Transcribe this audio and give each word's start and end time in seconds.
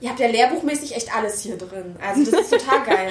Ihr 0.00 0.10
habt 0.10 0.20
ja 0.20 0.28
lehrbuchmäßig 0.28 0.94
echt 0.94 1.14
alles 1.14 1.40
hier 1.40 1.56
drin. 1.56 1.96
Also 2.06 2.30
das 2.30 2.40
ist 2.42 2.50
total 2.50 2.84
geil. 2.86 3.10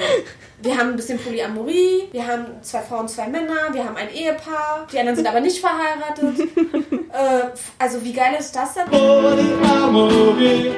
Wir 0.62 0.76
haben 0.78 0.90
ein 0.90 0.96
bisschen 0.96 1.18
Polyamorie, 1.18 2.08
wir 2.12 2.26
haben 2.26 2.46
zwei 2.62 2.80
Frauen, 2.80 3.08
zwei 3.08 3.26
Männer, 3.26 3.72
wir 3.72 3.84
haben 3.84 3.96
ein 3.96 4.08
Ehepaar, 4.12 4.86
die 4.90 4.98
anderen 4.98 5.16
sind 5.16 5.26
aber 5.26 5.40
nicht 5.40 5.60
verheiratet. 5.60 6.38
äh, 7.12 7.48
also 7.78 8.02
wie 8.04 8.12
geil 8.12 8.36
ist 8.38 8.54
das 8.54 8.74
denn? 8.74 8.86
Polyamorie. 8.86 10.72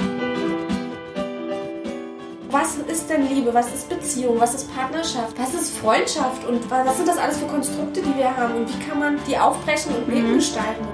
Was 2.51 2.77
ist 2.77 3.11
denn 3.11 3.29
Liebe? 3.29 3.53
Was 3.53 3.67
ist 3.75 3.91
Beziehung? 3.91 4.41
Was 4.41 4.55
ist 4.55 4.75
Partnerschaft? 4.75 5.39
Was 5.39 5.53
ist 5.53 5.77
Freundschaft? 5.77 6.47
Und 6.47 6.71
was 6.71 6.97
sind 6.97 7.07
das 7.07 7.19
alles 7.19 7.37
für 7.37 7.47
Konstrukte, 7.47 8.01
die 8.01 8.17
wir 8.17 8.35
haben? 8.35 8.55
Und 8.55 8.75
wie 8.75 8.85
kann 8.87 8.99
man 8.99 9.21
die 9.29 9.37
aufbrechen 9.37 9.95
und 9.95 10.09
Leben 10.09 10.31
mhm. 10.31 10.37
gestalten? 10.37 10.87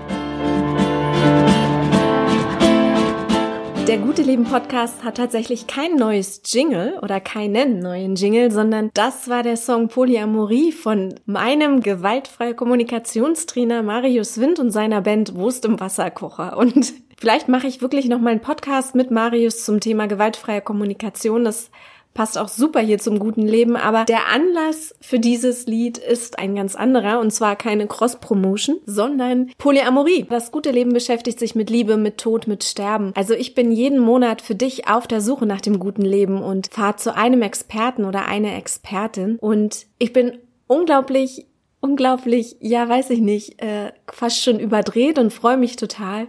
Der 3.86 3.98
Gute 3.98 4.22
Leben 4.22 4.44
Podcast 4.44 5.04
hat 5.04 5.18
tatsächlich 5.18 5.66
kein 5.66 5.96
neues 5.96 6.40
Jingle 6.46 6.98
oder 7.02 7.20
keinen 7.20 7.80
neuen 7.80 8.16
Jingle, 8.16 8.50
sondern 8.50 8.90
das 8.94 9.28
war 9.28 9.42
der 9.42 9.58
Song 9.58 9.88
Polyamorie 9.88 10.72
von 10.72 11.14
meinem 11.26 11.80
gewaltfreie 11.80 12.54
Kommunikationstrainer 12.54 13.82
Marius 13.82 14.40
Wind 14.40 14.58
und 14.58 14.70
seiner 14.70 15.02
Band 15.02 15.34
Wurst 15.34 15.66
im 15.66 15.80
Wasserkocher. 15.80 16.56
Und 16.56 16.94
vielleicht 17.18 17.48
mache 17.48 17.66
ich 17.66 17.82
wirklich 17.82 18.06
noch 18.06 18.20
mal 18.20 18.30
einen 18.30 18.40
Podcast 18.40 18.94
mit 18.94 19.10
Marius 19.10 19.66
zum 19.66 19.80
Thema 19.80 20.06
gewaltfreie 20.06 20.62
Kommunikation. 20.62 21.44
Das 21.44 21.70
passt 22.14 22.38
auch 22.38 22.48
super 22.48 22.80
hier 22.80 22.98
zum 22.98 23.18
guten 23.18 23.42
Leben, 23.42 23.76
aber 23.76 24.04
der 24.04 24.28
Anlass 24.28 24.94
für 25.00 25.18
dieses 25.18 25.66
Lied 25.66 25.98
ist 25.98 26.38
ein 26.38 26.54
ganz 26.54 26.76
anderer 26.76 27.20
und 27.20 27.32
zwar 27.32 27.56
keine 27.56 27.86
Cross-Promotion, 27.86 28.80
sondern 28.86 29.50
Polyamorie. 29.58 30.26
Das 30.30 30.52
gute 30.52 30.70
Leben 30.70 30.92
beschäftigt 30.92 31.38
sich 31.38 31.54
mit 31.54 31.70
Liebe, 31.70 31.96
mit 31.96 32.18
Tod, 32.18 32.46
mit 32.46 32.64
Sterben. 32.64 33.12
Also 33.14 33.34
ich 33.34 33.54
bin 33.54 33.72
jeden 33.72 33.98
Monat 33.98 34.40
für 34.40 34.54
dich 34.54 34.88
auf 34.88 35.06
der 35.06 35.20
Suche 35.20 35.46
nach 35.46 35.60
dem 35.60 35.78
guten 35.78 36.02
Leben 36.02 36.42
und 36.42 36.68
fahre 36.72 36.96
zu 36.96 37.14
einem 37.14 37.42
Experten 37.42 38.04
oder 38.04 38.26
einer 38.26 38.56
Expertin 38.56 39.36
und 39.40 39.86
ich 39.98 40.12
bin 40.12 40.38
unglaublich 40.66 41.46
unglaublich, 41.84 42.56
ja, 42.60 42.88
weiß 42.88 43.10
ich 43.10 43.20
nicht, 43.20 43.62
äh, 43.62 43.92
fast 44.10 44.42
schon 44.42 44.58
überdreht 44.58 45.18
und 45.18 45.34
freue 45.34 45.58
mich 45.58 45.76
total, 45.76 46.28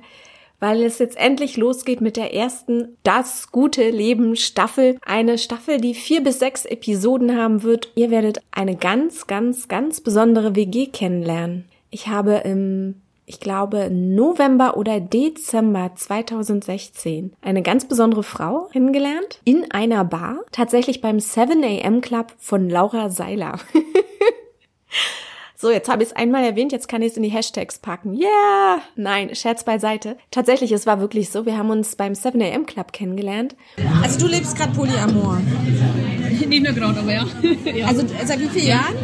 weil 0.59 0.83
es 0.83 0.99
jetzt 0.99 1.17
endlich 1.17 1.57
losgeht 1.57 2.01
mit 2.01 2.17
der 2.17 2.33
ersten 2.33 2.97
Das 3.03 3.51
gute 3.51 3.89
Leben 3.89 4.35
Staffel. 4.35 4.97
Eine 5.05 5.37
Staffel, 5.37 5.79
die 5.79 5.93
vier 5.93 6.23
bis 6.23 6.39
sechs 6.39 6.65
Episoden 6.65 7.37
haben 7.37 7.63
wird. 7.63 7.91
Ihr 7.95 8.11
werdet 8.11 8.41
eine 8.51 8.75
ganz, 8.75 9.27
ganz, 9.27 9.67
ganz 9.67 10.01
besondere 10.01 10.55
WG 10.55 10.87
kennenlernen. 10.87 11.65
Ich 11.89 12.07
habe 12.07 12.41
im 12.45 13.01
ich 13.27 13.39
glaube, 13.39 13.89
November 13.89 14.77
oder 14.77 14.99
Dezember 14.99 15.91
2016 15.95 17.33
eine 17.41 17.63
ganz 17.63 17.85
besondere 17.85 18.21
Frau 18.21 18.69
kennengelernt 18.71 19.41
in 19.43 19.71
einer 19.71 20.05
Bar, 20.05 20.41
tatsächlich 20.51 21.01
beim 21.01 21.19
7 21.19 21.63
AM 21.63 22.01
Club 22.01 22.33
von 22.37 22.69
Laura 22.69 23.09
Seiler. 23.09 23.59
So, 25.65 25.71
jetzt 25.71 25.89
habe 25.89 26.03
ich 26.03 26.09
es 26.09 26.15
einmal 26.15 26.43
erwähnt, 26.43 26.71
jetzt 26.71 26.87
kann 26.87 27.01
ich 27.01 27.13
es 27.13 27.17
in 27.17 27.23
die 27.23 27.29
Hashtags 27.29 27.79
packen. 27.79 28.13
Yeah! 28.13 28.81
Nein, 28.95 29.33
Scherz 29.33 29.63
beiseite. 29.63 30.15
Tatsächlich, 30.29 30.71
es 30.71 30.85
war 30.85 31.01
wirklich 31.01 31.31
so. 31.31 31.47
Wir 31.47 31.57
haben 31.57 31.71
uns 31.71 31.95
beim 31.95 32.13
7am 32.13 32.67
Club 32.67 32.93
kennengelernt. 32.93 33.55
Also 34.03 34.19
du 34.19 34.27
lebst 34.27 34.55
gerade 34.55 34.73
Polyamor. 34.73 35.41
Nicht 36.47 36.63
nur 36.63 36.71
gerade, 36.71 36.99
aber 36.99 37.11
ja. 37.11 37.25
ja. 37.73 37.87
Also 37.87 38.03
seit 38.25 38.39
wie 38.41 38.47
vielen 38.47 38.67
Jahren? 38.67 38.95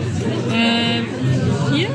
Äh, 0.51 1.01
vier? 1.73 1.89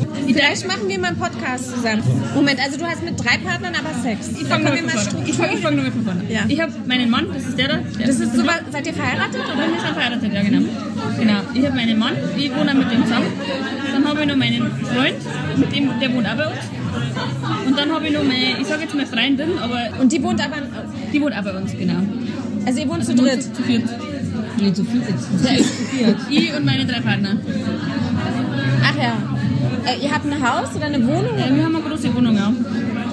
Fünf? 0.00 0.26
Vielleicht 0.26 0.66
machen 0.66 0.88
wir 0.88 0.98
mal 0.98 1.08
einen 1.08 1.18
Podcast 1.18 1.74
zusammen. 1.74 2.02
Moment, 2.34 2.60
also 2.60 2.78
du 2.78 2.84
hast 2.84 3.02
mit 3.02 3.18
drei 3.18 3.38
Partnern 3.38 3.74
aber 3.74 3.94
Sex. 4.02 4.28
Ich 4.40 4.46
fange 4.46 4.64
nur, 4.64 4.90
fang, 4.90 5.26
ich 5.26 5.60
fang 5.60 5.74
nur 5.74 5.84
mit 5.84 5.92
von 5.92 6.04
vorne. 6.04 6.22
Ja. 6.28 6.40
Ich 6.48 6.60
habe 6.60 6.72
meinen 6.86 7.10
Mann, 7.10 7.26
das 7.32 7.46
ist 7.46 7.58
der 7.58 7.68
da. 7.68 7.76
Der 7.98 8.06
das 8.06 8.20
ist 8.20 8.34
so, 8.34 8.42
seid 8.70 8.86
ihr 8.86 8.94
verheiratet? 8.94 9.40
Oder? 9.40 9.56
Wir 9.56 9.80
sind 9.80 9.94
verheiratet, 9.94 10.32
ja 10.32 10.42
genau. 10.42 10.68
Genau, 11.18 11.40
ich 11.54 11.64
habe 11.66 11.76
meinen 11.76 11.98
Mann, 11.98 12.14
ich 12.36 12.54
wohne 12.54 12.74
mit 12.74 12.90
dem 12.90 13.04
zusammen. 13.04 13.26
Dann 13.92 14.08
habe 14.08 14.20
ich 14.20 14.26
noch 14.26 14.36
meinen 14.36 14.62
Freund, 14.62 15.58
mit 15.58 15.74
dem, 15.74 16.00
der 16.00 16.14
wohnt 16.14 16.26
auch 16.26 16.36
bei 16.36 16.46
uns. 16.46 16.82
Und 17.66 17.78
dann 17.78 17.92
habe 17.92 18.06
ich 18.06 18.12
noch 18.12 18.24
meine, 18.24 18.60
ich 18.60 18.66
sage 18.66 18.82
jetzt 18.82 18.94
mal 18.94 19.06
Freundin, 19.06 19.58
aber... 19.60 20.00
Und 20.00 20.12
die 20.12 20.22
wohnt 20.22 20.44
aber... 20.44 20.56
Die 21.12 21.20
wohnt 21.20 21.36
auch 21.36 21.42
bei 21.42 21.56
uns, 21.56 21.72
genau. 21.72 22.00
Also 22.66 22.80
ihr 22.80 22.88
wohnt 22.88 23.00
also 23.00 23.14
zu 23.14 23.22
dritt? 23.22 23.42
Zu 23.42 23.62
viert. 23.62 23.84
Nee, 24.58 24.72
zu 24.72 24.84
viert. 24.84 25.04
Ja, 25.08 25.56
zu 25.56 25.64
viert. 25.64 26.16
ich 26.30 26.54
und 26.54 26.64
meine 26.64 26.86
drei 26.86 27.00
Partner. 27.00 27.36
Ach 28.84 28.96
ja. 28.96 29.31
Äh, 29.86 29.98
ihr 30.02 30.12
habt 30.12 30.24
ein 30.24 30.42
Haus 30.42 30.74
oder 30.76 30.86
eine 30.86 31.06
Wohnung? 31.06 31.38
Ja, 31.38 31.54
wir 31.54 31.64
haben 31.64 31.76
eine 31.76 31.84
große 31.84 32.14
Wohnung, 32.14 32.36
ja. 32.36 32.52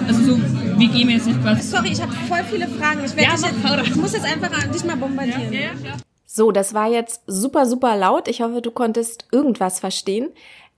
Also 0.07 0.23
so, 0.23 0.37
wie 0.77 0.87
gehen 0.87 1.07
wir 1.07 1.15
jetzt 1.15 1.27
nicht 1.27 1.41
quasi? 1.41 1.61
Sorry, 1.61 1.89
ich 1.91 2.01
habe 2.01 2.11
voll 2.27 2.43
viele 2.49 2.67
Fragen. 2.67 3.03
Ich, 3.03 3.13
ja, 3.13 3.31
dich 3.31 3.45
jetzt, 3.45 3.87
ich 3.87 3.95
muss 3.95 4.13
jetzt 4.13 4.25
einfach 4.25 4.49
dich 4.67 4.83
mal 4.83 4.97
bombardieren. 4.97 5.51
Ja, 5.51 5.59
ja, 5.59 5.71
ja. 5.83 5.97
So, 6.25 6.51
das 6.51 6.73
war 6.73 6.87
jetzt 6.87 7.21
super, 7.25 7.65
super 7.65 7.97
laut. 7.97 8.27
Ich 8.27 8.41
hoffe, 8.41 8.61
du 8.61 8.71
konntest 8.71 9.25
irgendwas 9.31 9.79
verstehen. 9.79 10.29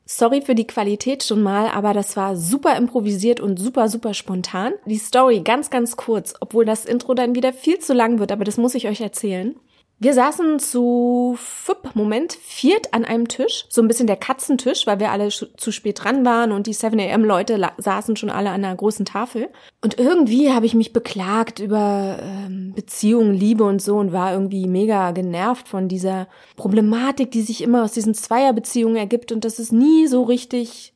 Sorry 0.05 0.41
für 0.41 0.55
die 0.55 0.67
Qualität 0.67 1.23
schon 1.23 1.43
mal, 1.43 1.69
aber 1.69 1.93
das 1.93 2.17
war 2.17 2.35
super 2.35 2.75
improvisiert 2.75 3.39
und 3.39 3.59
super, 3.59 3.87
super 3.87 4.13
spontan. 4.13 4.73
Die 4.85 4.97
Story 4.97 5.41
ganz, 5.41 5.69
ganz 5.69 5.95
kurz, 5.95 6.33
obwohl 6.39 6.65
das 6.65 6.85
Intro 6.85 7.13
dann 7.13 7.35
wieder 7.35 7.53
viel 7.53 7.79
zu 7.79 7.93
lang 7.93 8.19
wird, 8.19 8.31
aber 8.31 8.43
das 8.43 8.57
muss 8.57 8.75
ich 8.75 8.87
euch 8.87 9.01
erzählen. 9.01 9.55
Wir 10.03 10.15
saßen 10.15 10.57
zu, 10.57 11.35
fupp, 11.37 11.91
Moment, 11.93 12.33
viert 12.33 12.91
an 12.91 13.05
einem 13.05 13.27
Tisch, 13.27 13.67
so 13.69 13.83
ein 13.83 13.87
bisschen 13.87 14.07
der 14.07 14.15
Katzentisch, 14.15 14.87
weil 14.87 14.99
wir 14.99 15.11
alle 15.11 15.29
zu 15.29 15.71
spät 15.71 16.03
dran 16.03 16.25
waren 16.25 16.51
und 16.51 16.65
die 16.65 16.73
7am 16.73 17.23
Leute 17.23 17.69
saßen 17.77 18.15
schon 18.15 18.31
alle 18.31 18.49
an 18.49 18.65
einer 18.65 18.75
großen 18.75 19.05
Tafel. 19.05 19.49
Und 19.79 19.99
irgendwie 19.99 20.51
habe 20.51 20.65
ich 20.65 20.73
mich 20.73 20.91
beklagt 20.91 21.59
über 21.59 22.17
ähm, 22.19 22.73
Beziehungen, 22.75 23.35
Liebe 23.35 23.63
und 23.63 23.79
so 23.79 23.97
und 23.97 24.11
war 24.11 24.33
irgendwie 24.33 24.65
mega 24.65 25.11
genervt 25.11 25.67
von 25.67 25.87
dieser 25.87 26.27
Problematik, 26.55 27.29
die 27.29 27.43
sich 27.43 27.61
immer 27.61 27.83
aus 27.83 27.91
diesen 27.91 28.15
Zweierbeziehungen 28.15 28.97
ergibt 28.97 29.31
und 29.31 29.45
das 29.45 29.59
ist 29.59 29.71
nie 29.71 30.07
so 30.07 30.23
richtig, 30.23 30.95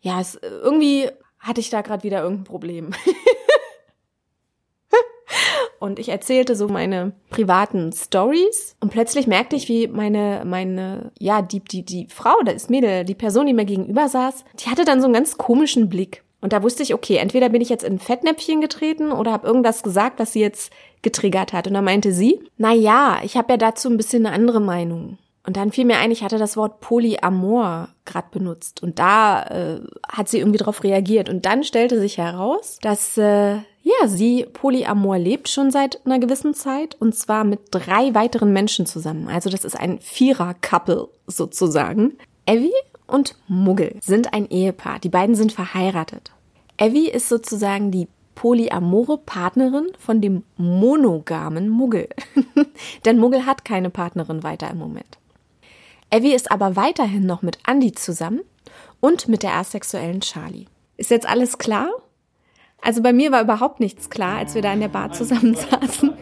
ja, 0.00 0.20
es, 0.20 0.38
irgendwie 0.40 1.08
hatte 1.40 1.60
ich 1.60 1.70
da 1.70 1.80
gerade 1.80 2.04
wieder 2.04 2.22
irgendein 2.22 2.44
Problem. 2.44 2.90
und 5.82 5.98
ich 5.98 6.08
erzählte 6.08 6.54
so 6.54 6.68
meine 6.68 7.12
privaten 7.30 7.92
Stories 7.92 8.76
und 8.80 8.92
plötzlich 8.92 9.26
merkte 9.26 9.56
ich, 9.56 9.68
wie 9.68 9.88
meine 9.88 10.44
meine 10.46 11.10
ja 11.18 11.42
die 11.42 11.60
die 11.60 11.84
die 11.84 12.06
Frau, 12.08 12.34
das 12.44 12.68
Mädel, 12.68 13.04
die 13.04 13.14
Person, 13.14 13.46
die 13.46 13.52
mir 13.52 13.64
gegenüber 13.64 14.08
saß, 14.08 14.44
die 14.60 14.70
hatte 14.70 14.84
dann 14.84 15.00
so 15.00 15.06
einen 15.06 15.14
ganz 15.14 15.36
komischen 15.36 15.88
Blick. 15.88 16.22
Und 16.40 16.52
da 16.52 16.62
wusste 16.62 16.82
ich, 16.82 16.92
okay, 16.92 17.16
entweder 17.16 17.48
bin 17.48 17.62
ich 17.62 17.68
jetzt 17.68 17.84
in 17.84 18.00
Fettnäpfchen 18.00 18.60
getreten 18.60 19.12
oder 19.12 19.30
habe 19.32 19.46
irgendwas 19.46 19.84
gesagt, 19.84 20.18
was 20.18 20.32
sie 20.32 20.40
jetzt 20.40 20.72
getriggert 21.00 21.52
hat. 21.52 21.68
Und 21.68 21.74
dann 21.74 21.84
meinte 21.84 22.12
sie, 22.12 22.40
na 22.56 22.72
ja, 22.72 23.20
ich 23.22 23.36
habe 23.36 23.52
ja 23.52 23.56
dazu 23.56 23.88
ein 23.88 23.96
bisschen 23.96 24.26
eine 24.26 24.34
andere 24.34 24.60
Meinung. 24.60 25.18
Und 25.46 25.56
dann 25.56 25.72
fiel 25.72 25.84
mir 25.84 25.98
ein, 25.98 26.10
ich 26.10 26.22
hatte 26.22 26.38
das 26.38 26.56
Wort 26.56 26.80
Polyamor 26.80 27.88
gerade 28.04 28.28
benutzt. 28.32 28.82
Und 28.82 28.98
da 28.98 29.42
äh, 29.44 29.80
hat 30.10 30.28
sie 30.28 30.38
irgendwie 30.38 30.58
drauf 30.58 30.82
reagiert. 30.82 31.28
Und 31.28 31.46
dann 31.46 31.62
stellte 31.62 32.00
sich 32.00 32.18
heraus, 32.18 32.78
dass 32.82 33.16
äh, 33.18 33.58
ja, 33.82 34.06
sie 34.06 34.46
Polyamor 34.52 35.18
lebt 35.18 35.48
schon 35.48 35.70
seit 35.70 36.04
einer 36.06 36.20
gewissen 36.20 36.54
Zeit 36.54 36.94
und 37.00 37.14
zwar 37.16 37.42
mit 37.44 37.60
drei 37.72 38.14
weiteren 38.14 38.52
Menschen 38.52 38.86
zusammen. 38.86 39.28
Also 39.28 39.50
das 39.50 39.64
ist 39.64 39.78
ein 39.78 39.98
Vierer-Couple 40.00 41.08
sozusagen. 41.26 42.12
Evie 42.46 42.72
und 43.08 43.36
Muggel 43.48 43.96
sind 44.00 44.32
ein 44.32 44.48
Ehepaar. 44.48 45.00
Die 45.00 45.08
beiden 45.08 45.34
sind 45.34 45.52
verheiratet. 45.52 46.30
Evie 46.76 47.10
ist 47.10 47.28
sozusagen 47.28 47.90
die 47.90 48.08
polyamore 48.34 49.18
Partnerin 49.18 49.88
von 49.98 50.20
dem 50.20 50.44
monogamen 50.56 51.68
Muggel. 51.68 52.08
Denn 53.04 53.18
Muggel 53.18 53.46
hat 53.46 53.64
keine 53.64 53.90
Partnerin 53.90 54.42
weiter 54.42 54.70
im 54.70 54.78
Moment. 54.78 55.18
Evie 56.10 56.34
ist 56.34 56.52
aber 56.52 56.76
weiterhin 56.76 57.26
noch 57.26 57.42
mit 57.42 57.58
Andy 57.66 57.92
zusammen 57.92 58.40
und 59.00 59.28
mit 59.28 59.42
der 59.42 59.54
asexuellen 59.54 60.20
Charlie. 60.20 60.66
Ist 60.96 61.10
jetzt 61.10 61.28
alles 61.28 61.58
klar? 61.58 61.88
Also 62.84 63.00
bei 63.00 63.12
mir 63.12 63.30
war 63.30 63.42
überhaupt 63.42 63.78
nichts 63.78 64.10
klar, 64.10 64.38
als 64.38 64.56
wir 64.56 64.62
da 64.62 64.72
in 64.72 64.80
der 64.80 64.88
Bar 64.88 65.12
zusammensaßen. 65.12 66.14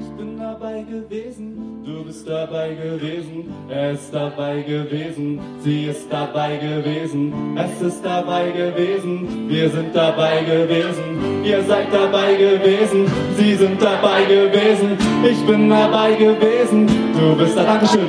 Ich 0.00 0.08
bin 0.16 0.38
dabei 0.38 0.82
gewesen, 0.82 1.84
du 1.84 2.04
bist 2.04 2.26
dabei 2.26 2.70
gewesen, 2.70 3.52
er 3.68 3.92
ist 3.92 4.10
dabei 4.10 4.62
gewesen, 4.62 5.38
sie 5.62 5.84
ist 5.84 6.10
dabei 6.10 6.56
gewesen, 6.56 7.34
es 7.54 7.82
ist 7.82 8.02
dabei 8.02 8.50
gewesen, 8.50 9.46
wir 9.46 9.68
sind 9.68 9.94
dabei 9.94 10.42
gewesen, 10.42 11.44
ihr 11.44 11.62
seid 11.62 11.92
dabei 11.92 12.34
gewesen, 12.34 13.06
sie 13.36 13.54
sind 13.54 13.82
dabei 13.82 14.24
gewesen, 14.24 14.96
ich 15.22 15.46
bin 15.46 15.68
dabei 15.68 16.14
gewesen, 16.14 16.86
du 17.12 17.36
bist 17.36 17.54
dabei. 17.58 17.72
Dankeschön. 17.74 18.08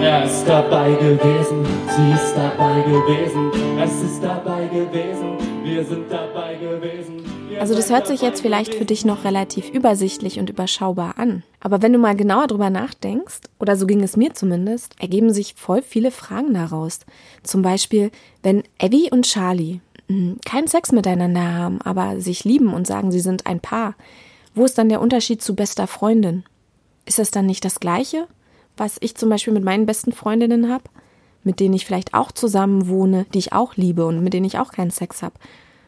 Er 0.00 0.24
ist 0.24 0.48
dabei 0.48 0.92
gewesen, 0.92 1.66
sie 1.94 2.12
ist 2.14 2.34
dabei 2.34 2.80
gewesen, 2.82 3.50
es 3.82 4.02
ist 4.02 4.24
dabei 4.24 4.66
gewesen, 4.66 5.53
wir 5.64 5.84
sind 5.84 6.10
dabei 6.10 6.56
gewesen. 6.56 7.24
Also 7.58 7.74
das 7.74 7.90
hört 7.90 8.06
sich 8.06 8.20
jetzt 8.20 8.42
vielleicht 8.42 8.74
für 8.74 8.84
dich 8.84 9.04
noch 9.04 9.24
relativ 9.24 9.70
übersichtlich 9.70 10.38
und 10.38 10.50
überschaubar 10.50 11.18
an. 11.18 11.42
Aber 11.60 11.82
wenn 11.82 11.92
du 11.92 11.98
mal 11.98 12.14
genauer 12.14 12.46
drüber 12.46 12.70
nachdenkst, 12.70 13.40
oder 13.58 13.76
so 13.76 13.86
ging 13.86 14.02
es 14.02 14.16
mir 14.16 14.34
zumindest, 14.34 14.94
ergeben 15.00 15.32
sich 15.32 15.54
voll 15.54 15.82
viele 15.82 16.10
Fragen 16.10 16.52
daraus. 16.52 17.00
Zum 17.42 17.62
Beispiel, 17.62 18.10
wenn 18.42 18.62
Abby 18.80 19.08
und 19.10 19.24
Charlie 19.24 19.80
hm, 20.08 20.38
keinen 20.44 20.68
Sex 20.68 20.92
miteinander 20.92 21.54
haben, 21.54 21.80
aber 21.80 22.20
sich 22.20 22.44
lieben 22.44 22.74
und 22.74 22.86
sagen, 22.86 23.10
sie 23.10 23.20
sind 23.20 23.46
ein 23.46 23.60
Paar. 23.60 23.94
Wo 24.54 24.64
ist 24.64 24.76
dann 24.76 24.88
der 24.88 25.00
Unterschied 25.00 25.42
zu 25.42 25.54
bester 25.54 25.86
Freundin? 25.86 26.44
Ist 27.06 27.18
das 27.18 27.30
dann 27.30 27.46
nicht 27.46 27.64
das 27.64 27.80
Gleiche, 27.80 28.26
was 28.76 28.96
ich 29.00 29.16
zum 29.16 29.30
Beispiel 29.30 29.52
mit 29.52 29.64
meinen 29.64 29.86
besten 29.86 30.12
Freundinnen 30.12 30.70
habe, 30.70 30.84
mit 31.44 31.60
denen 31.60 31.74
ich 31.74 31.86
vielleicht 31.86 32.14
auch 32.14 32.32
zusammen 32.32 32.88
wohne, 32.88 33.26
die 33.34 33.38
ich 33.38 33.52
auch 33.52 33.76
liebe 33.76 34.06
und 34.06 34.22
mit 34.22 34.34
denen 34.34 34.46
ich 34.46 34.58
auch 34.58 34.72
keinen 34.72 34.90
Sex 34.90 35.22
habe? 35.22 35.34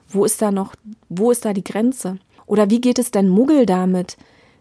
Wo 0.09 0.25
ist 0.25 0.41
da 0.41 0.51
noch, 0.51 0.75
wo 1.09 1.31
ist 1.31 1.45
da 1.45 1.53
die 1.53 1.65
Grenze? 1.65 2.19
Oder 2.47 2.71
wie 2.71 2.81
geht 2.81 2.99
es 2.99 3.11
denn 3.11 3.29
Muggel 3.29 3.67
damit, 3.67 4.17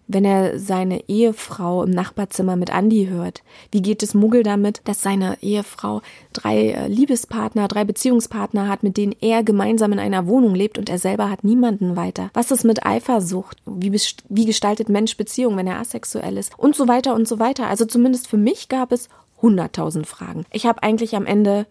wenn 0.08 0.26
er 0.26 0.60
seine 0.60 1.08
Ehefrau 1.08 1.84
im 1.84 1.92
Nachbarzimmer 1.92 2.56
mit 2.56 2.72
Andi 2.72 3.08
hört? 3.10 3.44
Wie 3.72 3.82
geht 3.82 4.04
es 4.04 4.14
Muggel 4.14 4.44
damit, 4.44 4.82
dass 4.86 5.02
seine 5.02 5.38
Ehefrau 5.42 6.02
drei 6.34 6.72
äh, 6.72 6.88
Liebespartner, 6.88 7.68
drei 7.68 7.84
Beziehungspartner 7.84 8.68
hat, 8.68 8.84
mit 8.84 8.98
denen 8.98 9.16
er 9.22 9.44
gemeinsam 9.44 9.94
in 9.94 10.00
einer 10.00 10.28
Wohnung 10.28 10.56
lebt 10.56 10.78
und 10.78 10.90
er 10.90 11.00
selber 11.00 11.30
hat 11.30 11.44
niemanden 11.44 11.96
weiter? 11.96 12.30
Was 12.34 12.52
ist 12.52 12.64
mit 12.64 12.86
Eifersucht? 12.86 13.58
Wie, 13.66 13.92
wie 14.30 14.46
gestaltet 14.46 14.90
Mensch 14.90 15.18
Beziehung, 15.18 15.58
wenn 15.58 15.68
er 15.68 15.80
asexuell 15.80 16.38
ist? 16.38 16.58
Und 16.58 16.76
so 16.76 16.88
weiter 16.88 17.16
und 17.16 17.28
so 17.28 17.40
weiter. 17.40 17.68
Also 17.68 17.86
zumindest 17.86 18.28
für 18.28 18.38
mich 18.38 18.68
gab 18.70 18.92
es 18.92 19.10
hunderttausend 19.42 20.08
Fragen. 20.08 20.46
Ich 20.52 20.66
habe 20.66 20.84
eigentlich 20.84 21.16
am 21.16 21.26
Ende 21.26 21.66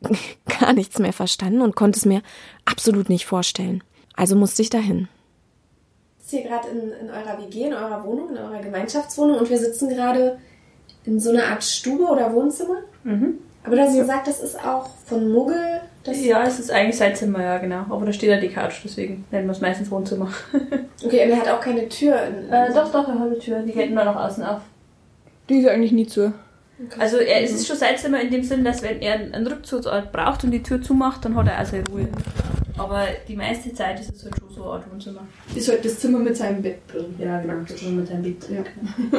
gar 0.60 0.72
nichts 0.72 0.98
mehr 0.98 1.12
verstanden 1.12 1.62
und 1.62 1.76
konnte 1.76 1.98
es 1.98 2.04
mir 2.04 2.22
absolut 2.64 3.08
nicht 3.08 3.26
vorstellen. 3.26 3.82
Also 4.14 4.36
musste 4.36 4.62
ich 4.62 4.70
dahin. 4.70 5.08
sitzt 6.18 6.30
hier 6.30 6.42
gerade 6.42 6.68
in, 6.68 6.92
in 7.06 7.10
eurer 7.10 7.38
WG, 7.38 7.64
in 7.64 7.74
eurer 7.74 8.04
Wohnung, 8.04 8.30
in 8.30 8.38
eurer 8.38 8.60
Gemeinschaftswohnung 8.60 9.38
und 9.38 9.50
wir 9.50 9.58
sitzen 9.58 9.88
gerade 9.88 10.38
in 11.04 11.18
so 11.18 11.30
einer 11.30 11.44
Art 11.46 11.64
Stube 11.64 12.04
oder 12.04 12.32
Wohnzimmer. 12.32 12.78
Aber 13.64 13.76
du 13.76 13.82
hast 13.82 13.96
gesagt, 13.96 14.26
das 14.26 14.40
ist 14.40 14.64
auch 14.64 14.88
von 15.06 15.30
Muggel. 15.32 15.80
Das 16.04 16.24
Ja, 16.24 16.44
es 16.44 16.58
ist 16.58 16.70
eigentlich 16.70 16.96
sein 16.96 17.14
Zimmer, 17.14 17.42
ja, 17.42 17.58
genau. 17.58 17.84
Aber 17.90 18.06
da 18.06 18.12
steht 18.12 18.30
ja 18.30 18.40
die 18.40 18.48
Couch, 18.48 18.80
deswegen 18.84 19.24
nennen 19.30 19.46
wir 19.46 19.52
es 19.52 19.60
meistens 19.60 19.90
Wohnzimmer. 19.90 20.30
Okay, 21.04 21.24
und 21.24 21.30
er 21.30 21.36
hat 21.36 21.48
auch 21.48 21.60
keine 21.60 21.88
Tür. 21.88 22.20
In, 22.24 22.50
äh, 22.50 22.74
doch, 22.74 22.90
doch, 22.90 23.06
er 23.06 23.14
hat 23.14 23.26
eine 23.26 23.38
Tür. 23.38 23.60
Die 23.60 23.70
geht 23.70 23.92
nur 23.92 24.02
nach 24.02 24.16
außen 24.16 24.42
auf. 24.42 24.62
Die 25.48 25.60
ist 25.60 25.68
eigentlich 25.68 25.92
nie 25.92 26.08
zu. 26.08 26.32
Also 26.98 27.16
er, 27.18 27.42
es 27.42 27.52
ist 27.52 27.66
schon 27.66 27.76
sein 27.76 27.96
Zimmer 27.96 28.20
in 28.20 28.30
dem 28.30 28.42
Sinn, 28.42 28.64
dass 28.64 28.82
wenn 28.82 29.00
er 29.00 29.14
einen 29.14 29.46
Rückzugsort 29.46 30.12
braucht 30.12 30.44
und 30.44 30.50
die 30.52 30.62
Tür 30.62 30.80
zumacht, 30.80 31.24
dann 31.24 31.34
hat 31.34 31.48
er 31.48 31.60
auch 31.60 31.66
seine 31.66 31.84
Ruhe. 31.88 32.08
Aber 32.76 33.06
die 33.26 33.34
meiste 33.34 33.74
Zeit 33.74 33.98
ist 33.98 34.14
es 34.14 34.24
halt 34.24 34.34
schon 34.38 34.50
so 34.50 34.62
eine 34.62 34.72
Art 34.74 34.92
Wohnzimmer. 34.92 35.26
Ist 35.54 35.68
halt 35.68 35.84
das 35.84 35.98
Zimmer 35.98 36.18
mit 36.18 36.36
seinem 36.36 36.62
Bett 36.62 36.78
drin. 36.92 37.14
Ja, 37.18 37.40
genau. 37.40 37.54
Das 37.66 37.76
Zimmer 37.76 38.00
mit 38.00 38.08
seinem 38.08 38.22
Bett. 38.22 38.36
Ja. 38.48 38.62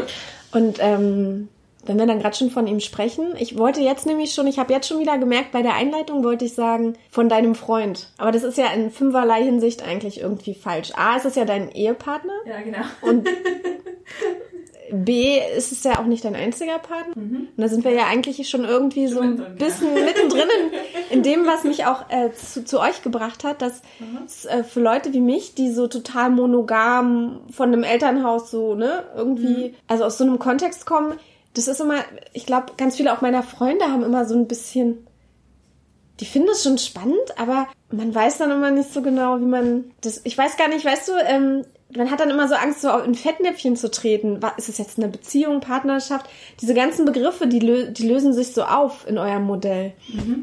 Und 0.57 0.77
ähm, 0.79 1.49
wenn 1.85 1.97
wir 1.97 2.05
dann 2.05 2.19
gerade 2.19 2.35
schon 2.35 2.51
von 2.51 2.67
ihm 2.67 2.79
sprechen, 2.79 3.33
ich 3.37 3.57
wollte 3.57 3.81
jetzt 3.81 4.05
nämlich 4.05 4.33
schon, 4.33 4.47
ich 4.47 4.59
habe 4.59 4.73
jetzt 4.73 4.87
schon 4.87 4.99
wieder 4.99 5.17
gemerkt, 5.17 5.51
bei 5.51 5.61
der 5.61 5.75
Einleitung 5.75 6.23
wollte 6.23 6.45
ich 6.45 6.53
sagen, 6.53 6.93
von 7.09 7.27
deinem 7.29 7.55
Freund. 7.55 8.09
Aber 8.17 8.31
das 8.31 8.43
ist 8.43 8.57
ja 8.57 8.67
in 8.73 8.91
fünferlei 8.91 9.43
Hinsicht 9.43 9.83
eigentlich 9.83 10.21
irgendwie 10.21 10.53
falsch. 10.53 10.91
A, 10.95 11.17
ist 11.17 11.25
es 11.25 11.35
ja 11.35 11.45
dein 11.45 11.71
Ehepartner 11.71 12.33
Ja, 12.45 12.61
genau. 12.61 12.79
und 13.01 13.27
B, 14.91 15.39
ist 15.57 15.71
es 15.71 15.83
ja 15.83 15.99
auch 15.99 16.05
nicht 16.05 16.25
dein 16.25 16.35
einziger 16.35 16.79
Partner. 16.79 17.13
Und 17.15 17.49
da 17.57 17.67
sind 17.67 17.83
wir 17.83 17.91
ja 17.91 18.07
eigentlich 18.07 18.47
schon 18.49 18.65
irgendwie 18.65 19.07
so 19.07 19.19
ein 19.19 19.55
bisschen 19.57 19.93
mittendrin 19.93 20.47
in, 21.09 21.17
in 21.17 21.23
dem, 21.23 21.45
was 21.45 21.63
mich 21.63 21.85
auch 21.85 22.09
äh, 22.09 22.31
zu, 22.31 22.63
zu 22.63 22.79
euch 22.79 23.01
gebracht 23.01 23.43
hat, 23.43 23.61
dass 23.61 23.81
es, 24.25 24.45
äh, 24.45 24.63
für 24.63 24.79
Leute 24.79 25.13
wie 25.13 25.21
mich, 25.21 25.55
die 25.55 25.71
so 25.71 25.87
total 25.87 26.29
monogam 26.29 27.41
von 27.51 27.71
einem 27.71 27.83
Elternhaus 27.83 28.51
so, 28.51 28.75
ne, 28.75 29.03
irgendwie, 29.15 29.75
also 29.87 30.05
aus 30.05 30.17
so 30.17 30.23
einem 30.23 30.39
Kontext 30.39 30.85
kommen, 30.85 31.13
das 31.53 31.67
ist 31.67 31.81
immer, 31.81 32.03
ich 32.33 32.45
glaube, 32.45 32.73
ganz 32.77 32.95
viele 32.95 33.13
auch 33.13 33.21
meiner 33.21 33.43
Freunde 33.43 33.85
haben 33.85 34.03
immer 34.03 34.25
so 34.25 34.35
ein 34.35 34.47
bisschen, 34.47 35.07
die 36.19 36.25
finden 36.25 36.49
es 36.49 36.63
schon 36.63 36.77
spannend, 36.77 37.37
aber 37.37 37.67
man 37.91 38.13
weiß 38.13 38.37
dann 38.37 38.51
immer 38.51 38.71
nicht 38.71 38.93
so 38.93 39.01
genau, 39.01 39.39
wie 39.39 39.45
man 39.45 39.91
das, 40.01 40.21
ich 40.23 40.37
weiß 40.37 40.57
gar 40.57 40.67
nicht, 40.67 40.85
weißt 40.85 41.07
du, 41.07 41.13
ähm, 41.25 41.65
man 41.95 42.11
hat 42.11 42.19
dann 42.19 42.29
immer 42.29 42.47
so 42.47 42.53
Angst, 42.55 42.81
so 42.81 42.89
in 42.99 43.15
Fettnäpfchen 43.15 43.75
zu 43.75 43.89
treten. 43.89 44.39
Ist 44.57 44.69
es 44.69 44.77
jetzt 44.77 44.99
eine 44.99 45.07
Beziehung, 45.07 45.59
Partnerschaft? 45.59 46.29
Diese 46.61 46.75
ganzen 46.75 47.05
Begriffe, 47.05 47.47
die, 47.47 47.59
lö 47.59 47.91
die 47.91 48.07
lösen 48.07 48.31
sich 48.31 48.53
so 48.53 48.63
auf 48.63 49.07
in 49.07 49.17
eurem 49.17 49.43
Modell. 49.43 49.93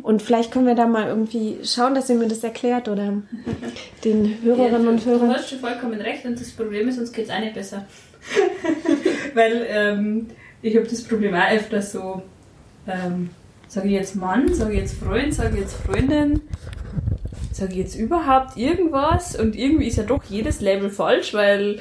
Und 0.02 0.22
vielleicht 0.22 0.50
können 0.50 0.66
wir 0.66 0.74
da 0.74 0.86
mal 0.86 1.06
irgendwie 1.06 1.58
schauen, 1.62 1.94
dass 1.94 2.10
ihr 2.10 2.16
mir 2.16 2.26
das 2.26 2.42
erklärt 2.42 2.88
oder 2.88 3.22
den 4.04 4.38
Hörerinnen 4.42 4.88
und 4.88 5.04
Du 5.04 5.10
Hörern. 5.10 5.34
hast 5.34 5.50
schon 5.50 5.60
vollkommen 5.60 6.00
recht 6.00 6.24
und 6.24 6.40
das 6.40 6.50
Problem 6.50 6.88
ist, 6.88 6.98
uns 6.98 7.12
geht 7.12 7.26
es 7.26 7.30
auch 7.30 7.38
nicht 7.40 7.54
besser. 7.54 7.84
Weil 9.34 9.66
ähm, 9.68 10.26
ich 10.62 10.76
habe 10.76 10.86
das 10.86 11.04
Problem 11.04 11.32
auch 11.34 11.50
öfters 11.50 11.92
so, 11.92 12.22
ähm, 12.88 13.30
sage 13.68 13.86
ich 13.86 13.94
jetzt 13.94 14.16
Mann, 14.16 14.52
sage 14.52 14.72
ich 14.74 14.80
jetzt 14.80 14.98
Freund, 14.98 15.32
sage 15.32 15.54
ich 15.54 15.60
jetzt 15.60 15.76
Freundin, 15.76 16.40
sage 17.56 17.72
ich 17.72 17.78
jetzt 17.78 17.94
überhaupt 17.96 18.56
irgendwas 18.56 19.38
und 19.38 19.56
irgendwie 19.56 19.86
ist 19.86 19.96
ja 19.96 20.04
doch 20.04 20.22
jedes 20.24 20.60
Label 20.60 20.90
falsch, 20.90 21.34
weil 21.34 21.80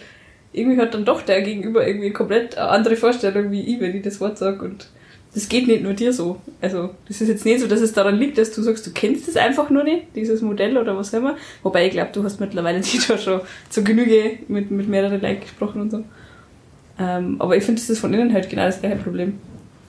irgendwie 0.53 0.79
hat 0.79 0.93
dann 0.93 1.05
doch 1.05 1.21
der 1.21 1.41
Gegenüber 1.41 1.85
irgendwie 1.85 2.11
komplett 2.11 2.57
eine 2.57 2.69
andere 2.69 2.95
Vorstellung 2.95 3.51
wie 3.51 3.61
ich, 3.61 3.79
wenn 3.79 3.95
ich 3.95 4.03
das 4.03 4.21
Wort 4.21 4.37
sage 4.37 4.63
und 4.63 4.87
das 5.33 5.49
geht 5.49 5.67
nicht 5.67 5.83
nur 5.83 5.93
dir 5.93 6.13
so. 6.13 6.39
Also, 6.61 6.91
das 7.09 7.19
ist 7.19 7.27
jetzt 7.27 7.43
nicht 7.43 7.59
so, 7.59 7.67
dass 7.67 7.81
es 7.81 7.91
daran 7.91 8.15
liegt, 8.15 8.37
dass 8.37 8.53
du 8.53 8.61
sagst, 8.61 8.87
du 8.87 8.91
kennst 8.91 9.27
es 9.27 9.35
einfach 9.35 9.69
nur 9.69 9.83
nicht, 9.83 10.15
dieses 10.15 10.41
Modell 10.41 10.77
oder 10.77 10.95
was 10.95 11.13
auch 11.13 11.17
immer. 11.17 11.35
Wobei 11.61 11.87
ich 11.87 11.91
glaube, 11.91 12.11
du 12.13 12.23
hast 12.23 12.39
mittlerweile 12.39 12.79
die 12.81 12.99
da 13.05 13.17
schon 13.17 13.41
zur 13.69 13.83
Genüge 13.83 14.37
mit, 14.47 14.71
mit 14.71 14.87
mehreren 14.87 15.19
Leuten 15.19 15.41
gesprochen 15.41 15.81
und 15.81 15.91
so. 15.91 16.05
Ähm, 16.97 17.35
aber 17.39 17.57
ich 17.57 17.65
finde, 17.65 17.81
das 17.81 17.89
ist 17.89 17.99
von 17.99 18.13
innen 18.13 18.31
halt 18.31 18.49
genau 18.49 18.63
das 18.63 18.79
gleiche 18.79 18.95
Problem. 18.95 19.37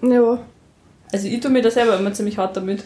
Ja. 0.02 0.40
Also, 1.12 1.28
ich 1.28 1.38
tue 1.38 1.52
mir 1.52 1.62
da 1.62 1.70
selber 1.70 1.96
immer 1.96 2.12
ziemlich 2.12 2.38
hart 2.38 2.56
damit. 2.56 2.84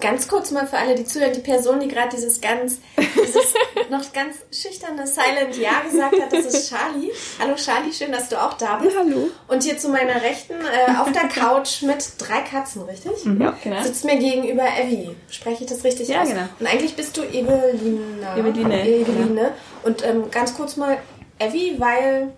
Ganz 0.00 0.28
kurz 0.28 0.52
mal 0.52 0.64
für 0.64 0.78
alle, 0.78 0.94
die 0.94 1.04
zuhören, 1.04 1.32
die 1.32 1.40
Person, 1.40 1.80
die 1.80 1.88
gerade 1.88 2.10
dieses 2.14 2.40
ganz, 2.40 2.78
dieses 2.96 3.52
noch 3.90 4.12
ganz 4.12 4.36
schüchterne 4.52 5.04
Silent 5.08 5.56
Ja 5.60 5.80
gesagt 5.80 6.14
hat, 6.20 6.32
das 6.32 6.46
ist 6.46 6.70
Charlie. 6.70 7.10
Hallo 7.40 7.54
Charlie, 7.56 7.92
schön, 7.92 8.12
dass 8.12 8.28
du 8.28 8.40
auch 8.40 8.54
da 8.54 8.76
bist. 8.76 8.96
hallo. 8.96 9.28
Und 9.48 9.64
hier 9.64 9.76
zu 9.76 9.88
meiner 9.88 10.22
Rechten 10.22 10.52
äh, 10.54 10.96
auf 11.00 11.10
der 11.10 11.24
Couch 11.28 11.82
mit 11.82 11.98
drei 12.18 12.42
Katzen, 12.42 12.82
richtig? 12.82 13.12
Ja, 13.24 13.56
genau. 13.64 13.82
Sitzt 13.82 14.04
mir 14.04 14.16
gegenüber 14.18 14.62
Evie. 14.80 15.16
Spreche 15.30 15.64
ich 15.64 15.70
das 15.70 15.82
richtig 15.82 16.06
Ja, 16.08 16.22
aus? 16.22 16.28
genau. 16.28 16.42
Und 16.60 16.66
eigentlich 16.68 16.94
bist 16.94 17.16
du 17.16 17.22
Eveline. 17.22 17.98
Eveline, 18.36 18.88
Eveline. 18.88 19.50
Und 19.82 20.06
ähm, 20.06 20.30
ganz 20.30 20.54
kurz 20.54 20.76
mal 20.76 20.98
Evie, 21.40 21.74
weil. 21.78 22.32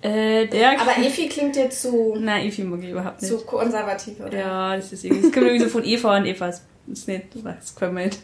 Äh, 0.00 0.46
der. 0.46 0.80
Aber 0.80 0.96
Evi 0.98 1.28
klingt 1.28 1.56
dir 1.56 1.70
zu, 1.70 2.14
Nein, 2.18 2.46
Evi 2.46 2.62
mag 2.62 2.80
ich 2.84 2.90
überhaupt 2.90 3.20
nicht. 3.20 3.30
zu 3.32 3.38
konservativ, 3.44 4.20
oder? 4.20 4.38
Ja, 4.38 4.76
das 4.76 4.92
ist 4.92 5.02
irgendwie. 5.04 5.22
Das 5.22 5.32
kommt 5.32 5.46
irgendwie 5.46 5.64
so 5.64 5.70
von 5.70 5.84
Eva 5.84 6.16
und 6.18 6.26
Eva 6.26 6.52
ist 6.86 7.08
nicht, 7.08 7.34
wir 7.96 8.04
nicht. 8.04 8.18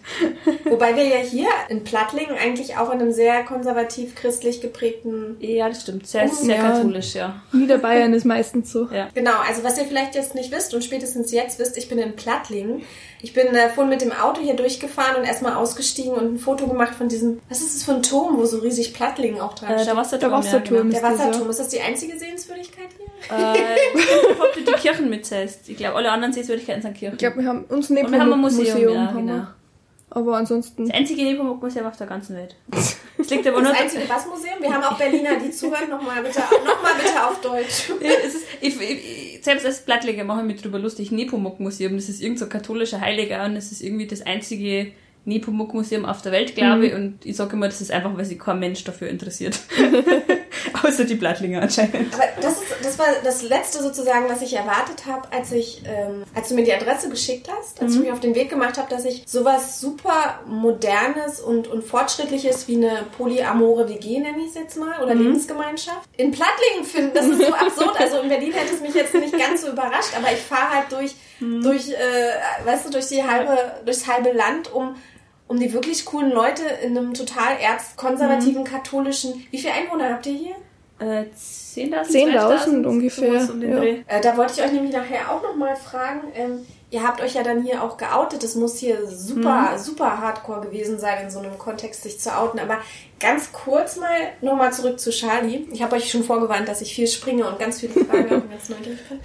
Wobei 0.64 0.94
wir 0.96 1.04
ja 1.04 1.16
hier 1.18 1.48
in 1.68 1.82
Plattlingen 1.84 2.36
eigentlich 2.36 2.76
auch 2.76 2.92
in 2.92 3.00
einem 3.00 3.12
sehr 3.12 3.42
konservativ-christlich 3.44 4.60
geprägten. 4.60 5.36
Ja, 5.40 5.68
das 5.68 5.82
stimmt. 5.82 6.06
Sehr, 6.06 6.28
sehr 6.28 6.56
Ja. 6.56 6.62
katholisch, 6.62 7.14
ja. 7.14 7.42
Niederbayern 7.52 8.12
ist 8.14 8.24
meistens 8.24 8.70
so. 8.72 8.88
Ja. 8.92 9.08
Genau, 9.14 9.38
also 9.48 9.64
was 9.64 9.78
ihr 9.78 9.84
vielleicht 9.84 10.14
jetzt 10.14 10.34
nicht 10.34 10.52
wisst 10.52 10.74
und 10.74 10.84
spätestens 10.84 11.32
jetzt 11.32 11.58
wisst, 11.58 11.76
ich 11.76 11.88
bin 11.88 11.98
in 11.98 12.16
Plattlingen. 12.16 12.82
Ich 13.22 13.34
bin 13.34 13.48
äh, 13.48 13.68
vorhin 13.68 13.90
mit 13.90 14.00
dem 14.00 14.12
Auto 14.12 14.40
hier 14.40 14.54
durchgefahren 14.54 15.16
und 15.16 15.24
erstmal 15.24 15.54
ausgestiegen 15.54 16.12
und 16.12 16.34
ein 16.34 16.38
Foto 16.38 16.66
gemacht 16.66 16.94
von 16.94 17.08
diesem, 17.08 17.40
was 17.48 17.60
ist 17.60 17.76
das 17.76 17.82
für 17.84 17.92
ein 17.92 18.02
Turm, 18.02 18.38
wo 18.38 18.44
so 18.46 18.58
riesig 18.58 18.94
Plattlingen 18.94 19.40
auch 19.40 19.54
dran 19.54 19.70
Äh, 19.72 19.74
steht? 19.74 19.88
der 19.88 19.96
Wasserturm. 19.96 20.30
Der 20.30 20.38
Wasserturm. 20.38 20.76
Ja, 20.76 20.82
Der 20.82 20.90
ist 20.90 20.96
dieser- 21.18 21.28
Wasserturm, 21.28 21.50
ist 21.50 21.60
das 21.60 21.68
die 21.68 21.80
einzige 21.80 22.18
Sehenswürdigkeit 22.18 22.88
hier? 22.96 23.06
genau. 23.28 23.52
äh, 23.54 24.42
ob 24.42 24.54
du 24.54 24.60
die 24.60 24.72
Kirchen 24.72 25.10
mitzählst. 25.10 25.68
Ich 25.68 25.76
glaube, 25.76 25.96
alle 25.96 26.10
anderen 26.10 26.32
Sehenswürdigkeiten 26.32 26.82
sind 26.82 26.94
Kirchen. 26.96 27.14
Ich 27.14 27.18
glaube, 27.18 27.36
wir 27.40 27.46
haben 27.48 27.64
uns 27.64 27.90
und 27.90 27.96
wir 27.96 28.04
haben 28.04 28.32
ein 28.32 28.40
Museum, 28.40 28.66
Museum 28.74 28.94
ja, 28.94 29.06
haben 29.08 29.26
genau. 29.26 29.46
Aber 30.10 30.36
ansonsten. 30.36 30.86
Das 30.86 30.94
einzige 30.96 31.22
Nepomuk-Museum 31.22 31.86
auf 31.86 31.96
der 31.96 32.06
ganzen 32.08 32.36
Welt. 32.36 32.56
Das 33.16 33.30
liegt 33.30 33.46
aber 33.46 33.60
nur 33.60 33.70
Das 33.70 33.80
einzige 33.80 34.04
Bassmuseum? 34.06 34.54
Wir 34.60 34.72
haben 34.72 34.82
auch 34.82 34.98
Berliner, 34.98 35.36
die 35.38 35.50
zuhören. 35.50 35.88
Nochmal 35.88 36.22
bitte, 36.22 36.40
noch 36.64 36.82
mal 36.82 36.94
bitte 37.00 37.24
auf 37.26 37.40
Deutsch. 37.40 37.90
Ja, 38.02 38.10
es 38.26 38.34
ist, 38.34 38.44
ich, 38.60 38.80
ich, 38.80 38.90
ich- 39.36 39.44
selbst 39.44 39.64
als 39.64 39.80
Blattleger 39.82 40.24
mache 40.24 40.40
ich 40.40 40.46
mich 40.46 40.60
drüber 40.60 40.78
lustig. 40.78 41.12
Nepomuk-Museum, 41.12 41.94
das 41.96 42.08
ist 42.08 42.20
irgendein 42.20 42.38
so 42.46 42.48
katholischer 42.48 43.00
Heiliger 43.00 43.44
und 43.44 43.54
das 43.54 43.70
ist 43.72 43.82
irgendwie 43.82 44.06
das 44.06 44.22
einzige 44.22 44.92
Nepomuk-Museum 45.24 46.04
auf 46.04 46.22
der 46.22 46.32
Welt, 46.32 46.54
glaube 46.54 46.86
ich. 46.86 46.94
Und 46.94 47.24
ich 47.24 47.36
sage 47.36 47.54
immer, 47.54 47.66
das 47.66 47.80
ist 47.80 47.90
einfach, 47.90 48.16
weil 48.16 48.24
sich 48.24 48.38
kein 48.38 48.58
Mensch 48.58 48.84
dafür 48.84 49.08
interessiert. 49.08 49.60
Außer 50.82 51.04
die 51.04 51.14
Blattlinger 51.14 51.62
anscheinend. 51.62 52.12
Aber 52.14 52.24
das, 52.40 52.54
ist, 52.54 52.74
das 52.82 52.98
war 52.98 53.06
das 53.22 53.42
Letzte 53.42 53.82
sozusagen, 53.82 54.28
was 54.28 54.42
ich 54.42 54.54
erwartet 54.54 55.06
habe, 55.06 55.30
als 55.32 55.52
ich, 55.52 55.82
ähm, 55.84 56.24
als 56.34 56.48
du 56.48 56.54
mir 56.54 56.64
die 56.64 56.72
Adresse 56.72 57.08
geschickt 57.08 57.48
hast, 57.50 57.80
als 57.80 57.94
ich 57.94 58.00
mich 58.00 58.12
auf 58.12 58.20
den 58.20 58.34
Weg 58.34 58.50
gemacht 58.50 58.78
habe, 58.78 58.88
dass 58.90 59.04
ich 59.04 59.22
sowas 59.26 59.80
super 59.80 60.40
Modernes 60.46 61.40
und, 61.40 61.68
und 61.68 61.84
Fortschrittliches 61.84 62.68
wie 62.68 62.76
eine 62.76 63.06
polyamore 63.16 63.88
WG, 63.88 64.20
nenne 64.20 64.38
ich 64.42 64.48
es 64.48 64.54
jetzt 64.54 64.78
mal, 64.78 65.02
oder 65.02 65.14
Lebensgemeinschaft, 65.14 66.08
in 66.16 66.30
Plattlingen 66.30 66.84
finde. 66.84 67.12
Das 67.14 67.26
ist 67.26 67.40
so 67.40 67.54
absurd. 67.54 68.00
In 68.30 68.38
Berlin 68.38 68.52
hätte 68.52 68.74
es 68.74 68.80
mich 68.80 68.94
jetzt 68.94 69.14
nicht 69.14 69.36
ganz 69.36 69.62
so 69.62 69.70
überrascht, 69.70 70.16
aber 70.16 70.32
ich 70.32 70.40
fahre 70.40 70.76
halt 70.76 70.92
durch, 70.92 71.14
durch 71.40 71.90
äh, 71.90 72.64
weißt 72.64 72.86
du, 72.86 72.90
durch 72.90 73.08
die 73.08 73.22
halbe, 73.22 73.56
durchs 73.84 74.06
halbe 74.06 74.32
Land, 74.32 74.72
um 74.72 74.94
um 75.48 75.58
die 75.58 75.72
wirklich 75.72 76.04
coolen 76.04 76.30
Leute 76.30 76.62
in 76.84 76.96
einem 76.96 77.12
total 77.12 77.56
erzkonservativen, 77.60 78.62
katholischen. 78.62 79.44
Wie 79.50 79.58
viele 79.58 79.74
Einwohner 79.74 80.10
habt 80.10 80.24
ihr 80.26 80.34
hier? 80.34 80.54
Äh, 81.00 81.24
10.000? 81.34 82.06
10.000 82.06 82.84
12.000? 82.84 82.84
ungefähr, 82.84 83.50
Um 83.50 83.62
ja. 83.62 83.82
Äh, 84.06 84.20
da 84.22 84.36
wollte 84.36 84.52
ich 84.56 84.62
euch 84.62 84.70
nämlich 84.70 84.92
nachher 84.92 85.28
auch 85.28 85.42
nochmal 85.42 85.74
fragen, 85.74 86.20
ähm, 86.36 86.64
ihr 86.90 87.02
habt 87.02 87.20
euch 87.20 87.34
ja 87.34 87.42
dann 87.42 87.62
hier 87.62 87.82
auch 87.82 87.96
geoutet. 87.96 88.42
Es 88.42 88.54
muss 88.54 88.78
hier 88.78 89.06
super, 89.06 89.78
super 89.78 90.20
hardcore 90.20 90.62
gewesen 90.62 90.98
sein, 90.98 91.24
in 91.24 91.30
so 91.30 91.38
einem 91.38 91.56
Kontext 91.56 92.02
sich 92.02 92.18
zu 92.18 92.36
outen. 92.36 92.58
Aber 92.58 92.78
ganz 93.20 93.52
kurz 93.52 93.96
mal 93.96 94.10
nochmal 94.40 94.72
zurück 94.72 94.98
zu 94.98 95.10
Charlie. 95.10 95.68
Ich 95.72 95.82
habe 95.82 95.96
euch 95.96 96.10
schon 96.10 96.24
vorgewarnt, 96.24 96.68
dass 96.68 96.80
ich 96.80 96.94
viel 96.94 97.06
springe 97.06 97.46
und 97.46 97.58
ganz 97.58 97.80
viele 97.80 98.04
Fragen 98.04 98.30
habe 98.30 98.48
neugierig 98.68 98.98
bin. 99.08 99.20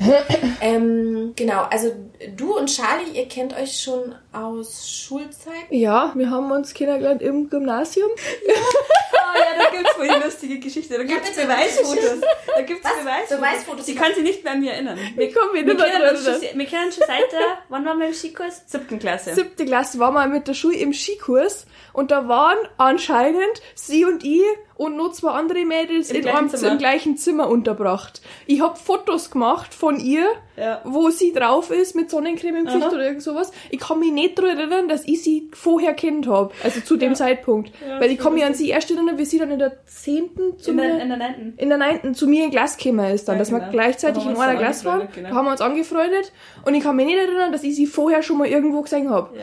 Ähm, 0.62 1.34
genau, 1.36 1.64
also 1.70 1.92
du 2.36 2.58
und 2.58 2.68
Charlie, 2.68 3.12
ihr 3.14 3.28
kennt 3.28 3.56
euch 3.58 3.80
schon 3.80 4.16
aus 4.32 4.90
Schulzeiten. 4.90 5.74
Ja, 5.74 6.12
wir 6.16 6.30
haben 6.30 6.52
uns 6.52 6.74
kennengelernt 6.74 7.22
im 7.22 7.50
Gymnasium. 7.50 8.10
Ah 9.26 9.38
ja, 9.38 9.64
da 9.64 9.76
gibt's 9.76 9.94
voll 9.94 10.08
die 10.08 10.24
lustige 10.24 10.60
Geschichte. 10.60 10.98
Da 10.98 11.04
gibt's 11.04 11.30
bitte. 11.32 11.48
Beweisfotos. 11.48 12.22
Da 12.56 12.62
gibt's 12.62 12.84
Was? 12.84 12.94
Beweisfotos. 12.94 13.38
Beweisfotos? 13.38 13.86
Sie 13.86 13.96
kann 13.96 14.14
sich 14.14 14.24
nicht 14.24 14.44
mehr 14.44 14.54
an 14.54 14.60
mich 14.60 14.70
erinnern. 14.70 15.00
Wir, 15.16 15.32
kann 15.32 15.52
mich 15.54 15.66
wir, 15.66 15.76
kennen 15.76 16.18
schon, 16.18 16.60
wir 16.60 16.66
kennen 16.66 16.92
schon 16.92 17.04
seit 17.08 17.32
der, 17.32 17.58
wann 17.70 17.86
waren 17.86 18.00
wir 18.00 18.08
im 18.08 18.14
Skikurs? 18.14 18.64
Siebten 18.68 19.00
Klasse. 19.00 19.34
Siebte 19.34 19.66
Klasse 19.66 20.00
waren 20.00 20.14
wir 20.14 20.28
mit 20.28 20.48
der 20.48 20.54
Schule 20.54 20.78
im 20.78 20.94
Skikurs 20.94 21.66
und 21.94 22.12
da 22.12 22.28
waren 22.28 22.58
anscheinend 22.78 23.62
sie 23.74 24.06
und 24.06 24.24
ich 24.24 24.42
und 24.78 24.98
noch 24.98 25.12
zwei 25.14 25.32
andere 25.32 25.64
Mädels 25.66 26.10
Im 26.10 26.18
in 26.18 26.22
gleichen 26.24 26.38
einem, 26.38 26.50
Zimmer. 26.50 26.72
im 26.74 26.78
gleichen 26.78 27.18
Zimmer 27.18 27.48
unterbracht. 27.50 28.22
Ich 28.46 28.62
hab 28.62 28.78
Fotos 28.78 29.32
gemacht 29.32 29.74
von 29.74 30.00
ihr, 30.00 30.26
Ja. 30.58 30.82
wo 30.84 31.10
sie 31.10 31.32
drauf 31.34 31.70
ist 31.72 31.96
mit 31.96 32.10
Sonnencreme 32.10 32.56
im 32.58 32.66
Gesicht 32.66 32.84
Aha. 32.86 32.94
oder 32.94 33.04
irgend 33.06 33.24
sowas. 33.24 33.52
Ich 33.70 33.80
kann 33.80 34.00
mich 34.00 34.12
nicht 34.12 34.38
daran 34.38 34.58
erinnern, 34.58 34.88
dass 34.90 35.06
ich 35.06 35.22
sie 35.24 35.50
vorher 35.54 35.94
kennt 35.94 36.28
hab, 36.28 36.54
also 36.64 36.80
zu 36.82 36.98
dem 36.98 37.16
Zeitpunkt. 37.16 37.72
Ja, 37.88 38.00
Weil 38.00 38.12
ich 38.12 38.18
kann 38.18 38.34
mich 38.34 38.44
an 38.46 38.54
sie 38.54 38.70
erst 38.70 38.90
erinnern, 38.92 39.18
wie 39.18 39.26
sie 39.26 39.38
dann 39.40 39.52
in 39.52 39.60
der 39.60 39.86
zehnten 39.86 40.58
zu 40.60 40.72
In 40.72 40.76
mir 40.78 40.84
der, 40.84 41.02
in 41.02 41.10
der 41.10 41.18
neunten. 41.18 41.54
in 41.58 41.70
der 41.70 41.78
neunten 41.78 42.14
zu 42.16 42.28
mir 42.28 42.46
in 42.46 42.52
Glas 42.52 42.78
gekommen 42.78 43.14
ist 43.14 43.28
dann, 43.28 43.36
Ja, 43.36 43.40
dass 43.40 43.52
wir 43.52 43.60
genau. 43.60 43.72
gleichzeitig 43.72 44.24
Da 44.24 44.30
haben 44.30 44.36
in 44.36 44.42
wir 44.42 44.48
einer 44.48 44.60
Glas 44.60 44.86
waren. 44.86 45.08
genau. 45.14 45.30
Da 45.30 45.36
haben 45.36 45.46
wir 45.46 45.52
uns 45.52 45.62
angefreundet 45.62 46.32
und 46.66 46.74
ich 46.76 46.84
kann 46.84 46.96
mich 46.96 47.06
nicht 47.06 47.18
erinnern, 47.18 47.52
dass 47.52 47.64
ich 47.64 47.76
sie 47.76 47.86
vorher 47.86 48.22
schon 48.24 48.38
mal 48.38 48.48
irgendwo 48.48 48.82
gesehen 48.82 49.10
habe. 49.10 49.36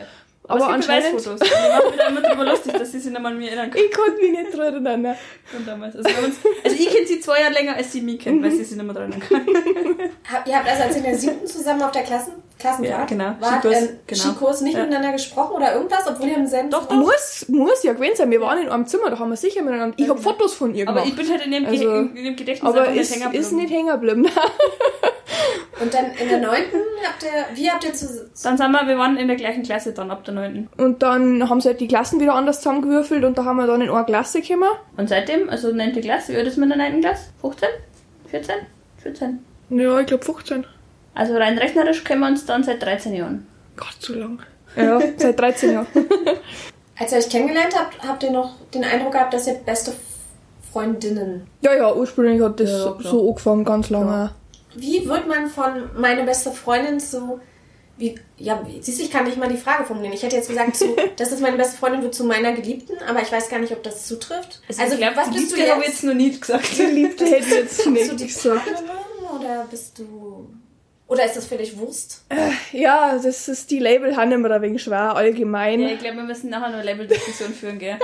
Aber 0.45 0.59
es 0.59 0.65
gibt 0.65 0.75
anscheinend, 0.89 1.25
wir 1.25 1.31
machen 1.31 1.93
wieder 1.93 2.07
immer 2.09 2.21
drüber 2.21 2.43
lustig, 2.45 2.73
dass 2.73 2.91
sie 2.91 2.99
sich 2.99 3.11
nicht 3.11 3.21
mal 3.21 3.31
an 3.31 3.37
mich 3.37 3.47
erinnern 3.47 3.71
kann. 3.71 3.81
ich 3.81 3.91
konnte 3.95 4.21
mich 4.21 4.31
nicht 4.31 4.57
dran 4.57 4.85
erinnern. 4.85 5.15
Von 5.45 5.65
damals. 5.65 5.95
Also, 5.95 6.09
uns, 6.25 6.35
also 6.63 6.75
ich 6.77 6.89
kenne 6.89 7.07
sie 7.07 7.19
zwei 7.21 7.39
Jahre 7.41 7.53
länger, 7.53 7.75
als 7.77 7.91
sie 7.93 8.01
mich 8.01 8.19
kennt, 8.19 8.43
weil 8.43 8.51
sie 8.51 8.63
sich 8.63 8.75
nicht 8.75 8.85
mehr 8.85 8.93
dran 8.93 9.11
erinnern 9.13 9.27
kann. 9.29 9.45
Ihr 10.45 10.55
habt 10.57 10.67
also 10.69 10.83
als 10.83 10.91
ihr 10.95 10.97
in 10.97 11.03
der 11.03 11.17
siebten 11.17 11.47
zusammen 11.47 11.81
auf 11.83 11.91
der 11.91 12.03
Klassen, 12.03 12.33
Klassenfahrt 12.59 12.99
Ja, 12.99 13.05
genau. 13.05 13.35
wart, 13.39 13.61
Skikurs, 13.61 13.81
ähm, 13.81 13.89
genau. 14.07 14.21
Skikurs 14.21 14.61
nicht 14.61 14.73
Ja. 14.77 14.79
miteinander 14.83 15.11
gesprochen 15.13 15.55
oder 15.55 15.73
irgendwas, 15.75 16.07
obwohl 16.07 16.27
ihr 16.27 16.37
im 16.37 16.47
selben 16.47 16.69
Doch, 16.69 16.87
Zimmer- 16.87 17.01
Muss, 17.01 17.45
muss 17.49 17.83
ja 17.83 17.93
gewesen 17.93 18.15
sein. 18.17 18.31
Wir 18.31 18.41
waren 18.41 18.57
in 18.61 18.69
einem 18.69 18.85
Zimmer, 18.85 19.09
da 19.09 19.19
haben 19.19 19.29
wir 19.29 19.37
sicher 19.37 19.61
miteinander. 19.61 19.95
Ich 19.97 20.09
habe 20.09 20.19
Fotos 20.21 20.53
von 20.53 20.73
ihr 20.75 20.87
Aber 20.87 21.01
gemacht. 21.03 21.09
ich 21.09 21.15
bin 21.25 21.31
halt 21.31 21.45
in 21.45 21.51
dem, 21.51 21.65
Also, 21.65 21.95
in 21.99 22.15
dem 22.15 22.35
Gedächtnis 22.35 22.69
aber 22.69 22.89
ist, 22.89 23.13
hängen 23.15 23.33
ist 23.33 23.49
geblieben. 23.49 23.55
nicht 23.55 23.73
hängen 23.73 23.87
geblieben. 23.87 24.27
Und 25.81 25.93
dann 25.93 26.05
in 26.19 26.29
der 26.29 26.39
neunten 26.39 26.79
habt 27.05 27.23
ihr, 27.23 27.55
wie 27.55 27.69
habt 27.69 27.83
ihr 27.83 27.93
zu, 27.93 28.29
Dann 28.43 28.57
sind 28.57 28.71
wir, 28.71 28.87
wir 28.87 28.97
waren 28.97 29.17
in 29.17 29.27
der 29.27 29.37
gleichen 29.37 29.63
Klasse 29.63 29.93
dann 29.93 30.11
ab 30.11 30.23
der 30.23 30.33
9. 30.33 30.69
Und 30.77 31.01
dann 31.03 31.49
haben 31.49 31.61
sie 31.61 31.69
halt 31.69 31.79
die 31.79 31.87
Klassen 31.87 32.19
wieder 32.19 32.35
anders 32.35 32.57
zusammengewürfelt 32.57 33.23
und 33.23 33.37
da 33.37 33.45
haben 33.45 33.57
wir 33.57 33.67
dann 33.67 33.81
in 33.81 33.89
eine 33.89 34.05
Klasse 34.05 34.41
gekommen. 34.41 34.69
Und 34.97 35.09
seitdem, 35.09 35.49
also 35.49 35.71
9. 35.71 35.93
Klasse, 36.01 36.33
wie 36.33 36.37
alt 36.37 36.47
ist 36.47 36.57
man 36.57 36.71
in 36.71 36.77
der 36.77 36.89
9. 36.89 37.01
Klasse? 37.01 37.23
15? 37.41 37.69
14? 38.27 38.55
14. 38.97 39.39
Ja, 39.69 39.99
ich 39.99 40.07
glaube 40.07 40.23
15. 40.23 40.65
Also 41.15 41.35
rein 41.35 41.57
rechnerisch 41.57 42.03
kennen 42.03 42.21
wir 42.21 42.27
uns 42.27 42.45
dann 42.45 42.63
seit 42.63 42.81
13 42.81 43.13
Jahren. 43.13 43.47
Gott, 43.75 43.95
so 43.99 44.13
lang. 44.13 44.39
Ja, 44.75 44.99
seit 45.17 45.39
13 45.39 45.73
Jahren. 45.73 45.87
als 46.99 47.11
ihr 47.11 47.17
euch 47.17 47.29
kennengelernt 47.29 47.75
habt, 47.77 48.01
habt 48.07 48.23
ihr 48.23 48.31
noch 48.31 48.55
den 48.73 48.83
Eindruck 48.83 49.13
gehabt, 49.13 49.33
dass 49.33 49.47
ihr 49.47 49.55
beste 49.55 49.93
Freundinnen. 50.71 51.47
Ja, 51.61 51.75
ja, 51.75 51.93
ursprünglich 51.93 52.41
hat 52.41 52.59
das 52.59 52.71
Ja, 52.71 52.95
so, 52.99 53.29
angefangen, 53.29 53.63
ganz 53.63 53.89
lange. 53.89 54.31
Wie 54.75 55.07
wird 55.07 55.27
man 55.27 55.49
von 55.49 55.89
meine 55.95 56.23
beste 56.23 56.51
Freundin 56.51 56.99
zu 56.99 57.39
wie, 57.95 58.19
ja, 58.37 58.65
siehst 58.81 58.99
du, 58.99 59.03
ich 59.03 59.11
kann 59.11 59.25
nicht 59.25 59.37
mal 59.37 59.47
die 59.47 59.57
Frage 59.57 59.85
formulieren. 59.85 60.13
Ich 60.13 60.23
hätte 60.23 60.35
jetzt 60.35 60.49
gesagt, 60.49 60.75
zu, 60.75 60.95
das 61.15 61.31
ist 61.31 61.41
meine 61.41 61.57
beste 61.57 61.77
Freundin, 61.77 62.01
wird 62.01 62.15
zu 62.15 62.23
meiner 62.23 62.53
Geliebten, 62.53 62.97
aber 63.07 63.21
ich 63.21 63.31
weiß 63.31 63.49
gar 63.49 63.59
nicht, 63.59 63.71
ob 63.71 63.83
das 63.83 64.07
zutrifft. 64.07 64.61
Also, 64.79 64.93
ich 64.93 64.99
glaube, 64.99 65.15
was 65.15 65.29
bist 65.29 65.51
du 65.51 65.57
jetzt? 65.57 65.71
habe 65.71 65.81
ich 65.81 65.87
jetzt 65.89 66.03
noch 66.03 66.13
nie 66.15 66.37
gesagt. 66.37 66.75
Geliebte 66.75 67.25
hätte 67.29 67.55
jetzt 67.55 67.85
nicht 67.85 68.17
gesagt. 68.17 68.83
Oder 69.35 69.67
bist 69.69 69.99
du. 69.99 70.49
Oder 71.13 71.25
ist 71.25 71.35
das 71.35 71.45
für 71.45 71.57
dich 71.57 71.77
Wurst? 71.77 72.25
Ja, 72.71 73.19
das 73.21 73.47
ist 73.47 73.69
die 73.69 73.77
Label 73.77 74.17
haben 74.17 74.31
immer 74.31 74.49
ein 74.49 74.61
wenig 74.63 74.81
schwer, 74.81 75.15
allgemein. 75.15 75.79
Ja, 75.79 75.89
ich 75.89 75.99
glaube, 75.99 76.17
wir 76.17 76.23
müssen 76.23 76.49
nachher 76.49 76.73
eine 76.73 76.81
Labeldiskussion 76.81 77.53
führen, 77.53 77.77
gell? 77.77 77.97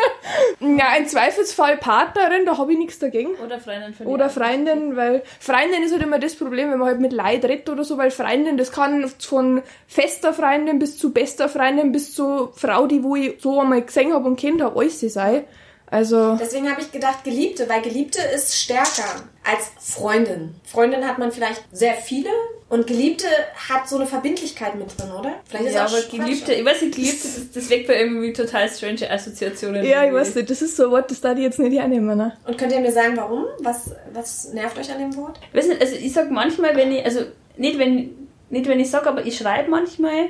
Ja, 0.60 0.96
im 0.96 1.08
Zweifelsfall 1.08 1.78
Partnerin, 1.78 2.46
da 2.46 2.60
habe 2.60 2.72
ich 2.74 2.78
nichts 2.78 3.00
dagegen. 3.00 3.32
Oder 3.44 3.60
Freundin 3.60 3.96
von 3.96 4.06
Oder. 4.06 4.30
Freundin, 4.30 4.96
weil 4.96 5.24
Freundin 5.39 5.82
ist 5.84 5.92
halt 5.92 6.04
immer 6.04 6.20
das 6.20 6.36
Problem, 6.36 6.70
wenn 6.70 6.78
man 6.78 6.88
halt 6.88 7.00
mit 7.00 7.12
Leid 7.12 7.46
redet 7.46 7.68
oder 7.68 7.84
so, 7.84 7.98
weil 7.98 8.12
Freundin, 8.12 8.58
das 8.58 8.72
kann 8.72 9.10
von 9.18 9.63
fester 9.88 10.32
Freundin 10.32 10.78
bis 10.78 11.00
zu 11.00 11.12
bester 11.12 11.50
Freundin 11.50 11.92
bis 11.92 12.13
zu 12.13 12.51
Frau, 12.54 12.86
die 12.86 13.04
wo 13.04 13.16
ich 13.16 13.42
so 13.42 13.60
einmal 13.60 13.82
gesehen 13.82 14.13
habe 14.13 14.28
und 14.28 14.39
kennt 14.39 14.62
habe, 14.62 14.80
alles 14.80 15.00
sie 15.00 15.10
sei. 15.10 15.46
Also, 15.91 16.38
Deswegen 16.39 16.69
habe 16.69 16.81
ich 16.81 16.91
gedacht, 16.91 17.24
Geliebte, 17.24 17.67
weil 17.67 17.81
Geliebte 17.81 18.22
ist 18.36 18.55
stärker 18.55 19.24
als 19.43 19.72
Freundin. 19.79 20.53
Freundin 20.63 21.08
hat 21.08 21.17
man 21.17 21.31
vielleicht 21.31 21.63
sehr 21.72 21.96
viele 21.96 22.29
und 22.69 22.86
Geliebte 22.86 23.25
hat 23.69 23.89
so 23.89 23.96
eine 23.96 24.05
Verbindlichkeit 24.05 24.75
mit 24.75 25.00
drin, 25.00 25.10
oder? 25.19 25.34
Vielleicht 25.46 25.65
ist 25.65 25.74
Ja, 25.74 25.86
auch 25.86 25.89
aber. 25.91 26.01
Geliebte, 26.25 26.53
ich 26.53 26.63
weiß 26.63 26.81
nicht, 26.84 26.96
Geliebte, 26.96 27.27
das, 27.27 27.51
das 27.53 27.69
weckt 27.72 27.88
bei 27.88 28.00
irgendwie 28.00 28.31
total 28.34 28.69
strange 28.69 29.10
Assoziationen. 29.10 29.84
ja, 29.84 30.01
ich 30.03 30.10
irgendwie. 30.10 30.15
weiß 30.22 30.36
nicht, 30.36 30.50
das 30.51 30.62
ist 30.62 30.75
so 30.77 30.86
ein 30.86 30.91
Wort, 30.91 31.10
das 31.10 31.22
darf 31.22 31.36
ich 31.38 31.43
jetzt 31.43 31.58
nicht 31.58 31.75
hernehmen. 31.79 32.15
Ne? 32.15 32.38
Und 32.46 32.58
könnt 32.60 32.72
ihr 32.72 32.79
mir 32.81 32.91
sagen, 32.91 33.17
warum? 33.17 33.46
Was, 33.60 33.89
was 34.13 34.53
nervt 34.53 34.77
euch 34.77 34.91
an 34.91 35.00
dem 35.00 35.15
Wort? 35.17 35.39
Ich 35.51 35.58
weiß 35.58 35.67
nicht, 35.69 35.81
also 35.81 35.96
ich 35.96 36.13
sag 36.13 36.29
manchmal, 36.29 36.75
wenn 36.75 36.91
ich, 36.91 37.03
also 37.03 37.22
nicht 37.58 37.79
wenn, 37.79 38.27
nicht 38.51 38.67
wenn 38.67 38.79
ich 38.79 38.91
sag, 38.91 39.08
aber 39.08 39.25
ich 39.25 39.36
schreibe 39.38 39.72
manchmal, 39.72 40.27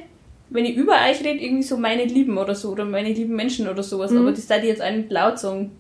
wenn 0.49 0.65
ich 0.65 0.75
über 0.75 0.93
euch 0.93 1.19
rede, 1.23 1.39
irgendwie 1.43 1.63
so 1.63 1.77
meine 1.77 2.03
Lieben 2.05 2.37
oder 2.37 2.55
so, 2.55 2.69
oder 2.69 2.85
meine 2.85 3.09
lieben 3.13 3.35
Menschen 3.35 3.67
oder 3.69 3.83
sowas, 3.83 4.11
aber 4.11 4.31
das 4.31 4.47
darf 4.47 4.59
ich 4.59 4.65
jetzt 4.69 4.81
nicht 4.83 5.11
laut 5.11 5.37
sagen. 5.39 5.71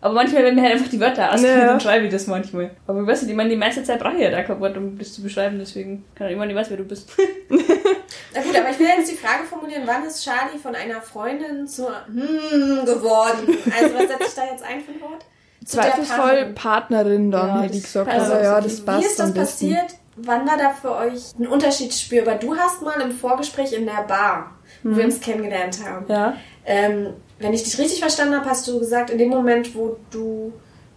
Aber 0.00 0.14
manchmal, 0.14 0.44
wenn 0.44 0.54
mir 0.54 0.62
halt 0.62 0.74
einfach 0.74 0.88
die 0.88 1.00
Wörter 1.00 1.32
ausgehen, 1.34 1.58
Ja. 1.58 1.66
dann 1.66 1.80
schreibe 1.80 2.06
ich 2.06 2.12
das 2.12 2.28
manchmal. 2.28 2.70
Aber 2.86 3.00
ich 3.00 3.06
weiß 3.08 3.22
nicht, 3.22 3.30
ich 3.32 3.36
meine, 3.36 3.50
die 3.50 3.56
meiste 3.56 3.82
Zeit 3.82 3.98
brauche 3.98 4.14
ich 4.14 4.20
ja 4.22 4.30
da 4.30 4.44
kein 4.44 4.60
Wort, 4.60 4.76
um 4.76 4.96
das 4.96 5.12
zu 5.12 5.22
beschreiben, 5.22 5.58
deswegen 5.58 6.04
kann 6.14 6.28
ich 6.28 6.34
immer 6.34 6.46
nicht 6.46 6.54
weiß, 6.54 6.70
wer 6.70 6.76
du 6.76 6.84
bist. 6.84 7.10
Na 7.50 8.40
gut, 8.42 8.56
aber 8.56 8.70
ich 8.70 8.78
will 8.78 8.86
jetzt 8.86 9.10
die 9.10 9.16
Frage 9.16 9.44
formulieren, 9.44 9.82
wann 9.86 10.04
ist 10.04 10.22
Charlie 10.24 10.58
von 10.62 10.74
einer 10.74 11.00
Freundin 11.02 11.66
zur 11.66 11.90
hm 12.06 12.84
geworden? 12.86 13.56
Also 13.76 13.94
was 13.94 14.08
setze 14.08 14.24
ich 14.28 14.34
da 14.34 14.42
jetzt 14.52 14.62
ein 14.64 14.80
für 14.80 14.92
ein 14.92 15.00
Wort? 15.00 15.24
Zu 15.64 15.76
der 15.76 15.84
Zweifelsfall 15.86 16.52
Partnerin. 16.54 17.30
Dann, 17.30 17.48
Ja, 17.48 17.60
hätte 17.62 17.74
ich 17.76 17.82
das 17.82 17.92
gesagt. 17.92 18.10
passt. 18.10 18.30
Aber 18.30 18.42
ja, 18.42 18.54
Also, 18.54 18.68
das 18.68 18.80
Wie 18.80 18.84
passt 18.86 19.06
ist 19.06 19.18
das 19.18 19.34
passiert? 19.34 19.94
Wann 20.22 20.46
war 20.46 20.56
da 20.56 20.70
für 20.70 20.94
euch 20.94 21.34
ein 21.38 21.46
Unterschied 21.46 21.92
spürbar? 21.94 22.36
Du 22.36 22.56
hast 22.56 22.82
mal 22.82 23.00
im 23.00 23.12
Vorgespräch 23.12 23.72
in 23.72 23.86
der 23.86 24.02
Bar, 24.02 24.52
wo 24.82 24.96
wir 24.96 25.04
uns 25.04 25.20
kennengelernt 25.20 25.78
haben. 25.84 26.06
Ja. 26.08 26.34
Ähm, 26.66 27.14
wenn 27.38 27.54
ich 27.54 27.62
dich 27.62 27.78
richtig 27.78 28.00
verstanden 28.00 28.34
habe, 28.34 28.48
hast 28.50 28.66
du 28.66 28.78
gesagt, 28.80 29.10
in 29.10 29.18
dem 29.18 29.28
Moment, 29.28 29.74
wo 29.74 29.96
du, 30.10 30.52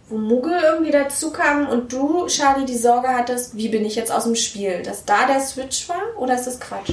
wo 0.08 0.18
Muggel 0.18 0.58
irgendwie 0.62 0.90
dazu 0.90 1.30
kam 1.30 1.68
und 1.68 1.92
du, 1.92 2.26
Charlie, 2.26 2.66
die 2.66 2.76
Sorge 2.76 3.08
hattest, 3.08 3.56
wie 3.56 3.68
bin 3.68 3.84
ich 3.84 3.94
jetzt 3.94 4.10
aus 4.10 4.24
dem 4.24 4.34
Spiel, 4.34 4.82
dass 4.82 5.04
da 5.04 5.26
der 5.26 5.40
Switch 5.40 5.88
war 5.88 6.02
oder 6.18 6.34
ist 6.34 6.46
das 6.46 6.58
Quatsch? 6.58 6.92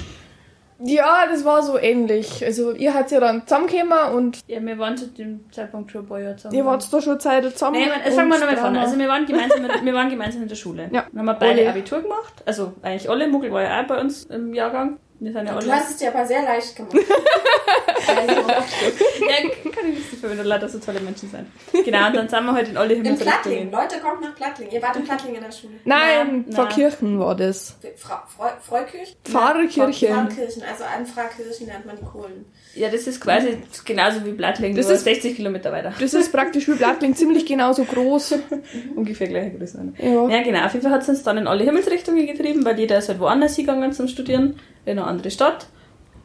Ja, 0.81 1.25
das 1.29 1.43
war 1.45 1.61
so 1.61 1.77
ähnlich. 1.77 2.43
Also, 2.45 2.71
ihr 2.71 2.93
habt 2.93 3.11
ja 3.11 3.19
dann 3.19 3.45
zusammengekommen 3.45 4.13
und 4.15 4.39
Ja, 4.47 4.61
wir 4.65 4.77
waren 4.79 4.95
zu 4.97 5.07
dem 5.07 5.51
Zeitpunkt 5.51 5.91
schon 5.91 6.05
ein 6.05 6.07
paar 6.07 6.19
Jahre 6.19 6.35
zusammen. 6.37 6.55
ihr 6.55 6.65
wart 6.65 6.91
da 6.93 7.01
schon 7.01 7.19
Zeit 7.19 7.43
zusammen. 7.51 7.79
Nee, 7.79 7.87
man, 7.87 8.01
fangen 8.13 8.29
wir 8.29 8.39
nochmal 8.55 8.73
war- 8.75 8.81
Also 8.81 8.97
wir 8.97 9.07
waren, 9.09 9.25
gemeinsam, 9.25 9.65
in- 9.65 9.85
wir 9.85 9.93
waren 9.93 10.09
gemeinsam 10.09 10.41
in 10.43 10.47
der 10.47 10.55
Schule. 10.55 10.89
Ja. 10.93 11.05
Dann 11.11 11.19
haben 11.19 11.25
wir 11.25 11.33
beide. 11.33 11.69
Abitur 11.69 12.01
gemacht. 12.01 12.33
Also 12.45 12.73
eigentlich 12.81 13.09
alle. 13.09 13.27
Muggel 13.27 13.51
war 13.51 13.61
ja 13.63 13.81
auch 13.81 13.87
bei 13.87 13.99
uns 13.99 14.23
im 14.25 14.53
Jahrgang. 14.53 14.99
Ja. 15.21 15.43
Du 15.59 15.71
hast 15.71 15.89
es 15.91 15.97
dir 15.97 16.13
aber 16.13 16.25
sehr 16.25 16.41
leicht 16.43 16.75
gemacht. 16.75 16.93
also, 18.07 18.33
ja, 18.33 19.49
kann 19.71 19.89
ich 19.89 19.95
nicht 19.97 20.13
dafür, 20.13 20.29
wenn 20.29 20.37
da 20.37 20.43
lauter 20.43 20.69
so 20.69 20.79
tolle 20.79 21.01
Menschen 21.01 21.29
sind. 21.29 21.47
Genau, 21.85 22.07
und 22.07 22.15
dann 22.15 22.29
sind 22.29 22.45
wir 22.45 22.53
halt 22.53 22.69
in 22.69 22.77
alle 22.77 22.93
in 22.93 23.17
Plattling. 23.17 23.69
Leute, 23.71 23.99
kommt 23.99 24.21
nach 24.21 24.33
Plattling. 24.35 24.69
Ihr 24.71 24.81
wart 24.81 24.95
in 24.95 25.03
Plattling 25.03 25.35
in 25.35 25.41
der 25.41 25.51
Schule. 25.51 25.73
Nein, 25.83 26.45
Na, 26.47 26.55
vor. 26.55 26.67
Kirchen 26.69 27.19
war 27.19 27.35
das. 27.35 27.77
Fra 27.97 28.25
Freu 28.33 28.47
Freukirchen? 28.61 29.15
Pfarrkirchen. 29.25 30.09
Pfarrkirchen, 30.09 30.63
also 30.63 30.83
an 30.85 31.05
Pfarrkirchen 31.05 31.67
nennt 31.67 31.85
man 31.85 31.97
die 31.97 32.05
Kohlen. 32.05 32.45
Ja, 32.75 32.89
das 32.89 33.07
ist 33.07 33.19
quasi 33.19 33.57
genauso 33.83 34.23
wie 34.25 34.31
Blattling, 34.31 34.75
Das 34.75 34.89
ist- 34.89 35.03
60 35.03 35.35
Kilometer 35.35 35.71
weiter. 35.71 35.91
Das 35.99 36.13
ist 36.13 36.31
praktisch 36.31 36.67
wie 36.67 36.73
Blattling, 36.75 37.15
ziemlich 37.15 37.45
genauso 37.45 37.83
groß. 37.83 38.35
Ungefähr 38.95 39.27
gleiche 39.27 39.57
Größe. 39.57 39.93
Ja. 39.97 40.29
Ja, 40.29 40.43
genau. 40.43 40.65
Auf 40.65 40.73
jeden 40.73 40.83
Fall 40.83 40.93
hat 40.93 41.01
es 41.01 41.09
uns 41.09 41.23
dann 41.23 41.37
in 41.37 41.47
alle 41.47 41.63
Himmelsrichtungen 41.63 42.25
getrieben, 42.25 42.63
weil 42.63 42.79
jeder 42.79 42.99
ist 42.99 43.09
halt 43.09 43.19
woanders 43.19 43.55
hingegangen 43.55 43.91
zum 43.91 44.07
Studieren, 44.07 44.59
in 44.89 44.99
eine 44.99 45.07
andere 45.07 45.31
Stadt. 45.31 45.67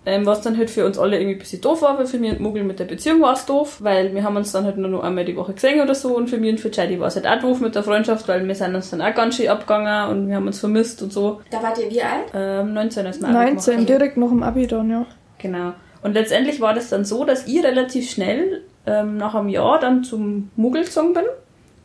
Ähm, 0.06 0.26
was 0.26 0.42
dann 0.42 0.59
halt 0.59 0.68
für 0.68 0.85
uns 0.85 0.99
alle 0.99 1.16
irgendwie 1.16 1.37
ein 1.37 1.38
bisschen 1.38 1.62
doof 1.62 1.80
war, 1.80 1.97
weil 1.97 2.04
für 2.04 2.18
mich 2.18 2.33
und 2.33 2.40
Muggel 2.40 2.62
mit 2.62 2.78
der 2.78 2.85
Beziehung 2.85 3.23
war 3.23 3.33
es 3.33 3.47
doof, 3.47 3.78
weil 3.80 4.14
wir 4.14 4.23
haben 4.23 4.37
uns 4.37 4.52
dann 4.52 4.64
halt 4.64 4.76
nur 4.76 4.90
noch 4.90 5.02
einmal 5.02 5.25
die 5.25 5.35
Woche 5.35 5.54
gesehen 5.54 5.80
oder 5.80 5.94
so 5.94 6.14
und 6.14 6.28
für 6.28 6.37
mich 6.37 6.50
und 6.50 6.61
für 6.61 6.71
Chadi 6.71 7.00
war 7.00 7.06
es 7.06 7.16
halt 7.16 7.26
auch 7.26 7.40
doof 7.40 7.61
mit 7.61 7.75
der 7.75 7.83
Freundschaft, 7.83 8.28
weil 8.28 8.47
wir 8.47 8.54
sind 8.54 8.75
uns 8.75 8.90
dann 8.90 9.00
auch 9.00 9.14
ganz 9.14 9.37
schön 9.37 9.49
abgegangen 9.49 10.11
und 10.11 10.28
wir 10.28 10.37
haben 10.37 10.47
uns 10.47 10.61
vermisst 10.61 11.00
und 11.00 11.11
so. 11.11 11.40
Da 11.50 11.62
wart 11.62 11.78
ihr 11.78 11.90
wie 11.90 12.02
alt? 12.02 12.26
Ähm, 12.35 12.75
19 12.75 13.06
als 13.06 13.18
wir 13.18 13.28
Abi 13.28 13.52
19, 13.52 13.73
gemacht 13.73 13.88
direkt 13.88 14.16
nach 14.18 14.28
dem 14.28 14.42
Abi 14.42 14.66
dann, 14.66 14.90
ja. 14.90 15.06
Genau. 15.38 15.73
Und 16.02 16.12
letztendlich 16.12 16.61
war 16.61 16.75
das 16.75 16.90
dann 16.90 17.06
so, 17.06 17.25
dass 17.25 17.47
ich 17.47 17.64
relativ 17.64 18.11
schnell 18.11 18.62
ähm, 18.87 19.16
nach 19.16 19.35
einem 19.35 19.49
Jahr 19.49 19.78
dann 19.78 20.04
zum 20.04 20.50
Muggel 20.54 20.85
gezogen 20.85 21.14
bin. 21.14 21.25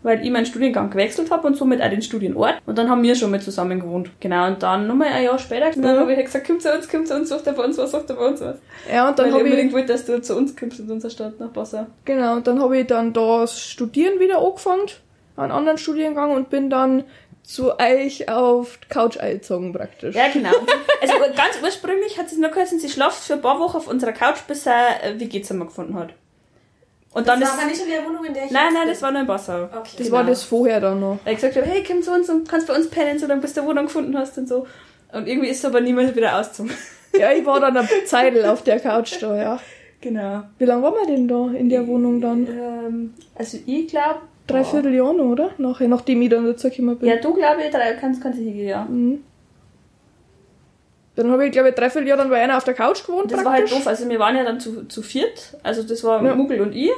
Weil 0.01 0.23
ich 0.23 0.31
meinen 0.31 0.45
Studiengang 0.45 0.89
gewechselt 0.89 1.29
habe 1.31 1.47
und 1.47 1.57
somit 1.57 1.81
auch 1.81 1.89
den 1.89 2.01
Studienort. 2.01 2.61
Und 2.65 2.77
dann 2.77 2.89
haben 2.89 3.03
wir 3.03 3.15
schon 3.15 3.31
mal 3.31 3.41
zusammen 3.41 3.79
gewohnt. 3.79 4.09
Genau, 4.19 4.47
und 4.47 4.63
dann 4.63 4.87
nochmal 4.87 5.09
ein 5.09 5.23
Jahr 5.23 5.39
später, 5.39 5.71
dann 5.71 5.99
habe 5.99 6.11
ich 6.11 6.17
halt 6.17 6.25
gesagt, 6.27 6.47
komm 6.47 6.59
zu 6.59 6.73
uns, 6.73 6.87
komm 6.87 7.05
zu 7.05 7.15
uns, 7.15 7.29
sucht 7.29 7.47
er 7.47 7.53
bei 7.53 7.63
uns 7.63 7.77
was, 7.77 7.91
sucht 7.91 8.09
er 8.09 8.15
bei 8.15 8.27
uns 8.27 8.41
was. 8.41 8.57
Ja, 8.91 9.09
und 9.09 9.19
dann 9.19 9.31
habe 9.31 9.39
ich, 9.39 9.45
unbedingt 9.45 9.73
wollte, 9.73 9.93
dass 9.93 10.05
du 10.05 10.21
zu 10.21 10.35
uns 10.35 10.55
kommst 10.55 10.79
in 10.79 10.89
unserer 10.89 11.11
Stadt 11.11 11.39
nach 11.39 11.51
Passau. 11.51 11.87
genau, 12.05 12.35
und 12.35 12.47
dann 12.47 12.61
habe 12.61 12.77
ich 12.77 12.87
dann 12.87 13.13
da 13.13 13.41
das 13.41 13.59
Studieren 13.59 14.19
wieder 14.19 14.39
angefangen, 14.39 14.87
einen 15.35 15.51
anderen 15.51 15.77
Studiengang 15.77 16.31
und 16.31 16.49
bin 16.49 16.69
dann 16.69 17.03
zu 17.43 17.79
euch 17.79 18.29
auf 18.29 18.79
Couch 18.89 19.17
eingezogen 19.17 19.73
praktisch. 19.73 20.15
Ja, 20.15 20.29
genau. 20.31 20.51
Also 21.01 21.13
ganz 21.33 21.57
ursprünglich 21.63 22.17
hat 22.19 22.25
es 22.25 22.37
nur 22.37 22.49
geheißen, 22.49 22.77
sie 22.77 22.89
schlaft 22.89 23.23
für 23.23 23.35
ein 23.35 23.41
paar 23.41 23.57
Wochen 23.57 23.77
auf 23.77 23.87
unserer 23.87 24.11
Couch, 24.11 24.39
bis 24.49 24.65
er 24.65 25.01
ein 25.01 25.17
WG-Zimmer 25.17 25.65
gefunden 25.65 25.95
hat. 25.95 26.09
Und 27.13 27.27
dann 27.27 27.39
das 27.39 27.49
ist... 27.49 27.55
war 27.55 27.63
aber 27.63 27.71
nicht 27.71 27.83
in 27.83 27.89
der 27.89 28.05
Wohnung, 28.05 28.25
in 28.25 28.33
der 28.33 28.45
ich 28.45 28.51
Nein, 28.51 28.73
nein, 28.73 28.83
bin. 28.83 28.89
das 28.91 29.01
war 29.01 29.11
nur 29.11 29.21
in 29.21 29.27
Passau. 29.27 29.63
Okay. 29.63 29.89
das 29.97 30.07
genau. 30.07 30.11
war 30.11 30.23
das 30.23 30.43
vorher 30.43 30.79
dann 30.79 30.99
noch. 30.99 31.19
Weil 31.23 31.33
ich 31.33 31.39
gesagt 31.39 31.55
habe, 31.55 31.65
hey, 31.65 31.83
komm 31.85 32.01
zu 32.01 32.11
uns 32.11 32.29
und 32.29 32.47
kannst 32.47 32.67
bei 32.67 32.75
uns 32.75 32.89
pennen, 32.89 33.17
solange 33.17 33.41
bis 33.41 33.53
du 33.53 33.61
eine 33.61 33.69
Wohnung 33.69 33.85
gefunden 33.85 34.17
hast 34.17 34.37
und 34.37 34.47
so. 34.47 34.67
Und 35.11 35.27
irgendwie 35.27 35.49
ist 35.49 35.59
es 35.59 35.65
aber 35.65 35.81
niemand 35.81 36.15
wieder 36.15 36.39
ausgezogen. 36.39 36.71
Ja, 37.17 37.31
ich 37.31 37.43
war 37.45 37.59
dann 37.59 37.75
eine 37.75 37.87
Zeit 38.05 38.43
auf 38.45 38.63
der 38.63 38.79
Couch 38.79 39.21
da, 39.21 39.35
ja. 39.35 39.59
Genau. 40.01 40.43
Wie 40.59 40.65
lange 40.65 40.83
waren 40.83 40.93
wir 40.93 41.07
denn 41.07 41.27
da 41.27 41.49
in 41.57 41.69
der 41.69 41.87
Wohnung 41.87 42.21
dann? 42.21 42.47
Ähm, 42.47 43.13
also 43.35 43.57
ich 43.65 43.87
glaube... 43.87 44.19
Dreiviertel 44.45 44.93
Jahre 44.93 45.15
noch, 45.15 45.25
oder? 45.25 45.51
Nachher, 45.57 45.87
nachdem 45.87 46.21
ich 46.21 46.29
dann 46.29 46.45
dazu 46.45 46.69
gekommen 46.69 46.97
bin. 46.97 47.09
Ja, 47.09 47.17
du 47.17 47.33
glaube 47.33 47.63
ich, 47.63 47.71
drei, 47.71 47.93
kannst, 47.93 48.21
kannst 48.21 48.39
du 48.39 48.43
hingehen, 48.43 48.69
ja. 48.69 48.85
Mhm. 48.85 49.23
Dann 51.19 51.31
habe 51.31 51.45
ich, 51.45 51.51
glaube 51.51 51.67
ich, 51.69 51.75
dreiviertel 51.75 52.07
Jahre 52.07 52.21
dann 52.21 52.29
bei 52.29 52.41
einer 52.41 52.55
auf 52.55 52.63
der 52.63 52.73
Couch 52.73 53.05
gewohnt. 53.05 53.29
Das 53.29 53.43
war 53.43 53.51
halt 53.51 53.63
praktisch. 53.63 53.77
doof. 53.79 53.87
Also 53.87 54.07
wir 54.07 54.19
waren 54.19 54.37
ja 54.37 54.45
dann 54.45 54.61
zu, 54.61 54.87
zu 54.87 55.01
viert. 55.01 55.57
Also 55.63 55.83
das 55.83 56.01
war 56.05 56.23
Ja. 56.23 56.33
Muggel 56.33 56.61
und 56.61 56.73
ich. 56.73 56.91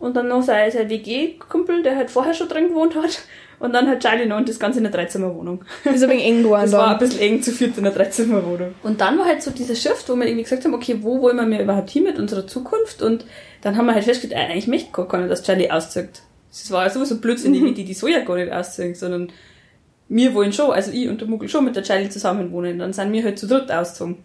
Und 0.00 0.16
dann 0.16 0.26
noch 0.26 0.42
sein, 0.42 0.68
sein 0.72 0.90
WG-Kumpel, 0.90 1.84
der 1.84 1.94
halt 1.94 2.10
vorher 2.10 2.34
schon 2.34 2.48
drin 2.48 2.68
gewohnt 2.70 2.96
hat. 2.96 3.20
Und 3.60 3.72
dann 3.72 3.86
halt 3.86 4.02
Charlie 4.02 4.26
noch 4.26 4.38
und 4.38 4.48
das 4.48 4.58
Ganze 4.58 4.80
in 4.80 4.86
einer 4.86 4.94
Dreizimmerwohnung. 4.94 5.64
Ist 5.84 6.02
ein 6.02 6.10
wenig 6.10 6.24
eng 6.24 6.42
geworden 6.42 6.62
Das 6.62 6.72
war 6.72 6.92
ein 6.92 6.98
bisschen 6.98 7.20
eng 7.20 7.42
zu 7.42 7.52
viert 7.52 7.78
in 7.78 7.86
einer 7.86 7.94
Dreizimmerwohnung. 7.94 8.74
Und 8.82 9.00
dann 9.00 9.18
war 9.18 9.26
halt 9.26 9.42
so 9.42 9.52
dieser 9.52 9.76
Shift, 9.76 10.08
wo 10.08 10.16
wir 10.16 10.26
irgendwie 10.26 10.42
gesagt 10.44 10.64
haben, 10.64 10.74
okay, 10.74 10.96
wo 11.02 11.20
wollen 11.20 11.36
wir 11.36 11.46
mir 11.46 11.62
überhaupt 11.62 11.90
hin 11.90 12.02
mit 12.04 12.18
unserer 12.18 12.46
Zukunft? 12.46 13.02
Und 13.02 13.24
dann 13.60 13.76
haben 13.76 13.86
wir 13.86 13.94
halt 13.94 14.04
festgestellt, 14.04 14.40
äh, 14.40 14.50
eigentlich 14.50 14.66
möchte 14.66 14.90
gar 14.92 15.06
keiner, 15.06 15.28
dass 15.28 15.42
Charlie 15.44 15.70
auszieht. 15.70 16.22
Das 16.50 16.70
war 16.72 16.88
sowieso 16.90 17.18
Blödsinn, 17.18 17.52
die, 17.52 17.74
die, 17.74 17.84
die 17.84 17.94
soll 17.94 18.10
ja 18.10 18.24
gar 18.24 18.36
nicht 18.36 18.50
ausziehen, 18.50 18.94
sondern 18.94 19.30
wir 20.10 20.34
wollen 20.34 20.52
schon, 20.52 20.72
also 20.72 20.90
ich 20.90 21.08
und 21.08 21.20
der 21.20 21.28
Muggel 21.28 21.48
schon 21.48 21.64
mit 21.64 21.76
der 21.76 21.84
Charlie 21.84 22.10
zusammen 22.10 22.50
wohnen. 22.50 22.80
Dann 22.80 22.92
sind 22.92 23.12
wir 23.12 23.22
halt 23.22 23.38
zu 23.38 23.46
dritt 23.46 23.70
ausgezogen. 23.70 24.18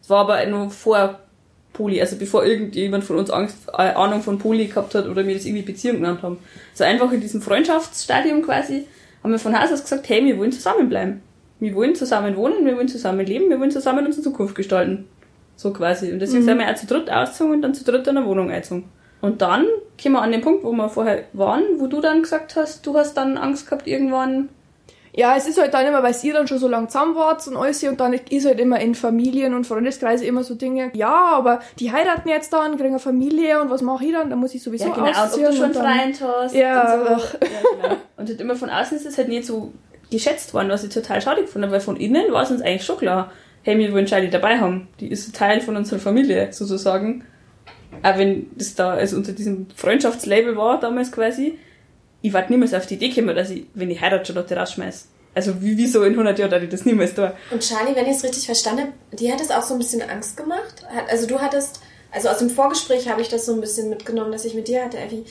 Das 0.00 0.10
war 0.10 0.20
aber 0.20 0.44
noch 0.46 0.70
vor 0.70 1.18
Poli, 1.72 1.98
also 2.00 2.16
bevor 2.16 2.44
irgendjemand 2.44 3.04
von 3.04 3.16
uns 3.16 3.30
Angst, 3.30 3.56
äh, 3.72 3.94
Ahnung 3.94 4.20
von 4.20 4.38
Poli 4.38 4.66
gehabt 4.66 4.94
hat 4.94 5.08
oder 5.08 5.26
wir 5.26 5.34
das 5.34 5.46
irgendwie 5.46 5.62
Beziehung 5.62 5.96
genannt 5.96 6.22
haben. 6.22 6.38
So 6.74 6.84
einfach 6.84 7.10
in 7.10 7.22
diesem 7.22 7.40
Freundschaftsstadium 7.40 8.42
quasi 8.42 8.86
haben 9.22 9.30
wir 9.30 9.38
von 9.38 9.58
Haus 9.58 9.72
aus 9.72 9.82
gesagt, 9.82 10.08
hey, 10.10 10.24
wir 10.24 10.38
wollen 10.38 10.52
zusammenbleiben. 10.52 11.22
Wir 11.58 11.74
wollen 11.74 11.94
zusammen 11.94 12.36
wohnen, 12.36 12.66
wir 12.66 12.76
wollen 12.76 12.88
zusammen 12.88 13.24
leben, 13.24 13.48
wir 13.48 13.58
wollen 13.60 13.70
zusammen 13.70 14.04
unsere 14.04 14.22
Zukunft 14.22 14.54
gestalten. 14.54 15.08
So 15.56 15.72
quasi. 15.72 16.12
Und 16.12 16.20
deswegen 16.20 16.42
sind 16.42 16.58
wir 16.58 16.70
auch 16.70 16.74
zu 16.74 16.86
dritt 16.86 17.10
ausgezogen 17.10 17.54
und 17.54 17.62
dann 17.62 17.74
zu 17.74 17.84
dritt 17.84 18.06
in 18.06 18.16
eine 18.16 18.26
Wohnung 18.26 18.50
eingezogen. 18.50 18.84
Und 19.22 19.40
dann 19.40 19.66
kommen 20.00 20.14
wir 20.14 20.22
an 20.22 20.32
den 20.32 20.40
Punkt, 20.42 20.64
wo 20.64 20.72
wir 20.72 20.88
vorher 20.90 21.24
waren, 21.32 21.62
wo 21.78 21.86
du 21.86 22.00
dann 22.00 22.22
gesagt 22.22 22.56
hast, 22.56 22.86
du 22.86 22.94
hast 22.96 23.14
dann 23.14 23.38
Angst 23.38 23.66
gehabt 23.66 23.86
irgendwann. 23.86 24.50
Ja, 25.12 25.36
es 25.36 25.48
ist 25.48 25.60
halt 25.60 25.74
dann 25.74 25.86
immer, 25.86 26.02
weil 26.02 26.14
ihr 26.22 26.32
dann 26.32 26.46
schon 26.46 26.58
so 26.58 26.68
lang 26.68 26.88
zusammen 26.88 27.14
wart 27.16 27.46
und 27.48 27.56
alles 27.56 27.82
und 27.82 27.98
dann 27.98 28.12
ist 28.12 28.46
halt 28.46 28.60
immer 28.60 28.80
in 28.80 28.94
Familien 28.94 29.54
und 29.54 29.66
Freundeskreise 29.66 30.24
immer 30.24 30.44
so 30.44 30.54
Dinge, 30.54 30.90
ja, 30.94 31.30
aber 31.32 31.60
die 31.78 31.90
heiraten 31.90 32.28
jetzt 32.28 32.52
dann, 32.52 32.76
kriegen 32.76 32.90
eine 32.90 32.98
Familie 32.98 33.60
und 33.60 33.70
was 33.70 33.82
mache 33.82 34.04
ich 34.04 34.12
dann? 34.12 34.30
Da 34.30 34.36
muss 34.36 34.54
ich 34.54 34.62
sowieso 34.62 34.86
Ja, 34.86 34.94
genau. 34.94 35.06
Und 35.06 35.12
ob 35.12 35.18
ausziehen 35.18 35.46
du 35.46 35.56
schon 35.56 35.74
Freund 35.74 36.20
hast. 36.22 36.54
Ja, 36.54 36.94
und 36.94 37.06
so. 37.06 37.14
ach. 37.14 37.34
ja, 37.34 37.48
genau. 37.82 37.96
Und 38.16 38.28
halt 38.28 38.40
immer 38.40 38.54
von 38.54 38.70
außen 38.70 38.96
ist 38.96 39.06
es 39.06 39.18
halt 39.18 39.28
nicht 39.28 39.46
so 39.46 39.72
geschätzt 40.10 40.54
worden, 40.54 40.68
was 40.68 40.84
ich 40.84 40.92
total 40.92 41.20
schade 41.22 41.42
gefunden 41.42 41.66
habe, 41.66 41.74
weil 41.74 41.80
von 41.80 41.96
innen 41.96 42.32
war 42.32 42.42
es 42.42 42.50
uns 42.50 42.62
eigentlich 42.62 42.84
schon 42.84 42.98
klar, 42.98 43.32
hey, 43.62 43.78
wir 43.78 43.92
wollen 43.92 44.06
Charlie 44.06 44.30
dabei 44.30 44.58
haben. 44.58 44.88
Die 45.00 45.08
ist 45.08 45.34
Teil 45.34 45.60
von 45.60 45.76
unserer 45.76 45.98
Familie, 45.98 46.52
sozusagen. 46.52 47.24
Auch 48.02 48.18
wenn 48.18 48.50
das 48.56 48.74
da 48.74 48.92
also 48.92 49.16
unter 49.16 49.32
diesem 49.32 49.66
Freundschaftslabel 49.74 50.56
war 50.56 50.80
damals 50.80 51.12
quasi. 51.12 51.58
Ich 52.22 52.32
warte 52.32 52.52
niemals 52.52 52.74
auf 52.74 52.86
die 52.86 52.94
Idee 52.94 53.08
gekommen, 53.08 53.34
dass 53.34 53.50
ich, 53.50 53.66
wenn 53.74 53.90
ich 53.90 54.00
heirate, 54.00 54.26
schon 54.26 54.36
Leute 54.36 54.56
rausschmeiß. 54.56 55.08
Also 55.34 55.62
wie, 55.62 55.76
wieso 55.76 56.02
in 56.02 56.12
100 56.12 56.38
Jahren, 56.38 56.50
dass 56.50 56.62
ich 56.62 56.68
das 56.68 56.84
niemals 56.84 57.14
tue. 57.14 57.32
Und 57.50 57.62
Charlie, 57.62 57.94
wenn 57.94 58.06
ich 58.06 58.16
es 58.16 58.24
richtig 58.24 58.46
verstanden 58.46 58.82
habe, 58.82 59.16
dir 59.16 59.32
hat 59.32 59.40
es 59.40 59.50
auch 59.50 59.62
so 59.62 59.74
ein 59.74 59.78
bisschen 59.78 60.02
Angst 60.02 60.36
gemacht. 60.36 60.84
Also 61.08 61.26
du 61.26 61.40
hattest, 61.40 61.80
also 62.10 62.28
aus 62.28 62.38
dem 62.38 62.50
Vorgespräch 62.50 63.08
habe 63.08 63.20
ich 63.22 63.28
das 63.28 63.46
so 63.46 63.54
ein 63.54 63.60
bisschen 63.60 63.88
mitgenommen, 63.88 64.32
dass 64.32 64.44
ich 64.44 64.54
mit 64.54 64.68
dir 64.68 64.84
hatte, 64.84 64.98
Effi, 64.98 65.24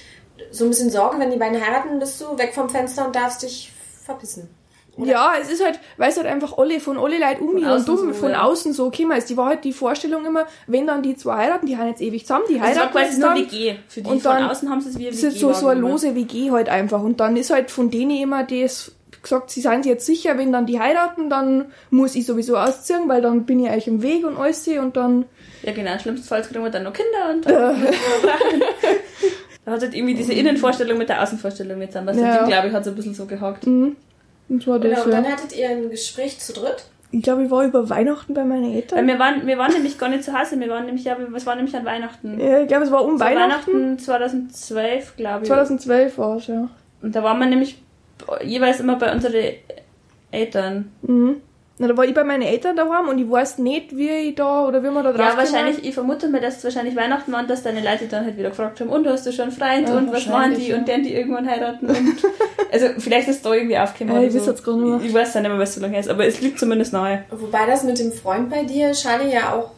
so 0.52 0.64
ein 0.64 0.70
bisschen 0.70 0.90
Sorge, 0.90 1.20
wenn 1.20 1.32
die 1.32 1.38
beiden 1.38 1.62
heiraten, 1.62 2.00
bist 2.00 2.20
du 2.22 2.38
weg 2.38 2.54
vom 2.54 2.70
Fenster 2.70 3.06
und 3.06 3.16
darfst 3.16 3.44
dich 3.44 3.72
verpissen. 4.06 4.50
Oder? 5.00 5.12
Ja, 5.12 5.34
es 5.42 5.52
ist 5.52 5.64
halt, 5.64 5.80
weil 5.98 6.10
es 6.10 6.18
halt 6.18 6.28
einfach 6.28 6.58
alle 6.58 6.80
von 6.80 6.98
alle 6.98 7.20
Leuten 7.20 7.48
um 7.48 7.56
mich 7.56 7.66
und 7.66 7.88
dumm 7.88 7.98
so, 7.98 8.14
von 8.14 8.32
ja. 8.32 8.44
außen 8.44 8.74
so 8.74 8.90
gekommen 8.90 9.18
ist. 9.18 9.30
Die 9.30 9.38
war 9.38 9.48
halt 9.48 9.64
die 9.64 9.74
Vorstellung 9.74 10.26
immer, 10.26 10.46
wenn 10.68 10.86
dann 10.88 11.02
die 11.02 11.16
zwei 11.16 11.38
heiraten, 11.38 11.66
die 11.66 11.78
haben 11.78 11.88
jetzt 11.88 12.02
ewig 12.02 12.24
zusammen, 12.26 12.46
die 12.50 12.60
Also 12.60 12.72
es 12.72 12.78
heiraten 12.78 12.92
quasi 12.92 13.06
jetzt 13.06 13.20
nur. 13.20 13.36
WG. 13.36 13.76
Für 13.88 14.02
die 14.02 14.10
Und 14.10 14.22
von 14.22 14.38
außen 14.38 14.70
haben 14.70 14.82
sie 14.82 14.90
es 14.90 14.98
wie 14.98 15.08
eine 15.08 15.12
Das 15.12 15.24
ist 15.24 15.36
WG 15.36 15.40
so, 15.40 15.54
so 15.54 15.68
eine 15.68 15.80
lose 15.80 16.16
WG 16.16 16.52
halt 16.52 16.70
einfach. 16.70 17.02
Und 17.02 17.20
dann 17.20 17.38
ist 17.38 17.50
halt 17.50 17.72
von 17.72 17.90
denen 17.90 18.12
immer 18.12 18.44
das 18.44 18.92
gesagt, 19.22 19.52
sie 19.52 19.62
seien 19.62 19.84
sich 19.84 19.90
jetzt 19.92 20.06
sicher, 20.06 20.38
wenn 20.38 20.52
dann 20.52 20.66
die 20.66 20.80
heiraten, 20.80 21.30
dann 21.30 21.66
muss 21.90 22.16
ich 22.16 22.26
sowieso 22.26 22.58
ausziehen, 22.58 23.08
weil 23.08 23.22
dann 23.22 23.46
bin 23.46 23.64
ich 23.64 23.72
euch 23.72 23.88
im 23.88 24.02
Weg 24.02 24.26
und 24.26 24.38
alles 24.38 24.68
und 24.68 24.96
dann. 24.96 25.26
Ja, 25.64 25.74
genau. 25.74 25.98
Schlimmstenfalls 25.98 26.48
kriegen 26.48 26.64
wir 26.64 26.72
dann 26.72 26.84
noch 26.84 26.94
Kinder 26.94 27.34
und 27.34 27.46
dann. 27.46 27.82
da 29.66 29.72
hat 29.72 29.82
halt 29.82 29.94
irgendwie 29.94 30.16
diese 30.16 30.34
Innenvorstellung 30.34 30.98
mit 30.98 31.10
der 31.10 31.22
Außenvorstellung 31.22 31.82
jetzt 31.82 31.96
an. 31.96 32.06
Was 32.06 32.18
Ja. 32.18 32.36
ja. 32.36 32.46
glaube 32.46 32.68
ich, 32.70 32.74
hat 32.74 32.86
so 32.86 32.92
ein 32.92 32.96
bisschen 32.96 33.14
so 33.14 33.26
gehakt. 33.26 33.68
Mhm. 33.68 33.96
Und 34.50 34.64
zwar 34.64 34.80
Genau, 34.80 34.96
das, 34.96 35.06
und 35.06 35.12
dann 35.12 35.26
ja. 35.26 35.32
hattet 35.32 35.56
ihr 35.56 35.70
ein 35.70 35.90
Gespräch 35.90 36.40
zu 36.40 36.54
dritt. 36.54 36.86
Ich 37.12 37.24
glaube, 37.24 37.44
ich 37.44 37.50
war 37.50 37.64
über 37.64 37.90
Weihnachten 37.90 38.34
bei 38.36 38.44
meinen 38.44 38.66
Weil 38.66 38.76
Eltern. 38.76 39.08
wir 39.08 39.18
waren, 39.18 39.48
wir 39.48 39.58
waren 39.58 39.72
nämlich 39.74 39.98
gar 39.98 40.10
nicht 40.10 40.24
zu 40.24 40.38
Hause, 40.38 40.60
wir 40.60 40.70
waren 40.70 40.86
nämlich, 40.86 41.06
ja, 41.06 41.18
es 41.36 41.46
war 41.46 41.56
nämlich 41.56 41.76
an 41.76 41.86
Weihnachten. 41.86 42.40
Ja, 42.40 42.62
ich 42.62 42.68
glaube, 42.68 42.84
es 42.86 42.92
war 42.92 43.04
um 43.04 43.16
Es 43.16 43.20
war 43.22 43.28
Weihnachten. 43.30 43.74
Weihnachten 43.74 44.00
2012, 44.00 45.16
glaube 45.16 45.44
ich. 45.44 45.48
2012 45.48 46.18
war 46.20 46.38
es, 46.38 46.48
ja. 46.48 46.70
Und 47.02 47.16
da 47.16 47.24
waren 47.24 47.40
wir 47.40 47.48
nämlich 47.48 47.82
jeweils 48.44 48.80
immer 48.80 48.98
bei 48.98 49.12
unseren 49.12 49.34
Eltern. 50.32 50.92
Mhm. 51.02 51.38
Na, 51.82 51.88
da 51.88 51.96
war 51.96 52.04
ich 52.04 52.14
bei 52.14 52.26
meinen 52.26 52.42
Eltern 52.42 52.76
daheim 52.76 53.08
und 53.08 53.20
ich 53.20 53.32
weiß 53.32 53.58
nicht, 53.60 53.96
wie 53.96 54.10
ich 54.10 54.36
da 54.36 54.68
oder 54.68 54.84
wie 54.84 54.90
wir 54.90 55.02
da 55.02 55.14
drauf 55.14 55.32
Ja, 55.32 55.38
wahrscheinlich, 55.38 55.82
ich 55.82 55.94
vermute 55.94 56.28
mal, 56.28 56.42
dass 56.42 56.58
es 56.58 56.64
wahrscheinlich 56.66 56.94
Weihnachten 56.94 57.32
war 57.32 57.40
und 57.40 57.50
dass 57.50 57.64
deine 57.64 57.80
Leute 57.82 58.08
dann 58.08 58.26
halt 58.26 58.38
wieder 58.38 58.50
gefragt 58.50 58.82
haben, 58.82 58.90
und 58.90 59.08
hast 59.08 59.26
du 59.26 59.32
schon 59.32 59.44
einen 59.44 59.52
Freund 59.54 59.88
Ja, 59.88 59.98
und 59.98 60.12
was 60.12 60.28
machen 60.28 60.56
die 60.56 60.68
ja. 60.68 60.78
und 60.78 60.90
deren 60.90 61.04
die 61.04 61.14
irgendwann 61.14 61.50
heiraten 61.50 61.88
und 61.88 61.98
also 62.72 62.88
vielleicht 62.98 63.30
ist 63.30 63.46
da 63.46 63.54
irgendwie 63.54 63.78
aufgekommen. 63.78 64.22
Ja, 64.22 64.28
ich 64.28 64.34
oder 64.34 64.42
weiß 64.42 64.48
jetzt 64.48 64.66
gar 64.66 64.76
nicht 64.76 64.86
mehr. 64.86 65.00
Ich, 65.02 65.14
weiß 65.14 65.34
ja 65.34 65.40
nicht 65.40 65.50
mehr, 65.52 65.60
was 65.60 65.74
so 65.74 65.80
lange 65.80 65.98
ist, 65.98 66.10
aber 66.10 66.26
es 66.26 66.42
liegt 66.42 66.60
zumindest 66.60 66.92
nahe. 66.92 67.24
Wobei 67.32 67.66
das 67.66 67.84
mit 67.84 67.98
dem 67.98 68.12
Freund 68.12 68.50
bei 68.50 68.64
dir, 68.66 68.92
Charlie, 68.92 69.32
ja 69.32 69.54
auch 69.54 69.72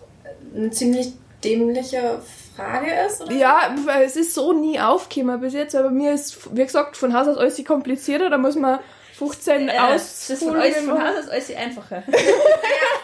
eine 0.55 0.71
ziemlich 0.71 1.13
dämliche 1.43 2.17
Frage 2.55 2.87
ist, 3.05 3.21
oder? 3.21 3.33
Ja, 3.33 3.75
weil 3.85 4.05
es 4.05 4.15
ist 4.15 4.33
so 4.33 4.53
nie 4.53 4.79
aufgekommen 4.79 5.39
bis 5.39 5.53
jetzt, 5.53 5.75
aber 5.75 5.91
mir 5.91 6.13
ist, 6.13 6.55
wie 6.55 6.63
gesagt, 6.63 6.97
von 6.97 7.13
Haus 7.13 7.27
aus 7.27 7.37
alles 7.37 7.63
komplizierter, 7.63 8.31
da 8.31 8.39
muss 8.39 8.55
man 8.55 8.79
15 9.17 9.69
Äh, 9.69 9.77
das 9.77 10.29
ist 10.29 10.43
von, 10.43 10.55
alles, 10.55 10.77
von 10.77 11.03
Haus 11.03 11.17
aus 11.17 11.29
alles 11.29 11.55
einfacher. 11.55 12.03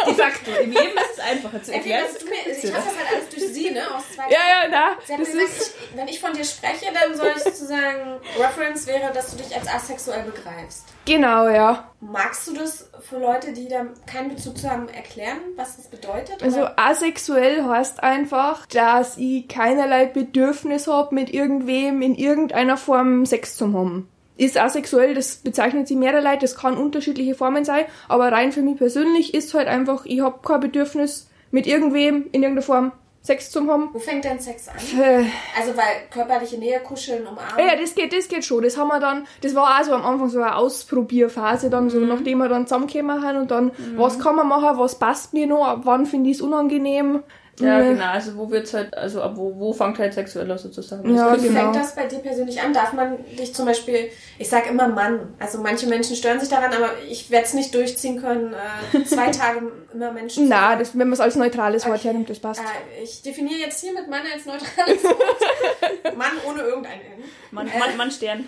De 0.07 0.13
facto. 0.13 0.51
Im 0.51 0.71
Leben 0.71 0.97
ist 0.97 1.17
es 1.17 1.19
einfacher 1.19 1.61
zu 1.63 1.73
erklären. 1.73 2.03
das, 2.13 2.23
mir, 2.23 2.31
ich 2.51 2.73
habe 2.73 2.85
das 2.85 2.97
halt 2.97 3.07
alles 3.13 3.29
durch 3.29 3.47
sie, 3.53 3.71
ne? 3.71 3.81
Aus 3.95 4.03
zwei 4.15 4.23
Ja, 4.23 4.39
ja, 4.39 4.67
na, 4.69 4.97
Sie 5.05 5.13
hat 5.13 5.19
das 5.21 5.31
gesagt, 5.31 5.49
ist, 5.49 5.75
ich, 5.91 5.97
wenn 5.97 6.07
ich 6.07 6.19
von 6.19 6.33
dir 6.33 6.43
spreche, 6.45 6.85
dann 6.93 7.15
soll 7.15 7.31
ich 7.35 7.43
sozusagen 7.43 8.19
Reference 8.39 8.87
wäre, 8.87 9.11
dass 9.13 9.31
du 9.31 9.43
dich 9.43 9.55
als 9.55 9.67
asexuell 9.67 10.23
begreifst. 10.23 10.85
genau, 11.05 11.47
ja. 11.49 11.91
Magst 11.99 12.47
du 12.47 12.53
das 12.53 12.89
für 13.09 13.17
Leute, 13.17 13.53
die 13.53 13.67
da 13.67 13.87
keinen 14.05 14.29
Bezug 14.29 14.57
zu 14.57 14.69
haben, 14.69 14.87
erklären, 14.89 15.39
was 15.55 15.77
das 15.77 15.87
bedeutet? 15.87 16.43
Also 16.43 16.59
oder? 16.61 16.77
asexuell 16.77 17.63
heißt 17.65 18.03
einfach, 18.03 18.65
dass 18.67 19.17
ich 19.17 19.47
keinerlei 19.47 20.05
Bedürfnis 20.05 20.87
habe, 20.87 21.15
mit 21.15 21.33
irgendwem 21.33 22.01
in 22.03 22.15
irgendeiner 22.15 22.77
Form 22.77 23.25
Sex 23.25 23.55
zu 23.57 23.73
haben. 23.73 24.09
Ist 24.37 24.57
asexuell, 24.57 25.13
das 25.13 25.37
bezeichnet 25.37 25.87
sie 25.87 25.95
mehrere 25.95 26.21
Leute, 26.21 26.39
das 26.41 26.55
kann 26.55 26.77
unterschiedliche 26.77 27.35
Formen 27.35 27.65
sein, 27.65 27.85
aber 28.07 28.31
rein 28.31 28.51
für 28.51 28.61
mich 28.61 28.77
persönlich 28.77 29.33
ist 29.33 29.53
halt 29.53 29.67
einfach, 29.67 30.05
ich 30.05 30.21
habe 30.21 30.39
kein 30.45 30.59
Bedürfnis, 30.59 31.27
mit 31.51 31.65
irgendwem 31.65 32.25
in 32.31 32.43
irgendeiner 32.43 32.61
Form 32.61 32.91
Sex 33.21 33.51
zu 33.51 33.67
haben. 33.69 33.89
Wo 33.91 33.99
fängt 33.99 34.23
dein 34.23 34.39
Sex 34.39 34.69
an? 34.69 34.75
Äh, 35.01 35.25
Also 35.59 35.75
weil 35.75 36.07
körperliche 36.09 36.57
Nähe, 36.57 36.79
kuscheln, 36.79 37.27
umarmen. 37.27 37.59
Ja, 37.59 37.75
das 37.75 37.93
geht, 37.93 38.13
das 38.13 38.29
geht 38.29 38.45
schon. 38.45 38.63
Das 38.63 38.77
haben 38.77 38.87
wir 38.87 39.01
dann, 39.01 39.27
das 39.41 39.53
war 39.53 39.79
auch 39.79 39.83
so 39.83 39.93
am 39.93 40.05
Anfang 40.05 40.29
so 40.29 40.39
eine 40.41 40.55
Ausprobierphase, 40.55 41.69
dann 41.69 41.89
so, 41.89 41.99
nachdem 41.99 42.37
wir 42.37 42.47
dann 42.47 42.67
zusammengekommen 42.67 43.21
haben 43.23 43.37
und 43.37 43.51
dann, 43.51 43.71
was 43.97 44.19
kann 44.19 44.35
man 44.35 44.47
machen, 44.47 44.77
was 44.77 44.97
passt 44.97 45.33
mir 45.33 45.45
noch, 45.45 45.65
ab 45.65 45.81
wann 45.83 46.05
finde 46.05 46.29
ich 46.29 46.37
es 46.37 46.41
unangenehm. 46.41 47.21
Ja, 47.59 47.79
Nee. 47.79 47.93
genau. 47.93 48.11
Also 48.11 48.37
wo 48.37 48.49
wird's 48.51 48.71
halt, 48.73 48.95
also 48.95 49.21
ab 49.21 49.33
wo, 49.35 49.51
wo 49.57 49.73
fängt 49.73 49.97
halt 49.97 50.13
sexueller 50.13 50.57
sozusagen 50.59 51.15
Ja, 51.15 51.33
das 51.33 51.41
Wie 51.43 51.47
genau. 51.47 51.59
fängt 51.71 51.75
das 51.75 51.95
bei 51.95 52.05
dir 52.05 52.19
persönlich 52.19 52.61
an? 52.61 52.71
Darf 52.71 52.93
man 52.93 53.17
dich 53.35 53.53
zum 53.55 53.65
Beispiel, 53.65 54.09
ich 54.37 54.47
sag 54.47 54.69
immer 54.69 54.87
Mann, 54.87 55.33
also 55.39 55.57
manche 55.59 55.87
Menschen 55.87 56.15
stören 56.15 56.39
sich 56.39 56.49
daran, 56.49 56.71
aber 56.71 56.91
ich 57.09 57.31
werde 57.31 57.45
es 57.47 57.53
nicht 57.55 57.73
durchziehen 57.73 58.21
können, 58.21 58.53
äh, 58.93 59.03
zwei 59.05 59.31
Tage 59.31 59.71
immer 59.91 60.11
Menschen 60.11 60.43
zu 60.43 60.49
Na, 60.49 60.75
das, 60.75 60.91
wenn 60.93 61.07
man 61.07 61.13
es 61.13 61.19
als 61.19 61.35
neutrales 61.35 61.83
Wort 61.85 61.95
Okay. 61.95 62.09
hernimmt, 62.09 62.29
das 62.29 62.37
passt. 62.39 62.59
Äh, 62.61 63.03
ich 63.03 63.23
definiere 63.23 63.59
jetzt 63.61 63.81
hier 63.81 63.93
mit 63.93 64.07
Mann 64.07 64.21
als 64.31 64.45
neutrales 64.45 65.03
Wort. 65.03 66.15
Mann 66.17 66.31
ohne 66.47 66.61
irgendein 66.61 66.99
N. 67.01 67.23
Mann, 67.49 67.67
Mann, 67.79 67.97
Mann 67.97 68.11
Stern. 68.11 68.45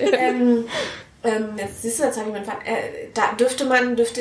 ähm, 0.00 0.64
ähm, 1.22 1.44
jetzt 1.56 1.82
siehst 1.82 2.00
du, 2.00 2.04
jetzt 2.04 2.18
habe 2.18 2.28
ich 2.28 2.34
meinen 2.34 2.44
Vater. 2.44 2.58
Äh, 2.66 3.08
da 3.14 3.32
dürfte 3.38 3.64
man, 3.66 3.94
dürfte, 3.96 4.20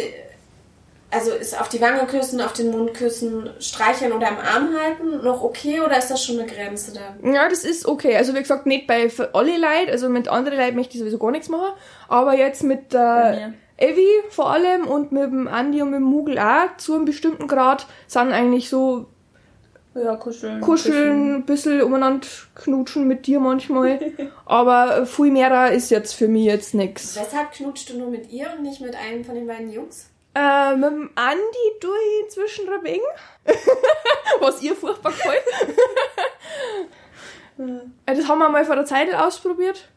also 1.13 1.31
ist 1.31 1.59
auf 1.59 1.69
die 1.69 1.79
Wange 1.81 2.05
küssen, 2.07 2.41
auf 2.41 2.53
den 2.53 2.71
Mund 2.71 2.93
küssen, 2.93 3.49
streicheln 3.59 4.11
oder 4.11 4.29
im 4.29 4.37
Arm 4.37 4.69
halten 4.77 5.23
noch 5.23 5.43
okay 5.43 5.79
oder 5.81 5.97
ist 5.97 6.09
das 6.09 6.23
schon 6.23 6.39
eine 6.39 6.49
Grenze 6.49 6.93
da? 6.93 7.15
Ja, 7.29 7.47
das 7.49 7.63
ist 7.63 7.85
okay. 7.85 8.15
Also 8.17 8.33
wie 8.33 8.39
gesagt, 8.39 8.65
nicht 8.65 8.87
bei 8.87 9.09
alle 9.33 9.57
Leute, 9.57 9.91
also 9.91 10.09
mit 10.09 10.27
anderen 10.27 10.57
Leuten 10.57 10.75
möchte 10.75 10.93
ich 10.95 10.99
sowieso 10.99 11.17
gar 11.19 11.31
nichts 11.31 11.49
machen. 11.49 11.73
Aber 12.07 12.35
jetzt 12.35 12.63
mit 12.63 12.93
der 12.93 13.53
mir. 13.77 13.87
Evi 13.89 14.07
vor 14.29 14.51
allem 14.51 14.87
und 14.87 15.11
mit 15.11 15.23
dem 15.23 15.47
Andi 15.47 15.81
und 15.81 15.91
mit 15.91 15.99
dem 15.99 16.03
Mugel 16.03 16.37
auch 16.39 16.77
zu 16.77 16.95
einem 16.95 17.05
bestimmten 17.05 17.47
Grad 17.47 17.87
sind 18.07 18.31
eigentlich 18.31 18.69
so 18.69 19.07
Ja, 19.95 20.15
kuscheln. 20.15 20.61
kuscheln, 20.61 21.35
ein 21.35 21.45
bisschen 21.45 21.81
umeinander 21.81 22.27
knutschen 22.55 23.07
mit 23.07 23.25
dir 23.27 23.39
manchmal. 23.39 23.99
Aber 24.45 25.05
viel 25.05 25.31
mehr 25.31 25.71
ist 25.71 25.89
jetzt 25.89 26.13
für 26.13 26.27
mich 26.27 26.45
jetzt 26.45 26.73
nix. 26.73 27.15
Weshalb 27.19 27.51
knutschst 27.51 27.89
du 27.89 27.97
nur 27.97 28.09
mit 28.09 28.31
ihr 28.31 28.47
und 28.55 28.63
nicht 28.63 28.79
mit 28.81 28.95
einem 28.95 29.23
von 29.25 29.35
den 29.35 29.47
beiden 29.47 29.71
Jungs? 29.71 30.09
Äh, 30.35 30.75
mit 30.75 30.89
dem 30.89 31.09
Andi 31.15 31.79
tue 31.79 31.95
ich 31.95 32.25
inzwischen 32.25 32.67
ein 32.69 32.83
wenig. 32.83 33.01
Was 34.39 34.61
ihr 34.61 34.75
furchtbar 34.75 35.11
gefällt. 35.11 35.43
Äh, 38.07 38.15
das 38.15 38.27
haben 38.27 38.39
wir 38.39 38.49
mal 38.49 38.65
vor 38.65 38.75
der 38.75 38.85
Zeit 38.85 39.13
ausprobiert. 39.13 39.87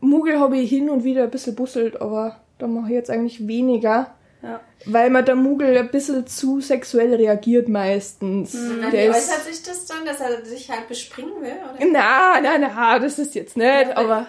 Mugel 0.00 0.38
habe 0.38 0.58
ich 0.58 0.68
hin 0.68 0.90
und 0.90 1.04
wieder 1.04 1.22
ein 1.22 1.30
bisschen 1.30 1.54
busselt, 1.54 2.02
aber 2.02 2.40
da 2.58 2.66
mache 2.66 2.88
ich 2.88 2.94
jetzt 2.94 3.10
eigentlich 3.10 3.48
weniger. 3.48 4.14
Ja. 4.42 4.60
Weil 4.84 5.08
man 5.08 5.24
der 5.24 5.34
Mugel 5.34 5.76
ein 5.76 5.90
bisschen 5.90 6.26
zu 6.26 6.60
sexuell 6.60 7.14
reagiert 7.14 7.68
meistens. 7.68 8.54
Na, 8.54 8.92
wie 8.92 9.08
äußert 9.08 9.42
sich 9.42 9.62
das 9.62 9.86
dann, 9.86 10.04
dass 10.04 10.20
er 10.20 10.44
sich 10.44 10.70
halt 10.70 10.86
bespringen 10.86 11.40
will? 11.40 11.56
Oder? 11.74 11.86
na, 11.90 12.40
na, 12.40 12.58
na, 12.58 12.98
das 12.98 13.18
ist 13.18 13.34
jetzt 13.34 13.56
nicht, 13.56 13.96
aber 13.96 14.26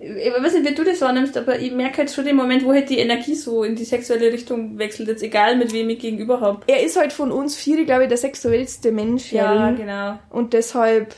Ich 0.00 0.32
weiß 0.32 0.54
nicht, 0.54 0.68
wie 0.70 0.74
du 0.74 0.84
das 0.84 1.00
wahrnimmst, 1.00 1.36
aber 1.36 1.58
ich 1.58 1.72
merke 1.72 1.98
halt 1.98 2.10
schon 2.10 2.24
den 2.24 2.36
Moment, 2.36 2.64
wo 2.64 2.72
halt 2.72 2.88
die 2.88 2.98
Energie 2.98 3.34
so 3.34 3.64
in 3.64 3.74
die 3.74 3.84
sexuelle 3.84 4.32
Richtung 4.32 4.78
wechselt. 4.78 5.08
Jetzt 5.08 5.22
egal, 5.22 5.56
mit 5.56 5.72
wem 5.72 5.90
ich 5.90 5.98
gegenüber 5.98 6.40
habe. 6.40 6.60
er 6.66 6.82
ist 6.84 6.96
halt 6.98 7.12
von 7.12 7.32
uns 7.32 7.56
vier, 7.56 7.84
glaube 7.84 8.04
ich, 8.04 8.08
der 8.08 8.18
sexuellste 8.18 8.92
Mensch. 8.92 9.32
Jering. 9.32 9.76
genau. 9.76 10.18
Und 10.30 10.52
deshalb 10.52 11.14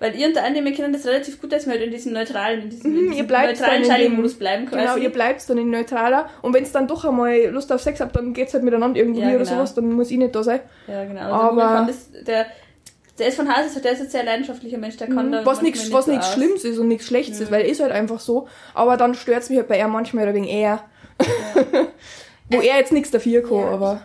Weil 0.00 0.16
ihr 0.16 0.26
und 0.26 0.34
der 0.36 0.42
wir 0.52 0.72
kennen 0.72 0.92
das 0.92 1.06
relativ 1.06 1.40
gut, 1.40 1.52
dass 1.52 1.64
wir 1.66 1.72
halt 1.74 1.82
in 1.82 1.90
diesem 1.92 2.12
neutralen, 2.12 2.62
in 2.62 2.70
diesem, 2.70 2.90
Mhm, 2.90 2.98
in 2.98 3.10
diesem 3.12 3.26
neutralen 3.26 3.84
Scheiding-Modus 3.84 4.34
bleiben 4.34 4.66
quasi. 4.66 4.82
Genau, 4.82 4.96
ihr 4.96 5.10
bleibt 5.10 5.48
dann 5.48 5.58
in 5.58 5.70
neutraler. 5.70 6.28
Und 6.42 6.52
wenn 6.54 6.64
es 6.64 6.72
dann 6.72 6.88
doch 6.88 7.04
einmal 7.04 7.46
Lust 7.46 7.72
auf 7.72 7.80
Sex 7.80 8.00
habt, 8.00 8.16
dann 8.16 8.32
geht's 8.34 8.52
halt 8.52 8.64
miteinander 8.64 8.98
irgendwie 8.98 9.20
Ja, 9.20 9.28
oder 9.28 9.38
genau. 9.38 9.50
sowas, 9.50 9.74
dann 9.74 9.92
muss 9.92 10.10
ich 10.10 10.18
nicht 10.18 10.34
da 10.34 10.42
sein. 10.42 10.60
Ja, 10.88 11.04
genau. 11.04 11.20
Aber- 11.20 11.62
Aber 11.64 11.88
der, 12.26 12.46
der 13.18 13.28
ist 13.28 13.36
von 13.36 13.48
Haus 13.48 13.66
aus, 13.76 13.80
der 13.82 13.92
ist 13.92 14.00
ein 14.00 14.08
sehr 14.10 14.24
leidenschaftlicher 14.24 14.78
Mensch, 14.78 14.96
der 14.96 15.06
kann 15.08 15.30
da 15.30 15.40
Mhm. 15.40 15.46
Was 15.46 15.58
manchmal 15.58 15.62
nichts 15.70 15.84
nicht 15.84 15.92
was 15.92 16.08
aus. 16.08 16.32
Schlimmes 16.32 16.64
ist 16.64 16.78
und 16.78 16.88
nichts 16.88 17.06
Schlechtes 17.06 17.40
ist, 17.40 17.50
weil 17.50 17.62
er 17.62 17.68
ist 17.68 17.80
halt 17.80 17.92
einfach 17.92 18.20
so. 18.20 18.48
Aber 18.74 18.96
dann 18.96 19.14
stört's 19.14 19.48
mich 19.50 19.58
halt 19.58 19.68
bei 19.68 19.76
er 19.78 19.88
manchmal 19.88 20.26
ein 20.28 20.34
wenig 20.34 20.50
eher. 20.50 20.82
Wo 22.50 22.60
er 22.60 22.76
jetzt 22.78 22.92
nichts 22.92 23.10
dafür 23.10 23.42
kann, 23.42 23.58
Ja. 23.58 23.70
aber. 23.70 24.02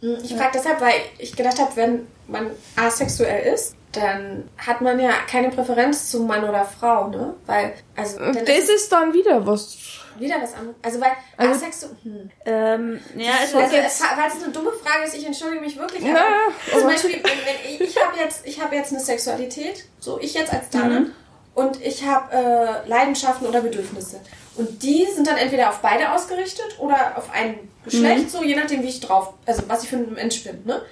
Hm, 0.00 0.16
Ich 0.22 0.34
frage 0.34 0.52
deshalb, 0.54 0.80
weil 0.80 0.94
ich 1.18 1.34
gedacht 1.36 1.58
habe, 1.58 1.74
wenn 1.76 2.06
man 2.28 2.46
asexuell 2.76 3.52
ist, 3.52 3.74
dann 3.92 4.44
hat 4.56 4.80
man 4.80 5.00
ja 5.00 5.10
keine 5.28 5.50
Präferenz 5.50 6.10
zu 6.10 6.20
Mann 6.22 6.44
oder 6.44 6.64
Frau, 6.64 7.08
ne? 7.08 7.34
Weil, 7.46 7.72
also, 7.96 8.18
Das 8.18 8.42
ist 8.58 8.70
ist 8.70 8.92
dann 8.92 9.12
wieder 9.12 9.44
was. 9.46 9.76
Wieder 10.18 10.36
was 10.42 10.54
anderes. 10.54 10.76
Also, 10.82 11.00
weil 11.00 11.12
Also- 11.36 11.52
asexuell. 11.64 11.96
Hm. 12.02 12.30
Ähm, 12.46 13.00
ja, 13.16 13.32
es 13.44 13.54
Also, 13.54 13.74
jetzt, 13.76 14.00
es, 14.00 14.02
weil 14.02 14.28
es 14.36 14.42
eine 14.42 14.52
dumme 14.52 14.72
Frage 14.72 15.04
ist, 15.06 15.14
ich 15.14 15.26
entschuldige 15.26 15.60
mich 15.62 15.76
wirklich. 15.78 16.02
Ja, 16.04 16.16
aber 16.70 16.78
zum 16.80 16.88
Beispiel, 16.88 17.12
wenn, 17.14 17.22
wenn 17.22 17.74
ich, 17.74 17.80
ich 17.80 17.96
habe 18.04 18.16
jetzt, 18.18 18.46
ich 18.46 18.60
habe 18.60 18.74
jetzt 18.76 18.92
eine 18.92 19.00
Sexualität, 19.00 19.84
so 19.98 20.18
ich 20.20 20.34
jetzt 20.34 20.52
als 20.52 20.68
Dana, 20.70 21.00
Mhm. 21.00 21.12
und 21.54 21.80
ich 21.84 22.04
habe 22.04 22.34
äh, 22.84 22.88
Leidenschaften 22.88 23.46
oder 23.46 23.60
Bedürfnisse. 23.60 24.20
Und 24.56 24.82
die 24.82 25.06
sind 25.14 25.26
dann 25.26 25.36
entweder 25.36 25.70
auf 25.70 25.78
beide 25.80 26.12
ausgerichtet 26.12 26.78
oder 26.80 27.16
auf 27.16 27.30
ein 27.32 27.58
Geschlecht, 27.84 28.24
Mhm. 28.24 28.28
so 28.28 28.42
je 28.42 28.56
nachdem, 28.56 28.82
wie 28.82 28.88
ich 28.88 29.00
drauf, 29.00 29.34
also 29.46 29.62
was 29.68 29.82
ich 29.84 29.88
für 29.88 29.96
ein 29.96 30.12
Mensch 30.12 30.42
bin. 30.44 30.64
Ne? 30.66 30.82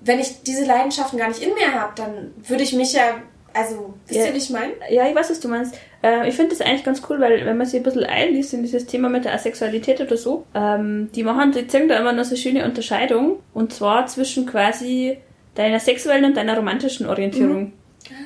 Wenn 0.00 0.18
ich 0.18 0.42
diese 0.42 0.64
Leidenschaften 0.64 1.18
gar 1.18 1.28
nicht 1.28 1.40
in 1.42 1.54
mir 1.54 1.72
habe, 1.72 1.92
dann 1.94 2.34
würde 2.48 2.64
ich 2.64 2.72
mich 2.72 2.92
ja, 2.94 3.14
also, 3.54 3.94
wisst 4.06 4.18
Ja. 4.20 4.26
ihr, 4.26 4.34
wie 4.34 4.38
ich 4.38 4.50
meine? 4.50 4.72
ja, 4.90 5.08
ich 5.08 5.14
weiß, 5.14 5.30
was 5.30 5.40
du 5.40 5.48
meinst. 5.48 5.74
Äh, 6.02 6.28
ich 6.28 6.34
finde 6.34 6.50
das 6.50 6.60
eigentlich 6.60 6.84
ganz 6.84 7.02
cool, 7.08 7.20
weil 7.20 7.44
wenn 7.46 7.56
man 7.56 7.66
sich 7.66 7.78
ein 7.80 7.82
bisschen 7.82 8.04
einliest 8.04 8.52
in 8.54 8.62
dieses 8.62 8.86
Thema 8.86 9.08
mit 9.08 9.24
der 9.24 9.34
Asexualität 9.34 10.00
oder 10.00 10.16
so, 10.16 10.44
ähm, 10.54 11.10
die 11.14 11.22
machen, 11.22 11.52
die 11.52 11.66
zeigen 11.66 11.88
da 11.88 11.98
immer 11.98 12.12
noch 12.12 12.24
so 12.24 12.36
schöne 12.36 12.64
Unterscheidung. 12.64 13.40
Und 13.54 13.72
zwar 13.72 14.06
zwischen 14.06 14.46
quasi 14.46 15.18
deiner 15.54 15.80
sexuellen 15.80 16.24
und 16.24 16.36
deiner 16.36 16.56
romantischen 16.56 17.06
Orientierung. 17.06 17.72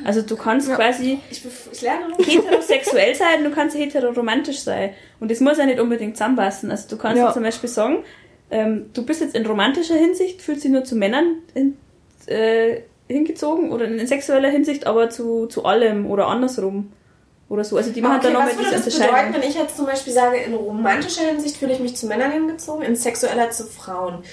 Also 0.05 0.23
du 0.23 0.37
kannst 0.37 0.69
Ja. 0.69 0.77
quasi 0.77 1.19
Ich, 1.31 1.43
ich 1.71 1.83
heterosexuell 2.27 3.15
sein, 3.15 3.45
du 3.45 3.51
kannst 3.51 3.77
heteroromantisch 3.77 4.61
sein. 4.61 4.91
Und 5.21 5.31
das 5.31 5.41
muss 5.41 5.59
ja 5.59 5.67
nicht 5.67 5.81
unbedingt 5.81 6.17
zusammenpassen. 6.17 6.71
Also 6.71 6.89
du 6.89 6.97
kannst 6.97 7.19
Ja. 7.19 7.33
zum 7.33 7.43
Beispiel 7.43 7.69
sagen, 7.69 7.99
ähm, 8.51 8.87
du 8.95 9.05
bist 9.05 9.21
jetzt 9.21 9.35
in 9.35 9.45
romantischer 9.45 9.97
Hinsicht, 9.97 10.41
fühlst 10.41 10.65
dich 10.65 10.71
nur 10.71 10.85
zu 10.85 10.95
Männern 10.97 11.37
hin, 11.53 11.77
äh, 12.27 12.81
hingezogen 13.09 13.71
oder 13.71 13.87
in 13.87 14.07
sexueller 14.07 14.51
Hinsicht, 14.51 14.87
aber 14.87 15.11
zu, 15.11 15.47
zu 15.47 15.65
allem 15.65 16.07
oder 16.07 16.27
andersrum. 16.27 16.93
Oder 17.49 17.63
so. 17.63 17.77
Also 17.77 17.93
die 17.93 18.01
machen 18.01 18.17
Okay, 18.17 18.27
da 18.27 18.33
nochmal 18.33 18.53
diese 18.59 18.73
das 18.73 18.99
bedeuten, 18.99 19.35
wenn 19.35 19.43
ich 19.49 19.55
jetzt 19.55 19.77
zum 19.77 19.87
Beispiel 19.87 20.13
sage, 20.13 20.39
in 20.39 20.53
romantischer 20.55 21.27
Hinsicht 21.27 21.57
fühle 21.57 21.75
ich 21.75 21.79
mich 21.79 21.95
zu 21.95 22.07
Männern 22.07 22.33
hingezogen, 22.33 22.83
in 22.83 22.97
sexueller 22.97 23.51
zu 23.51 23.65
Frauen? 23.65 24.25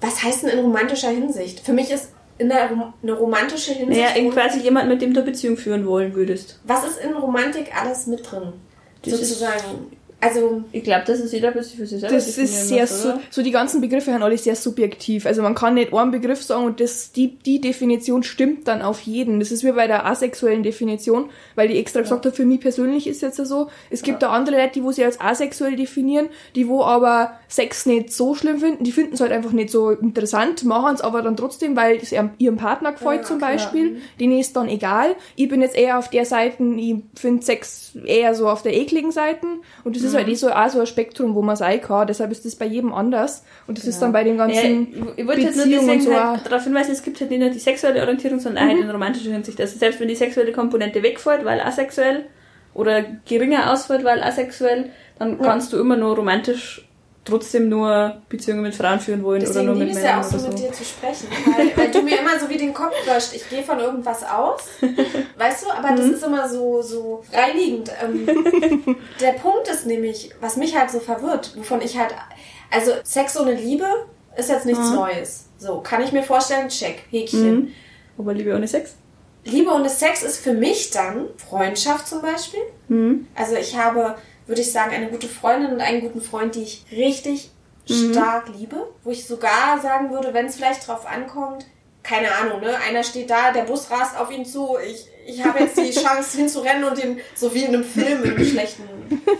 Was 0.00 0.22
heißt 0.22 0.44
denn 0.44 0.50
in 0.50 0.60
romantischer 0.60 1.10
Hinsicht? 1.10 1.60
Für 1.60 1.74
mich 1.74 1.90
ist 1.90 2.10
in 2.38 2.48
der 2.48 2.70
eine 3.02 3.12
romantische 3.12 3.72
Hinsicht. 3.72 4.00
Naja, 4.00 4.14
in 4.14 4.30
quasi 4.30 4.60
jemand, 4.60 4.88
mit 4.88 5.02
dem 5.02 5.12
du 5.12 5.22
Beziehung 5.22 5.56
führen 5.56 5.86
wollen 5.86 6.14
würdest. 6.14 6.60
was 6.64 6.86
ist 6.86 7.00
in 7.00 7.12
Romantik 7.12 7.70
alles 7.78 8.06
mit 8.06 8.30
drin? 8.30 8.52
Das 9.02 9.12
Sozusagen. 9.14 9.97
Also, 10.20 10.64
Ich 10.72 10.82
glaube, 10.82 11.04
das 11.06 11.20
ist 11.20 11.32
jeder 11.32 11.48
ein 11.48 11.54
bisschen 11.54 11.78
für 11.78 11.86
sich 11.86 12.00
selber 12.00 12.14
Das 12.16 12.36
ist 12.38 12.68
sehr, 12.68 12.80
muss, 12.82 13.02
so, 13.02 13.12
so 13.30 13.42
die 13.42 13.52
ganzen 13.52 13.80
Begriffe 13.80 14.10
sind 14.10 14.20
alle 14.20 14.36
sehr 14.36 14.56
subjektiv. 14.56 15.26
Also 15.26 15.42
man 15.42 15.54
kann 15.54 15.74
nicht 15.74 15.92
einen 15.94 16.10
Begriff 16.10 16.42
sagen 16.42 16.64
und 16.64 16.80
das, 16.80 17.12
die, 17.12 17.36
die 17.36 17.60
Definition 17.60 18.24
stimmt 18.24 18.66
dann 18.66 18.82
auf 18.82 19.00
jeden. 19.02 19.38
Das 19.38 19.52
ist 19.52 19.62
wie 19.62 19.70
bei 19.70 19.86
der 19.86 20.06
asexuellen 20.06 20.64
Definition, 20.64 21.30
weil 21.54 21.68
die 21.68 21.78
extra 21.78 22.00
gesagt 22.00 22.26
hat, 22.26 22.34
für 22.34 22.44
mich 22.44 22.60
persönlich 22.60 23.06
ist 23.06 23.22
jetzt 23.22 23.36
so, 23.36 23.68
es 23.90 24.02
gibt 24.02 24.22
da 24.22 24.30
andere 24.30 24.56
Leute, 24.56 24.72
die 24.74 24.82
wo 24.82 24.90
sie 24.90 25.04
als 25.04 25.20
asexuell 25.20 25.76
definieren, 25.76 26.28
die 26.56 26.66
wo 26.66 26.82
aber 26.82 27.38
Sex 27.46 27.86
nicht 27.86 28.12
so 28.12 28.34
schlimm 28.34 28.58
finden, 28.58 28.82
die 28.82 28.92
finden 28.92 29.14
es 29.14 29.20
halt 29.20 29.30
einfach 29.30 29.52
nicht 29.52 29.70
so 29.70 29.90
interessant, 29.90 30.64
machen 30.64 30.96
es 30.96 31.00
aber 31.00 31.22
dann 31.22 31.36
trotzdem, 31.36 31.76
weil 31.76 31.96
es 31.96 32.10
ihrem, 32.10 32.30
ihrem 32.38 32.56
Partner 32.56 32.90
gefällt 32.92 33.20
Ja, 33.20 33.26
zum 33.26 33.38
klar. 33.38 33.52
Beispiel. 33.52 34.00
Denen 34.18 34.38
ist 34.38 34.56
dann 34.56 34.68
egal. 34.68 35.14
Ich 35.36 35.48
bin 35.48 35.62
jetzt 35.62 35.76
eher 35.76 35.98
auf 35.98 36.10
der 36.10 36.24
Seite, 36.24 36.62
ich 36.76 36.96
finde 37.14 37.44
Sex 37.44 37.92
eher 38.04 38.34
so 38.34 38.48
auf 38.48 38.62
der 38.62 38.74
ekligen 38.74 39.12
Seite 39.12 39.46
und 39.84 39.94
das 39.94 40.07
ist 40.08 40.16
halt 40.16 40.28
eh 40.28 40.34
so, 40.34 40.50
auch 40.50 40.68
so 40.68 40.80
ein 40.80 40.86
Spektrum, 40.86 41.34
wo 41.34 41.42
man 41.42 41.56
sein 41.56 41.80
kann. 41.80 42.06
Deshalb 42.06 42.30
ist 42.32 42.44
das 42.44 42.56
bei 42.56 42.66
jedem 42.66 42.92
anders 42.92 43.44
und 43.66 43.78
das 43.78 43.86
ist 43.86 44.00
dann 44.00 44.12
bei 44.12 44.24
den 44.24 44.36
Ja, 44.36 44.46
ganzen 44.46 44.88
ich, 44.92 45.18
ich 45.18 45.26
wollte 45.26 45.40
jetzt 45.42 45.56
nur 45.56 45.64
Beziehungen 45.66 45.86
deswegen 45.88 45.90
und 45.92 46.14
so 46.14 46.20
halt 46.24 46.40
auch. 46.40 46.44
darauf 46.44 46.64
hinweisen, 46.64 46.92
es 46.92 47.02
gibt 47.02 47.20
halt 47.20 47.30
nicht 47.30 47.40
nur 47.40 47.50
die 47.50 47.58
sexuelle 47.58 48.00
Orientierung, 48.00 48.40
sondern 48.40 48.64
auch 48.64 48.68
halt 48.68 48.80
in 48.80 48.90
romantischer 48.90 49.30
Hinsicht. 49.32 49.60
Also 49.60 49.78
selbst 49.78 50.00
wenn 50.00 50.08
die 50.08 50.14
sexuelle 50.16 50.52
Komponente 50.52 51.02
wegfällt, 51.02 51.44
weil 51.44 51.60
asexuell 51.60 52.24
oder 52.74 53.02
geringer 53.26 53.72
ausfällt, 53.72 54.04
weil 54.04 54.22
asexuell, 54.22 54.90
dann 55.18 55.40
kannst 55.40 55.72
du 55.72 55.78
immer 55.78 55.96
nur 55.96 56.16
romantisch 56.16 56.87
trotzdem 57.28 57.68
nur 57.68 58.20
Beziehungen 58.28 58.62
mit 58.62 58.74
Frauen 58.74 58.98
führen 59.00 59.22
wollen 59.22 59.42
oder 59.42 59.46
deswegen 59.48 59.66
nur 59.66 59.74
liebe 59.74 59.86
mit 59.86 59.92
ich 59.94 59.98
es 59.98 60.04
ja 60.04 60.16
Männern 60.16 60.24
auch 60.26 60.30
so 60.30 60.38
oder 60.38 60.48
mit 60.48 60.58
dir 60.58 60.72
zu 60.72 60.84
sprechen. 60.84 61.28
Weil, 61.56 61.76
weil 61.76 61.90
du 61.90 62.02
mir 62.02 62.18
immer 62.20 62.38
so 62.38 62.48
wie 62.48 62.56
den 62.56 62.72
Kopf 62.74 62.94
wäscht. 63.06 63.34
Ich 63.34 63.48
gehe 63.48 63.62
von 63.62 63.78
irgendwas 63.78 64.22
aus, 64.24 64.62
weißt 65.38 65.64
du, 65.64 65.70
aber 65.70 65.94
das 65.96 66.06
Mhm. 66.06 66.14
ist 66.14 66.22
immer 66.24 66.48
so, 66.48 66.82
so 66.82 67.22
reinigend. 67.32 67.90
Ähm, 68.02 68.26
der 69.20 69.32
Punkt 69.32 69.68
ist 69.68 69.86
nämlich, 69.86 70.30
was 70.40 70.56
mich 70.56 70.76
halt 70.76 70.90
so 70.90 71.00
verwirrt, 71.00 71.52
wovon 71.56 71.80
ich 71.82 71.98
halt, 71.98 72.14
also 72.70 72.92
Sex 73.04 73.38
ohne 73.38 73.54
Liebe 73.54 73.86
ist 74.36 74.48
jetzt 74.50 74.66
nichts 74.66 74.88
Mhm. 74.90 74.94
Neues. 74.96 75.44
So, 75.58 75.80
kann 75.80 76.02
ich 76.02 76.12
mir 76.12 76.22
vorstellen, 76.22 76.68
check, 76.68 77.02
Häkchen. 77.10 77.54
Mhm. 77.54 77.68
Aber 78.18 78.32
Liebe 78.34 78.54
ohne 78.54 78.68
Sex? 78.68 78.94
Liebe 79.44 79.70
ohne 79.70 79.88
Sex 79.88 80.22
ist 80.22 80.38
für 80.42 80.52
mich 80.52 80.90
dann 80.90 81.26
Freundschaft 81.36 82.06
zum 82.06 82.20
Beispiel. 82.20 82.60
Mhm. 82.88 83.26
Also 83.34 83.54
ich 83.56 83.76
habe, 83.76 84.16
würde 84.48 84.60
ich 84.62 84.72
sagen, 84.72 84.92
eine 84.92 85.06
gute 85.08 85.28
Freundin 85.28 85.72
und 85.72 85.80
einen 85.80 86.00
guten 86.00 86.20
Freund, 86.20 86.54
die 86.56 86.62
ich 86.64 86.84
richtig 86.90 87.50
Mhm. 87.88 88.12
stark 88.12 88.48
liebe. 88.54 88.86
Wo 89.02 89.10
ich 89.10 89.26
sogar 89.26 89.80
sagen 89.80 90.10
würde, 90.10 90.34
wenn 90.34 90.44
es 90.46 90.56
vielleicht 90.56 90.86
drauf 90.86 91.06
ankommt, 91.06 91.64
keine 92.02 92.34
Ahnung, 92.34 92.60
ne? 92.60 92.76
Einer 92.86 93.02
steht 93.02 93.30
da, 93.30 93.50
der 93.52 93.62
Bus 93.62 93.90
rast 93.90 94.14
auf 94.18 94.30
ihn 94.30 94.44
zu, 94.44 94.76
ich, 94.86 95.06
ich 95.26 95.42
habe 95.44 95.60
jetzt 95.60 95.76
die 95.78 95.90
Chance 95.98 96.36
hinzurennen 96.36 96.84
und 96.84 96.98
den, 97.02 97.18
so 97.34 97.54
wie 97.54 97.62
in 97.64 97.68
einem 97.74 97.84
Film, 97.84 98.24
in 98.24 98.30
einem 98.34 98.44
schlechten 98.50 98.82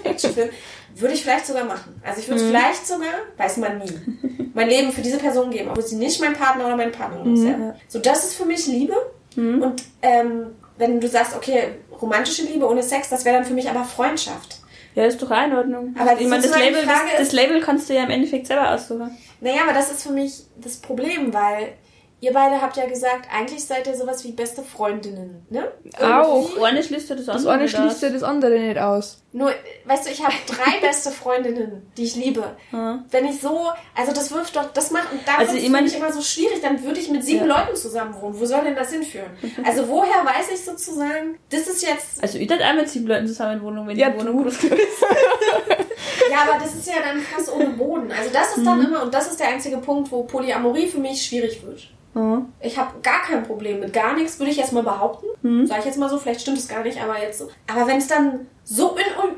Actionfilm, 0.05 0.49
würde 0.97 1.12
ich 1.14 1.23
vielleicht 1.23 1.47
sogar 1.47 1.64
machen. 1.64 2.01
Also 2.05 2.21
ich 2.21 2.29
würde 2.29 2.40
es 2.42 2.47
vielleicht 2.49 2.87
sogar, 2.87 3.12
weiß 3.37 3.59
man 3.59 3.79
nie. 3.79 4.51
mein 4.55 4.68
Leben 4.68 4.92
für 4.92 5.03
diese 5.03 5.18
Person 5.18 5.51
geben, 5.51 5.68
obwohl 5.71 5.85
sie 5.85 5.97
nicht 5.97 6.18
mein 6.21 6.33
Partner 6.33 6.64
oder 6.66 6.77
meine 6.77 6.90
Partnerin 6.90 7.35
ist. 7.35 7.44
Ja. 7.44 7.75
So, 7.87 7.99
das 7.99 8.25
ist 8.25 8.35
für 8.35 8.47
mich 8.47 8.66
Liebe. 8.66 8.94
Und 9.37 9.85
ähm, 10.03 10.47
wenn 10.79 11.01
du 11.01 11.07
sagst, 11.09 11.37
okay, 11.37 11.75
romantische 12.01 12.42
Liebe 12.42 12.66
ohne 12.68 12.83
Sex, 12.83 13.09
das 13.11 13.25
wäre 13.25 13.37
dann 13.37 13.44
für 13.44 13.53
mich 13.55 13.71
aber 13.71 13.85
Freundschaft. 13.85 14.58
Ja, 14.99 15.05
ist 15.05 15.23
doch 15.23 15.31
in 15.31 15.55
Ordnung. 15.55 15.95
Aber 15.97 16.21
ich 16.21 16.27
meine, 16.27 16.43
das 16.43 16.59
Label, 16.59 16.85
das, 16.85 17.01
das 17.19 17.33
Label 17.33 17.61
kannst 17.61 17.89
du 17.89 17.95
ja 17.95 18.03
im 18.03 18.11
Endeffekt 18.11 18.49
selber 18.49 18.73
aussuchen. 18.75 19.17
Naja, 19.41 19.61
aber 19.63 19.73
das 19.73 19.93
ist 19.93 20.03
für 20.03 20.11
mich 20.13 20.43
das 20.57 20.79
Problem, 20.79 21.33
weil 21.33 21.75
ihr 22.21 22.33
beide 22.33 22.61
habt 22.61 22.77
ja 22.77 22.87
gesagt, 22.87 23.29
eigentlich 23.33 23.65
seid 23.65 23.87
ihr 23.87 23.95
sowas 23.97 24.25
wie 24.25 24.33
beste 24.33 24.63
Freundinnen, 24.63 25.47
ne? 25.51 25.71
Auch. 26.01 26.51
Das 26.55 26.63
eine 26.65 26.83
schließt 26.83 27.11
ja 27.11 27.17
das 27.17 27.29
andere 27.29 27.45
Das 27.45 27.53
eine 27.55 27.63
nicht 27.63 27.77
schließt 27.77 27.97
aus. 27.97 28.01
ja 28.03 28.09
das 28.11 28.23
andere 28.23 28.59
nicht 28.59 28.79
aus. 28.79 29.23
Nur, 29.33 29.53
weißt 29.85 30.07
du, 30.07 30.11
ich 30.11 30.25
habe 30.25 30.35
drei 30.47 30.81
beste 30.81 31.11
Freundinnen, 31.11 31.91
die 31.97 32.05
ich 32.05 32.17
liebe. 32.17 32.43
Ja. 32.73 33.05
Wenn 33.11 33.27
ich 33.27 33.41
so, 33.41 33.69
also 33.95 34.13
das 34.13 34.33
wirft 34.33 34.57
doch, 34.57 34.73
das 34.73 34.91
macht, 34.91 35.13
und 35.13 35.21
da 35.27 35.37
Also 35.39 35.55
ich 35.57 35.65
ich 35.65 35.71
mein- 35.71 35.85
mich 35.85 35.95
immer 35.97 36.13
so 36.13 36.21
schwierig, 36.23 36.61
dann 36.63 36.83
würde 36.83 36.99
ich 36.99 37.11
mit 37.11 37.23
sieben 37.25 37.47
Ja. 37.49 37.59
Leuten 37.61 37.77
zusammen 37.77 38.15
wohnen. 38.21 38.41
Wo 38.41 38.45
soll 38.47 38.63
denn 38.65 38.75
das 38.75 38.91
hinführen? 38.91 39.31
Also 39.65 39.87
woher 39.89 40.25
weiß 40.25 40.51
ich 40.55 40.65
sozusagen, 40.65 41.39
das 41.51 41.69
ist 41.69 41.83
jetzt, 41.87 42.23
Also 42.23 42.39
ich 42.39 42.51
hätte 42.51 42.65
auch 42.67 42.75
mit 42.75 42.89
sieben 42.89 43.07
Leuten 43.07 43.27
zusammen 43.27 43.59
in 43.59 43.63
Wohnung, 43.63 43.87
wenn 43.87 43.97
Ja, 43.99 44.11
die 44.11 44.19
Wohnung 44.21 44.39
du. 44.39 44.43
groß 44.45 44.65
ist. 44.65 44.73
ja, 46.31 46.39
aber 46.49 46.59
das 46.65 46.75
ist 46.75 46.87
ja 46.87 46.95
dann 47.05 47.21
fast 47.21 47.53
ohne 47.53 47.67
Boden. 47.71 48.11
Also 48.11 48.31
das 48.33 48.57
ist 48.57 48.67
dann 48.67 48.85
immer, 48.85 49.03
und 49.03 49.13
das 49.15 49.29
ist 49.31 49.39
der 49.41 49.49
einzige 49.49 49.77
Punkt, 49.79 50.11
wo 50.11 50.23
Polyamorie 50.25 50.87
für 50.89 50.99
mich 50.99 51.23
schwierig 51.25 51.63
wird. 51.65 51.89
Ja. 52.14 52.44
Ich 52.61 52.79
habe 52.79 53.01
gar 53.03 53.23
kein 53.23 53.44
Problem 53.44 53.81
mit 53.81 53.92
gar 53.92 54.14
nichts, 54.14 54.38
würde 54.38 54.51
ich 54.51 54.57
jetzt 54.57 54.73
mal 54.73 54.83
behaupten. 54.83 55.27
Mhm. 55.42 55.66
Sag 55.66 55.81
ich 55.81 55.85
jetzt 55.85 55.99
mal 55.99 56.09
so, 56.09 56.18
vielleicht 56.18 56.40
stimmt 56.40 56.59
es 56.59 56.68
gar 56.68 56.83
nicht, 56.83 57.01
aber 57.01 57.21
jetzt 57.21 57.38
so. 57.38 57.49
Aber 57.71 57.87
wenn 57.87 57.99
es 57.99 58.09
dann 58.09 58.47
so 58.64 58.97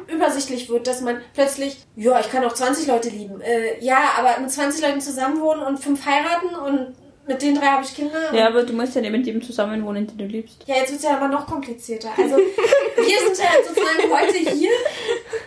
unübersichtlich 0.09 0.69
wird, 0.69 0.87
dass 0.87 1.01
man 1.01 1.21
plötzlich, 1.35 1.85
ja, 1.97 2.19
ich 2.21 2.31
kann 2.31 2.45
auch 2.45 2.55
20 2.55 2.87
Leute 2.87 3.09
lieben. 3.11 3.41
Äh, 3.41 3.83
ja, 3.85 3.99
aber 4.19 4.41
mit 4.41 4.51
20 4.51 4.83
Leuten 4.83 5.01
zusammenwohnen 5.01 5.63
und 5.65 5.79
fünf 5.79 6.05
heiraten 6.07 6.55
und 6.55 6.95
mit 7.27 7.43
den 7.43 7.55
drei 7.55 7.67
habe 7.67 7.85
ich 7.85 7.95
Kinder. 7.95 8.35
ja, 8.35 8.49
aber 8.49 8.65
du 8.65 8.73
musst 8.73 8.95
ja 8.95 9.01
nicht 9.01 9.13
mit 9.13 9.27
dem 9.27 9.41
zusammen 9.43 9.85
wohnen, 9.85 10.07
den 10.07 10.19
du 10.19 10.25
liebst. 10.25 10.65
Ja, 10.67 10.77
jetzt 10.77 10.91
wird 10.91 11.01
es 11.01 11.05
ja 11.07 11.17
aber 11.17 11.29
noch 11.29 11.47
komplizierter. 11.47 12.09
Also 12.17 12.37
wir 12.37 13.19
sind 13.19 13.39
ja 13.39 13.51
sozusagen 13.67 14.11
heute 14.11 14.51
hier, 14.51 14.71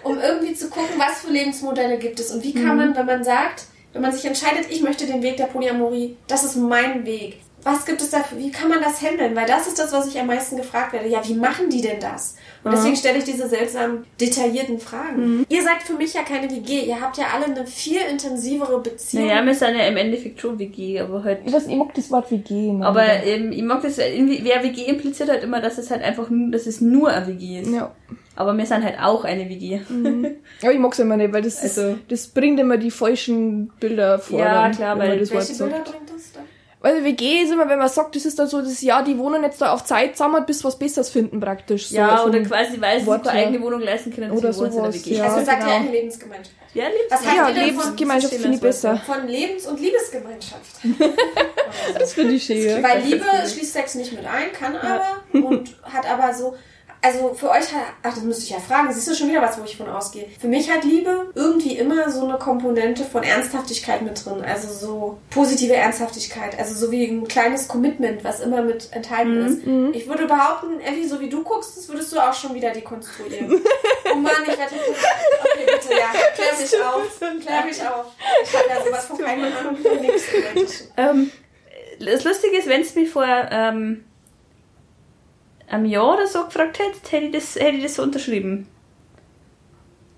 um 0.04 0.18
irgendwie 0.18 0.54
zu 0.54 0.70
gucken, 0.70 0.96
was 0.98 1.22
für 1.22 1.32
Lebensmodelle 1.32 1.98
gibt 1.98 2.20
es 2.20 2.32
und 2.32 2.44
wie 2.44 2.54
kann 2.54 2.78
man, 2.78 2.96
wenn 2.96 3.06
man 3.06 3.24
sagt, 3.24 3.66
wenn 3.94 4.02
man 4.02 4.12
sich 4.12 4.26
entscheidet, 4.26 4.70
ich 4.70 4.82
möchte 4.82 5.06
den 5.06 5.22
Weg 5.22 5.38
der 5.38 5.46
Polyamorie, 5.46 6.18
das 6.28 6.44
ist 6.44 6.56
mein 6.56 7.06
Weg. 7.06 7.40
Was 7.62 7.86
gibt 7.86 8.02
es 8.02 8.10
dafür? 8.10 8.40
Wie 8.40 8.52
kann 8.52 8.68
man 8.68 8.82
das 8.82 9.02
handeln? 9.02 9.36
Weil 9.36 9.48
das 9.48 9.68
ist 9.68 9.80
das, 9.80 9.94
was 9.94 10.08
ich 10.08 10.20
am 10.20 10.28
meisten 10.28 10.58
gefragt 10.58 10.92
werde. 10.92 11.08
Ja, 11.08 11.26
wie 11.26 11.36
machen 11.36 11.70
die 11.70 11.82
denn 11.82 12.00
das? 12.00 12.36
Und 12.64 12.72
deswegen 12.72 12.96
stelle 12.96 13.18
ich 13.18 13.26
diese 13.26 13.48
seltsamen, 13.50 14.06
detaillierten 14.22 14.80
Fragen. 14.80 15.46
Ihr 15.50 15.62
seid 15.64 15.84
für 15.84 15.94
mich 15.94 16.14
ja 16.14 16.22
keine 16.24 16.50
WG. 16.50 16.82
Ihr 16.86 17.02
habt 17.02 17.18
ja 17.18 17.26
alle 17.34 17.46
eine 17.46 17.66
viel 17.68 18.00
intensivere 18.10 18.80
Beziehung. 18.80 19.28
Naja, 19.28 19.46
wir 19.46 19.54
sind 19.54 19.76
ja 19.76 19.86
im 19.88 19.98
Endeffekt 19.98 20.40
schon 20.40 20.58
WG, 20.58 21.00
aber 21.02 21.24
halt. 21.24 21.40
Ich 21.46 21.52
weiß, 21.54 21.68
ich 21.68 21.76
mag 21.76 21.94
das 21.94 22.10
Wort 22.12 22.32
WG. 22.32 22.70
immer 22.70 22.86
Aber 22.88 23.04
ähm, 23.06 23.52
ich 23.52 23.64
mag 23.64 23.82
das, 23.82 23.98
irgendwie- 23.98 24.40
wer 24.44 24.64
WG 24.64 24.84
impliziert 24.86 25.30
halt 25.30 25.44
immer, 25.44 25.60
dass 25.60 25.78
es 25.78 25.92
halt 25.92 26.04
einfach 26.04 26.30
nur, 26.30 26.52
dass 26.52 26.66
es 26.66 26.80
nur 26.82 27.10
eine 27.10 27.28
WG 27.28 27.60
ist. 27.62 27.72
Ja. 27.74 27.92
Aber 28.36 28.58
wir 28.58 28.66
sind 28.66 28.84
halt 28.84 28.98
auch 29.00 29.26
eine 29.26 29.48
WG. 29.48 29.82
Aber 30.62 30.72
ich 30.72 30.80
mag's 30.80 30.98
immer 31.00 31.18
nicht, 31.18 31.32
weil 31.34 31.42
das, 31.44 31.62
Also- 31.62 31.82
ist, 31.90 31.98
das 32.10 32.28
bringt 32.28 32.60
immer 32.60 32.78
die 32.78 32.90
falschen 32.90 33.72
Bilder 33.80 34.18
vor. 34.20 34.40
Ja, 34.40 34.70
klar, 34.72 34.98
weil- 34.98 35.20
das 35.20 35.32
Wort 35.32 35.48
Welche 35.50 35.64
Bilder 35.64 35.78
sagt. 35.78 35.92
bringt 35.92 36.03
dann? 36.84 36.92
Also 36.94 37.04
WG 37.06 37.42
ist 37.44 37.52
immer, 37.52 37.68
wenn 37.70 37.80
man 37.80 37.90
sagt, 37.90 38.16
das 38.16 38.26
ist 38.26 38.38
dann 38.38 38.48
so, 38.48 38.62
das 38.62 38.82
ja, 38.82 39.02
die 39.02 39.18
wohnen 39.18 39.42
jetzt 39.44 39.62
da 39.62 39.72
auf 39.74 39.84
Zeit 39.86 40.18
zusammen, 40.18 40.46
bis 40.46 40.64
was 40.64 40.78
Besseres 40.78 41.10
finden 41.10 41.40
praktisch. 41.40 41.88
So 41.88 41.96
ja, 41.96 42.24
oder 42.24 42.42
quasi, 42.42 42.80
weil 42.82 42.96
sie 42.96 43.00
sich 43.02 43.08
Wort 43.08 43.24
keine 43.24 43.38
her. 43.40 43.48
eigene 43.48 43.64
Wohnung 43.64 43.82
leisten 43.82 44.14
können, 44.14 44.32
Oder 44.32 44.54
sie 44.54 44.66
in 44.66 44.72
der 44.72 44.82
sowas, 44.82 44.96
WG. 45.06 45.16
ja. 45.16 45.24
also 45.24 45.46
sagt 45.46 45.60
ihr 45.60 45.66
genau. 45.66 45.76
eine 45.78 45.92
Lebensgemeinschaft. 45.92 46.56
Ja, 46.74 46.86
haltet 46.86 47.36
Ja, 47.36 47.48
Lebensgemeinschaft 47.66 48.34
von- 48.34 48.42
finde 48.42 48.56
ich 48.58 48.62
besser. 48.62 48.98
Von 49.06 49.28
Lebens- 49.28 49.66
und 49.68 49.80
Liebesgemeinschaft. 49.80 50.76
Das 51.98 52.14
finde 52.14 52.34
ich 52.36 52.44
schön. 52.44 52.68
ja. 52.68 52.84
Weil 52.84 53.02
Liebe 53.02 53.26
schließt 53.52 53.74
Sex 53.74 53.96
nicht 53.96 54.14
mit 54.14 54.26
ein, 54.26 54.52
kann 54.54 54.76
aber 54.76 55.24
und 55.34 55.76
hat 55.84 56.08
aber 56.10 56.34
so. 56.34 56.56
Also 57.04 57.34
für 57.34 57.50
euch 57.50 57.74
hat, 57.74 57.84
ach, 58.02 58.16
das 58.16 58.24
müsste 58.24 58.44
ich 58.44 58.50
ja 58.52 58.60
fragen, 58.60 58.94
siehst 58.94 59.10
du 59.10 59.14
schon 59.14 59.28
wieder 59.28 59.42
was, 59.42 59.60
wo 59.60 59.66
ich 59.66 59.76
von 59.76 59.90
ausgehe. 59.90 60.26
Für 60.40 60.48
mich 60.48 60.72
hat 60.72 60.86
Liebe 60.86 61.32
irgendwie 61.36 61.78
immer 61.78 62.10
so 62.10 62.26
eine 62.26 62.38
Komponente 62.38 63.04
von 63.04 63.24
Ernsthaftigkeit 63.24 64.02
mit 64.02 64.26
drin. 64.26 64.42
Also 64.42 64.70
so 64.74 65.18
positive 65.30 65.76
Ernsthaftigkeit. 65.76 66.58
Also 66.58 66.74
so 66.76 66.92
wie 66.92 67.06
ein 67.06 67.28
kleines 67.28 67.68
Commitment, 67.68 68.24
was 68.24 68.40
immer 68.40 68.62
mit 68.62 68.88
enthalten 68.94 69.46
ist. 69.46 69.98
Ich 69.98 70.08
würde 70.08 70.28
behaupten, 70.28 70.80
Effi, 70.80 71.06
so 71.06 71.20
wie 71.20 71.28
du 71.28 71.44
guckst, 71.44 71.76
das 71.76 71.90
würdest 71.90 72.14
du 72.14 72.20
auch 72.20 72.34
schon 72.34 72.54
wieder 72.54 72.72
dekonstruieren. 72.72 73.52
oh 74.12 74.16
Mann, 74.16 74.32
ich 74.44 74.58
werde 74.58 74.74
Okay, 74.74 75.66
bitte, 75.66 75.94
ja. 75.94 76.10
Klär 76.36 76.54
mich 76.58 76.82
auf. 76.82 77.20
Klär 77.20 77.66
mich 77.66 77.82
auf. 77.82 78.06
Ich 78.44 78.54
habe 78.58 78.70
ja 78.70 78.86
sowas 78.86 79.06
von 79.06 79.18
keiner 79.18 79.48
Ahnung 79.58 79.76
von 79.76 80.00
nichts. 80.00 80.88
Ähm, 80.96 81.32
das 82.00 82.24
Lustige 82.24 82.58
ist, 82.58 82.68
wenn 82.68 82.82
es 82.82 82.96
mich 82.96 83.10
vor 83.10 83.26
ähm, 83.28 84.06
einem 85.74 85.86
Jahr 85.86 86.14
oder 86.14 86.28
so 86.28 86.46
gefragt 86.46 86.80
hätte, 86.80 87.12
hätte 87.12 87.26
ich 87.26 87.32
das, 87.32 87.56
hätte 87.56 87.78
ich 87.78 87.84
das 87.84 87.96
so 87.96 88.04
unterschrieben. 88.04 88.68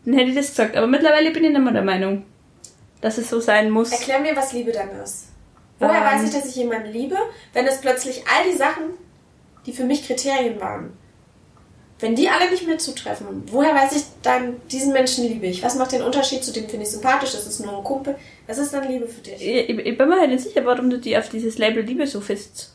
Dann 0.06 0.16
hätte 0.16 0.30
ich 0.30 0.36
das 0.36 0.50
gesagt. 0.50 0.76
Aber 0.76 0.88
mittlerweile 0.88 1.32
bin 1.32 1.44
ich 1.44 1.52
nicht 1.52 1.62
mehr 1.62 1.74
der 1.74 1.84
Meinung, 1.84 2.26
dass 3.02 3.18
es 3.18 3.30
so 3.30 3.40
sein 3.40 3.70
muss. 3.72 3.92
Erklär 3.92 4.20
mir, 4.20 4.36
was 4.36 4.54
Liebe 4.54 4.72
dann 4.72 4.90
ist. 5.04 5.30
Woher 5.80 5.98
Ähm. 5.98 6.04
weiß 6.04 6.24
ich, 6.24 6.32
dass 6.32 6.46
ich 6.46 6.56
jemanden 6.56 6.92
liebe, 6.92 7.18
wenn 7.54 7.66
es 7.68 7.82
plötzlich 7.82 8.24
all 8.28 8.50
die 8.50 8.58
Sachen, 8.58 8.92
die 9.66 9.74
für 9.74 9.84
mich 9.84 10.06
Kriterien 10.06 10.60
waren, 10.62 10.94
wenn 12.00 12.16
die 12.16 12.30
alle 12.30 12.50
nicht 12.52 12.68
mehr 12.68 12.78
zutreffen, 12.78 13.44
woher 13.52 13.74
weiß 13.74 13.96
ich 13.96 14.04
dann, 14.22 14.62
diesen 14.70 14.94
Menschen 14.94 15.28
liebe 15.28 15.48
ich? 15.48 15.64
Was 15.64 15.76
macht 15.76 15.94
den 15.94 16.02
Unterschied 16.02 16.44
zu 16.44 16.52
dem, 16.52 16.68
finde 16.68 16.86
ich 16.86 16.92
sympathisch, 16.92 17.32
das 17.32 17.48
ist 17.48 17.62
nur 17.62 17.78
ein 17.78 17.84
Kumpel? 17.84 18.16
Was 18.48 18.58
ist 18.58 18.74
dann 18.74 18.88
Liebe 18.88 19.08
für 19.08 19.22
dich? 19.22 19.42
Ich, 19.42 19.70
ich, 19.70 19.98
bin 19.98 20.10
mir 20.10 20.20
halt 20.20 20.30
nicht 20.30 20.44
sicher, 20.44 20.66
warum 20.66 20.90
du 20.90 21.00
die 21.00 21.18
auf 21.18 21.30
dieses 21.30 21.58
Label 21.58 21.84
Liebe 21.84 22.06
so 22.06 22.20
fest. 22.20 22.75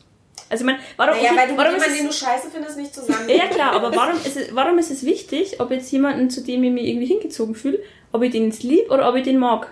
Also, 0.51 0.63
ich 0.63 0.65
meine, 0.65 0.79
warum, 0.97 1.15
Naja, 1.15 1.31
weil 1.33 1.47
du 1.47 1.57
warum 1.57 1.75
ist 1.75 1.81
jemandem, 1.81 1.97
den 2.03 2.09
es, 2.09 2.19
du 2.19 2.25
scheiße 2.25 2.49
findest, 2.51 2.77
nicht 2.77 2.93
zusammen. 2.93 3.29
Ja, 3.29 3.47
klar, 3.47 3.71
aber 3.71 3.95
warum 3.95 4.17
ist, 4.17 4.35
es, 4.35 4.53
warum 4.53 4.77
ist 4.79 4.91
es 4.91 5.05
wichtig, 5.05 5.61
ob 5.61 5.71
jetzt 5.71 5.89
jemanden, 5.93 6.29
zu 6.29 6.41
dem 6.41 6.61
ich 6.65 6.71
mich 6.71 6.87
irgendwie 6.87 7.07
hingezogen 7.07 7.55
fühle, 7.55 7.79
ob 8.11 8.21
ich 8.21 8.31
den 8.31 8.45
jetzt 8.45 8.61
lieb 8.61 8.91
oder 8.91 9.07
ob 9.07 9.15
ich 9.15 9.23
den 9.23 9.39
mag? 9.39 9.71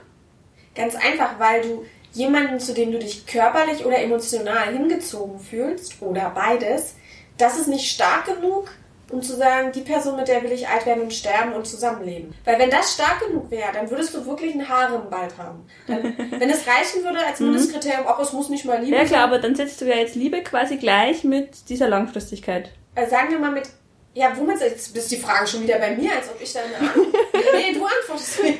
Ganz 0.76 0.96
einfach, 0.96 1.38
weil 1.38 1.62
du 1.63 1.86
jemanden, 2.13 2.62
zu 2.62 2.74
dem 2.74 2.94
du 2.94 3.00
dich 3.00 3.26
körperlich 3.26 3.86
oder 3.86 4.00
emotional 4.00 4.72
hingezogen 4.72 5.38
fühlst, 5.38 6.02
oder 6.02 6.32
beides, 6.34 6.96
das 7.38 7.60
ist 7.60 7.68
nicht 7.68 7.92
stark 7.92 8.26
genug, 8.26 8.72
um 9.12 9.22
zu 9.22 9.36
sagen, 9.36 9.72
die 9.72 9.82
Person, 9.82 10.15
mit 10.15 10.28
der 10.28 10.43
will 10.43 10.52
ich 10.52 10.67
alt 10.67 10.86
werden 10.86 11.04
und 11.04 11.13
sterben 11.13 11.54
und 11.54 11.65
zusammenleben. 11.67 12.34
Weil 12.45 12.60
wenn 12.60 12.69
das 12.69 12.93
stark 12.93 13.19
genug 13.28 13.50
wäre, 13.52 13.72
dann 13.74 13.89
würdest 13.89 14.13
du 14.13 14.26
wirklich 14.26 14.54
einen 14.54 14.67
Harem 14.67 15.10
bald 15.10 15.38
haben. 15.38 15.65
Dann, 15.88 16.04
wenn 16.39 16.50
es 16.50 16.65
reichen 16.67 17.04
würde 17.04 17.19
als 17.26 17.39
Mindestkriterium, 17.39 18.08
auch 18.08 18.19
es 18.19 18.34
muss 18.34 18.50
nicht 18.50 18.65
mal 18.65 18.82
Liebe 18.82 18.95
Ja, 18.95 19.06
klar, 19.06 19.22
sein. 19.22 19.30
aber 19.30 19.39
dann 19.39 19.56
setzt 19.56 19.82
du 19.82 19.86
ja 19.86 19.95
jetzt 19.95 20.15
Liebe 20.15 20.41
quasi 20.41 20.78
gleich 20.78 21.24
mit 21.24 21.69
dieser 21.69 21.88
Langfristigkeit. 21.88 22.72
Äh, 22.95 23.08
sagen 23.08 23.30
wir 23.32 23.39
mal 23.39 23.52
mit, 23.52 23.69
ja, 24.15 24.34
womit, 24.36 24.60
jetzt 24.60 24.95
ist 24.95 25.12
die 25.12 25.17
Frage 25.17 25.45
schon 25.48 25.63
wieder 25.63 25.78
bei 25.78 25.95
mir, 25.95 26.12
als 26.15 26.30
ob 26.30 26.41
ich 26.41 26.52
da 26.52 26.60
eine 26.62 26.78
Ahnung. 26.78 27.08
nee, 27.54 27.74
du 27.74 27.86
antwortest 27.86 28.43
mir. 28.43 28.56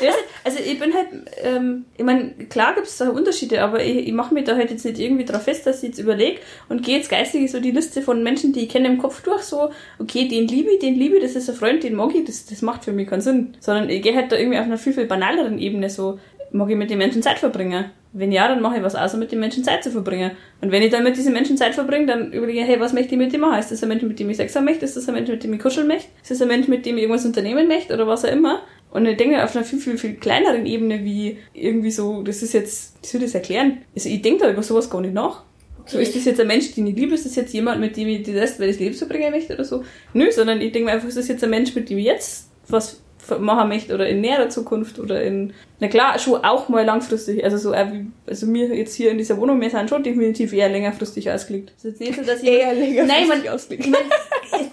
Ja, 0.00 0.12
also 0.44 0.58
ich 0.60 0.78
bin 0.78 0.94
halt, 0.94 1.08
ähm, 1.42 1.86
ich 1.96 2.04
meine, 2.04 2.30
klar 2.48 2.74
gibt 2.74 2.86
es 2.86 2.96
da 2.98 3.08
Unterschiede, 3.08 3.62
aber 3.62 3.82
ich, 3.82 4.06
ich 4.06 4.12
mache 4.12 4.32
mich 4.32 4.44
da 4.44 4.54
halt 4.54 4.70
jetzt 4.70 4.84
nicht 4.84 4.98
irgendwie 4.98 5.24
drauf 5.24 5.42
fest, 5.42 5.66
dass 5.66 5.82
ich 5.82 5.88
jetzt 5.88 5.98
überlege 5.98 6.40
und 6.68 6.84
gehe 6.84 6.98
jetzt 6.98 7.10
geistig 7.10 7.50
so 7.50 7.58
die 7.58 7.72
Liste 7.72 8.02
von 8.02 8.22
Menschen, 8.22 8.52
die 8.52 8.60
ich 8.60 8.68
kenne 8.68 8.86
im 8.86 8.98
Kopf 8.98 9.22
durch, 9.22 9.42
so, 9.42 9.70
okay, 9.98 10.28
den 10.28 10.46
liebe 10.46 10.70
ich, 10.70 10.78
den 10.78 10.94
liebe 10.94 11.16
ich, 11.16 11.22
das 11.22 11.34
ist 11.34 11.48
ein 11.48 11.56
Freund, 11.56 11.82
den 11.82 11.94
mag 11.94 12.14
ich, 12.14 12.24
das, 12.24 12.46
das 12.46 12.62
macht 12.62 12.84
für 12.84 12.92
mich 12.92 13.08
keinen 13.08 13.22
Sinn. 13.22 13.56
Sondern 13.60 13.90
ich 13.90 14.02
gehe 14.02 14.14
halt 14.14 14.30
da 14.30 14.36
irgendwie 14.36 14.58
auf 14.58 14.66
einer 14.66 14.78
viel, 14.78 14.92
viel 14.92 15.06
banaleren 15.06 15.58
Ebene 15.58 15.90
so, 15.90 16.20
mag 16.52 16.70
ich 16.70 16.76
mit 16.76 16.90
den 16.90 16.98
Menschen 16.98 17.22
Zeit 17.22 17.38
verbringen? 17.38 17.86
Wenn 18.12 18.32
ja, 18.32 18.48
dann 18.48 18.62
mache 18.62 18.78
ich 18.78 18.82
was 18.82 18.94
außer 18.94 19.18
mit 19.18 19.32
den 19.32 19.40
Menschen 19.40 19.64
Zeit 19.64 19.84
zu 19.84 19.90
verbringen. 19.90 20.30
Und 20.60 20.72
wenn 20.72 20.82
ich 20.82 20.90
dann 20.90 21.04
mit 21.04 21.16
diesen 21.16 21.34
Menschen 21.34 21.56
Zeit 21.56 21.74
verbringe, 21.74 22.06
dann 22.06 22.32
überlege 22.32 22.60
ich, 22.60 22.66
hey, 22.66 22.80
was 22.80 22.94
möchte 22.94 23.12
ich 23.12 23.18
mit 23.18 23.32
dem 23.32 23.42
machen? 23.42 23.58
Ist 23.58 23.70
das 23.70 23.82
ein 23.82 23.88
Mensch, 23.88 24.02
mit 24.02 24.18
dem 24.18 24.30
ich 24.30 24.38
Sex 24.38 24.56
haben 24.56 24.64
möchte? 24.64 24.84
Ist 24.84 24.96
das 24.96 25.06
ein 25.08 25.14
Mensch, 25.14 25.28
mit 25.28 25.44
dem 25.44 25.52
ich 25.52 25.60
kuscheln 25.60 25.86
möchte? 25.86 26.08
Ist 26.22 26.30
das 26.30 26.40
ein 26.40 26.48
Mensch, 26.48 26.68
mit 26.68 26.86
dem 26.86 26.96
ich 26.96 27.02
irgendwas 27.02 27.26
unternehmen 27.26 27.68
möchte? 27.68 27.92
Oder 27.92 28.06
was 28.06 28.24
auch 28.24 28.32
immer? 28.32 28.62
Und 28.90 29.04
ich 29.04 29.18
denke 29.18 29.44
auf 29.44 29.54
einer 29.54 29.64
viel, 29.64 29.78
viel, 29.78 29.98
viel 29.98 30.14
kleineren 30.14 30.64
Ebene, 30.64 31.04
wie 31.04 31.38
irgendwie 31.52 31.90
so, 31.90 32.22
das 32.22 32.42
ist 32.42 32.54
jetzt, 32.54 32.96
wie 33.02 33.06
soll 33.06 33.20
ich 33.20 33.26
das 33.26 33.34
erklären? 33.34 33.82
Also 33.94 34.08
ich 34.08 34.22
denke 34.22 34.44
da 34.44 34.50
über 34.50 34.62
sowas 34.62 34.88
gar 34.88 35.02
nicht 35.02 35.12
nach. 35.12 35.42
So, 35.84 35.98
ist 35.98 36.14
das 36.14 36.24
jetzt 36.24 36.40
ein 36.40 36.46
Mensch, 36.46 36.74
den 36.74 36.86
ich 36.86 36.96
liebe? 36.96 37.14
Ist 37.14 37.26
das 37.26 37.36
jetzt 37.36 37.52
jemand, 37.52 37.80
mit 37.80 37.96
dem 37.96 38.08
ich 38.08 38.22
die 38.22 38.36
Rest 38.36 38.58
meines 38.60 38.78
Lebens 38.78 38.98
verbringen 38.98 39.30
möchte 39.30 39.54
oder 39.54 39.64
so? 39.64 39.84
Nö, 40.12 40.30
sondern 40.30 40.60
ich 40.60 40.72
denke 40.72 40.86
mir 40.86 40.92
einfach, 40.92 41.08
ist 41.08 41.16
das 41.16 41.28
jetzt 41.28 41.44
ein 41.44 41.50
Mensch, 41.50 41.74
mit 41.74 41.88
dem 41.88 41.98
ich 41.98 42.04
jetzt 42.04 42.50
was 42.68 43.02
machen 43.38 43.68
möchte 43.68 43.94
oder 43.94 44.08
in 44.08 44.20
näherer 44.20 44.48
Zukunft 44.48 44.98
oder 44.98 45.22
in, 45.22 45.52
na 45.80 45.88
klar, 45.88 46.18
schon 46.18 46.42
auch 46.44 46.68
mal 46.68 46.84
langfristig. 46.84 47.44
Also 47.44 47.56
so, 47.58 47.72
wie, 47.72 48.06
also 48.26 48.46
mir 48.46 48.74
jetzt 48.74 48.94
hier 48.94 49.10
in 49.10 49.18
dieser 49.18 49.36
Wohnung, 49.38 49.60
wir 49.60 49.70
sind 49.70 49.88
schon 49.90 50.02
definitiv 50.02 50.52
eher 50.52 50.68
längerfristig 50.68 51.30
ausgelegt. 51.30 51.72
Es 51.76 51.84
ist 51.84 51.90
jetzt 51.92 52.00
nicht 52.00 52.14
so, 52.18 52.22
dass 52.22 52.42
ich, 52.42 52.48
Eher 52.48 52.74
länger 52.74 53.04
Nein, 53.04 53.28
man, 53.28 53.48
ausgelegt. 53.48 53.84
ich 53.86 53.90
mein, 53.90 54.00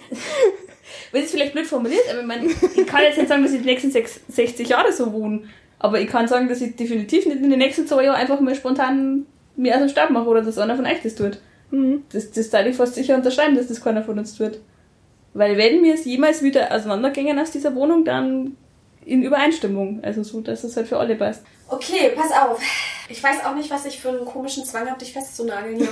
weil 1.12 1.22
es 1.22 1.30
vielleicht 1.30 1.52
blöd 1.52 1.66
formuliert, 1.66 2.02
aber 2.10 2.20
ich, 2.20 2.26
mein, 2.26 2.46
ich 2.46 2.86
kann 2.86 3.02
jetzt 3.02 3.18
nicht 3.18 3.28
sagen, 3.28 3.42
dass 3.42 3.52
ich 3.52 3.60
die 3.60 3.66
nächsten 3.66 3.90
sechs- 3.90 4.20
60 4.28 4.68
Jahre 4.68 4.92
so 4.92 5.12
wohne. 5.12 5.42
Aber 5.78 6.00
ich 6.00 6.08
kann 6.08 6.26
sagen, 6.26 6.48
dass 6.48 6.60
ich 6.62 6.74
definitiv 6.76 7.26
nicht 7.26 7.42
in 7.42 7.50
den 7.50 7.58
nächsten 7.58 7.86
zwei 7.86 8.04
Jahren 8.04 8.16
einfach 8.16 8.40
mal 8.40 8.54
spontan 8.54 9.26
mir 9.56 9.74
aus 9.74 9.80
dem 9.80 9.88
Stab 9.88 10.10
mache 10.10 10.26
oder 10.28 10.42
dass 10.42 10.58
einer 10.58 10.76
von 10.76 10.86
euch 10.86 11.02
das 11.02 11.14
tut. 11.14 11.38
Mhm. 11.70 12.02
Das, 12.12 12.30
das 12.30 12.50
teile 12.50 12.70
ich 12.70 12.76
fast 12.76 12.94
sicher 12.94 13.14
unterschreiben, 13.14 13.56
dass 13.56 13.68
das 13.68 13.82
keiner 13.82 14.02
von 14.02 14.18
uns 14.18 14.36
tut. 14.36 14.58
Weil 15.36 15.58
wenn 15.58 15.82
wir 15.82 15.92
es 15.92 16.06
jemals 16.06 16.42
wieder 16.42 16.74
auseinandergehen 16.74 17.38
aus 17.38 17.50
dieser 17.50 17.74
Wohnung, 17.74 18.06
dann 18.06 18.56
in 19.06 19.22
Übereinstimmung. 19.22 20.00
Also 20.02 20.22
so, 20.24 20.40
dass 20.40 20.64
es 20.64 20.76
halt 20.76 20.88
für 20.88 20.98
alle 20.98 21.14
passt. 21.14 21.42
Okay, 21.68 22.12
pass 22.14 22.30
auf. 22.32 22.60
Ich 23.08 23.22
weiß 23.22 23.44
auch 23.44 23.54
nicht, 23.54 23.70
was 23.70 23.86
ich 23.86 24.00
für 24.00 24.10
einen 24.10 24.24
komischen 24.24 24.64
Zwang 24.64 24.88
habe, 24.88 24.98
dich 24.98 25.12
festzunageln 25.12 25.76
hier. 25.78 25.88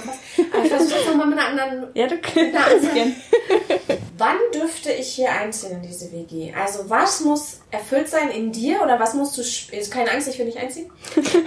Aber 0.53 0.65
ich 0.65 0.71
versuche 0.71 0.99
es 1.01 1.07
nochmal 1.07 1.27
mit 1.27 1.39
einer 1.39 1.49
anderen. 1.49 1.91
Ja, 1.95 2.07
du 2.09 2.19
kannst. 2.19 2.89
Wann 4.19 4.37
dürfte 4.53 4.93
ich 4.93 5.09
hier 5.09 5.31
einziehen 5.33 5.73
in 5.73 5.83
diese 5.83 6.13
WG? 6.13 6.53
Also, 6.55 6.89
was 6.89 7.21
muss 7.21 7.61
erfüllt 7.71 8.09
sein 8.09 8.31
in 8.31 8.53
dir 8.53 8.81
oder 8.83 8.99
was 9.01 9.15
musst 9.15 9.37
du. 9.37 9.41
Ist 9.43 9.93
keine 9.93 10.11
Angst, 10.11 10.29
ich 10.29 10.39
will 10.39 10.47
nicht 10.47 10.59
einziehen. 10.59 10.91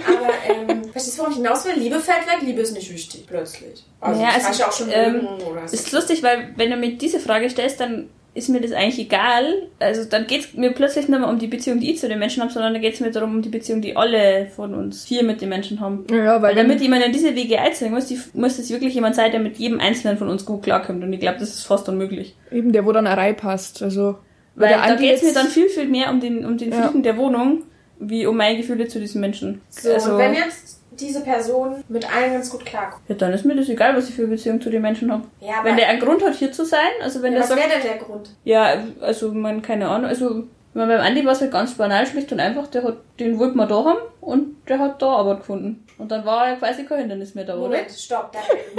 Aber, 0.06 0.32
ähm, 0.46 0.84
verstehst 0.92 1.16
du, 1.16 1.22
worauf 1.22 1.32
ich 1.32 1.38
hinaus 1.38 1.64
will? 1.64 1.74
Liebe 1.74 2.00
fällt 2.00 2.26
weg, 2.26 2.38
Liebe 2.42 2.60
ist 2.60 2.72
nicht 2.72 2.92
wichtig, 2.92 3.26
plötzlich. 3.26 3.84
Also, 4.00 4.20
Naja, 4.20 4.34
also, 4.46 4.64
auch 4.64 4.72
schon 4.72 4.90
ähm, 4.90 5.26
oder 5.50 5.66
so. 5.68 5.74
ist 5.74 5.92
lustig, 5.92 6.22
weil 6.22 6.52
wenn 6.56 6.70
du 6.70 6.76
mir 6.76 6.96
diese 6.96 7.20
Frage 7.20 7.48
stellst, 7.48 7.80
dann 7.80 8.10
ist 8.38 8.48
mir 8.48 8.60
das 8.60 8.72
eigentlich 8.72 8.98
egal. 9.00 9.44
Also 9.80 10.04
dann 10.04 10.26
geht 10.26 10.40
es 10.40 10.54
mir 10.54 10.72
plötzlich 10.72 11.08
nicht 11.08 11.18
mehr 11.20 11.28
um 11.28 11.38
die 11.38 11.46
Beziehung, 11.48 11.80
die 11.80 11.90
ich 11.90 11.98
zu 11.98 12.08
den 12.08 12.18
Menschen 12.18 12.42
habe, 12.42 12.52
sondern 12.52 12.72
dann 12.72 12.80
geht 12.82 12.94
es 12.94 13.00
mir 13.00 13.10
darum, 13.10 13.34
um 13.36 13.42
die 13.42 13.48
Beziehung, 13.50 13.82
die 13.82 13.96
alle 13.96 14.46
von 14.54 14.74
uns 14.74 15.04
hier 15.04 15.22
mit 15.24 15.40
den 15.40 15.48
Menschen 15.50 15.80
haben. 15.80 16.06
Ja, 16.10 16.40
Weil 16.40 16.42
weil 16.42 16.54
damit 16.54 16.80
jemand 16.80 17.04
in 17.04 17.12
diese 17.12 17.34
Wege 17.34 17.60
einzeln 17.60 17.92
muss, 17.92 18.06
die, 18.06 18.18
muss 18.34 18.58
es 18.58 18.70
wirklich 18.70 18.94
jemand 18.94 19.14
sein, 19.16 19.30
der 19.30 19.40
mit 19.40 19.58
jedem 19.58 19.80
Einzelnen 19.80 20.16
von 20.16 20.28
uns 20.28 20.46
gut 20.46 20.62
klarkommt. 20.62 21.02
Und 21.04 21.12
ich 21.12 21.20
glaube, 21.20 21.38
das 21.38 21.50
ist 21.50 21.64
fast 21.64 21.88
unmöglich. 21.88 22.36
eben 22.50 22.72
der, 22.72 22.86
wo 22.86 22.92
dann 22.92 23.06
eine 23.06 23.16
Reihe 23.16 23.34
passt. 23.34 23.82
Also, 23.82 24.16
Weil 24.54 24.68
der 24.68 24.78
da 24.78 24.84
Andi 24.84 25.04
geht 25.04 25.16
es 25.16 25.22
mir 25.22 25.32
dann 25.34 25.48
viel, 25.48 25.68
viel 25.68 25.88
mehr 25.88 26.10
um 26.10 26.20
den, 26.20 26.44
um 26.44 26.56
den 26.56 26.70
Ja. 26.72 26.82
Frieden 26.82 27.02
der 27.02 27.16
Wohnung, 27.16 27.64
wie 28.00 28.26
um 28.26 28.36
meine 28.36 28.56
Gefühle 28.56 28.86
zu 28.88 29.00
diesen 29.00 29.20
Menschen. 29.20 29.60
So, 29.70 29.92
also, 29.92 30.12
und 30.12 30.18
wenn 30.18 30.34
jetzt 30.34 30.67
diese 31.00 31.22
Person 31.22 31.82
mit 31.88 32.12
allen 32.14 32.32
ganz 32.34 32.50
gut 32.50 32.64
klarkommt. 32.66 33.02
ja, 33.08 33.14
dann 33.14 33.32
ist 33.32 33.44
mir 33.44 33.54
das 33.56 33.68
egal, 33.68 33.96
was 33.96 34.08
ich 34.08 34.14
für 34.14 34.22
eine 34.22 34.30
Beziehung 34.32 34.60
zu 34.60 34.70
den 34.70 34.82
Menschen 34.82 35.10
habe. 35.12 35.24
Ja, 35.40 35.58
aber 35.60 35.68
Wenn 35.70 35.76
der 35.76 35.88
einen 35.88 36.00
Grund 36.00 36.22
hat, 36.24 36.34
hier 36.34 36.52
zu 36.52 36.64
sein, 36.64 36.80
also 37.02 37.22
wenn 37.22 37.32
ja, 37.32 37.40
der 37.40 37.48
was 37.50 37.56
wäre 37.56 37.68
denn 37.68 37.82
der 37.82 37.96
Grund? 37.98 38.30
Ja, 38.44 38.74
also 39.00 39.32
man, 39.32 39.62
keine 39.62 39.88
Ahnung, 39.88 40.08
also 40.08 40.44
wenn 40.74 40.88
beim 40.88 41.00
Andi 41.00 41.24
war 41.24 41.32
es 41.32 41.40
halt 41.40 41.50
ganz 41.50 41.74
banal, 41.74 42.06
schlicht 42.06 42.30
und 42.30 42.40
einfach, 42.40 42.66
der 42.68 42.84
hat, 42.84 42.98
den 43.18 43.38
wollten 43.38 43.56
wir 43.56 43.66
da 43.66 43.84
haben 43.84 43.98
und 44.20 44.56
der 44.68 44.78
hat 44.78 45.00
da 45.02 45.06
Arbeit 45.06 45.38
gefunden. 45.38 45.84
Und 45.96 46.12
dann 46.12 46.24
war 46.24 46.48
ja 46.50 46.54
quasi 46.56 46.84
kein 46.84 47.00
Hindernis 47.00 47.34
mehr 47.34 47.44
da, 47.44 47.54
oder? 47.54 47.62
Moment, 47.70 47.90
stopp, 47.90 48.30
da, 48.32 48.38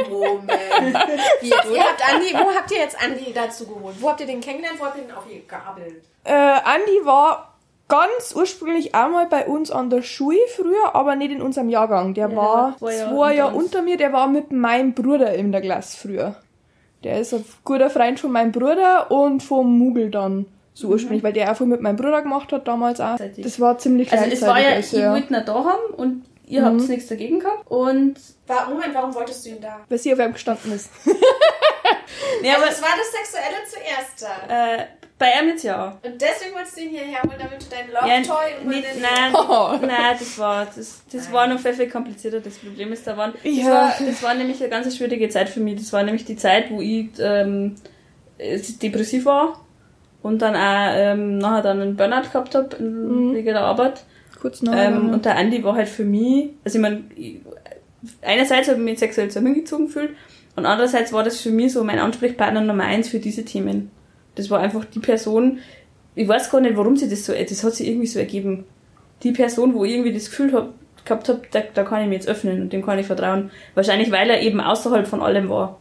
Moment. 0.09 0.49
Wie 1.41 1.49
jetzt? 1.49 1.65
Ihr 1.73 1.81
habt 1.83 2.13
Andi, 2.13 2.33
wo 2.33 2.55
habt 2.55 2.71
ihr 2.71 2.77
jetzt 2.77 2.97
Andi 3.03 3.33
dazu 3.33 3.67
geholt? 3.67 3.95
Wo 3.99 4.09
habt 4.09 4.21
ihr 4.21 4.27
den 4.27 4.39
kennengelernt? 4.39 4.79
Wo 4.79 4.85
habt 4.85 4.97
ihr 4.97 5.03
den 5.03 5.11
auch 5.11 5.25
hier 5.27 5.41
geabelt? 5.45 6.03
äh, 6.23 6.31
Andi 6.31 6.99
war 7.03 7.48
ganz 7.89 8.33
ursprünglich 8.35 8.95
einmal 8.95 9.25
bei 9.27 9.45
uns 9.45 9.69
an 9.71 9.89
der 9.89 10.01
Schule 10.03 10.37
früher, 10.55 10.95
aber 10.95 11.15
nicht 11.15 11.31
in 11.31 11.41
unserem 11.41 11.67
Jahrgang. 11.69 12.13
Der 12.13 12.29
Ja, 12.29 12.35
war 12.35 12.75
der 12.79 12.87
war 12.87 12.91
ja 12.93 13.07
zwei 13.09 13.11
unter 13.17 13.31
Jahre 13.33 13.55
unter 13.57 13.81
mir, 13.81 13.97
der 13.97 14.13
war 14.13 14.27
mit 14.27 14.51
meinem 14.51 14.93
Bruder 14.93 15.33
in 15.33 15.51
der 15.51 15.59
Klasse 15.61 15.97
früher. 15.97 16.35
Der 17.03 17.19
ist 17.19 17.33
ein 17.33 17.43
guter 17.65 17.89
Freund 17.89 18.19
von 18.19 18.31
meinem 18.31 18.51
Bruder 18.51 19.09
und 19.11 19.41
vom 19.43 19.77
Mugel 19.77 20.09
dann. 20.11 20.45
So 20.73 20.87
Mhm. 20.87 20.93
ursprünglich, 20.93 21.23
weil 21.23 21.33
der 21.33 21.51
auch 21.51 21.57
viel 21.57 21.65
mit 21.67 21.81
meinem 21.81 21.95
Bruder 21.97 22.21
gemacht 22.21 22.51
hat 22.53 22.67
damals 22.67 23.01
auch. 23.01 23.17
Das 23.37 23.59
war 23.59 23.77
ziemlich 23.77 24.11
Also 24.11 24.25
es 24.31 24.41
war 24.43 24.59
ja, 24.61 24.69
gleichzeitig, 24.69 24.93
ich 24.93 24.99
ja. 24.99 25.11
wollte 25.13 25.33
ihn 25.33 25.45
da 25.45 25.53
haben 25.53 25.93
und 25.97 26.25
ihr 26.45 26.63
habt 26.63 26.75
nichts 26.87 27.07
dagegen 27.09 27.39
gehabt. 27.39 27.69
Und 27.69 28.15
Moment, 28.69 28.93
warum 28.93 29.13
wolltest 29.15 29.45
du 29.45 29.49
ihn 29.49 29.61
da? 29.61 29.79
Weil 29.89 29.97
sie 29.97 30.13
auf 30.13 30.19
ihm 30.19 30.33
gestanden 30.33 30.71
ist. 30.73 30.89
nee, 32.41 32.49
Also 32.51 32.61
aber 32.63 32.71
es 32.71 32.81
war 32.81 32.89
das 32.97 33.11
Sexuelle 33.11 33.57
zuerst 33.67 34.21
da. 34.47 34.75
äh, 34.77 34.85
bei 35.19 35.27
ihm 35.39 35.49
jetzt 35.49 35.63
ja. 35.63 35.97
Und 36.03 36.19
deswegen 36.21 36.55
wolltest 36.55 36.77
du 36.77 36.81
ihn 36.81 36.89
hierher 36.89 37.21
holen, 37.21 37.35
damit 37.37 37.61
du 37.61 37.65
dein 37.69 37.89
Ja, 38.09 38.17
Love-Toy 38.17 38.61
über 38.63 38.69
nicht, 38.73 38.95
den... 38.95 39.01
nein, 39.01 39.33
Oh. 39.35 39.71
nein, 39.81 40.15
das 40.17 40.39
war, 40.39 40.65
das, 40.75 41.03
das 41.11 41.31
war 41.31 41.45
noch 41.47 41.59
viel, 41.59 41.73
viel 41.73 41.89
komplizierter. 41.89 42.39
Das 42.39 42.57
Problem 42.57 42.91
ist, 42.93 43.05
da 43.05 43.15
waren, 43.17 43.33
das, 43.33 43.41
Ja. 43.43 43.65
war, 43.69 43.93
das 43.99 44.23
war 44.23 44.33
nämlich 44.33 44.59
eine 44.61 44.69
ganz 44.69 44.95
schwierige 44.97 45.29
Zeit 45.29 45.49
für 45.49 45.59
mich. 45.59 45.75
Das 45.79 45.93
war 45.93 46.01
nämlich 46.03 46.25
die 46.25 46.37
Zeit, 46.37 46.71
wo 46.71 46.81
ich 46.81 47.09
ähm, 47.19 47.75
äh, 48.37 48.57
depressiv 48.81 49.25
war 49.25 49.59
und 50.23 50.41
dann 50.41 50.55
auch 50.55 50.93
ähm, 50.95 51.37
nachher 51.37 51.61
dann 51.63 51.81
einen 51.81 51.95
Burnout 51.97 52.29
gehabt 52.31 52.55
habe 52.55 52.77
wegen 52.79 53.45
der 53.45 53.61
Arbeit. 53.61 54.03
Kurz 54.41 54.61
nachher. 54.61 54.87
Ähm, 54.87 55.09
und 55.11 55.25
der 55.25 55.35
Andi 55.35 55.61
war 55.65 55.75
halt 55.75 55.89
für 55.89 56.05
mich, 56.05 56.51
also 56.63 56.77
ich 56.77 56.81
meine, 56.81 57.03
einerseits 58.21 58.67
habe 58.69 58.79
ich 58.79 58.85
mich 58.85 58.99
sexuell 58.99 59.29
zu 59.29 59.39
ihm 59.39 59.47
hingezogen 59.47 59.87
gefühlt 59.87 60.11
und 60.55 60.65
andererseits 60.65 61.11
war 61.13 61.23
das 61.23 61.41
für 61.41 61.51
mich 61.51 61.73
so 61.73 61.83
mein 61.83 61.99
Ansprechpartner 61.99 62.61
Nummer 62.61 62.85
eins 62.85 63.09
für 63.09 63.19
diese 63.19 63.43
Themen. 63.43 63.91
Das 64.39 64.49
war 64.49 64.59
einfach 64.59 64.85
die 64.85 64.99
Person, 64.99 65.59
ich 66.15 66.27
weiß 66.27 66.49
gar 66.49 66.61
nicht, 66.61 66.77
warum 66.77 66.95
sie 66.97 67.09
das 67.09 67.25
so, 67.25 67.33
das 67.33 67.63
hat 67.63 67.75
sich 67.75 67.87
irgendwie 67.87 68.07
so 68.07 68.19
ergeben. 68.19 68.65
Die 69.23 69.31
Person, 69.31 69.73
wo 69.73 69.83
ich 69.83 69.91
irgendwie 69.91 70.13
das 70.13 70.29
Gefühl 70.29 70.53
hab, 70.53 70.69
gehabt 71.05 71.27
habe, 71.29 71.41
da, 71.51 71.61
da 71.73 71.83
kann 71.83 72.01
ich 72.03 72.07
mich 72.07 72.17
jetzt 72.19 72.27
öffnen 72.29 72.61
und 72.61 72.73
dem 72.73 72.85
kann 72.85 72.97
ich 72.99 73.05
vertrauen. 73.07 73.51
Wahrscheinlich, 73.75 74.11
weil 74.11 74.29
er 74.29 74.41
eben 74.41 74.61
außerhalb 74.61 75.07
von 75.07 75.21
allem 75.21 75.49
war. 75.49 75.79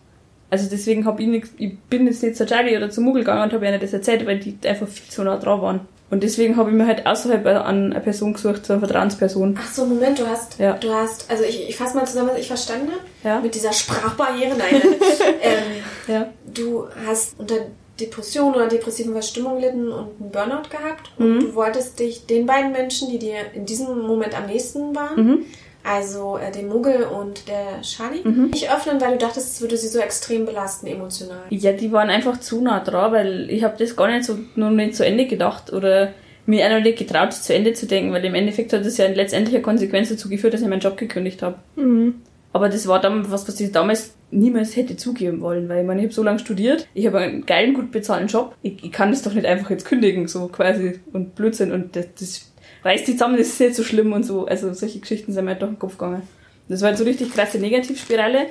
Also 0.50 0.68
deswegen 0.70 1.04
hab 1.04 1.20
ich 1.20 1.26
nicht, 1.26 1.46
ich 1.58 1.78
bin 1.90 2.06
jetzt 2.06 2.22
nicht 2.22 2.36
zur 2.36 2.46
Charlie 2.46 2.76
oder 2.76 2.88
zum 2.90 3.04
Mugel 3.04 3.22
gegangen 3.22 3.42
und 3.42 3.52
habe 3.52 3.66
ihnen 3.66 3.80
das 3.80 3.92
erzählt, 3.92 4.26
weil 4.26 4.38
die 4.38 4.56
einfach 4.66 4.88
viel 4.88 5.10
zu 5.10 5.22
nah 5.22 5.36
dran 5.36 5.60
waren. 5.62 5.80
Und 6.10 6.22
deswegen 6.22 6.56
habe 6.56 6.70
ich 6.70 6.76
mir 6.76 6.86
halt 6.86 7.04
außerhalb 7.06 7.44
an 7.46 7.92
eine 7.92 8.00
Person 8.00 8.32
gesucht, 8.32 8.64
so 8.64 8.72
eine 8.72 8.80
Vertrauensperson. 8.80 9.58
Ach 9.60 9.70
so, 9.70 9.84
Moment, 9.84 10.18
du 10.18 10.26
hast, 10.26 10.58
Ja. 10.58 10.72
du 10.72 10.90
hast, 10.90 11.30
also 11.30 11.44
ich, 11.44 11.68
ich 11.68 11.76
fasse 11.76 11.94
mal 11.98 12.06
zusammen, 12.06 12.30
was 12.32 12.38
ich 12.38 12.46
verstanden 12.46 12.88
habe. 12.92 13.00
Ja. 13.24 13.40
Mit 13.40 13.54
dieser 13.54 13.74
Sprachbarriere, 13.74 14.56
nein. 14.56 14.80
ähm, 15.42 15.82
Ja. 16.14 16.28
du 16.54 16.86
hast 17.06 17.38
unter 17.38 17.56
Depression 18.00 18.54
oder 18.54 18.68
depressiven 18.68 19.12
Verstimmung 19.12 19.60
gelitten 19.60 19.88
und 19.88 20.08
einen 20.20 20.30
Burnout 20.30 20.68
gehabt. 20.70 21.10
Und 21.18 21.34
Mhm. 21.36 21.40
du 21.40 21.54
wolltest 21.54 21.98
dich 21.98 22.26
den 22.26 22.46
beiden 22.46 22.72
Menschen, 22.72 23.10
die 23.10 23.18
dir 23.18 23.36
in 23.54 23.66
diesem 23.66 24.00
Moment 24.06 24.36
am 24.38 24.46
nächsten 24.46 24.94
waren, 24.94 25.24
Mhm. 25.26 25.38
also 25.84 26.38
äh, 26.38 26.50
dem 26.52 26.68
Muggel 26.68 27.04
und 27.04 27.48
der 27.48 27.80
Charlie, 27.82 28.20
Mhm. 28.24 28.50
nicht 28.50 28.70
öffnen, 28.72 29.00
weil 29.00 29.12
du 29.12 29.18
dachtest, 29.18 29.54
es 29.54 29.60
würde 29.60 29.76
sie 29.76 29.88
so 29.88 29.98
extrem 29.98 30.44
belasten, 30.46 30.86
emotional. 30.86 31.42
Ja, 31.50 31.72
die 31.72 31.90
waren 31.92 32.10
einfach 32.10 32.38
zu 32.40 32.60
nah 32.60 32.80
dran, 32.80 33.12
weil 33.12 33.50
ich 33.50 33.64
habe 33.64 33.76
das 33.78 33.96
gar 33.96 34.08
nicht 34.08 34.24
so 34.24 34.38
noch 34.54 34.70
nicht 34.70 34.94
zu 34.94 35.04
Ende 35.04 35.26
gedacht 35.26 35.72
oder 35.72 36.12
mir 36.46 36.68
noch 36.70 36.82
nicht 36.82 36.98
getraut, 36.98 37.28
es 37.30 37.42
zu 37.42 37.54
Ende 37.54 37.74
zu 37.74 37.86
denken, 37.86 38.12
weil 38.12 38.24
im 38.24 38.34
Endeffekt 38.34 38.72
hat 38.72 38.84
das 38.84 38.96
ja 38.96 39.06
letztendlich 39.08 39.54
eine 39.54 39.62
Konsequenz 39.62 40.08
dazu 40.08 40.28
geführt, 40.28 40.54
dass 40.54 40.62
ich 40.62 40.68
meinen 40.68 40.80
Job 40.80 40.96
gekündigt 40.96 41.42
habe. 41.42 41.56
Mhm. 41.76 42.22
Aber 42.54 42.68
das 42.70 42.86
war 42.88 43.00
dann 43.00 43.30
was, 43.30 43.46
was 43.46 43.60
ich 43.60 43.70
damals 43.70 44.14
niemals 44.30 44.76
hätte 44.76 44.96
zugeben 44.96 45.40
wollen, 45.40 45.68
weil 45.68 45.80
ich 45.80 45.86
meine, 45.86 46.00
ich 46.00 46.06
habe 46.06 46.14
so 46.14 46.22
lange 46.22 46.38
studiert, 46.38 46.86
ich 46.94 47.06
habe 47.06 47.18
einen 47.18 47.46
geilen, 47.46 47.74
gut 47.74 47.90
bezahlten 47.90 48.28
Job, 48.28 48.54
ich, 48.62 48.84
ich 48.84 48.92
kann 48.92 49.10
das 49.10 49.22
doch 49.22 49.32
nicht 49.32 49.46
einfach 49.46 49.70
jetzt 49.70 49.86
kündigen, 49.86 50.28
so 50.28 50.48
quasi 50.48 51.00
und 51.12 51.34
Blödsinn 51.34 51.72
und 51.72 51.96
das, 51.96 52.06
das 52.18 52.52
reißt 52.84 53.06
die 53.06 53.12
zusammen, 53.12 53.36
das 53.36 53.48
ist 53.48 53.60
nicht 53.60 53.74
so 53.74 53.82
schlimm 53.82 54.12
und 54.12 54.24
so. 54.24 54.46
Also 54.46 54.72
solche 54.72 55.00
Geschichten 55.00 55.32
sind 55.32 55.44
mir 55.44 55.52
halt 55.52 55.62
durch 55.62 55.72
den 55.72 55.78
Kopf 55.78 55.98
gegangen. 55.98 56.22
Das 56.68 56.80
war 56.82 56.88
halt 56.88 56.98
so 56.98 57.04
richtig 57.04 57.32
krasse 57.32 57.58
Negativspirale. 57.58 58.46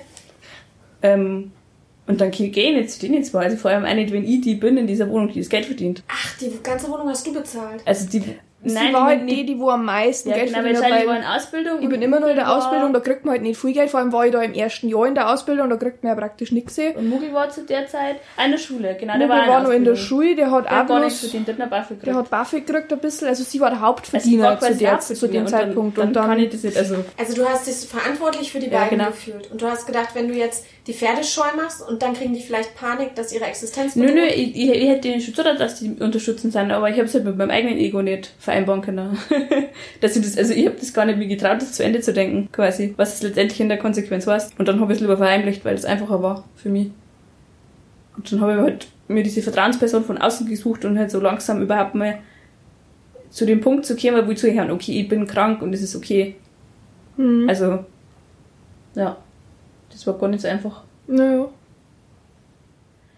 Ähm, 1.02 1.52
und 2.08 2.22
dann 2.22 2.32
gehe 2.32 2.50
ich 2.50 2.76
nicht 2.76 2.90
zu 2.90 3.00
denen 3.00 3.16
jetzt 3.16 3.34
mal. 3.34 3.44
Also 3.44 3.58
vor 3.58 3.72
allem 3.72 3.86
auch 3.86 3.94
nicht, 3.94 4.12
wenn 4.12 4.24
ich 4.24 4.42
die 4.42 4.56
bin 4.56 4.78
in 4.78 4.88
dieser 4.88 5.10
Wohnung, 5.10 5.32
die 5.32 5.40
das 5.40 5.50
Geld 5.50 5.66
verdient. 5.66 6.04
Ach, 6.08 6.38
die 6.38 6.52
ganze 6.64 6.90
Wohnung 6.90 7.10
hast 7.10 7.28
du 7.28 7.34
bezahlt. 7.34 7.82
Also 7.86 8.10
die. 8.10 8.24
Sie 8.70 8.94
war 8.94 9.06
halt 9.06 9.30
die, 9.30 9.46
die 9.46 9.60
wo 9.60 9.70
am 9.70 9.86
meisten 9.86 10.30
Ja, 10.30 10.36
Geld 10.36 10.48
genau, 10.48 10.62
verdient 10.62 10.84
hat, 10.84 11.08
weil 11.08 11.18
in 11.18 11.24
Ausbildung. 11.24 11.82
ich 11.82 11.90
bin 11.90 12.02
immer 12.02 12.20
noch 12.20 12.28
in 12.28 12.36
der 12.36 12.46
war- 12.46 12.58
Ausbildung, 12.58 12.94
da 12.94 13.00
kriegt 13.00 13.26
man 13.26 13.34
halt 13.34 13.42
nicht 13.42 13.60
viel 13.60 13.74
Geld, 13.74 13.90
vor 13.90 14.00
allem 14.00 14.12
war 14.12 14.26
ich 14.26 14.32
da 14.32 14.42
im 14.42 14.54
ersten 14.54 14.88
Jahr 14.90 15.06
in 15.08 15.16
der 15.16 15.30
Ausbildung, 15.32 15.70
da 15.70 15.76
kriegt 15.78 16.04
man 16.04 16.12
ja 16.14 16.20
praktisch 16.20 16.52
nichts. 16.52 16.78
Und 16.78 17.10
Muggel 17.10 17.34
war 17.34 17.50
zu 17.50 17.62
der 17.64 17.88
Zeit 17.88 18.18
in 18.44 18.52
der 18.52 18.58
Schule, 18.58 18.96
genau. 19.00 19.14
Der 19.18 19.28
Der 19.28 19.30
war, 19.30 19.48
war, 19.48 19.58
in 19.60 19.64
noch 19.64 19.72
in 19.72 19.84
der. 19.84 19.96
Schule, 19.96 20.36
der 20.36 20.52
hat 20.52 20.66
Der 20.66 20.84
auch 20.84 20.88
gar 20.88 21.00
nichts 21.00 21.20
verdient, 21.20 21.48
der 21.48 21.58
hat 21.58 21.70
Buffy 21.70 21.88
gekriegt. 21.96 22.08
der 22.08 22.16
hat 22.16 22.30
Buffy 22.30 22.62
gekriegt 22.62 22.94
ein 22.94 23.00
bisschen, 23.00 23.28
also 23.28 23.44
sie 23.44 23.60
war 23.60 23.70
der 23.70 23.78
Also 23.78 23.88
Hauptverdiener 23.88 24.44
war 24.44 24.60
zu, 24.60 24.76
der, 24.76 25.00
zu 25.00 25.28
dem 25.28 25.42
und 25.42 25.48
Zeitpunkt. 25.50 25.98
Dann, 25.98 26.08
und 26.08 26.14
dann, 26.16 26.24
dann, 26.24 26.30
kann 26.32 26.40
ich 26.40 26.50
das 26.52 26.64
nicht, 26.64 26.78
also. 26.78 26.96
Also 27.18 27.34
du 27.36 27.46
hast 27.48 27.68
dich 27.68 27.76
verantwortlich 27.90 28.52
für 28.52 28.60
die 28.60 28.68
Ja, 28.70 28.80
beiden 28.80 28.98
genau. 29.00 29.10
gefühlt. 29.12 29.50
Und 29.52 29.62
du 29.62 29.68
hast 29.68 29.86
gedacht, 29.86 30.10
wenn 30.14 30.28
du 30.28 30.34
jetzt 30.34 30.66
die 30.88 30.94
Pferde 30.94 31.24
scheu 31.24 31.44
machst 31.56 31.86
und 31.88 32.02
dann 32.02 32.14
kriegen 32.14 32.34
die 32.34 32.42
vielleicht 32.42 32.76
Panik, 32.76 33.14
dass 33.16 33.34
ihre 33.34 33.46
Existenz 33.46 33.96
Nö, 33.98 34.10
nö, 34.12 34.22
ich, 34.26 34.56
ich, 34.56 34.70
ich 34.72 34.88
hätte 34.90 35.10
ihnen 35.10 35.20
schon 35.20 35.34
zutraut, 35.34 35.60
dass 35.60 35.80
die 35.80 35.90
unterstützend 36.00 36.54
sind, 36.54 36.72
aber 36.72 36.90
ich 36.90 36.96
habe 36.96 37.06
es 37.06 37.14
halt 37.14 37.26
mit 37.26 37.36
meinem 37.38 37.50
eigenen 37.52 37.78
Ego 37.78 38.02
nicht 38.02 38.32
vereinbaren 38.58 38.82
können. 38.82 39.18
dass 40.02 40.16
ich 40.16 40.24
das, 40.24 40.38
also 40.38 40.54
ich 40.54 40.66
habe 40.66 40.78
das 40.80 40.94
gar 40.94 41.06
nicht 41.06 41.18
mir 41.18 41.28
getraut, 41.28 41.62
das 41.62 41.74
zu 41.74 41.84
Ende 41.84 42.02
zu 42.02 42.14
denken, 42.14 42.50
quasi, 42.52 42.94
was 42.98 43.16
es 43.16 43.22
letztendlich 43.24 43.60
in 43.60 43.70
der 43.70 43.78
Konsequenz 43.78 44.28
war. 44.28 44.42
Und 44.58 44.68
dann 44.68 44.80
habe 44.80 44.92
ich 44.92 44.98
es 44.98 45.02
lieber 45.02 45.18
verheimlicht, 45.18 45.64
weil 45.66 45.76
es 45.76 45.86
einfacher 45.86 46.22
war 46.22 46.44
für 46.56 46.70
mich. 46.70 46.92
Und 48.16 48.32
dann 48.32 48.42
habe 48.42 48.54
ich 48.54 48.60
halt 48.60 48.88
mir 49.08 49.24
diese 49.24 49.42
Vertrauensperson 49.42 50.04
von 50.04 50.18
außen 50.18 50.48
gesucht 50.48 50.86
und 50.86 50.98
halt 50.98 51.12
so 51.12 51.20
langsam 51.20 51.62
überhaupt 51.62 51.96
mal 51.96 52.20
zu 53.30 53.46
dem 53.46 53.62
Punkt 53.62 53.86
zu 53.86 53.96
kommen, 53.96 54.26
wo 54.26 54.32
ich 54.32 54.38
zuhören, 54.38 54.72
okay, 54.72 55.00
ich 55.00 55.08
bin 55.08 55.28
krank 55.28 55.62
und 55.62 55.74
es 55.74 55.82
ist 55.82 55.96
okay. 55.96 56.36
Mhm. 57.18 57.48
Also, 57.48 57.86
ja, 58.96 59.18
das 59.92 60.08
war 60.08 60.18
gar 60.18 60.30
nicht 60.30 60.42
so 60.42 60.48
einfach. 60.48 60.84
Naja. 61.08 61.50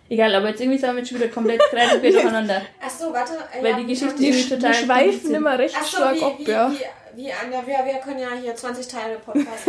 Egal, 0.10 0.34
aber 0.34 0.50
jetzt 0.50 0.60
irgendwie 0.62 0.80
sind 0.80 0.90
wir 0.92 0.98
jetzt 1.00 1.10
schon 1.10 1.20
wieder 1.20 1.30
komplett 1.30 1.62
kreativ 1.70 2.02
durcheinander. 2.14 2.64
Ach 2.84 2.90
so, 2.90 3.14
warte. 3.14 3.34
äh, 3.34 3.64
Weil 3.64 3.72
ja, 3.72 3.78
die 3.78 3.86
Geschichte 3.86 4.26
ist 4.26 4.50
total 4.50 4.72
wir 4.72 4.74
schweifen 4.74 5.36
immer 5.36 5.58
recht 5.60 5.76
so, 5.76 5.98
stark 5.98 6.16
wie, 6.16 6.24
ab, 6.24 6.34
wie, 6.40 6.52
ja. 6.52 6.72
wie, 6.72 7.22
wie 7.24 7.32
an 7.32 7.52
der, 7.52 7.68
wir, 7.68 7.86
wir 7.86 8.00
können 8.02 8.20
ja 8.20 8.30
hier 8.42 8.56
20 8.56 8.88
Teile 8.88 9.18
Podcast. 9.24 9.66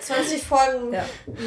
20 0.00 0.42
Folgen 0.42 0.92
Ja. 0.94 1.04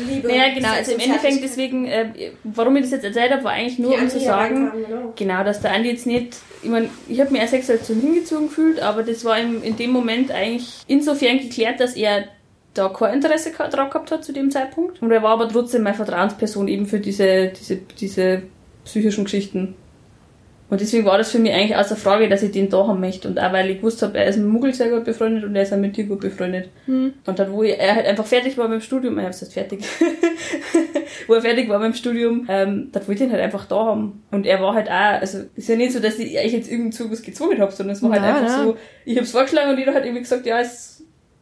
Liebe. 0.07 0.27
Naja, 0.27 0.53
genau, 0.53 0.69
also 0.69 0.91
im 0.91 0.99
Endeffekt 0.99 1.43
deswegen, 1.43 1.85
äh, 1.87 2.31
warum 2.43 2.75
ich 2.75 2.83
das 2.83 2.91
jetzt 2.91 3.05
erzählt 3.05 3.31
habe, 3.31 3.43
war 3.43 3.53
eigentlich 3.53 3.79
nur, 3.79 3.95
um 3.95 4.07
zu 4.07 4.19
sagen, 4.19 4.67
reinkam, 4.69 4.85
genau. 4.85 5.13
genau, 5.15 5.43
dass 5.43 5.61
der 5.61 5.71
Andi 5.71 5.89
jetzt 5.89 6.05
nicht, 6.05 6.35
ich 6.61 6.69
meine, 6.69 6.89
ich 7.07 7.19
habe 7.19 7.31
mich 7.31 7.41
auch 7.41 7.47
sexuell 7.47 7.81
zu 7.81 7.95
hingezogen 7.95 8.49
gefühlt, 8.49 8.79
aber 8.79 9.01
das 9.01 9.25
war 9.25 9.39
ihm 9.39 9.63
in 9.63 9.77
dem 9.77 9.91
Moment 9.91 10.31
eigentlich 10.31 10.83
insofern 10.87 11.39
geklärt, 11.39 11.79
dass 11.79 11.95
er 11.95 12.25
da 12.75 12.89
kein 12.89 13.15
Interesse 13.15 13.51
drauf 13.51 13.89
gehabt 13.89 14.11
hat 14.11 14.23
zu 14.23 14.33
dem 14.33 14.51
Zeitpunkt. 14.51 15.01
Und 15.01 15.11
er 15.11 15.23
war 15.23 15.31
aber 15.31 15.49
trotzdem 15.49 15.83
meine 15.83 15.95
Vertrauensperson 15.95 16.67
eben 16.67 16.85
für 16.85 16.99
diese, 16.99 17.47
diese, 17.47 17.77
diese 17.77 18.43
psychischen 18.83 19.23
Geschichten. 19.23 19.75
Und 20.67 20.81
deswegen 20.81 21.05
war 21.05 21.19
das 21.19 21.31
für 21.31 21.37
mich 21.37 21.53
eigentlich 21.53 21.77
außer 21.77 21.95
Frage, 21.95 22.27
dass 22.27 22.41
ich 22.41 22.51
den 22.51 22.69
da 22.69 22.87
haben 22.87 22.99
möchte. 22.99 23.27
Und 23.27 23.39
auch 23.39 23.53
weil 23.53 23.69
ich 23.69 23.77
gewusst 23.77 24.01
habe, 24.01 24.17
er 24.17 24.25
ist 24.25 24.37
mit 24.37 24.47
Muggel 24.47 24.73
sehr 24.73 24.89
gut 24.89 25.05
befreundet 25.05 25.43
und 25.43 25.55
er 25.55 25.61
ist 25.61 25.71
auch 25.71 25.77
mit 25.77 25.95
dir 25.95 26.05
gut 26.05 26.21
befreundet. 26.21 26.69
Und 27.25 27.39
dann, 27.39 27.51
wo 27.51 27.61
ich, 27.61 27.79
er 27.79 27.95
halt 27.95 28.07
einfach 28.07 28.25
fertig 28.25 28.57
war 28.57 28.67
mit 28.67 28.81
dem 28.81 28.83
Studium, 28.83 29.19
ich 29.19 29.25
hab's 29.25 29.41
jetzt 29.41 29.53
fertig, 29.53 29.85
wo 31.27 31.35
er 31.35 31.41
fertig 31.41 31.69
war 31.69 31.77
mit 31.77 31.93
dem 31.93 31.93
Studium, 31.93 32.47
ähm, 32.49 32.89
das 32.91 33.07
wollte 33.07 33.23
ich 33.23 33.29
ihn 33.29 33.31
halt 33.31 33.43
einfach 33.43 33.65
da 33.65 33.75
haben. 33.75 34.23
Und 34.31 34.47
er 34.47 34.59
war 34.59 34.73
halt 34.73 34.89
auch, 34.89 35.21
also 35.21 35.43
ist 35.55 35.69
ja 35.69 35.75
nicht 35.75 35.93
so, 35.93 35.99
dass 35.99 36.17
ich 36.17 36.35
euch 36.35 36.53
jetzt 36.53 36.71
irgendwie 36.71 36.89
zu 36.89 37.11
was 37.11 37.21
gezwungen 37.21 37.59
habe, 37.59 37.71
sondern 37.71 37.95
es 37.95 38.01
war 38.01 38.09
halt 38.09 38.23
einfach 38.23 38.57
nein. 38.57 38.65
so, 38.65 38.77
ich 39.05 39.17
hab's 39.19 39.31
vorgeschlagen 39.31 39.69
und 39.69 39.77
jeder 39.77 39.93
hat 39.93 40.03
irgendwie 40.03 40.23
gesagt, 40.23 40.47
ja, 40.47 40.59
es 40.59 40.94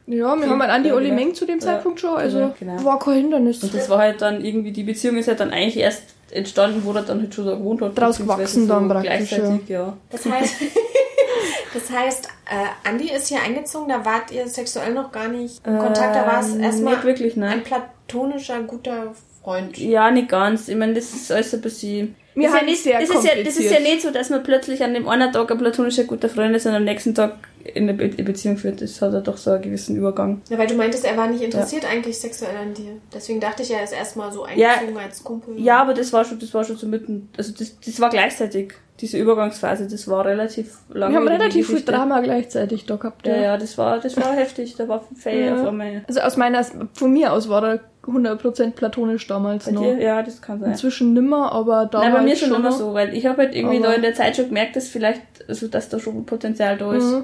Ja, 0.06 0.36
wir 0.36 0.50
haben 0.50 0.62
halt 0.62 0.72
Andi 0.72 0.90
Ja, 0.90 0.96
Olli 0.96 1.10
genau. 1.10 1.22
Meng 1.22 1.34
zu 1.34 1.46
dem 1.46 1.60
Ja. 1.60 1.66
Zeitpunkt 1.66 2.00
schon, 2.00 2.16
also 2.16 2.40
Ja, 2.40 2.54
genau. 2.60 2.84
war 2.84 3.00
kein 3.00 3.14
Hindernis. 3.16 3.64
Und 3.64 3.74
das 3.74 3.90
war 3.90 4.00
halt 4.00 4.22
dann 4.22 4.44
irgendwie, 4.44 4.72
die 4.72 4.84
Beziehung 4.84 5.16
ist 5.18 5.28
halt 5.30 5.40
dann 5.40 5.52
eigentlich 5.52 5.78
erst 5.78 6.04
entstanden, 6.32 6.82
wo 6.84 6.92
er 6.94 7.04
dann 7.04 7.22
halt 7.22 7.34
schon 7.34 7.46
da 7.46 7.54
gewohnt 7.56 7.82
hat. 7.82 7.98
Draus 7.98 8.18
gewachsen 8.18 8.68
dann 8.68 8.90
praktisch, 8.90 9.30
Gleichzeitig, 9.30 9.70
ja. 9.70 9.96
Das 10.10 10.26
heißt, 10.26 10.56
das 11.74 11.90
heißt 11.90 12.28
äh, 12.50 12.90
Andi 12.90 13.10
ist 13.12 13.28
hier 13.28 13.42
eingezogen, 13.42 13.90
da 13.90 14.04
wart 14.04 14.32
ihr 14.32 14.48
sexuell 14.48 14.94
noch 14.94 15.12
gar 15.12 15.28
nicht 15.28 15.66
im 15.66 15.78
Kontakt, 15.80 16.16
da 16.16 16.26
war 16.26 16.42
es 16.42 16.54
Ähm, 16.56 16.64
erstmal 16.64 16.94
Nicht 16.96 17.06
wirklich, 17.06 17.36
nein. 17.36 17.52
ein 17.54 17.64
platonischer, 17.64 18.60
guter 18.62 19.14
Freund. 19.44 19.78
Ja, 19.78 20.12
nicht 20.12 20.30
ganz. 20.30 20.68
Ich 20.68 20.76
meine, 20.76 20.94
das 20.94 21.14
ist 21.14 21.32
alles 21.32 21.54
ein 21.54 21.62
bisschen. 21.62 22.16
Wir 22.36 22.48
das 22.50 22.54
ist 22.56 22.60
haben 22.60 22.66
ja 22.68 22.72
nicht, 22.72 22.84
sehr 22.84 23.00
das, 23.00 23.10
ist 23.10 23.24
ja, 23.26 23.44
das 23.44 23.58
ist 23.58 23.72
ja 23.72 23.80
nicht 23.80 24.02
so, 24.02 24.10
dass 24.10 24.30
man 24.32 24.42
plötzlich 24.42 24.84
an 24.84 24.94
dem 24.94 25.08
einen 25.08 25.32
Tag 25.32 25.52
ein 25.52 25.58
platonischer 25.60 26.06
guter 26.06 26.30
Freund 26.30 26.56
ist 26.56 26.66
und 26.66 26.74
am 26.74 26.84
nächsten 26.84 27.14
Tag 27.14 27.36
in 27.66 27.84
eine 27.84 27.94
Be 27.94 28.10
Beziehung 28.10 28.58
führt. 28.58 28.82
Das 28.82 29.02
hat 29.02 29.14
ja 29.14 29.22
doch 29.22 29.38
so 29.38 29.52
einen 29.52 29.62
gewissen 29.62 29.96
Übergang. 29.96 30.42
Ja, 30.50 30.58
weil 30.58 30.68
du 30.68 30.76
meintest, 30.76 31.06
er 31.06 31.16
war 31.18 31.28
nicht 31.28 31.42
interessiert 31.44 31.86
eigentlich 31.90 32.18
sexuell 32.20 32.56
an 32.58 32.74
dir. 32.74 32.98
Deswegen 33.14 33.40
dachte 33.40 33.64
ich, 33.64 33.72
er 33.72 33.84
ist 33.84 33.94
erstmal 33.94 34.32
so 34.32 34.46
Ja. 34.56 34.74
eingezogen 34.74 34.98
als 34.98 35.24
Kumpel. 35.24 35.60
Ja, 35.60 35.82
aber 35.82 35.94
das 35.94 36.12
war 36.12 36.26
schon, 36.26 36.40
das 36.40 36.54
war 36.54 36.64
schon 36.64 36.76
so 36.78 36.88
mitten. 36.88 37.30
Also 37.38 37.54
das, 37.58 37.80
das 37.80 38.00
war 38.00 38.10
gleichzeitig. 38.10 38.74
Diese 39.00 39.18
Übergangsphase, 39.18 39.88
das 39.88 40.08
war 40.08 40.24
relativ 40.26 40.78
lange. 40.94 41.14
wir 41.14 41.20
haben 41.20 41.28
relativ 41.28 41.68
viel 41.68 41.82
Drama 41.82 42.20
gleichzeitig 42.22 42.86
da 42.86 42.96
gehabt. 42.96 43.26
Ja, 43.26 43.36
ja, 43.36 43.58
das 43.58 43.76
war, 43.78 44.00
das 44.00 44.16
war 44.18 44.34
heftig. 44.36 44.76
Da 44.76 44.88
war 44.88 45.04
Faye 45.16 45.48
Ja. 45.48 45.56
auf 45.60 45.68
einmal. 45.68 46.04
Also 46.08 46.20
aus 46.20 46.38
meiner, 46.38 46.64
von 46.94 47.12
mir 47.12 47.34
aus 47.34 47.50
war 47.50 47.64
er 47.68 47.80
100% 48.06 48.72
platonisch 48.76 49.26
damals 49.28 49.66
Bei 49.66 49.72
noch. 49.72 49.82
dir? 49.82 49.98
Ja, 50.00 50.22
das 50.22 50.42
kann 50.42 50.60
sein. 50.60 50.72
Inzwischen 50.72 51.14
nimmer, 51.14 51.52
aber 51.54 51.86
damals 51.88 52.10
Nein, 52.10 52.14
bei 52.14 52.22
mir 52.30 52.36
schon 52.36 52.54
immer 52.54 52.72
so, 52.72 52.94
weil 52.94 53.16
ich 53.16 53.26
habe 53.26 53.40
halt 53.44 53.56
irgendwie 53.56 53.78
Aber- 53.78 53.88
da 53.88 53.94
in 53.94 54.02
der 54.04 54.14
Zeit 54.14 54.36
schon 54.36 54.48
gemerkt, 54.50 54.76
dass 54.76 54.88
vielleicht, 54.90 55.22
also 55.48 55.68
dass 55.68 55.90
da 55.90 56.00
schon 56.00 56.26
Potenzial 56.26 56.78
da 56.78 56.94
ist. 56.94 57.12
Mhm. 57.12 57.24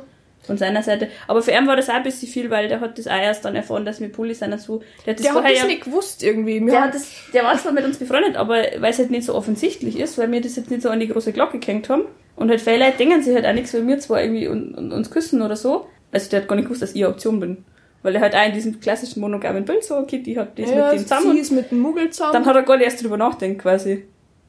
Von 0.49 0.57
seiner 0.57 0.81
Seite. 0.83 1.07
Aber 1.27 1.41
für 1.41 1.51
ihn 1.51 1.67
war 1.67 1.75
das 1.75 1.89
auch 1.89 1.93
ein 1.93 2.03
bisschen 2.03 2.27
viel, 2.27 2.49
weil 2.49 2.67
der 2.67 2.81
hat 2.81 2.97
das 2.97 3.07
auch 3.07 3.11
erst 3.21 3.45
dann 3.45 3.55
erfahren, 3.55 3.85
dass 3.85 4.01
wir 4.01 4.11
Pulli 4.11 4.33
sind 4.33 4.51
dazu. 4.51 4.81
Der 5.05 5.13
hat 5.13 5.19
das 5.19 5.23
Der 5.23 5.31
hat 5.31 5.37
vorher 5.39 5.51
das 5.53 5.61
ja, 5.61 5.67
nicht 5.67 5.83
gewusst 5.85 6.23
irgendwie. 6.23 6.59
Wir 6.59 6.71
der 6.71 6.81
hat 6.81 6.95
das, 6.95 7.07
der 7.33 7.43
war 7.43 7.55
zwar 7.57 7.71
mit 7.71 7.85
uns 7.85 7.97
befreundet, 7.97 8.35
aber 8.35 8.55
weil 8.79 8.91
es 8.91 8.97
halt 8.97 9.11
nicht 9.11 9.25
so 9.25 9.35
offensichtlich 9.35 9.99
ist, 9.99 10.17
weil 10.17 10.31
wir 10.31 10.41
das 10.41 10.55
jetzt 10.55 10.71
nicht 10.71 10.81
so 10.81 10.89
an 10.89 10.99
die 10.99 11.07
große 11.07 11.31
Glocke 11.33 11.59
gehängt 11.59 11.87
haben. 11.89 12.05
Und 12.35 12.49
halt 12.49 12.61
viele 12.61 12.79
Leute 12.79 12.97
denken 12.97 13.21
sich 13.21 13.35
halt 13.35 13.45
auch 13.45 13.53
nichts, 13.53 13.73
wenn 13.73 13.87
wir 13.87 13.99
zwar 13.99 14.21
irgendwie 14.23 14.47
un, 14.47 14.73
un, 14.75 14.91
uns 14.91 15.11
küssen 15.11 15.41
oder 15.41 15.55
so. 15.55 15.87
Also 16.11 16.29
der 16.31 16.41
hat 16.41 16.47
gar 16.47 16.55
nicht 16.55 16.65
gewusst, 16.65 16.81
dass 16.81 16.95
ich 16.95 17.03
eine 17.05 17.13
Option 17.13 17.39
bin. 17.39 17.63
Weil 18.01 18.15
er 18.15 18.21
halt 18.21 18.33
auch 18.33 18.45
in 18.45 18.53
diesem 18.53 18.79
klassischen 18.79 19.19
monogamen 19.19 19.65
Bild 19.65 19.83
so, 19.83 19.97
okay, 19.97 20.19
die 20.19 20.39
hat 20.39 20.57
das 20.57 20.69
ja, 20.71 20.85
mit 20.91 20.93
dem 20.93 20.99
zusammen. 21.03 21.31
sie 21.33 21.39
ist 21.39 21.51
mit 21.51 21.69
dem 21.69 21.79
Muggel 21.79 22.09
zusammen. 22.09 22.33
dann 22.33 22.45
hat 22.45 22.55
er 22.55 22.63
gar 22.63 22.77
nicht 22.77 22.85
erst 22.85 23.03
drüber 23.03 23.17
nachdenkt 23.17 23.61
quasi. 23.61 24.05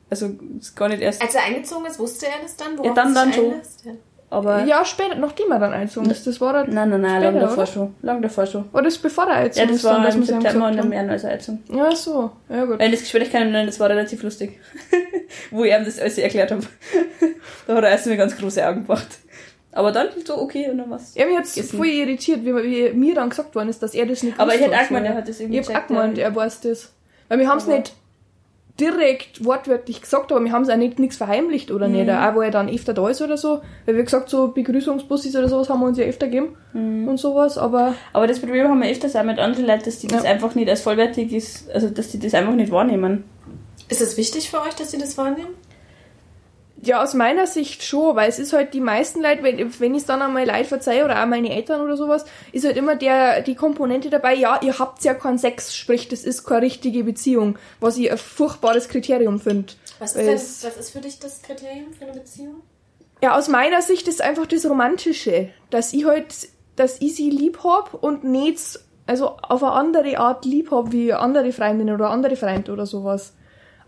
Also 0.08 0.30
ist 0.58 0.74
gar 0.76 0.88
nicht 0.88 1.02
erst. 1.02 1.22
Als 1.22 1.34
er 1.36 1.44
eingezogen 1.44 1.86
ist, 1.86 1.98
wusste 1.98 2.26
er 2.26 2.42
das 2.42 2.56
dann? 2.56 2.76
Ja, 2.82 2.92
dann- 2.94 3.08
er 3.08 3.14
dann 3.14 3.32
schon. 3.32 3.44
einlässt? 3.52 3.84
Ja. 3.84 3.92
Aber 4.32 4.64
ja, 4.64 4.84
später, 4.84 5.16
nachdem 5.16 5.50
er 5.50 5.58
dann 5.58 5.72
einzogen 5.72 6.08
ist. 6.08 6.24
Das 6.24 6.40
war 6.40 6.52
dann, 6.52 6.70
Nein, 6.72 6.88
nein, 6.88 7.00
nein, 7.00 7.20
lang 7.20 7.40
davor 7.40 7.56
oder? 7.58 7.66
schon. 7.66 7.94
Lang 8.00 8.22
davor 8.22 8.46
schon. 8.46 8.72
war 8.72 8.80
das 8.80 8.96
bevor 8.96 9.24
er 9.24 9.30
Ja, 9.30 9.36
einzogen 9.44 9.68
das 9.68 9.76
ist, 9.76 9.84
dann, 9.84 9.96
war 9.96 10.04
dass 10.04 10.14
im 10.14 10.22
September 10.22 10.68
und 10.68 10.78
im. 10.78 10.92
Januar 10.92 11.18
Heizung. 11.18 11.58
Ja, 11.68 11.94
so. 11.96 12.30
Ja, 12.48 12.64
gut. 12.64 12.78
Weil 12.78 12.92
das 12.92 13.00
Gespräch 13.00 13.32
kann 13.32 13.46
ich 13.46 13.52
nennen, 13.52 13.66
das 13.66 13.80
war 13.80 13.90
relativ 13.90 14.22
lustig. 14.22 14.60
Wo 15.50 15.64
ich 15.64 15.72
ihm 15.72 15.84
das 15.84 15.98
alles 15.98 16.16
erklärt 16.16 16.52
habe. 16.52 16.62
da 17.66 17.74
hat 17.74 17.84
er 17.84 17.90
erst 17.90 18.06
mir 18.06 18.16
ganz 18.16 18.36
große 18.36 18.64
Augen 18.64 18.86
gemacht. 18.86 19.18
Aber 19.72 19.90
dann 19.90 20.08
so, 20.24 20.38
okay, 20.38 20.70
und 20.70 20.78
dann 20.78 20.90
was. 20.90 21.14
Ja, 21.16 21.26
mich 21.26 21.36
hat's 21.36 21.58
voll 21.70 21.86
irritiert, 21.86 22.44
wie, 22.44 22.54
wie 22.54 22.92
mir 22.92 23.16
dann 23.16 23.30
gesagt 23.30 23.54
worden 23.56 23.68
ist, 23.68 23.82
dass 23.82 23.94
er 23.94 24.06
das 24.06 24.22
nicht 24.22 24.38
Aber 24.38 24.54
ich 24.54 24.60
hätte 24.60 24.76
auch 24.76 24.86
gemeint, 24.86 25.06
er 25.06 25.14
hat 25.14 25.28
das 25.28 25.40
irgendwie 25.40 25.58
Ich 25.60 25.74
hab 25.74 25.84
auch 25.84 25.86
gemeint, 25.88 26.18
ja. 26.18 26.24
er 26.24 26.36
weiß 26.36 26.60
das. 26.60 26.92
Weil 27.28 27.38
wir 27.40 27.48
haben 27.48 27.58
es 27.58 27.66
nicht 27.66 27.92
direkt 28.78 29.44
wortwörtlich 29.44 30.00
gesagt, 30.00 30.30
aber 30.32 30.42
wir 30.44 30.52
haben 30.52 30.62
es 30.62 30.68
auch 30.70 30.76
nicht 30.76 30.98
nichts 30.98 31.16
verheimlicht 31.16 31.70
oder 31.70 31.88
Mhm. 31.88 31.94
nicht. 31.94 32.10
Auch 32.10 32.34
wo 32.34 32.40
er 32.42 32.50
dann 32.50 32.68
öfter 32.68 32.94
da 32.94 33.08
ist 33.08 33.20
oder 33.22 33.36
so. 33.36 33.60
Weil 33.86 33.96
wir 33.96 34.04
gesagt, 34.04 34.28
so 34.30 34.48
Begrüßungsbussis 34.48 35.34
oder 35.36 35.48
sowas 35.48 35.68
haben 35.68 35.80
wir 35.80 35.86
uns 35.88 35.98
ja 35.98 36.04
öfter 36.04 36.26
gegeben 36.28 36.56
Mhm. 36.72 37.08
und 37.08 37.18
sowas, 37.18 37.58
aber 37.58 37.94
Aber 38.12 38.26
das 38.26 38.38
Problem 38.38 38.68
haben 38.68 38.82
wir 38.82 38.90
öfters 38.90 39.16
auch 39.16 39.24
mit 39.24 39.38
anderen 39.38 39.66
Leuten, 39.66 39.84
dass 39.84 39.98
die 39.98 40.06
das 40.06 40.24
Ja. 40.24 40.30
einfach 40.30 40.54
nicht 40.54 40.68
als 40.68 40.82
vollwertig 40.82 41.32
ist, 41.32 41.70
also 41.70 41.88
dass 41.90 42.08
die 42.08 42.18
das 42.18 42.34
einfach 42.34 42.54
nicht 42.54 42.70
wahrnehmen. 42.70 43.24
Ist 43.88 44.00
es 44.00 44.16
wichtig 44.16 44.50
für 44.50 44.60
euch, 44.60 44.74
dass 44.76 44.90
sie 44.92 44.98
das 44.98 45.18
wahrnehmen? 45.18 45.48
Ja, 46.82 47.02
aus 47.02 47.12
meiner 47.12 47.46
Sicht 47.46 47.82
schon, 47.82 48.16
weil 48.16 48.28
es 48.28 48.38
ist 48.38 48.54
halt 48.54 48.72
die 48.72 48.80
meisten 48.80 49.22
Leute, 49.22 49.42
wenn, 49.42 49.80
wenn 49.80 49.94
ich 49.94 50.00
es 50.00 50.06
dann 50.06 50.22
einmal 50.22 50.46
Leid 50.46 50.66
verzeihe 50.66 51.04
oder 51.04 51.22
auch 51.22 51.26
meine 51.26 51.54
Eltern 51.54 51.82
oder 51.82 51.96
sowas, 51.96 52.24
ist 52.52 52.64
halt 52.64 52.76
immer 52.78 52.96
der, 52.96 53.42
die 53.42 53.54
Komponente 53.54 54.08
dabei, 54.08 54.34
ja, 54.34 54.60
ihr 54.62 54.78
habt 54.78 55.04
ja 55.04 55.12
keinen 55.12 55.36
Sex, 55.36 55.76
sprich, 55.76 56.08
das 56.08 56.24
ist 56.24 56.44
keine 56.44 56.62
richtige 56.62 57.04
Beziehung, 57.04 57.58
was 57.80 57.98
ich 57.98 58.10
ein 58.10 58.16
furchtbares 58.16 58.88
Kriterium 58.88 59.40
finde. 59.40 59.74
Was 59.98 60.16
ist, 60.16 60.62
denn, 60.64 60.70
was 60.70 60.76
ist 60.78 60.90
für 60.90 61.00
dich 61.00 61.18
das 61.18 61.42
Kriterium 61.42 61.92
für 61.92 62.04
eine 62.04 62.14
Beziehung? 62.14 62.62
Ja, 63.22 63.36
aus 63.36 63.48
meiner 63.48 63.82
Sicht 63.82 64.08
ist 64.08 64.22
einfach 64.22 64.46
das 64.46 64.64
Romantische, 64.64 65.50
dass 65.68 65.92
ich 65.92 66.06
halt, 66.06 66.48
dass 66.76 67.00
ich 67.02 67.14
sie 67.14 67.28
lieb 67.28 67.62
hab 67.62 67.92
und 67.92 68.24
nicht, 68.24 68.80
also 69.06 69.36
auf 69.42 69.62
eine 69.62 69.72
andere 69.72 70.18
Art 70.18 70.46
lieb 70.46 70.70
hab 70.70 70.92
wie 70.92 71.12
andere 71.12 71.52
Freundin 71.52 71.90
oder 71.90 72.08
andere 72.08 72.36
Freund 72.36 72.70
oder 72.70 72.86
sowas. 72.86 73.34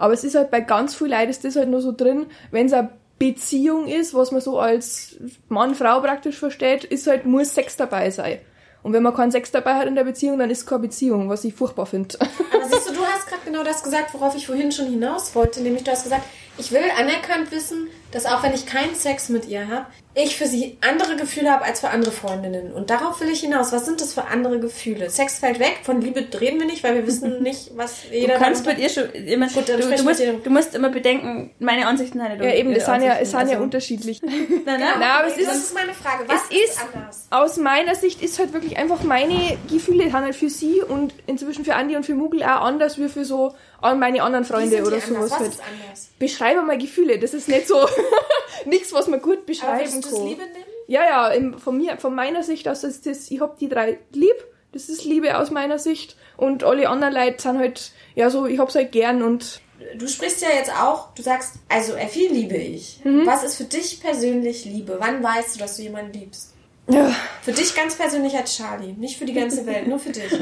Aber 0.02 0.14
es 0.14 0.24
ist 0.24 0.34
halt 0.34 0.50
bei 0.50 0.60
ganz 0.60 0.96
viel 0.96 1.06
Leuten 1.06 1.30
ist 1.30 1.44
das 1.44 1.54
halt 1.54 1.68
nur 1.68 1.80
so 1.80 1.92
drin, 1.92 2.26
wenn 2.50 2.66
es 2.66 2.72
eine 2.72 2.90
Beziehung 3.20 3.86
ist, 3.86 4.14
was 4.14 4.32
man 4.32 4.40
so 4.40 4.58
als 4.58 5.14
Mann, 5.48 5.76
Frau 5.76 6.00
praktisch 6.00 6.40
versteht, 6.40 6.82
ist 6.82 7.06
halt, 7.06 7.24
muss 7.24 7.54
Sex 7.54 7.76
dabei 7.76 8.10
sein. 8.10 8.40
Und 8.82 8.94
wenn 8.94 9.04
man 9.04 9.14
keinen 9.14 9.30
Sex 9.30 9.52
dabei 9.52 9.74
hat 9.74 9.86
in 9.86 9.94
der 9.94 10.02
Beziehung, 10.02 10.40
dann 10.40 10.50
ist 10.50 10.58
es 10.58 10.66
keine 10.66 10.80
Beziehung, 10.80 11.28
was 11.28 11.44
ich 11.44 11.54
furchtbar 11.54 11.86
finde. 11.86 12.18
Aber 12.20 12.68
siehst 12.68 12.88
du, 12.88 12.94
du 12.94 13.04
hast 13.04 13.28
gerade 13.28 13.42
genau 13.44 13.62
das 13.62 13.84
gesagt, 13.84 14.12
worauf 14.12 14.34
ich 14.34 14.44
vorhin 14.44 14.72
schon 14.72 14.86
hinaus 14.86 15.36
wollte. 15.36 15.60
Nämlich 15.60 15.84
du 15.84 15.92
hast 15.92 16.02
gesagt, 16.02 16.24
ich 16.58 16.72
will 16.72 16.82
anerkannt 16.98 17.52
wissen, 17.52 17.86
dass 18.12 18.26
auch 18.26 18.42
wenn 18.42 18.54
ich 18.54 18.66
keinen 18.66 18.94
Sex 18.94 19.28
mit 19.28 19.46
ihr 19.48 19.68
habe, 19.68 19.86
ich 20.14 20.36
für 20.36 20.46
sie 20.46 20.76
andere 20.82 21.16
Gefühle 21.16 21.50
habe 21.50 21.64
als 21.64 21.80
für 21.80 21.88
andere 21.88 22.12
Freundinnen. 22.12 22.70
Und 22.74 22.90
darauf 22.90 23.20
will 23.22 23.30
ich 23.30 23.40
hinaus. 23.40 23.72
Was 23.72 23.86
sind 23.86 24.00
das 24.02 24.12
für 24.12 24.26
andere 24.26 24.60
Gefühle? 24.60 25.08
Sex 25.08 25.38
fällt 25.38 25.58
weg, 25.58 25.78
von 25.84 26.02
Liebe 26.02 26.20
reden 26.38 26.60
wir 26.60 26.66
nicht, 26.66 26.84
weil 26.84 26.94
wir 26.96 27.06
wissen 27.06 27.42
nicht, 27.42 27.70
was 27.76 28.02
jeder... 28.10 28.34
Du 28.34 28.40
kannst 28.40 28.64
bei 28.66 28.74
ihr 28.74 28.90
schon, 28.90 29.04
mein, 29.38 29.48
Gut, 29.50 29.66
du, 29.68 29.78
du, 29.78 29.88
musst, 30.04 30.20
mit 30.20 30.44
du 30.46 30.50
musst 30.50 30.74
immer 30.74 30.90
bedenken, 30.90 31.50
meine 31.58 31.86
Ansichten 31.86 32.18
sind 32.20 32.28
nicht 32.28 32.42
Ja, 32.44 32.54
eben, 32.54 32.72
ihre 32.72 32.80
sind 32.80 33.02
ja, 33.02 33.16
es 33.18 33.30
sind 33.30 33.40
ja 33.40 33.52
also- 33.54 33.62
unterschiedlich. 33.62 34.20
Nein, 34.22 34.46
nein, 34.66 34.80
Na, 34.98 35.20
aber 35.20 35.28
es 35.28 35.34
das 35.36 35.56
ist- 35.56 35.62
ist 35.64 35.74
meine 35.74 35.94
Frage. 35.94 36.24
Was 36.28 36.42
es 36.50 36.70
ist 36.70 36.80
anders? 36.94 37.26
aus 37.30 37.56
meiner 37.56 37.94
Sicht 37.94 38.22
ist 38.22 38.38
halt 38.38 38.52
wirklich 38.52 38.76
einfach 38.76 39.02
meine 39.02 39.56
Gefühle 39.70 40.04
sind 40.04 40.12
halt 40.12 40.34
für 40.36 40.50
sie 40.50 40.82
und 40.82 41.14
inzwischen 41.26 41.64
für 41.64 41.74
Andi 41.74 41.96
und 41.96 42.04
für 42.04 42.14
Mugel 42.14 42.42
auch 42.42 42.60
anders 42.60 42.98
wie 42.98 43.08
für 43.08 43.24
so 43.24 43.54
meine 43.80 44.22
anderen 44.22 44.44
Freunde 44.44 44.82
oder 44.82 45.00
sowas 45.00 45.30
Was 45.30 45.38
halt. 45.40 45.48
ist 45.48 45.60
anders? 45.60 46.10
Beschreibe 46.18 46.62
mal 46.62 46.78
Gefühle, 46.78 47.18
das 47.18 47.34
ist 47.34 47.48
nicht 47.48 47.66
so 47.66 47.76
nichts, 48.66 48.92
was 48.92 49.06
man 49.06 49.20
gut 49.20 49.46
beschreiben 49.46 50.00
du 50.00 50.08
das 50.08 50.18
kann. 50.18 50.26
Liebe 50.26 50.42
nehmen? 50.42 50.64
Ja, 50.88 51.04
ja, 51.04 51.28
im, 51.28 51.58
von 51.58 51.76
mir, 51.78 51.96
von 51.98 52.14
meiner 52.14 52.42
Sicht 52.42 52.68
aus 52.68 52.84
ist 52.84 53.06
das, 53.06 53.30
ich 53.30 53.40
hab 53.40 53.58
die 53.58 53.68
drei 53.68 53.98
lieb, 54.12 54.34
das 54.72 54.88
ist 54.88 55.04
Liebe 55.04 55.38
aus 55.38 55.50
meiner 55.50 55.78
Sicht 55.78 56.16
und 56.36 56.64
alle 56.64 56.88
anderen 56.88 57.14
Leute 57.14 57.42
sind 57.42 57.58
halt, 57.58 57.92
ja 58.14 58.30
so, 58.30 58.46
ich 58.46 58.58
hab's 58.58 58.74
halt 58.74 58.92
gern 58.92 59.22
und 59.22 59.60
Du 59.98 60.06
sprichst 60.06 60.40
ja 60.40 60.48
jetzt 60.54 60.70
auch, 60.70 61.12
du 61.14 61.22
sagst, 61.22 61.54
also 61.68 61.94
Effi 61.94 62.28
liebe 62.28 62.56
ich. 62.56 63.00
Mhm. 63.04 63.26
Was 63.26 63.42
ist 63.42 63.56
für 63.56 63.64
dich 63.64 64.00
persönlich 64.00 64.64
Liebe? 64.64 64.96
Wann 65.00 65.22
weißt 65.22 65.56
du, 65.56 65.58
dass 65.58 65.76
du 65.76 65.82
jemanden 65.82 66.12
liebst? 66.12 66.54
ja, 66.88 67.12
Für 67.42 67.50
dich 67.52 67.74
ganz 67.74 67.96
persönlich 67.96 68.36
als 68.36 68.56
Charlie, 68.56 68.92
nicht 68.92 69.18
für 69.18 69.24
die 69.24 69.32
ganze 69.34 69.66
Welt, 69.66 69.88
nur 69.88 69.98
für 69.98 70.10
dich. 70.10 70.32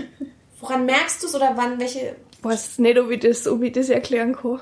Woran 0.60 0.84
merkst 0.84 1.22
du 1.22 1.26
es 1.26 1.34
oder 1.34 1.52
wann 1.56 1.80
welche? 1.80 2.16
weiß 2.42 2.78
nicht, 2.78 2.98
ob 2.98 3.10
ich 3.10 3.20
das, 3.20 3.46
ob 3.46 3.62
ich 3.62 3.72
das 3.72 3.88
erklären 3.88 4.34
kann. 4.36 4.60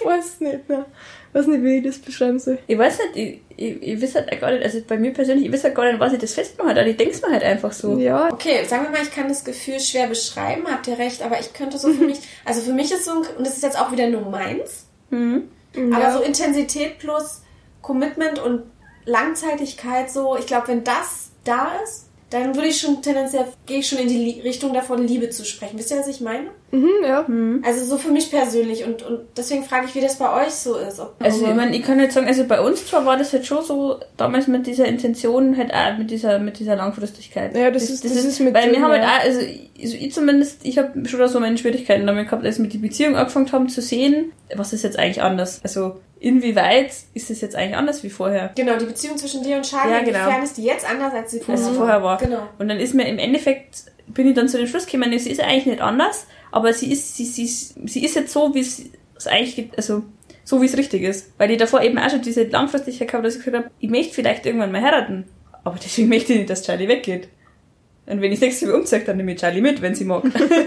ich 0.00 0.04
weiß 0.04 0.40
nicht, 0.40 0.68
ne. 0.68 0.86
Weiß 1.32 1.46
nicht, 1.46 1.62
wie 1.62 1.78
ich 1.78 1.84
das 1.84 1.98
beschreiben 1.98 2.38
soll. 2.38 2.58
Ich 2.66 2.76
weiß 2.78 2.98
nicht, 2.98 3.16
ich, 3.16 3.40
ich, 3.56 3.82
ich 3.82 4.02
weiß 4.02 4.14
halt 4.16 4.40
gar 4.40 4.50
nicht, 4.52 4.64
also 4.64 4.80
bei 4.86 4.96
mir 4.96 5.12
persönlich, 5.12 5.46
ich 5.46 5.52
weiß 5.52 5.64
halt 5.64 5.74
gar 5.74 5.84
nicht, 5.86 6.00
was 6.00 6.12
ich 6.12 6.18
das 6.18 6.34
festmache, 6.34 6.70
aber 6.70 6.86
ich 6.86 6.96
denk's 6.96 7.22
mir 7.22 7.30
halt 7.30 7.42
einfach 7.44 7.72
so. 7.72 7.98
Ja, 7.98 8.30
Okay, 8.32 8.64
sagen 8.66 8.84
wir 8.84 8.90
mal, 8.90 9.02
ich 9.02 9.10
kann 9.12 9.28
das 9.28 9.44
Gefühl 9.44 9.78
schwer 9.80 10.06
beschreiben, 10.08 10.62
habt 10.70 10.88
ihr 10.88 10.98
recht, 10.98 11.22
aber 11.22 11.38
ich 11.38 11.52
könnte 11.52 11.78
so 11.78 11.92
für 11.92 12.04
mich, 12.06 12.18
also 12.44 12.60
für 12.62 12.72
mich 12.72 12.90
ist 12.92 13.04
so, 13.04 13.12
ein, 13.12 13.18
und 13.38 13.46
das 13.46 13.56
ist 13.56 13.62
jetzt 13.62 13.78
auch 13.80 13.92
wieder 13.92 14.08
nur 14.08 14.22
meins, 14.22 14.86
Mhm. 15.10 15.48
aber 15.74 16.02
ja. 16.02 16.12
so 16.12 16.22
Intensität 16.22 16.98
plus 16.98 17.42
Commitment 17.82 18.38
und 18.38 18.62
Langzeitigkeit, 19.04 20.10
so, 20.10 20.36
ich 20.36 20.46
glaube, 20.46 20.68
wenn 20.68 20.84
das 20.84 21.30
da 21.44 21.72
ist, 21.84 22.06
dann 22.30 22.54
würde 22.54 22.68
ich 22.68 22.80
schon 22.80 23.02
tendenziell, 23.02 23.44
gehe 23.66 23.78
ich 23.80 23.88
schon 23.88 23.98
in 23.98 24.08
die 24.08 24.16
Lie- 24.18 24.42
Richtung 24.44 24.72
davon, 24.72 25.06
Liebe 25.06 25.30
zu 25.30 25.44
sprechen. 25.44 25.78
Wisst 25.78 25.90
ihr, 25.90 25.98
was 25.98 26.08
ich 26.08 26.20
meine? 26.20 26.46
Mhm, 26.70 26.88
ja. 27.04 27.26
Also 27.64 27.84
so 27.84 27.98
für 27.98 28.12
mich 28.12 28.30
persönlich 28.30 28.84
und, 28.84 29.02
und 29.02 29.20
deswegen 29.36 29.64
frage 29.64 29.86
ich, 29.86 29.94
wie 29.96 30.00
das 30.00 30.16
bei 30.16 30.46
euch 30.46 30.52
so 30.52 30.76
ist. 30.76 31.00
Ob, 31.00 31.16
Also 31.18 31.46
ich 31.46 31.54
meine, 31.54 31.76
ich 31.76 31.82
kann 31.82 31.98
jetzt 31.98 32.14
sagen, 32.14 32.28
also 32.28 32.44
bei 32.44 32.60
uns 32.60 32.86
zwar 32.86 33.04
war 33.04 33.16
das 33.16 33.32
halt 33.32 33.44
schon 33.46 33.64
so, 33.64 33.98
damals 34.16 34.46
mit 34.46 34.66
dieser 34.66 34.86
Intention, 34.86 35.56
halt 35.56 35.74
auch 35.74 35.98
mit 35.98 36.10
dieser, 36.12 36.38
mit 36.38 36.58
dieser 36.60 36.76
Langfristigkeit. 36.76 37.56
Ja, 37.56 37.70
das 37.72 37.90
ist- 37.90 38.04
das 38.04 38.12
ist 38.12 38.38
mit 38.40 38.54
Weil 38.54 38.64
drin, 38.70 38.72
wir 38.74 38.82
haben 38.82 38.92
halt 38.92 39.02
auch, 39.04 39.24
also 39.24 39.40
ich, 39.40 39.70
also 39.82 39.96
ich 39.96 40.12
zumindest, 40.14 40.60
ich 40.64 40.78
habe 40.78 41.08
schon 41.08 41.26
so 41.28 41.40
meine 41.40 41.58
Schwierigkeiten 41.58 42.06
damit 42.06 42.26
gehabt, 42.26 42.44
als 42.44 42.60
wir 42.60 42.68
die 42.68 42.78
Beziehung 42.78 43.16
angefangen 43.16 43.50
haben 43.50 43.68
zu 43.68 43.80
sehen, 43.82 44.32
was 44.54 44.72
ist 44.72 44.84
jetzt 44.84 44.98
eigentlich 44.98 45.22
anders? 45.22 45.60
Also 45.64 45.96
inwieweit 46.20 46.92
ist 47.14 47.30
es 47.30 47.40
jetzt 47.40 47.56
eigentlich 47.56 47.76
anders 47.76 48.02
wie 48.04 48.10
vorher? 48.10 48.52
Genau, 48.54 48.76
die 48.76 48.84
Beziehung 48.84 49.16
zwischen 49.16 49.42
dir 49.42 49.56
und 49.56 49.64
Charlie, 49.68 49.92
Ja, 49.92 50.00
genau. 50.00 50.18
inwiefern 50.20 50.42
ist 50.42 50.56
die 50.56 50.64
jetzt 50.64 50.88
anders, 50.88 51.12
als 51.12 51.30
sie 51.32 51.40
vorher 51.40 51.54
Als 51.54 51.64
sie 51.64 51.70
war? 51.78 51.86
vorher 51.86 52.02
war. 52.02 52.18
Genau. 52.18 52.42
Und 52.58 52.68
dann 52.68 52.78
ist 52.78 52.94
mir 52.94 53.08
im 53.08 53.18
Endeffekt, 53.18 53.84
bin 54.06 54.28
ich 54.28 54.34
dann 54.34 54.48
zu 54.48 54.58
dem 54.58 54.66
Schluss 54.66 54.86
gekommen, 54.86 55.18
sie 55.18 55.30
ist 55.30 55.40
eigentlich 55.40 55.66
nicht 55.66 55.80
anders, 55.80 56.26
aber 56.52 56.72
sie 56.72 56.92
ist, 56.92 57.16
sie, 57.16 57.24
sie, 57.24 57.46
sie 57.46 58.04
ist 58.04 58.14
jetzt 58.14 58.32
so, 58.32 58.54
wie 58.54 58.60
es 58.60 59.26
eigentlich 59.26 59.56
gibt, 59.56 59.76
also 59.76 60.02
so 60.44 60.60
wie 60.60 60.66
es 60.66 60.76
richtig 60.76 61.02
ist. 61.02 61.32
Weil 61.38 61.50
ich 61.50 61.58
davor 61.58 61.82
eben 61.82 61.98
auch 61.98 62.10
schon 62.10 62.22
diese 62.22 62.44
Langfristigkeit 62.44 63.08
gehabt, 63.08 63.24
dass 63.24 63.36
ich 63.36 63.44
gesagt 63.44 63.56
habe, 63.64 63.70
ich 63.80 63.88
möchte 63.90 64.14
vielleicht 64.14 64.46
irgendwann 64.46 64.72
mal 64.72 64.82
heiraten. 64.82 65.24
Aber 65.64 65.78
deswegen 65.82 66.08
möchte 66.08 66.32
ich 66.32 66.38
nicht, 66.40 66.50
dass 66.50 66.62
Charlie 66.62 66.88
weggeht. 66.88 67.28
Und 68.10 68.20
wenn 68.20 68.32
ich 68.32 68.40
nächstes 68.40 68.68
Mal 68.68 68.74
umziehe, 68.74 69.00
dann 69.00 69.16
nehme 69.16 69.32
ich 69.32 69.40
Charlie 69.40 69.60
mit, 69.60 69.80
wenn 69.82 69.94
sie 69.94 70.04
mag. 70.04 70.24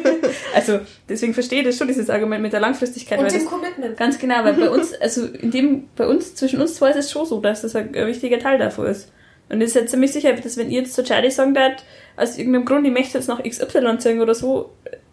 also 0.56 0.80
deswegen 1.10 1.34
verstehe 1.34 1.60
ich 1.60 1.66
das 1.68 1.78
schon, 1.78 1.88
dieses 1.88 2.10
Argument 2.10 2.42
mit 2.42 2.54
der 2.54 2.62
Langfristigkeit. 2.62 3.20
Und 3.20 3.30
dem 3.30 3.42
das, 3.42 3.46
Commitment. 3.46 3.98
Ganz 3.98 4.18
genau, 4.18 4.46
weil 4.46 4.54
bei 4.54 4.70
uns, 4.72 4.94
also 4.94 5.26
in 5.26 5.52
dem, 5.52 5.90
bei 5.98 6.08
uns, 6.08 6.36
zwischen 6.36 6.62
uns 6.62 6.76
zwei 6.76 6.92
ist 6.92 6.98
es 6.98 7.12
schon 7.12 7.26
so, 7.26 7.42
dass 7.42 7.62
das 7.62 7.76
ein, 7.76 7.94
ein 7.94 8.08
wichtiger 8.08 8.40
Teil 8.40 8.60
davon 8.60 8.88
ist. 8.88 9.12
Und 9.50 9.60
ich 9.62 9.74
bin 9.74 9.82
jetzt 9.82 9.92
ziemlich 9.92 10.14
sicher, 10.14 10.32
dass 10.32 10.56
wenn 10.56 10.72
ihr 10.72 10.82
jetzt 10.82 10.94
zu 10.94 11.04
Charlie 11.04 11.30
sagen 11.30 11.54
würdet, 11.54 11.84
aus 12.16 12.38
irgendeinem 12.38 12.64
Grund, 12.64 12.88
ich 12.88 12.94
möchte 12.94 13.18
jetzt 13.18 13.28
nach 13.28 13.44
XY 13.44 13.98
ziehen 13.98 14.22
oder 14.22 14.36
so, 14.36 14.72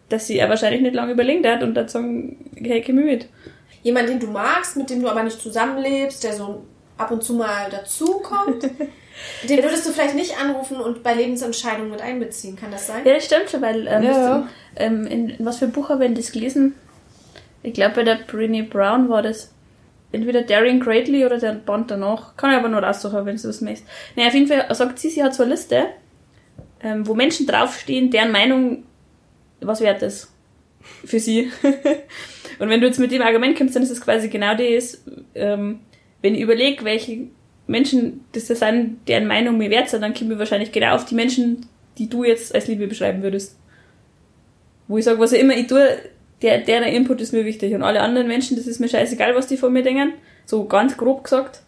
dass 0.08 0.28
sie 0.28 0.36
ja 0.36 0.48
wahrscheinlich 0.48 0.82
nicht 0.82 0.94
lange 0.94 1.12
überlegen 1.12 1.44
hat 1.46 1.64
und 1.64 1.74
dann 1.74 1.88
sagen, 1.88 2.36
hey, 2.54 2.82
komm 2.84 2.96
mit. 2.96 3.28
Jemand, 3.82 4.08
den 4.08 4.20
du 4.20 4.28
magst, 4.28 4.76
mit 4.76 4.88
dem 4.88 5.02
du 5.02 5.08
aber 5.08 5.24
nicht 5.24 5.40
zusammenlebst, 5.40 6.22
der 6.22 6.34
so 6.34 6.62
ab 6.96 7.10
und 7.10 7.24
zu 7.24 7.34
mal 7.34 7.68
dazukommt, 7.70 8.70
den 9.48 9.62
würdest 9.62 9.86
du 9.86 9.92
vielleicht 9.92 10.14
nicht 10.14 10.38
anrufen 10.38 10.76
und 10.78 11.02
bei 11.02 11.14
Lebensentscheidungen 11.14 11.90
mit 11.90 12.00
einbeziehen. 12.02 12.56
Kann 12.56 12.70
das 12.70 12.86
sein? 12.86 13.04
Ja, 13.04 13.14
das 13.14 13.24
stimmt 13.24 13.50
schon, 13.50 13.62
weil, 13.62 13.86
ähm, 13.86 14.02
Ja, 14.02 14.10
ja. 14.10 14.48
ähm, 14.76 15.06
in, 15.06 15.30
in 15.30 15.46
was 15.46 15.58
für 15.58 15.66
ein 15.66 15.72
Buch 15.72 15.88
habe 15.88 16.04
ich 16.04 16.08
denn 16.08 16.16
das 16.16 16.32
gelesen? 16.32 16.74
Ich 17.62 17.74
glaube, 17.74 17.96
bei 17.96 18.02
der 18.04 18.26
Brené 18.26 18.68
Brown 18.68 19.08
war 19.08 19.22
das. 19.22 19.52
Entweder 20.12 20.42
Darian 20.42 20.80
Greatly 20.80 21.24
oder 21.24 21.38
der 21.38 21.52
Band 21.52 21.90
danach. 21.90 22.36
Kann 22.36 22.50
ich 22.50 22.56
aber 22.56 22.68
nur 22.68 22.82
raussuchen, 22.82 23.24
wenn 23.26 23.36
du 23.36 23.42
das 23.42 23.60
möchtest. 23.60 23.86
Naja, 24.16 24.28
auf 24.28 24.34
jeden 24.34 24.48
Fall 24.48 24.74
sagt 24.74 24.98
sie, 24.98 25.08
sie 25.08 25.22
hat 25.22 25.34
so 25.34 25.44
eine 25.44 25.52
Liste, 25.52 25.86
ähm, 26.82 27.06
wo 27.06 27.14
Menschen 27.14 27.46
draufstehen, 27.46 28.10
deren 28.10 28.32
Meinung 28.32 28.84
was 29.60 29.80
wert 29.80 30.02
ist. 30.02 30.32
Für 31.04 31.20
sie. 31.20 31.52
Und 32.58 32.68
wenn 32.68 32.80
du 32.80 32.86
jetzt 32.86 32.98
mit 32.98 33.12
dem 33.12 33.22
Argument 33.22 33.56
kommst, 33.56 33.76
dann 33.76 33.82
ist 33.82 33.90
es 33.90 34.00
quasi 34.00 34.28
genau 34.28 34.54
das, 34.54 35.02
ähm, 35.34 35.80
wenn 36.22 36.34
ich 36.34 36.40
überlege, 36.40 36.84
welche 36.84 37.28
Menschen 37.70 38.24
das 38.32 38.46
da 38.46 38.54
sind, 38.54 38.98
deren 39.08 39.26
Meinung 39.26 39.56
mir 39.58 39.70
wert 39.70 39.88
sind, 39.88 40.02
dann 40.02 40.14
kommen 40.14 40.30
wir 40.30 40.38
wahrscheinlich 40.38 40.72
genau 40.72 40.94
auf 40.94 41.04
die 41.04 41.14
Menschen, 41.14 41.66
die 41.98 42.08
du 42.08 42.24
jetzt 42.24 42.54
als 42.54 42.66
Liebe 42.66 42.86
beschreiben 42.86 43.22
würdest. 43.22 43.56
Wo 44.88 44.98
ich 44.98 45.04
sage, 45.04 45.18
was 45.18 45.32
auch 45.32 45.38
immer 45.38 45.54
ich 45.56 45.66
tue, 45.66 45.86
der, 46.42 46.58
deren 46.58 46.84
Input 46.84 47.20
ist 47.20 47.32
mir 47.32 47.44
wichtig. 47.44 47.74
Und 47.74 47.82
alle 47.82 48.00
anderen 48.00 48.26
Menschen, 48.28 48.56
das 48.56 48.66
ist 48.66 48.80
mir 48.80 48.88
scheißegal, 48.88 49.34
was 49.34 49.46
die 49.46 49.56
von 49.56 49.72
mir 49.72 49.82
denken. 49.82 50.14
So 50.46 50.64
ganz 50.64 50.96
grob 50.96 51.24
gesagt. 51.24 51.60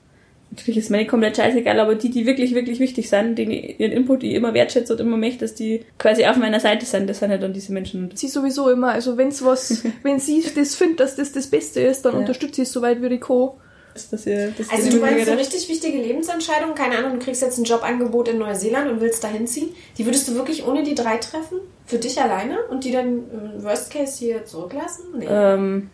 Natürlich 0.50 0.78
ist 0.78 0.90
mir 0.90 0.98
nicht 0.98 1.08
komplett 1.08 1.36
scheißegal, 1.36 1.80
aber 1.80 1.94
die, 1.94 2.10
die 2.10 2.26
wirklich, 2.26 2.54
wirklich 2.54 2.78
wichtig 2.78 3.08
sind, 3.08 3.36
den 3.38 3.50
ich- 3.50 3.80
ihren 3.80 3.92
Input 3.92 4.22
ich 4.22 4.34
immer 4.34 4.52
wertschätze 4.52 4.92
und 4.92 5.00
immer 5.00 5.16
möchte, 5.16 5.40
dass 5.40 5.54
die 5.54 5.80
quasi 5.98 6.26
auf 6.26 6.36
meiner 6.36 6.60
Seite 6.60 6.84
sind, 6.84 7.08
das 7.08 7.20
sind 7.20 7.30
halt 7.30 7.42
dann 7.42 7.54
diese 7.54 7.72
Menschen. 7.72 8.10
Sie 8.14 8.28
sowieso 8.28 8.68
immer, 8.70 8.90
also 8.92 9.16
wenn's 9.16 9.42
was, 9.44 9.82
wenn 10.02 10.18
sie 10.18 10.44
das 10.54 10.74
findet, 10.74 11.00
dass 11.00 11.16
das 11.16 11.32
das 11.32 11.46
Beste 11.46 11.80
ist, 11.80 12.02
dann 12.04 12.12
Ja. 12.14 12.18
unterstütze 12.20 12.60
ich 12.62 12.68
es 12.68 12.72
soweit 12.72 13.00
wie 13.00 13.14
ich 13.14 13.20
kann. 13.20 13.50
Das, 13.94 14.08
das, 14.10 14.24
das, 14.24 14.50
das 14.56 14.70
Also 14.70 14.90
du 14.90 14.98
meinst 14.98 15.26
so 15.26 15.32
richtig 15.34 15.68
wichtige 15.68 15.98
Lebensentscheidungen, 15.98 16.74
keine 16.74 16.98
Ahnung, 16.98 17.18
du 17.18 17.24
kriegst 17.24 17.42
jetzt 17.42 17.58
ein 17.58 17.64
Jobangebot 17.64 18.28
in 18.28 18.38
Neuseeland 18.38 18.90
und 18.90 19.00
willst 19.00 19.22
da 19.22 19.28
hinziehen. 19.28 19.70
Die 19.98 20.06
würdest 20.06 20.28
du 20.28 20.34
wirklich 20.34 20.66
ohne 20.66 20.82
die 20.82 20.94
drei 20.94 21.16
treffen? 21.18 21.58
Für 21.86 21.98
dich 21.98 22.20
alleine? 22.20 22.58
Und 22.70 22.84
die 22.84 22.92
dann 22.92 23.24
im 23.30 23.62
Worst 23.62 23.92
Case 23.92 24.18
hier 24.18 24.44
zurücklassen? 24.44 25.04
Nee. 25.18 25.26
Ähm, 25.28 25.90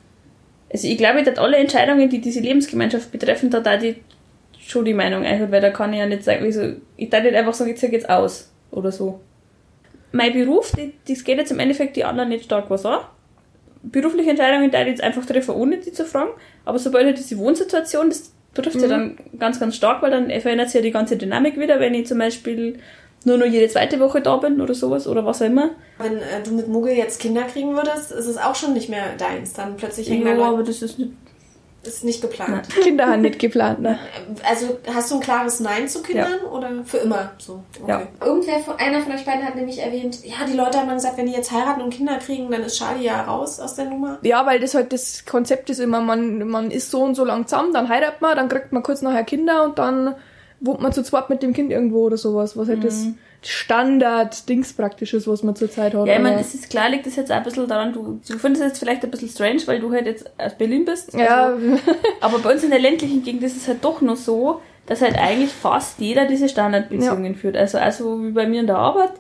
also 0.73 0.87
ich 0.87 0.99
glaube, 0.99 1.23
dass 1.23 1.39
alle 1.39 1.57
Entscheidungen, 1.57 2.09
die 2.09 2.21
diese 2.21 2.41
Lebensgemeinschaft 2.41 3.11
betreffen, 3.11 3.51
da 3.51 3.61
da 3.61 3.77
die 3.77 3.97
schon 4.59 4.85
die 4.85 4.95
Meinung 4.95 5.25
einholt, 5.25 5.51
weil 5.51 5.63
da 5.63 5.71
kann 5.71 5.93
ich 5.93 5.99
ja 5.99 6.07
nicht 6.07 6.25
sagen, 6.25 6.45
wieso, 6.45 6.75
ich 6.97 7.09
darf 7.09 7.25
nicht 7.25 7.35
einfach 7.35 7.55
sagen, 7.55 7.75
jetzt 7.75 8.09
aus 8.09 8.51
oder 8.71 8.93
so. 8.93 9.21
Mein 10.13 10.33
Beruf, 10.33 10.73
die, 10.77 10.93
das 11.09 11.25
geht 11.25 11.39
jetzt 11.39 11.51
im 11.51 11.59
Endeffekt 11.59 11.97
die 11.97 12.05
anderen 12.05 12.29
nicht 12.29 12.45
stark 12.45 12.71
was 12.71 12.85
an. 12.85 13.01
Berufliche 13.83 14.31
Entscheidungen 14.31 14.71
darf 14.71 14.83
ich 14.83 14.89
jetzt 14.89 15.03
einfach 15.03 15.25
treffen, 15.25 15.55
ohne 15.55 15.79
die 15.79 15.93
zu 15.93 16.05
fragen. 16.05 16.31
Aber 16.65 16.79
sobald 16.79 17.07
halt 17.07 17.19
diese 17.19 17.39
Wohnsituation, 17.39 18.09
das 18.09 18.33
trifft 18.55 18.81
ja 18.81 18.89
dann 18.89 19.17
ganz, 19.39 19.61
ganz 19.61 19.77
stark, 19.77 20.03
weil 20.03 20.11
dann 20.11 20.29
verändert 20.41 20.69
sich 20.69 20.77
ja 20.77 20.83
die 20.83 20.91
ganze 20.91 21.17
Dynamik 21.17 21.59
wieder, 21.59 21.81
wenn 21.81 21.95
ich 21.95 22.07
zum 22.07 22.19
Beispiel 22.19 22.79
nur 23.25 23.39
noch 23.39 23.47
jede 23.47 23.69
zweite 23.69 24.01
Woche 24.01 24.21
da 24.21 24.37
bin 24.37 24.61
oder 24.61 24.75
sowas 24.75 25.07
oder 25.07 25.25
was 25.25 25.43
auch 25.43 25.47
immer. 25.47 25.71
Wenn 25.99 26.19
äh, 26.19 26.43
du 26.45 26.53
mit 26.53 26.69
Muggel 26.69 26.95
jetzt 26.95 27.21
Kinder 27.21 27.43
kriegen 27.43 27.75
würdest, 27.75 28.13
ist 28.13 28.27
es 28.27 28.37
auch 28.39 28.55
schon 28.55 28.75
nicht 28.75 28.89
mehr 28.89 29.17
deins. 29.17 29.53
Dann 29.53 29.77
plötzlich 29.77 30.09
hängen 30.09 30.27
Ja, 30.27 30.45
aber 30.45 30.63
das 30.63 30.83
ist 30.83 30.99
nicht 30.99 31.13
Ist 31.85 32.03
nicht 32.03 32.21
geplant. 32.21 32.69
Kinder 32.83 33.07
haben 33.07 33.23
nicht 33.23 33.39
geplant, 33.39 33.81
ne? 33.81 33.99
Also 34.49 34.79
hast 34.93 35.11
du 35.11 35.15
ein 35.15 35.21
klares 35.21 35.61
Nein 35.61 35.87
zu 35.87 36.03
Kindern 36.03 36.41
oder 36.53 36.71
für 36.85 36.99
immer 36.99 37.31
so? 37.39 37.63
Okay. 37.81 37.91
Ja. 37.91 38.27
Irgendwer 38.27 38.59
von 38.59 38.77
einer 38.79 39.01
von 39.01 39.13
euch 39.13 39.25
beiden 39.25 39.45
hat 39.45 39.55
nämlich 39.55 39.79
erwähnt, 39.79 40.25
ja, 40.25 40.45
die 40.47 40.57
Leute 40.57 40.79
haben 40.79 40.89
dann 40.89 40.97
gesagt, 40.97 41.17
wenn 41.17 41.27
die 41.27 41.33
jetzt 41.33 41.53
heiraten 41.53 41.81
und 41.81 41.91
Kinder 41.91 42.19
kriegen, 42.19 42.51
dann 42.51 42.65
ist 42.65 42.79
Charlie 42.79 43.05
ja 43.05 43.23
raus 43.23 43.61
aus 43.61 43.77
der 43.77 43.85
Nummer. 43.85 44.19
Ja, 44.23 44.45
weil 44.45 44.59
das 44.59 44.75
halt 44.75 44.93
das 44.93 45.25
Konzept 45.25 45.71
ist 45.71 45.79
immer, 45.79 46.01
man, 46.01 46.49
man 46.49 46.73
ist 46.73 46.91
so 46.91 47.03
und 47.03 47.15
so 47.15 47.25
lang 47.25 47.47
zusammen, 47.47 47.73
dann 47.73 47.89
heiratet 47.89 48.21
man, 48.21 48.37
dann 48.37 48.49
kriegt 48.49 48.73
man 48.73 48.83
kurz 48.83 49.01
nachher 49.01 49.25
Kinder 49.25 49.63
und 49.63 49.79
dann 49.79 50.17
wohnt 50.61 50.81
man 50.81 50.93
zu 50.93 51.05
zweit 51.05 51.31
mit 51.31 51.45
dem 51.45 51.53
Kind 51.53 51.71
irgendwo 51.71 52.07
oder 52.07 52.17
sowas, 52.17 52.57
was 52.57 52.69
halt 52.69 52.83
das 52.83 53.07
Standard-Dings 53.43 54.73
praktisch 54.73 55.15
ist, 55.15 55.29
was 55.29 55.43
man 55.43 55.55
zurzeit 55.55 55.95
hat. 55.95 56.07
Ja, 56.07 56.17
ich 56.17 56.23
meine, 56.23 56.39
das 56.39 56.55
ist 56.55 56.71
klar, 56.71 56.89
liegt 56.89 57.07
das 57.07 57.17
jetzt 57.17 57.31
auch 57.31 57.37
ein 57.37 57.43
bisschen 57.45 57.69
daran, 57.69 57.93
du, 57.93 58.21
du 58.29 58.39
findest 58.39 58.63
es 58.65 58.69
jetzt 58.73 58.79
vielleicht 58.79 59.05
ein 59.05 59.11
bisschen 59.11 59.29
strange, 59.29 59.61
weil 59.67 59.81
du 59.81 59.93
halt 59.93 60.07
jetzt 60.07 60.31
aus 60.39 60.55
Berlin 60.57 60.85
bist. 60.85 61.15
ja, 61.15 61.47
Also, 61.47 61.79
aber 62.21 62.39
bei 62.39 62.53
uns 62.53 62.65
in 62.65 62.71
der 62.71 62.79
ländlichen 62.81 63.23
Gegend 63.23 63.43
ist 63.43 63.57
es 63.57 63.69
halt 63.69 63.85
doch 63.85 64.01
noch 64.01 64.17
so, 64.17 64.61
dass 64.87 65.03
halt 65.03 65.19
eigentlich 65.19 65.53
fast 65.53 66.01
jeder 66.01 66.27
diese 66.27 66.49
Standardbeziehungen 66.49 67.35
führt. 67.35 67.57
Also, 67.57 67.79
also 67.79 68.23
wie 68.25 68.31
bei 68.33 68.47
mir 68.47 68.61
in 68.61 68.67
der 68.67 68.79
Arbeit, 68.79 69.13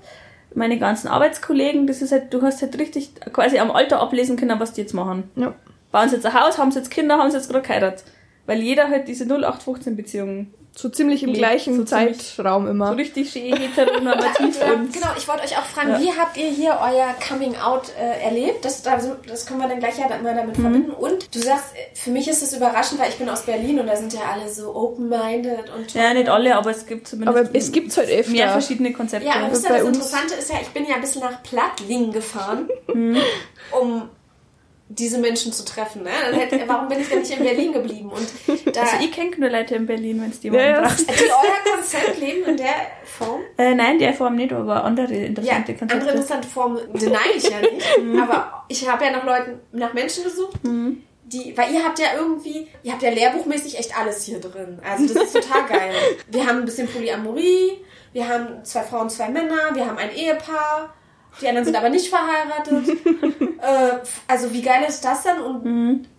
meine 0.55 0.79
ganzen 0.79 1.09
Arbeitskollegen, 1.09 1.87
das 1.87 2.01
ist 2.03 2.11
halt, 2.11 2.33
du 2.33 2.43
hast 2.43 2.62
halt 2.62 2.79
richtig 2.79 3.11
quasi 3.33 3.59
am 3.59 3.71
Alter 3.71 4.01
ablesen 4.01 4.37
können, 4.37 4.59
was 4.59 4.73
die 4.73 4.81
jetzt 4.81 4.95
machen. 4.95 5.31
ja. 5.37 5.55
Bauen 5.91 6.09
sie 6.11 6.16
jetzt 6.16 6.27
ein 6.27 6.35
Haus, 6.35 6.59
haben 6.59 6.71
sie 6.71 6.81
jetzt 6.81 6.91
Kinder, 6.91 7.16
haben 7.16 7.31
sie 7.31 7.39
jetzt 7.39 7.49
gerade 7.51 7.66
geheiratet. 7.66 8.05
Weil 8.45 8.61
jeder 8.61 8.89
halt 8.91 9.09
diese 9.09 9.25
0815-Beziehungen 9.25 10.53
so 10.77 10.89
ziemlich 10.89 11.25
im 11.25 11.33
gleichen 11.33 11.77
so 11.77 11.85
Zeitraum 11.85 12.64
so 12.66 12.71
immer. 12.71 12.97
richtig 12.97 13.33
schön 13.33 13.57
heteronormativ 13.57 14.61
Ja, 14.61 14.75
und 14.75 14.93
genau, 14.93 15.09
ich 15.16 15.27
wollte 15.27 15.43
euch 15.43 15.59
auch 15.59 15.64
fragen, 15.64 15.91
Ja. 15.91 16.01
wie 16.01 16.12
habt 16.12 16.37
ihr 16.37 16.49
hier 16.49 16.79
euer 16.81 17.14
Coming 17.29 17.57
Out 17.57 17.91
äh, 18.01 18.23
erlebt? 18.25 18.64
Das, 18.64 18.83
da 18.83 19.01
sind- 19.01 19.16
das 19.29 19.45
können 19.47 19.61
wir 19.61 19.69
dann 19.69 19.81
gleich 19.81 19.99
ja 19.99 20.07
mal 20.23 20.35
damit 20.37 20.57
verbinden. 20.57 20.93
Und 20.93 21.35
du 21.35 21.41
sagst, 21.41 21.75
äh, 21.75 21.97
für 21.97 22.11
mich 22.11 22.29
ist 22.29 22.43
es 22.43 22.57
überraschend, 22.57 23.01
weil 23.01 23.09
ich 23.11 23.16
bin 23.16 23.29
aus 23.29 23.43
Berlin 23.43 23.81
und 23.81 23.87
da 23.89 23.97
sind 23.97 24.12
ja 24.12 24.21
alle 24.33 24.49
so 24.49 24.73
open-minded 24.75 25.71
und 25.77 25.93
ja, 25.95 26.14
nicht 26.14 26.29
alle, 26.29 26.55
aber 26.57 26.71
es 26.71 26.87
gibt 26.87 27.09
zumindest 27.09 27.37
Aber 27.39 27.51
es 27.57 27.73
gibt's 27.73 27.97
halt 27.97 28.09
öfter. 28.11 28.31
mehr 28.33 28.49
verschiedene 28.51 28.93
Konzepte. 28.93 29.27
Ja, 29.27 29.35
aber 29.35 29.49
das 29.49 29.64
Interessante 29.64 30.35
ist 30.35 30.49
ja, 30.51 30.57
ich 30.62 30.69
bin 30.69 30.87
ja 30.87 30.97
bis 30.99 31.16
nach 31.16 31.43
Plattling 31.43 32.12
gefahren, 32.12 32.69
Mhm. 32.95 33.16
um 33.81 34.09
diese 34.91 35.18
Menschen 35.18 35.53
zu 35.53 35.64
treffen. 35.64 36.03
Ne? 36.03 36.11
Dann 36.30 36.34
hätte, 36.41 36.61
warum 36.66 36.89
bin 36.89 37.01
ich 37.01 37.09
denn 37.09 37.18
nicht 37.20 37.30
in 37.30 37.45
Berlin 37.45 37.72
geblieben? 37.72 38.11
Und 38.11 38.74
da, 38.76 38.82
Also 38.82 38.97
ich 39.01 39.12
kenne 39.12 39.30
nur 39.36 39.51
Leute 39.51 39.74
in 39.74 39.86
Berlin, 39.86 40.20
wenn 40.22 40.30
es 40.30 40.41
die 40.41 40.49
Ja, 40.49 40.53
mal 40.55 40.70
ja. 40.70 40.80
brauchst. 40.80 41.09
die 41.11 41.24
euer 41.24 41.74
Konzept 41.74 42.18
leben 42.18 42.45
in 42.51 42.57
der 42.57 42.74
Form? 43.05 43.41
Äh, 43.59 43.74
nein, 43.74 43.99
der 43.99 44.14
Form 44.14 44.36
nicht, 44.36 44.53
aber 44.53 44.84
andere 44.84 45.12
Ja, 45.14 45.26
interessante 45.26 45.55
andere 45.55 45.78
Konzepte. 45.78 46.11
interessante 46.11 46.49
Formen 46.49 46.78
deny 46.95 47.16
ich 47.36 47.51
ja 47.51 47.61
nicht. 47.61 47.86
aber 48.22 48.64
ich 48.68 48.89
habe 48.89 49.05
ja 49.05 49.11
nach 49.11 49.24
Leuten, 49.24 49.61
nach 49.72 49.93
Menschen 49.93 50.24
gesucht, 50.24 50.59
die, 50.64 51.55
weil 51.57 51.74
ihr 51.74 51.84
habt 51.84 51.99
ja 51.99 52.07
irgendwie, 52.16 52.66
ihr 52.82 52.93
habt 52.93 53.03
ja 53.03 53.11
lehrbuchmäßig 53.11 53.78
echt 53.78 53.95
alles 53.99 54.24
hier 54.24 54.41
drin. 54.41 54.78
Also 54.82 55.12
das 55.12 55.24
ist 55.24 55.32
total 55.34 55.66
geil. 55.68 55.93
Wir 56.28 56.47
haben 56.47 56.61
ein 56.61 56.64
bisschen 56.64 56.89
Polyamorie, 56.89 57.84
wir 58.14 58.26
haben 58.26 58.64
zwei 58.64 58.80
Frauen, 58.82 59.11
zwei 59.11 59.28
Männer, 59.28 59.74
wir 59.74 59.84
haben 59.86 59.99
ein 59.99 60.11
Ehepaar, 60.14 60.95
die 61.41 61.49
anderen 61.49 61.64
sind 61.64 61.76
aber 61.76 61.89
nicht 61.89 62.09
verheiratet. 62.09 62.89
äh, 63.61 63.99
also 64.26 64.53
wie 64.53 64.62
geil 64.62 64.84
ist 64.89 65.05
das 65.05 65.22
denn? 65.22 65.41
Und 65.41 65.62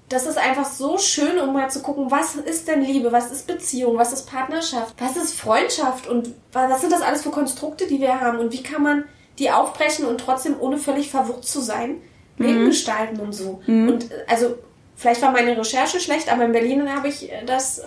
das 0.09 0.25
ist 0.25 0.37
einfach 0.37 0.65
so 0.65 0.97
schön, 0.97 1.37
um 1.39 1.53
mal 1.53 1.69
zu 1.69 1.81
gucken, 1.81 2.09
was 2.09 2.35
ist 2.35 2.67
denn 2.67 2.81
Liebe, 2.81 3.11
was 3.11 3.31
ist 3.31 3.45
Beziehung, 3.47 3.97
was 3.97 4.11
ist 4.13 4.29
Partnerschaft, 4.29 4.95
was 4.99 5.15
ist 5.17 5.39
Freundschaft 5.39 6.07
und 6.07 6.29
wa- 6.51 6.67
was 6.69 6.81
sind 6.81 6.91
das 6.91 7.01
alles 7.01 7.21
für 7.21 7.29
Konstrukte, 7.29 7.85
die 7.87 7.99
wir 8.01 8.19
haben 8.19 8.39
und 8.39 8.51
wie 8.51 8.63
kann 8.63 8.81
man 8.81 9.03
die 9.37 9.51
aufbrechen 9.51 10.05
und 10.05 10.19
trotzdem 10.19 10.55
ohne 10.59 10.77
völlig 10.77 11.09
verwirrt 11.11 11.45
zu 11.45 11.61
sein, 11.61 12.01
Leben 12.37 12.65
gestalten 12.65 13.19
und 13.19 13.33
so. 13.33 13.61
Und 13.89 14.11
äh, 14.11 14.15
also 14.27 14.55
vielleicht 14.95 15.21
war 15.21 15.31
meine 15.31 15.55
Recherche 15.57 15.99
schlecht, 15.99 16.31
aber 16.31 16.43
in 16.45 16.51
Berlin 16.53 16.93
habe 16.93 17.07
ich 17.09 17.31
äh, 17.31 17.45
das 17.45 17.81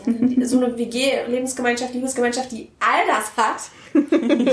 so 0.45 0.57
eine 0.59 0.79
WG, 0.79 1.13
Lebensgemeinschaft, 1.27 1.93
Liebesgemeinschaft, 1.93 2.53
die 2.53 2.71
all 2.79 3.07
das 3.09 3.33
hat. 3.37 3.63
Und 3.95 4.47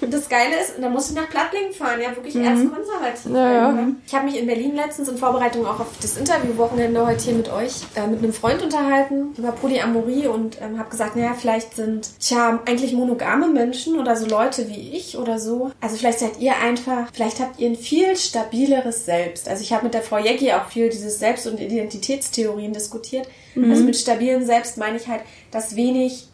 das 0.10 0.28
Geile 0.28 0.60
ist, 0.60 0.74
da 0.80 0.88
muss 0.88 1.10
ich 1.10 1.16
nach 1.16 1.28
Plattlingen 1.28 1.72
fahren, 1.72 2.00
ja, 2.00 2.14
wirklich 2.14 2.34
erzkonservativ. 2.36 3.32
Ja, 3.32 3.52
ja. 3.52 3.68
einfach. 3.68 3.96
Ich 4.06 4.14
habe 4.14 4.24
mich 4.26 4.38
in 4.38 4.46
Berlin 4.46 4.74
letztens 4.74 5.08
in 5.08 5.16
Vorbereitung 5.16 5.66
auch 5.66 5.80
auf 5.80 5.88
das 6.00 6.16
Interviewwochenende 6.16 7.06
heute 7.06 7.24
hier 7.24 7.34
mit 7.34 7.50
euch 7.50 7.72
äh, 7.94 8.06
mit 8.06 8.22
einem 8.22 8.32
Freund 8.32 8.62
unterhalten 8.62 9.34
über 9.36 9.52
Polyamorie 9.52 10.26
und 10.26 10.60
ähm, 10.60 10.78
habe 10.78 10.90
gesagt, 10.90 11.16
naja, 11.16 11.34
vielleicht 11.38 11.76
sind, 11.76 12.08
tja, 12.20 12.60
eigentlich 12.66 12.92
monogame 12.92 13.48
Menschen 13.48 13.98
oder 13.98 14.16
so 14.16 14.26
Leute 14.26 14.68
wie 14.68 14.96
ich 14.96 15.16
oder 15.16 15.38
so. 15.38 15.70
Also 15.80 15.96
vielleicht 15.96 16.20
seid 16.20 16.40
ihr 16.40 16.56
einfach, 16.56 17.08
vielleicht 17.12 17.40
habt 17.40 17.60
ihr 17.60 17.68
ein 17.68 17.76
viel 17.76 18.16
stabileres 18.16 19.04
Selbst. 19.04 19.48
Also 19.48 19.62
ich 19.62 19.72
habe 19.72 19.84
mit 19.84 19.94
der 19.94 20.02
Frau 20.02 20.18
Jecki 20.18 20.52
auch 20.52 20.66
viel 20.68 20.88
dieses 20.88 21.18
Selbst- 21.18 21.46
und 21.46 21.60
Identitätstheorien 21.60 22.72
diskutiert. 22.72 23.28
Also 23.56 23.82
mit 23.84 23.96
stabilem 23.96 24.44
Selbst 24.44 24.78
meine 24.78 24.96
ich 24.96 25.08
halt, 25.08 25.22
dass 25.50 25.76
wenig 25.76 26.28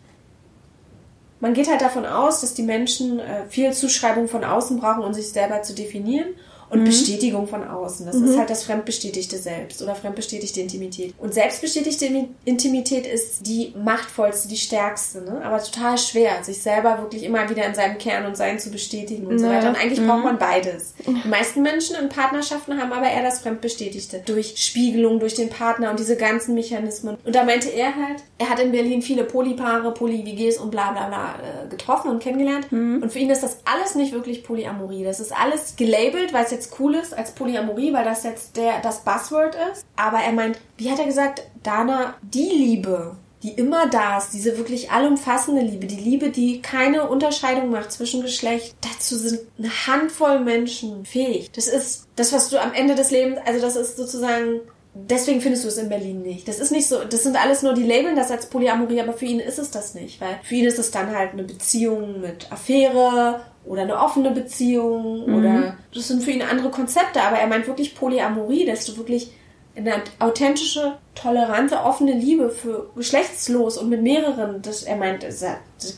man 1.41 1.55
geht 1.55 1.68
halt 1.68 1.80
davon 1.80 2.07
aus, 2.07 2.41
dass 2.41 2.55
die 2.55 2.62
Menschen 2.62 3.18
äh, 3.18 3.47
viel 3.49 3.72
Zuschreibung 3.72 4.28
von 4.28 4.45
außen 4.45 4.78
brauchen, 4.78 5.05
um 5.05 5.12
sich 5.12 5.28
selber 5.28 5.62
zu 5.62 5.74
definieren 5.74 6.34
und 6.70 6.84
Bestätigung 6.84 7.46
von 7.46 7.66
außen. 7.66 8.06
Das 8.06 8.16
ist 8.16 8.36
halt 8.38 8.50
das 8.50 8.64
fremdbestätigte 8.64 9.36
Selbst 9.38 9.82
oder 9.82 9.94
fremdbestätigte 9.94 10.60
Intimität. 10.60 11.14
Und 11.18 11.32
selbstbestätigte 11.34 12.06
Imi- 12.06 12.28
Intimität 12.44 13.06
ist 13.06 13.46
die 13.46 13.72
machtvollste, 13.76 14.48
die 14.48 14.56
stärkste, 14.56 15.22
ne? 15.22 15.42
aber 15.44 15.62
total 15.62 15.96
schwer, 15.98 16.42
sich 16.42 16.62
selber 16.62 16.98
wirklich 17.00 17.22
immer 17.22 17.48
wieder 17.48 17.64
in 17.66 17.74
seinem 17.74 17.98
Kern 17.98 18.26
und 18.26 18.36
Sein 18.36 18.58
zu 18.58 18.70
bestätigen 18.70 19.26
und 19.26 19.38
so 19.38 19.46
Ja. 19.46 19.52
weiter. 19.52 19.68
Und 19.68 19.76
eigentlich 19.76 20.04
braucht 20.06 20.24
man 20.24 20.38
beides. 20.38 20.94
Die 21.06 21.28
meisten 21.28 21.62
Menschen 21.62 21.96
in 21.96 22.08
Partnerschaften 22.08 22.80
haben 22.80 22.92
aber 22.92 23.08
eher 23.08 23.22
das 23.22 23.40
Fremdbestätigte. 23.40 24.22
Durch 24.26 24.54
Spiegelung, 24.56 25.20
durch 25.20 25.34
den 25.34 25.48
Partner 25.50 25.90
und 25.90 25.98
diese 25.98 26.16
ganzen 26.16 26.54
Mechanismen. 26.54 27.16
Und 27.24 27.34
da 27.34 27.44
meinte 27.44 27.68
er 27.68 27.94
halt, 27.94 28.22
er 28.38 28.50
hat 28.50 28.60
in 28.60 28.72
Berlin 28.72 29.02
viele 29.02 29.24
Polypaare, 29.24 29.92
Poly-WGs 29.94 30.58
und 30.58 30.70
bla 30.70 30.92
bla 30.92 31.06
bla 31.08 31.34
äh, 31.36 31.68
getroffen 31.68 32.10
und 32.10 32.22
kennengelernt. 32.22 32.66
Und 32.72 33.10
für 33.12 33.18
ihn 33.18 33.30
ist 33.30 33.42
das 33.42 33.58
alles 33.64 33.94
nicht 33.94 34.12
wirklich 34.12 34.42
Polyamorie. 34.44 35.04
Das 35.04 35.20
ist 35.20 35.32
alles 35.32 35.76
gelabelt, 35.76 36.32
weil 36.32 36.44
es 36.44 36.50
jetzt 36.57 36.80
cool 36.80 36.94
ist 36.94 37.16
als 37.16 37.32
Polyamorie, 37.32 37.92
weil 37.92 38.04
das 38.04 38.24
jetzt 38.24 38.57
der, 38.57 38.80
das 38.80 39.04
Buzzword 39.04 39.57
ist. 39.72 39.84
Aber 39.94 40.18
er 40.18 40.32
meint, 40.32 40.59
wie 40.76 40.90
hat 40.90 40.98
er 40.98 41.07
gesagt, 41.07 41.42
Dana, 41.62 42.14
die 42.22 42.48
Liebe, 42.48 43.16
die 43.42 43.52
immer 43.52 43.88
da 43.88 44.18
ist, 44.18 44.30
diese 44.30 44.57
wirklich 44.57 44.90
allumfassende 44.90 45.61
Liebe, 45.61 45.86
die 45.86 45.96
Liebe, 45.96 46.30
die 46.30 46.62
keine 46.62 47.09
Unterscheidung 47.09 47.70
macht 47.70 47.92
zwischen 47.92 48.22
Geschlecht, 48.22 48.74
dazu 48.80 49.16
sind 49.16 49.40
eine 49.59 49.70
Handvoll 49.86 50.40
Menschen 50.40 51.04
fähig. 51.04 51.52
Das 51.52 51.68
ist 51.68 52.09
das, 52.16 52.32
was 52.32 52.48
du 52.48 52.61
am 52.61 52.72
Ende 52.72 52.94
des 52.94 53.11
Lebens, 53.11 53.38
also 53.44 53.61
das 53.61 53.76
ist 53.76 53.96
sozusagen, 53.98 54.61
deswegen 54.94 55.42
findest 55.42 55.64
du 55.64 55.68
es 55.68 55.76
in 55.76 55.90
Berlin 55.90 56.22
nicht. 56.22 56.48
Das 56.48 56.59
ist 56.59 56.72
nicht 56.72 56.88
so, 56.88 57.04
das 57.04 57.22
sind 57.22 57.36
alles 57.36 57.62
nur 57.62 57.74
die 57.74 57.84
Labeln 57.84 58.16
das 58.16 58.30
als 58.30 58.46
Polyamorie, 58.46 59.00
aber 59.00 59.12
für 59.12 59.26
ihn 59.26 59.40
ist 59.40 59.59
es 59.59 59.70
das 59.70 59.94
nicht, 59.94 60.20
weil 60.20 60.40
für 60.42 60.54
ihn 60.54 60.64
ist 60.64 60.78
es 60.78 60.90
dann 60.90 61.14
halt 61.14 61.32
eine 61.32 61.44
Beziehung 61.44 62.20
mit 62.20 62.50
Affäre 62.50 63.42
oder 63.66 63.82
eine 63.82 63.98
offene 63.98 64.30
Beziehung 64.30 65.24
oder 65.24 65.76
das 65.92 66.08
sind 66.08 66.22
für 66.22 66.30
ihn 66.30 66.42
andere 66.42 66.70
Konzepte, 66.70 67.20
aber 67.22 67.36
er 67.36 67.46
meint 67.46 67.66
wirklich 67.66 67.94
Polyamorie, 67.94 68.64
dass 68.64 68.84
du 68.84 68.96
wirklich 68.96 69.32
eine 69.76 70.02
authentische, 70.18 70.96
tolerante, 71.14 71.82
offene 71.82 72.12
Liebe 72.12 72.48
für 72.48 72.90
geschlechtslos 72.96 73.76
und 73.76 73.90
mit 73.90 74.02
mehreren, 74.02 74.62
das 74.62 74.84
er 74.84 74.96
meint, 74.96 75.22
das 75.22 75.44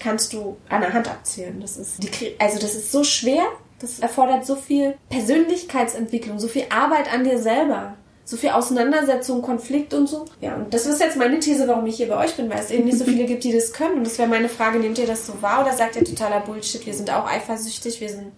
kannst 0.01 0.33
du 0.33 0.57
an 0.69 0.81
der 0.81 0.93
Hand 0.93 1.09
abzählen. 1.09 1.61
Das 1.61 1.77
ist 1.77 2.03
die, 2.03 2.35
also 2.39 2.59
das 2.59 2.75
ist 2.75 2.91
so 2.91 3.05
schwer, 3.05 3.45
das 3.81 4.01
erfordert 4.01 4.45
so 4.45 4.57
viel 4.57 4.95
Persönlichkeitsentwicklung, 5.11 6.41
so 6.41 6.49
viel 6.49 6.65
Arbeit 6.71 7.13
an 7.13 7.23
dir 7.23 7.39
selber. 7.39 7.95
So 8.29 8.37
viel 8.37 8.51
Auseinandersetzung, 8.51 9.41
Konflikt 9.41 9.95
und 9.95 10.07
so. 10.07 10.27
Ja, 10.43 10.57
und 10.57 10.75
das 10.75 10.85
ist 10.85 11.01
jetzt 11.01 11.17
meine 11.17 11.39
These, 11.39 11.67
warum 11.67 11.87
ich 11.87 11.97
hier 11.97 12.09
bei 12.09 12.23
euch 12.23 12.35
bin, 12.35 12.51
weil 12.51 12.59
es 12.59 12.71
eben 12.71 12.85
nicht 12.85 12.99
so 12.99 13.07
viele 13.07 13.25
gibt, 13.25 13.43
die 13.43 13.55
das 13.55 13.73
können. 13.73 13.97
Und 13.97 14.07
das 14.07 14.19
wäre 14.19 14.29
meine 14.29 14.51
Frage, 14.51 14.79
nehmt 14.79 14.99
ihr 14.99 15.07
das 15.07 15.27
so 15.27 15.41
wahr 15.41 15.63
oder 15.63 15.73
sagt 15.73 15.97
ihr 15.97 16.05
totaler 16.05 16.41
Bullshit, 16.41 16.85
wir 16.85 16.93
sind 16.93 17.11
auch 17.11 17.27
eifersüchtig, 17.27 18.03
wir 18.03 18.11
sind 18.11 18.33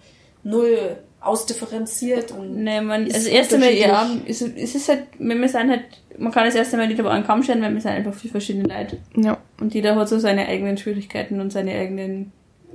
null 0.45 0.97
ausdifferenziert 1.21 2.31
und 2.31 2.63
Nee, 2.63 2.81
man, 2.81 3.09
Ist 3.09 3.17
also 3.17 3.31
erst 3.31 3.53
einmal, 3.53 3.75
ja, 3.75 4.09
es, 4.29 4.43
ist 4.43 4.89
halt, 4.89 5.09
wenn 5.19 5.41
wir 5.41 5.49
sind 5.49 5.69
halt, 5.69 5.83
man 6.17 6.31
kann 6.31 6.45
das 6.45 6.55
erst 6.55 6.73
einmal 6.73 6.87
nicht 6.87 7.01
über 7.01 7.11
einen 7.11 7.27
Kamm 7.27 7.43
scheren, 7.43 7.61
weil 7.61 7.75
wir 7.75 7.81
sind 7.81 7.91
einfach 7.91 8.15
viele 8.15 8.31
verschiedene 8.31 8.73
Leute. 8.73 8.99
Ja. 9.17 9.39
Und 9.61 9.75
jeder 9.75 9.97
hat 9.97 10.09
so 10.09 10.21
seine 10.21 10.47
eigenen 10.47 10.79
Schwierigkeiten 10.79 11.41
und 11.41 11.51
seine 11.51 11.73
eigenen, 11.73 12.31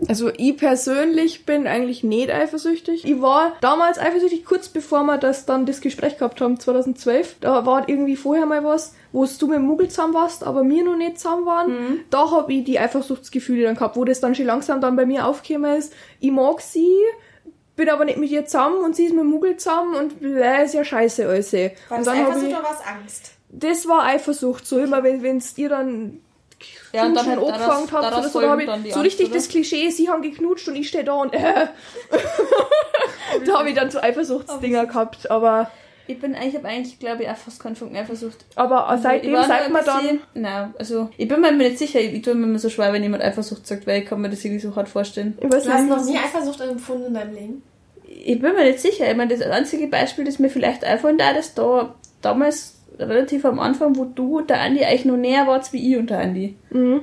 Also 0.07 0.29
ich 0.37 0.57
persönlich 0.57 1.45
bin 1.45 1.67
eigentlich 1.67 2.03
nicht 2.03 2.29
eifersüchtig. 2.29 3.05
Ich 3.05 3.21
war 3.21 3.53
damals 3.61 3.97
eifersüchtig, 3.97 4.45
kurz 4.45 4.67
bevor 4.67 5.03
wir 5.03 5.17
das 5.17 5.45
dann 5.45 5.65
das 5.65 5.81
Gespräch 5.81 6.17
gehabt 6.17 6.41
haben, 6.41 6.59
2012. 6.59 7.37
Da 7.41 7.65
war 7.65 7.87
irgendwie 7.87 8.15
vorher 8.15 8.45
mal 8.45 8.63
was, 8.63 8.93
wo 9.11 9.25
du 9.25 9.47
mit 9.47 9.57
dem 9.57 9.65
Muggel 9.65 9.87
zusammen 9.87 10.13
warst, 10.13 10.43
aber 10.43 10.67
wir 10.67 10.83
noch 10.83 10.97
nicht 10.97 11.19
zusammen 11.19 11.45
waren. 11.45 11.99
Da 12.09 12.31
habe 12.31 12.53
ich 12.53 12.63
die 12.65 12.79
Eifersuchtsgefühle 12.79 13.63
dann 13.63 13.75
gehabt, 13.75 13.95
wo 13.95 14.03
das 14.03 14.19
dann 14.19 14.35
schon 14.35 14.45
langsam 14.45 14.81
dann 14.81 14.95
bei 14.95 15.05
mir 15.05 15.25
aufgekommen 15.25 15.77
ist. 15.77 15.93
Ich 16.19 16.31
mag 16.31 16.61
sie, 16.61 16.93
bin 17.75 17.89
aber 17.89 18.05
nicht 18.05 18.17
mit 18.17 18.29
ihr 18.29 18.45
zusammen 18.45 18.83
und 18.83 18.95
sie 18.95 19.05
ist 19.05 19.13
mit 19.13 19.21
dem 19.21 19.29
Muggel 19.29 19.57
zusammen 19.57 19.95
und 19.95 20.19
bläh, 20.19 20.65
ist 20.65 20.73
ja 20.73 20.83
scheiße 20.83 21.27
alles. 21.27 21.53
war 21.53 21.61
und 21.61 21.73
das 21.89 22.05
dann 22.05 22.17
hab 22.17 22.29
Eifersucht 22.29 22.49
ich, 22.49 22.57
oder 22.57 22.63
was 22.63 22.85
Angst? 22.85 23.31
das 23.49 23.87
war 23.87 24.03
Eifersucht, 24.03 24.65
so 24.65 24.79
immer 24.79 25.03
wenn 25.03 25.23
wenn's 25.23 25.57
ihr 25.57 25.69
dann 25.69 26.19
Ja, 26.95 27.05
und 27.05 27.15
dann 27.15 27.25
Knutschen 27.25 27.51
halt 27.51 27.61
angefangen 27.61 27.91
habt, 27.91 28.03
daraus 28.03 28.35
oder 28.35 28.39
so, 28.55 28.59
ich 28.59 28.65
so 28.65 28.71
Angst, 28.71 28.97
richtig 28.97 29.25
oder? 29.27 29.35
das 29.35 29.49
Klischee, 29.49 29.89
sie 29.89 30.09
haben 30.09 30.21
geknutscht 30.21 30.67
und 30.67 30.75
ich 30.75 30.87
stehe 30.87 31.03
da 31.03 31.13
und 31.13 31.33
äh. 31.33 31.39
da 33.45 33.59
habe 33.59 33.69
ich 33.69 33.75
dann 33.75 33.91
so 33.91 33.99
Eifersuchtsdinger 33.99 34.85
gehabt, 34.85 35.29
aber 35.29 35.69
ich 36.07 36.19
bin 36.19 36.35
eigentlich, 36.35 36.49
ich 36.49 36.55
habe 36.57 36.67
eigentlich, 36.67 36.99
glaube 36.99 37.23
ich, 37.23 37.29
auch 37.29 37.35
fast 37.35 37.59
keinen 37.59 37.75
Funken 37.75 37.97
Eifersucht. 37.97 38.45
aber 38.55 38.91
Ich 38.95 39.01
seitdem 39.01 39.35
sagt 39.35 39.71
man 39.71 39.85
dann 39.85 40.19
Nein, 40.35 40.73
also, 40.77 41.09
ich 41.17 41.27
bin 41.27 41.41
mir 41.41 41.51
nicht 41.51 41.79
sicher, 41.79 41.99
ich, 41.99 42.13
ich 42.13 42.21
tue 42.21 42.35
mir 42.35 42.45
immer 42.45 42.59
so 42.59 42.69
schwer, 42.69 42.93
wenn 42.93 43.01
jemand 43.01 43.23
Eifersucht 43.23 43.65
sagt, 43.65 43.87
weil 43.87 44.03
ich 44.03 44.07
kann 44.07 44.21
mir 44.21 44.29
das 44.29 44.45
irgendwie 44.45 44.61
so 44.61 44.75
hart 44.75 44.87
vorstellen. 44.87 45.37
ich 45.41 45.51
weiß 45.51 45.63
Du 45.63 45.71
hast 45.71 45.87
noch 45.87 46.05
nie 46.05 46.17
Eifersucht 46.17 46.61
empfunden 46.61 47.07
in 47.07 47.13
deinem 47.15 47.33
Leben? 47.33 47.63
Ich 48.07 48.39
bin 48.39 48.53
mir 48.53 48.65
nicht 48.65 48.79
sicher. 48.79 49.09
Ich 49.09 49.17
meine, 49.17 49.35
das 49.35 49.45
einzige 49.47 49.87
Beispiel, 49.87 50.25
das 50.25 50.37
mir 50.37 50.49
vielleicht 50.49 50.83
einfallen 50.83 51.17
da, 51.17 51.33
dass 51.33 51.55
da 51.55 51.95
damals 52.21 52.74
relativ 52.99 53.45
am 53.45 53.59
Anfang, 53.59 53.95
wo 53.95 54.05
du 54.05 54.39
und 54.39 54.49
der 54.49 54.61
Andi 54.61 54.83
eigentlich 54.83 55.05
noch 55.05 55.17
näher 55.17 55.47
wart 55.47 55.71
wie 55.73 55.91
ich 55.91 55.97
und 55.97 56.09
der 56.09 56.19
Andi. 56.19 56.55
Mhm. 56.69 57.01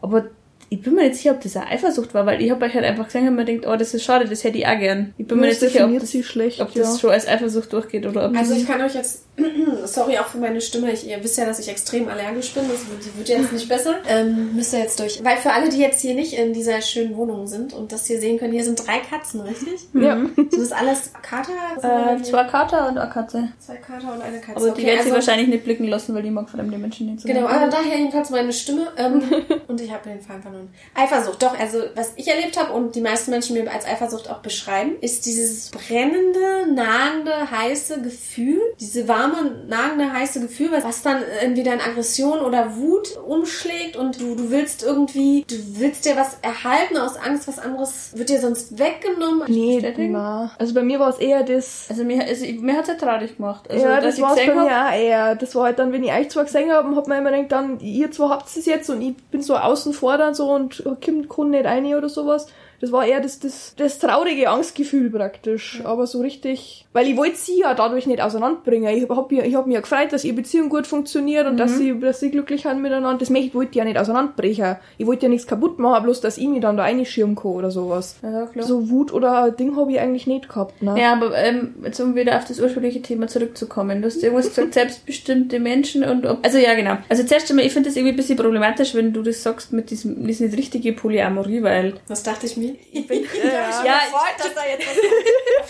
Aber 0.00 0.26
ich 0.70 0.82
bin 0.82 0.94
mir 0.94 1.04
nicht 1.04 1.16
sicher, 1.16 1.32
ob 1.32 1.40
das 1.40 1.56
eine 1.56 1.66
Eifersucht 1.68 2.12
war, 2.12 2.26
weil 2.26 2.42
ich 2.42 2.50
habe 2.50 2.64
euch 2.64 2.74
halt 2.74 2.84
einfach 2.84 3.06
gesehen 3.06 3.26
und 3.28 3.36
mir 3.36 3.44
gedacht, 3.44 3.72
oh, 3.72 3.76
das 3.76 3.94
ist 3.94 4.04
schade, 4.04 4.26
das 4.26 4.44
hätte 4.44 4.58
ich 4.58 4.66
auch 4.66 4.78
gern. 4.78 5.14
Ich 5.16 5.26
bin 5.26 5.40
mir 5.40 5.46
nicht 5.46 5.60
sicher, 5.60 5.86
ob 5.86 5.98
das, 5.98 6.12
schlecht, 6.24 6.60
ob 6.60 6.74
das 6.74 6.94
ja. 6.94 6.98
schon 6.98 7.10
als 7.10 7.26
Eifersucht 7.26 7.72
durchgeht 7.72 8.06
oder 8.06 8.26
ob 8.26 8.36
Also 8.36 8.54
ich 8.54 8.66
kann 8.66 8.80
euch 8.82 8.94
jetzt, 8.94 9.24
sorry 9.86 10.18
auch 10.18 10.26
für 10.26 10.38
meine 10.38 10.60
Stimme, 10.60 10.92
ich, 10.92 11.08
ihr 11.08 11.22
wisst 11.24 11.38
ja, 11.38 11.46
dass 11.46 11.58
ich 11.58 11.68
extrem 11.68 12.08
allergisch 12.08 12.52
bin, 12.52 12.64
das 12.68 12.88
wird, 12.88 13.16
wird 13.16 13.28
jetzt 13.28 13.52
nicht 13.52 13.68
besser. 13.68 13.96
Ähm, 14.08 14.54
müsst 14.54 14.74
ihr 14.74 14.80
jetzt 14.80 15.00
durch. 15.00 15.24
Weil 15.24 15.38
für 15.38 15.52
alle, 15.52 15.70
die 15.70 15.78
jetzt 15.78 16.00
hier 16.02 16.14
nicht 16.14 16.34
in 16.34 16.52
dieser 16.52 16.82
schönen 16.82 17.16
Wohnung 17.16 17.46
sind 17.46 17.72
und 17.72 17.92
das 17.92 18.06
hier 18.06 18.20
sehen 18.20 18.38
können, 18.38 18.52
hier 18.52 18.64
sind 18.64 18.86
drei 18.86 18.98
Katzen, 18.98 19.40
richtig? 19.40 19.80
Ja. 19.94 20.18
Sind 20.36 20.52
das 20.52 20.72
alles 20.72 21.12
Kater? 21.22 21.52
äh, 21.82 22.22
zwei 22.22 22.44
Kater 22.44 22.88
und 22.88 22.98
eine 22.98 23.10
Katze. 23.10 23.48
zwei 23.58 23.76
Kater 23.76 24.14
und 24.14 24.22
eine 24.22 24.38
Katze. 24.38 24.56
Aber 24.56 24.66
die 24.66 24.70
Okay, 24.72 24.86
werden 24.86 24.96
sie 24.96 25.10
also- 25.10 25.14
wahrscheinlich 25.14 25.48
nicht 25.48 25.64
blicken 25.64 25.86
lassen, 25.88 26.14
weil 26.14 26.22
die 26.22 26.30
mag 26.30 26.48
fremde 26.48 26.78
Menschen 26.78 27.06
nicht 27.06 27.20
so. 27.20 27.28
Genau, 27.28 27.46
aber 27.46 27.68
daher 27.68 27.98
jedenfalls 27.98 28.30
meine 28.30 28.52
Stimme. 28.52 28.88
Ähm, 28.96 29.22
und 29.68 29.80
ich 29.80 29.90
habe 29.92 30.08
den 30.08 30.20
Faden 30.20 30.42
verloren. 30.42 30.57
Eifersucht, 30.94 31.42
doch, 31.42 31.58
also 31.58 31.78
was 31.94 32.12
ich 32.16 32.28
erlebt 32.28 32.58
habe 32.58 32.72
und 32.72 32.94
die 32.94 33.00
meisten 33.00 33.30
Menschen 33.30 33.54
mir 33.54 33.70
als 33.72 33.86
Eifersucht 33.86 34.30
auch 34.30 34.38
beschreiben, 34.38 34.92
ist 35.00 35.26
dieses 35.26 35.70
brennende, 35.70 36.72
nagende, 36.72 37.50
heiße 37.50 38.00
Gefühl, 38.02 38.60
diese 38.80 39.08
warme, 39.08 39.64
nagende, 39.68 40.12
heiße 40.12 40.40
Gefühl, 40.40 40.70
was- 40.72 41.02
dann 41.02 41.22
entweder 41.40 41.72
in 41.74 41.80
Aggression 41.80 42.40
oder 42.40 42.76
Wut 42.76 43.16
umschlägt 43.24 43.96
und 43.96 44.20
du, 44.20 44.34
du 44.34 44.50
willst 44.50 44.82
irgendwie, 44.82 45.44
du 45.48 45.54
willst 45.78 46.04
dir 46.04 46.16
was 46.16 46.36
erhalten 46.42 46.96
aus 46.96 47.16
Angst, 47.16 47.46
was 47.46 47.58
anderes 47.58 48.10
wird 48.14 48.28
dir 48.28 48.40
sonst 48.40 48.78
weggenommen. 48.78 49.44
Nee, 49.48 49.80
na. 50.12 50.50
Also 50.58 50.74
bei 50.74 50.82
mir 50.82 50.98
war 50.98 51.10
es 51.10 51.18
eher 51.18 51.42
das. 51.44 51.86
Also 51.88 52.04
mir, 52.04 52.24
also 52.24 52.44
mir 52.46 52.76
hat's 52.76 52.88
ja 52.88 52.94
traurig 52.94 53.36
gemacht. 53.36 53.70
Also, 53.70 53.84
ja, 53.84 54.00
das 54.00 54.20
war 54.20 54.32
es 54.36 54.46
bei 54.46 54.54
mir 54.54 54.86
auch 54.88 54.92
eher. 54.92 55.34
Das 55.36 55.54
war 55.54 55.64
halt 55.64 55.78
dann, 55.78 55.92
wenn 55.92 56.02
ich 56.02 56.12
euch 56.12 56.28
zwar 56.30 56.44
gesehen 56.44 56.70
habe, 56.72 56.94
hat 56.96 57.06
man 57.06 57.18
immer 57.18 57.30
gedacht, 57.30 57.52
dann, 57.52 57.80
ihr 57.80 58.10
zwei 58.10 58.28
habt 58.30 58.48
es 58.48 58.66
jetzt 58.66 58.90
und 58.90 59.00
ich 59.00 59.16
bin 59.30 59.42
so 59.42 59.56
außen 59.56 59.92
vor 59.92 60.18
dann 60.18 60.34
so 60.34 60.47
und 60.48 60.82
kommt 61.28 61.50
nicht 61.50 61.64
rein 61.64 61.94
oder 61.94 62.08
sowas. 62.08 62.46
Das 62.80 62.92
war 62.92 63.04
eher 63.06 63.20
das, 63.20 63.40
das, 63.40 63.74
das 63.76 63.98
traurige 63.98 64.48
Angstgefühl 64.50 65.10
praktisch. 65.10 65.80
Aber 65.84 66.06
so 66.06 66.20
richtig, 66.20 66.86
weil 66.92 67.08
ich 67.08 67.16
wollte 67.16 67.36
sie 67.36 67.58
ja 67.60 67.74
dadurch 67.74 68.06
nicht 68.06 68.20
auseinanderbringen. 68.22 68.96
Ich 68.96 69.08
hab, 69.08 69.30
mir, 69.30 69.44
ich 69.44 69.54
hab 69.56 69.66
mich 69.66 69.74
ja 69.74 69.80
gefreut, 69.80 70.12
dass 70.12 70.24
ihre 70.24 70.36
Beziehung 70.36 70.68
gut 70.68 70.86
funktioniert 70.86 71.46
und 71.46 71.56
dass, 71.56 71.76
sie, 71.78 71.98
dass 71.98 72.20
sie 72.20 72.30
glücklich 72.30 72.66
haben 72.66 72.80
miteinander. 72.82 73.18
Das 73.18 73.30
möchte- 73.30 73.54
wollte 73.54 73.70
ich 73.72 73.76
ja 73.76 73.84
nicht 73.84 73.98
auseinanderbrechen. 73.98 74.76
Ich 74.96 75.06
wollte 75.06 75.24
ja 75.26 75.28
nichts 75.28 75.46
kaputt 75.46 75.78
machen, 75.78 76.04
bloß 76.04 76.20
dass 76.20 76.38
ich 76.38 76.46
mich 76.46 76.60
dann 76.60 76.76
da 76.76 76.84
einschirmen 76.84 77.34
kann 77.36 77.50
oder 77.52 77.70
sowas. 77.70 78.16
Ja, 78.22 78.46
klar. 78.46 78.64
So 78.64 78.90
Wut 78.90 79.12
oder 79.12 79.50
Ding 79.50 79.76
habe 79.76 79.92
ich 79.92 80.00
eigentlich 80.00 80.26
nicht 80.26 80.48
gehabt, 80.48 80.80
ne? 80.82 80.94
Ja, 81.00 81.12
aber 81.14 81.36
ähm, 81.36 81.74
jetzt 81.84 81.98
um 82.00 82.14
wieder 82.14 82.36
auf 82.36 82.44
das 82.44 82.60
ursprüngliche 82.60 83.02
Thema 83.02 83.26
zurückzukommen. 83.28 84.02
Du 84.02 84.06
hast 84.08 84.22
irgendwas 84.22 84.48
gesagt, 84.48 84.74
selbstbestimmte 85.02 85.58
Menschen 85.60 86.04
und 86.04 86.26
ob, 86.26 86.44
also 86.44 86.58
ja 86.58 86.74
genau. 86.74 86.96
Also 87.08 87.24
zuerst 87.24 87.50
einmal, 87.50 87.64
ich 87.66 87.72
finde 87.72 87.88
das 87.88 87.96
irgendwie 87.96 88.12
ein 88.12 88.16
bisschen 88.16 88.36
problematisch, 88.38 88.94
wenn 88.94 89.12
du 89.12 89.22
das 89.22 89.42
sagst 89.42 89.72
mit 89.72 89.90
diesem, 89.90 90.22
das 90.22 90.32
ist 90.32 90.40
nicht 90.40 90.56
richtige 90.56 90.92
Polyamorie, 90.92 91.62
weil 91.62 91.94
Was 92.08 92.22
dachte 92.22 92.46
ich 92.46 92.56
mir? 92.56 92.67
Ich 92.92 93.06
bin- 93.06 93.24
ja, 93.34 93.48
ja. 93.50 93.84
Ja, 93.84 94.00
gefreut, 94.04 94.34
dass 94.38 94.54
da 94.54 94.66
jetzt 94.66 94.86
was 94.86 94.96
kommt. 94.96 95.12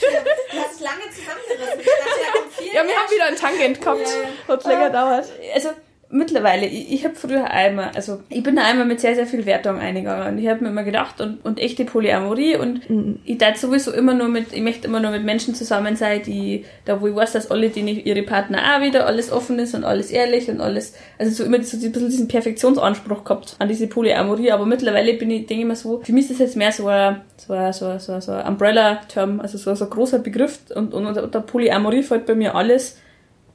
Du 0.52 0.58
hast 0.58 0.80
lange 0.80 1.02
zusammengerissen. 1.10 1.80
Ich 1.80 1.86
dachte, 1.86 2.20
da 2.32 2.38
kommt 2.38 2.52
viel 2.54 2.66
Ja, 2.74 2.86
wir 2.86 2.96
haben 2.96 3.10
wieder 3.10 3.24
ein 3.26 3.36
Tangent 3.36 3.80
gehabt. 3.80 4.00
Ja, 4.08 4.52
Hat's 4.54 4.66
länger 4.66 4.86
gedauert. 4.86 5.26
also 5.54 5.70
mittlerweile, 6.10 6.66
ich, 6.66 6.92
ich 6.92 7.04
habe 7.04 7.14
früher 7.14 7.50
einmal, 7.50 7.90
also 7.94 8.20
ich 8.28 8.42
bin 8.42 8.58
einmal 8.58 8.86
mit 8.86 9.00
sehr, 9.00 9.14
sehr 9.14 9.26
viel 9.26 9.44
Wertung 9.44 9.78
eingegangen 9.78 10.26
und 10.34 10.38
ich 10.38 10.48
habe 10.48 10.62
mir 10.64 10.70
immer 10.70 10.84
gedacht 10.84 11.20
und, 11.20 11.44
und 11.44 11.58
echte 11.58 11.84
Polyamorie 11.84 12.56
und 12.56 12.88
Mhm. 12.88 13.18
ich 13.24 13.36
darf 13.38 13.56
sowieso 13.56 13.92
immer 13.92 14.14
nur 14.14 14.28
mit, 14.28 14.52
ich 14.52 14.62
möchte 14.62 14.86
immer 14.88 15.00
nur 15.00 15.10
mit 15.10 15.24
Menschen 15.24 15.54
zusammen 15.54 15.96
sein, 15.96 16.22
die, 16.22 16.64
da 16.84 17.00
wo 17.00 17.08
ich 17.08 17.14
weiß, 17.14 17.32
dass 17.32 17.50
alle, 17.50 17.68
denen 17.68 17.88
ihre 17.88 18.22
Partner 18.22 18.58
auch 18.76 18.82
wieder 18.82 19.06
alles 19.06 19.30
offen 19.30 19.58
ist 19.58 19.74
und 19.74 19.84
alles 19.84 20.10
ehrlich 20.10 20.48
und 20.48 20.60
alles, 20.60 20.94
also 21.18 21.32
so 21.32 21.44
immer 21.44 21.62
so 21.62 21.76
ein 21.76 21.92
bisschen 21.92 22.10
diesen 22.10 22.28
Perfektionsanspruch 22.28 23.24
gehabt 23.24 23.56
an 23.58 23.68
diese 23.68 23.86
Polyamorie, 23.86 24.52
aber 24.52 24.64
mittlerweile 24.64 25.14
bin 25.14 25.30
ich, 25.30 25.46
denke 25.46 25.62
ich 25.62 25.68
mir 25.68 25.76
so, 25.76 26.00
für 26.02 26.12
mich 26.12 26.24
ist 26.24 26.32
das 26.32 26.38
jetzt 26.38 26.56
mehr 26.56 26.72
so 26.72 26.88
ein, 26.88 27.20
so 27.36 27.52
ein, 27.52 27.72
so 27.72 27.86
ein, 27.86 27.98
so 27.98 28.12
ein, 28.12 28.20
so 28.20 28.32
ein 28.32 28.46
Umbrella-Term, 28.46 29.40
also 29.40 29.58
so, 29.58 29.74
so 29.74 29.84
ein 29.84 29.90
großer 29.90 30.20
Begriff 30.20 30.60
und, 30.74 30.94
und 30.94 31.06
unter 31.06 31.40
Polyamorie 31.40 32.02
fällt 32.02 32.26
bei 32.26 32.34
mir 32.34 32.54
alles, 32.54 32.98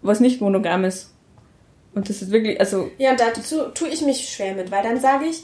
was 0.01 0.19
nicht 0.19 0.41
monogam 0.41 0.83
ist. 0.83 1.12
Und 1.95 2.09
das 2.09 2.21
ist 2.21 2.31
wirklich, 2.31 2.59
also, 2.59 2.89
Ja, 2.97 3.11
und 3.11 3.19
dazu 3.19 3.69
tue 3.73 3.89
ich 3.89 4.01
mich 4.01 4.29
schwer 4.29 4.55
mit, 4.55 4.71
weil 4.71 4.83
dann 4.83 4.99
sage 4.99 5.25
ich, 5.25 5.43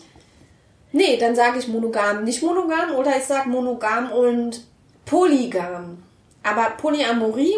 nee, 0.92 1.18
dann 1.18 1.36
sage 1.36 1.60
ich 1.60 1.68
monogam, 1.68 2.24
nicht 2.24 2.42
monogam 2.42 2.96
oder 2.96 3.16
ich 3.18 3.24
sage 3.24 3.48
monogam 3.50 4.12
und 4.12 4.62
polygam. 5.06 6.02
Aber 6.44 6.72
Polyamorie, 6.78 7.54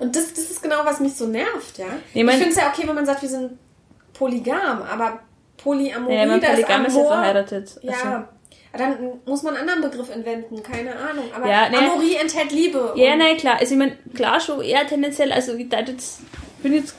und 0.00 0.16
das, 0.16 0.32
das 0.34 0.50
ist 0.50 0.62
genau, 0.62 0.78
was 0.84 0.98
mich 1.00 1.14
so 1.14 1.26
nervt, 1.26 1.78
ja. 1.78 1.86
Ich 2.12 2.24
mein- 2.24 2.34
ich 2.36 2.42
finde 2.42 2.50
es 2.50 2.56
ja 2.56 2.68
okay, 2.72 2.86
wenn 2.88 2.94
man 2.96 3.06
sagt, 3.06 3.22
wir 3.22 3.28
sind 3.28 3.52
polygam, 4.12 4.82
aber 4.82 5.20
Polyamorie, 5.56 6.14
ja, 6.16 6.26
man 6.26 6.40
da 6.40 6.48
ist 6.48 6.54
Polygam 6.66 6.84
ist 6.86 6.94
ja 6.94 7.00
Amor, 7.00 7.12
verheiratet. 7.12 7.78
Ja, 7.82 7.92
Also, 8.72 8.86
dann 8.96 9.20
muss 9.24 9.42
man 9.44 9.56
einen 9.56 9.68
anderen 9.68 9.88
Begriff 9.90 10.10
entwenden, 10.10 10.60
keine 10.64 10.96
Ahnung. 10.96 11.26
Aber 11.34 11.48
Ja, 11.48 11.68
ne. 11.68 11.78
Amorie 11.78 12.16
enthält 12.16 12.50
Liebe. 12.50 12.92
ja, 12.96 13.14
nein, 13.14 13.36
klar. 13.36 13.58
Also 13.60 13.74
ich 13.74 13.78
meine, 13.78 13.96
klar 14.14 14.40
schon 14.40 14.60
eher 14.62 14.84
tendenziell, 14.86 15.30
also 15.30 15.54
ich 15.54 15.68
bin 15.68 16.72
jetzt 16.72 16.96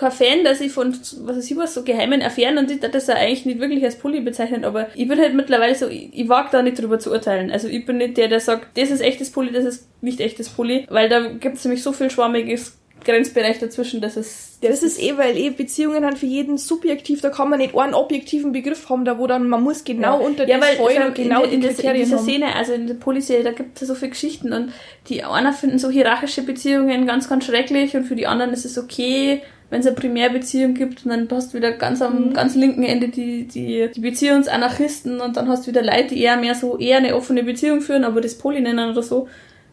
kein 0.00 0.10
Fan, 0.10 0.44
dass 0.44 0.60
ich 0.60 0.72
von, 0.72 0.92
was 0.92 1.36
weiß 1.36 1.50
ich 1.50 1.56
was, 1.56 1.74
so 1.74 1.84
geheimen 1.84 2.22
Affären 2.22 2.58
und 2.58 2.70
ich 2.70 2.80
das 2.80 3.06
ja 3.06 3.14
eigentlich 3.14 3.44
nicht 3.44 3.60
wirklich 3.60 3.84
als 3.84 3.98
Poly 3.98 4.20
bezeichnen, 4.20 4.64
aber 4.64 4.88
ich 4.94 5.06
bin 5.06 5.20
halt 5.20 5.34
mittlerweile 5.34 5.74
so, 5.74 5.88
ich, 5.88 6.08
ich 6.12 6.28
wage 6.28 6.48
da 6.50 6.62
nicht 6.62 6.80
drüber 6.80 6.98
zu 6.98 7.10
urteilen. 7.10 7.50
Also 7.50 7.68
ich 7.68 7.84
bin 7.84 7.98
nicht 7.98 8.16
der, 8.16 8.28
der 8.28 8.40
sagt, 8.40 8.78
das 8.78 8.90
ist 8.90 9.02
echtes 9.02 9.30
Poly, 9.30 9.52
das 9.52 9.64
ist 9.64 9.86
nicht 10.00 10.20
echtes 10.20 10.48
Poly, 10.48 10.86
weil 10.88 11.08
da 11.08 11.28
gibt 11.28 11.58
es 11.58 11.64
nämlich 11.64 11.82
so 11.82 11.92
viel 11.92 12.10
schwammiges 12.10 12.78
Grenzbereich 13.04 13.58
dazwischen, 13.58 14.00
dass 14.00 14.16
es... 14.16 14.58
Ja, 14.62 14.70
das 14.70 14.82
ist 14.82 15.00
eh, 15.00 15.16
weil 15.16 15.36
eh 15.36 15.50
Beziehungen 15.50 16.04
haben 16.04 16.16
für 16.16 16.26
jeden 16.26 16.58
subjektiv, 16.58 17.20
da 17.20 17.30
kann 17.30 17.48
man 17.48 17.58
nicht 17.58 17.74
einen 17.76 17.94
objektiven 17.94 18.52
Begriff 18.52 18.88
haben, 18.88 19.04
da 19.04 19.18
wo 19.18 19.26
dann, 19.26 19.48
man 19.48 19.62
muss 19.62 19.84
genau 19.84 20.20
unter 20.20 20.46
ja, 20.46 20.58
das 20.58 20.78
weil 20.78 20.86
allem 20.86 21.08
und 21.08 21.14
genau 21.14 21.42
in, 21.44 21.52
in, 21.52 21.60
das, 21.62 21.78
in 21.78 21.94
dieser 21.94 22.16
haben. 22.16 22.24
Szene, 22.24 22.54
also 22.54 22.72
in 22.72 22.86
der 22.86 22.94
Polyserie, 22.94 23.44
da 23.44 23.52
gibt 23.52 23.76
es 23.76 23.82
ja 23.82 23.86
so 23.86 23.94
viele 23.94 24.10
Geschichten 24.10 24.52
und 24.52 24.72
die 25.08 25.24
einer 25.24 25.52
finden 25.52 25.78
so 25.78 25.90
hierarchische 25.90 26.42
Beziehungen 26.42 27.06
ganz, 27.06 27.28
ganz 27.28 27.44
schrecklich 27.44 27.96
und 27.96 28.04
für 28.04 28.16
die 28.16 28.26
anderen 28.26 28.52
ist 28.52 28.64
es 28.64 28.78
okay, 28.78 29.42
wenn 29.70 29.80
es 29.80 29.86
eine 29.86 29.94
Primärbeziehung 29.96 30.74
gibt 30.74 31.04
und 31.06 31.10
dann 31.10 31.28
hast 31.30 31.52
du 31.52 31.58
wieder 31.58 31.72
ganz 31.72 32.02
am 32.02 32.28
Mhm. 32.30 32.32
ganz 32.34 32.54
linken 32.56 32.82
Ende 32.82 33.08
die, 33.08 33.44
die, 33.44 33.88
die 33.94 34.00
Beziehungsanarchisten 34.00 35.20
und 35.20 35.36
dann 35.36 35.48
hast 35.48 35.64
du 35.66 35.70
wieder 35.70 35.82
Leute, 35.82 36.08
die 36.14 36.22
eher 36.22 36.36
mehr 36.36 36.54
so 36.54 36.76
eher 36.78 36.98
eine 36.98 37.14
offene 37.14 37.42
Beziehung 37.44 37.80
führen, 37.80 38.04
aber 38.04 38.20
das 38.20 38.34
Poly 38.36 38.60
nennen 38.60 38.90
oder 38.90 39.02
so. 39.02 39.28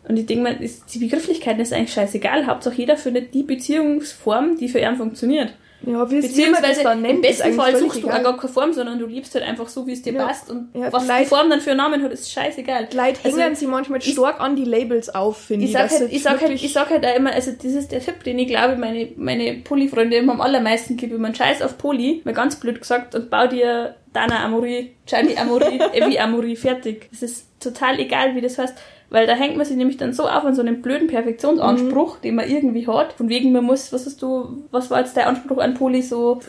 Und 0.08 0.18
ich 0.18 0.26
denke 0.26 0.44
mal, 0.44 0.56
ist- 0.64 0.94
die 0.94 1.00
Begrifflichkeiten 1.00 1.60
ist 1.62 1.74
eigentlich 1.74 1.94
scheißegal. 1.94 2.46
Hauptsache 2.48 2.76
jeder 2.78 2.96
findet 2.96 3.34
die 3.34 3.44
Beziehungsform, 3.44 4.58
die 4.58 4.70
für 4.70 4.80
ihn 4.80 4.96
funktioniert. 4.96 5.54
Ja, 5.86 6.10
wie 6.10 6.22
Beziehungsweise 6.22 6.84
dann 6.84 6.98
im 6.98 7.02
nennt, 7.04 7.26
ist 7.26 7.38
besten 7.40 7.54
Fall 7.54 7.76
suchst 7.78 7.98
du 8.04 8.08
egal. 8.08 8.20
auch 8.20 8.24
gar 8.24 8.38
keine 8.38 8.52
Form, 8.52 8.74
sondern 8.74 8.98
du 9.00 9.06
liebst 9.06 9.36
halt 9.36 9.46
einfach 9.46 9.68
so, 9.70 9.86
wie 9.86 9.94
es 9.94 10.02
dir 10.02 10.14
Ja. 10.14 10.26
passt. 10.26 10.50
Und 10.50 10.70
Ja, 10.74 10.92
was 10.92 11.04
die 11.06 11.10
Leute- 11.12 11.26
Form 11.26 11.50
dann 11.50 11.62
für 11.62 11.70
einen 11.72 11.78
Namen 11.78 12.04
hat, 12.04 12.12
ist 12.12 12.32
scheißegal. 12.32 12.88
Leute 12.94 13.20
Also, 13.24 13.38
hängen 13.40 13.56
sie 13.56 13.68
manchmal 13.68 14.00
ich- 14.00 14.12
stark 14.12 14.40
an 14.42 14.56
die 14.56 14.66
Labels 14.66 15.10
auf, 15.14 15.38
finde 15.38 15.66
ich. 15.66 15.72
ich 15.72 15.78
sag, 15.78 15.90
halt, 15.92 16.12
ich, 16.12 16.24
sag 16.24 16.42
halt, 16.42 16.52
ich 16.52 16.74
sag 16.74 16.90
halt 16.90 17.06
auch 17.06 17.16
immer, 17.16 17.32
also 17.32 17.52
das 17.52 17.72
ist 17.74 17.92
der 17.92 18.00
Tipp, 18.02 18.24
den 18.24 18.40
ich 18.40 18.48
glaube, 18.48 18.76
meine, 18.76 19.10
meine 19.18 19.54
Poly-Freunde 19.64 20.18
immer 20.18 20.34
am 20.34 20.42
allermeisten 20.42 20.98
gebe. 20.98 21.18
Man 21.20 21.36
scheiß 21.36 21.62
auf 21.62 21.78
Poly, 21.78 22.22
mal 22.26 22.34
ganz 22.34 22.56
blöd 22.60 22.80
gesagt, 22.82 23.14
und 23.14 23.30
bau 23.30 23.46
dir 23.48 23.96
Dana 24.14 24.44
Amorie, 24.44 24.94
Charlie 25.06 25.38
Amorie, 25.38 25.80
Evi 25.94 26.18
Amorie, 26.20 26.56
fertig. 26.56 27.08
Das 27.12 27.22
ist 27.22 27.48
total 27.60 28.00
egal, 28.00 28.36
wie 28.36 28.42
das 28.42 28.58
heißt. 28.58 28.76
Weil 29.10 29.26
da 29.26 29.34
hängt 29.34 29.56
man 29.56 29.66
sich 29.66 29.78
nämlich 29.78 29.96
dann 29.98 30.12
so 30.12 30.24
auf 30.28 30.44
an 30.44 30.54
so 30.54 30.62
einem 30.62 30.82
blöden 30.82 31.08
Perfektionsanspruch, 31.08 32.18
den 32.18 32.36
man 32.36 32.50
irgendwie 32.50 32.88
hat. 32.88 33.14
Von 33.14 33.30
wegen, 33.30 33.54
man 33.54 33.64
muss, 33.64 33.94
was 33.94 34.06
hast 34.06 34.22
du, 34.22 34.64
was 34.72 34.90
war 34.90 35.00
jetzt 35.00 35.16
der 35.16 35.28
Anspruch 35.28 35.60
an 35.60 35.76
Poly, 35.76 36.02
so 36.02 36.40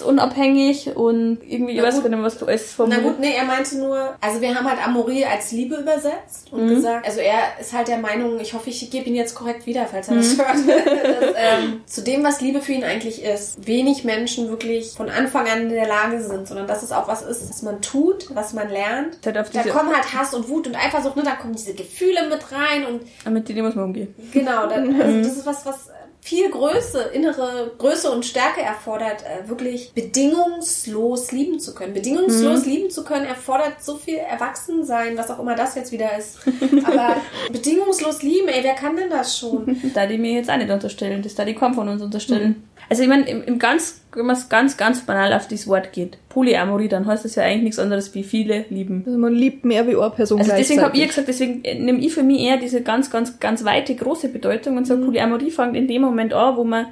geschlechtsunabhängig 0.00 0.96
und 0.96 1.38
irgendwie, 1.46 1.72
ich 1.72 1.78
Na 1.78 1.84
weiß 1.86 2.02
gar 2.02 2.08
nicht, 2.08 2.22
was 2.22 2.38
du 2.38 2.46
alles 2.46 2.62
Na 2.70 2.76
formulierst. 2.76 3.04
gut, 3.04 3.20
nee, 3.20 3.34
er 3.36 3.44
meinte 3.44 3.78
nur, 3.78 4.14
also 4.20 4.40
wir 4.40 4.54
haben 4.54 4.68
halt 4.68 4.84
Amorie 4.86 5.24
als 5.26 5.52
Liebe 5.52 5.76
übersetzt 5.76 6.52
und 6.52 6.68
gesagt, 6.68 7.06
also 7.06 7.20
er 7.20 7.60
ist 7.60 7.72
halt 7.72 7.88
der 7.88 7.98
Meinung, 7.98 8.40
ich 8.40 8.54
hoffe, 8.54 8.70
ich 8.70 8.90
gebe 8.90 9.06
ihn 9.08 9.14
jetzt 9.14 9.34
korrekt 9.34 9.66
wieder, 9.66 9.86
falls 9.86 10.08
er 10.08 10.16
das 10.16 10.38
hört, 10.38 10.48
dass, 10.54 11.34
ähm, 11.36 11.82
zu 11.86 12.02
dem, 12.02 12.24
was 12.24 12.40
Liebe 12.40 12.60
für 12.60 12.72
ihn 12.72 12.84
eigentlich 12.84 13.22
ist, 13.22 13.66
wenig 13.66 14.04
Menschen 14.04 14.48
wirklich 14.48 14.92
von 14.96 15.10
Anfang 15.10 15.46
an 15.48 15.62
in 15.62 15.68
der 15.68 15.86
Lage 15.86 16.22
sind, 16.22 16.48
sondern 16.48 16.66
dass 16.66 16.82
es 16.82 16.92
auch 16.92 17.08
was 17.08 17.22
ist, 17.22 17.48
was 17.50 17.62
man 17.62 17.82
tut, 17.82 18.34
was 18.34 18.52
man 18.54 18.70
lernt. 18.70 19.18
Halt 19.24 19.36
Da 19.36 19.42
kommen 19.64 19.94
halt 19.94 20.14
Hass 20.14 20.32
und 20.34 20.48
Wut 20.48 20.66
und 20.66 20.76
Eifersucht, 20.76 21.16
ne, 21.16 21.22
da 21.24 21.32
kommen 21.32 21.52
diese 21.52 21.74
Gefühle 21.74 21.89
mit 22.28 22.52
rein 22.52 22.86
und 22.86 23.32
mit 23.32 23.48
denen 23.48 23.64
muss 23.64 23.74
man 23.74 23.86
umgehen. 23.86 24.14
Genau, 24.32 24.68
dann, 24.68 25.00
also 25.00 25.18
das 25.18 25.36
ist 25.36 25.46
was, 25.46 25.66
was 25.66 25.90
viel 26.22 26.50
Größe, 26.50 27.00
innere 27.14 27.72
Größe 27.78 28.10
und 28.10 28.26
Stärke 28.26 28.60
erfordert, 28.60 29.24
äh, 29.24 29.48
wirklich 29.48 29.92
bedingungslos 29.94 31.32
lieben 31.32 31.58
zu 31.60 31.74
können. 31.74 31.94
Bedingungslos 31.94 32.66
lieben 32.66 32.90
zu 32.90 33.04
können 33.04 33.26
erfordert 33.26 33.82
so 33.82 33.96
viel 33.96 34.16
Erwachsensein, 34.16 35.16
was 35.16 35.30
auch 35.30 35.38
immer 35.38 35.54
das 35.54 35.74
jetzt 35.74 35.92
wieder 35.92 36.16
ist. 36.18 36.38
Aber 36.84 37.16
bedingungslos 37.52 38.22
lieben, 38.22 38.48
ey, 38.48 38.62
wer 38.62 38.74
kann 38.74 38.96
denn 38.96 39.10
das 39.10 39.38
schon? 39.38 39.80
Da 39.94 40.06
die 40.06 40.18
mir 40.18 40.32
jetzt 40.32 40.50
auch 40.50 40.56
nicht 40.56 40.70
unterstellen, 40.70 41.22
das 41.22 41.34
da 41.34 41.44
die 41.44 41.54
kaum 41.54 41.74
von 41.74 41.88
uns 41.88 42.02
unterstellen. 42.02 42.68
Also 42.90 43.04
ich 43.04 43.08
meine, 43.08 43.28
im, 43.28 43.44
im 43.44 43.58
ganz, 43.60 44.02
wenn 44.12 44.26
man 44.26 44.34
es 44.34 44.48
ganz, 44.48 44.76
ganz 44.76 45.06
banal 45.06 45.32
auf 45.32 45.46
das 45.46 45.68
Wort 45.68 45.92
geht, 45.92 46.18
Polyamorie, 46.28 46.88
dann 46.88 47.06
heißt 47.06 47.24
das 47.24 47.36
ja 47.36 47.44
eigentlich 47.44 47.62
nichts 47.62 47.78
anderes 47.78 48.12
wie 48.16 48.24
viele 48.24 48.64
lieben. 48.68 49.04
Also 49.06 49.16
man 49.16 49.32
liebt 49.32 49.64
mehr 49.64 49.86
wie 49.86 49.96
eine 49.96 50.10
Person 50.10 50.40
Also 50.40 50.52
deswegen 50.56 50.82
habe 50.82 50.96
ich 50.96 51.06
gesagt, 51.06 51.28
deswegen 51.28 51.64
äh, 51.64 51.78
nehme 51.78 52.00
ich 52.00 52.12
für 52.12 52.24
mich 52.24 52.40
eher 52.40 52.56
diese 52.56 52.82
ganz, 52.82 53.08
ganz, 53.08 53.38
ganz 53.38 53.64
weite, 53.64 53.94
große 53.94 54.28
Bedeutung 54.28 54.76
und 54.76 54.88
sage, 54.88 55.02
Polyamorie 55.04 55.52
fängt 55.52 55.76
in 55.76 55.86
dem 55.86 56.02
Moment 56.02 56.34
an, 56.34 56.56
wo 56.56 56.64
man 56.64 56.86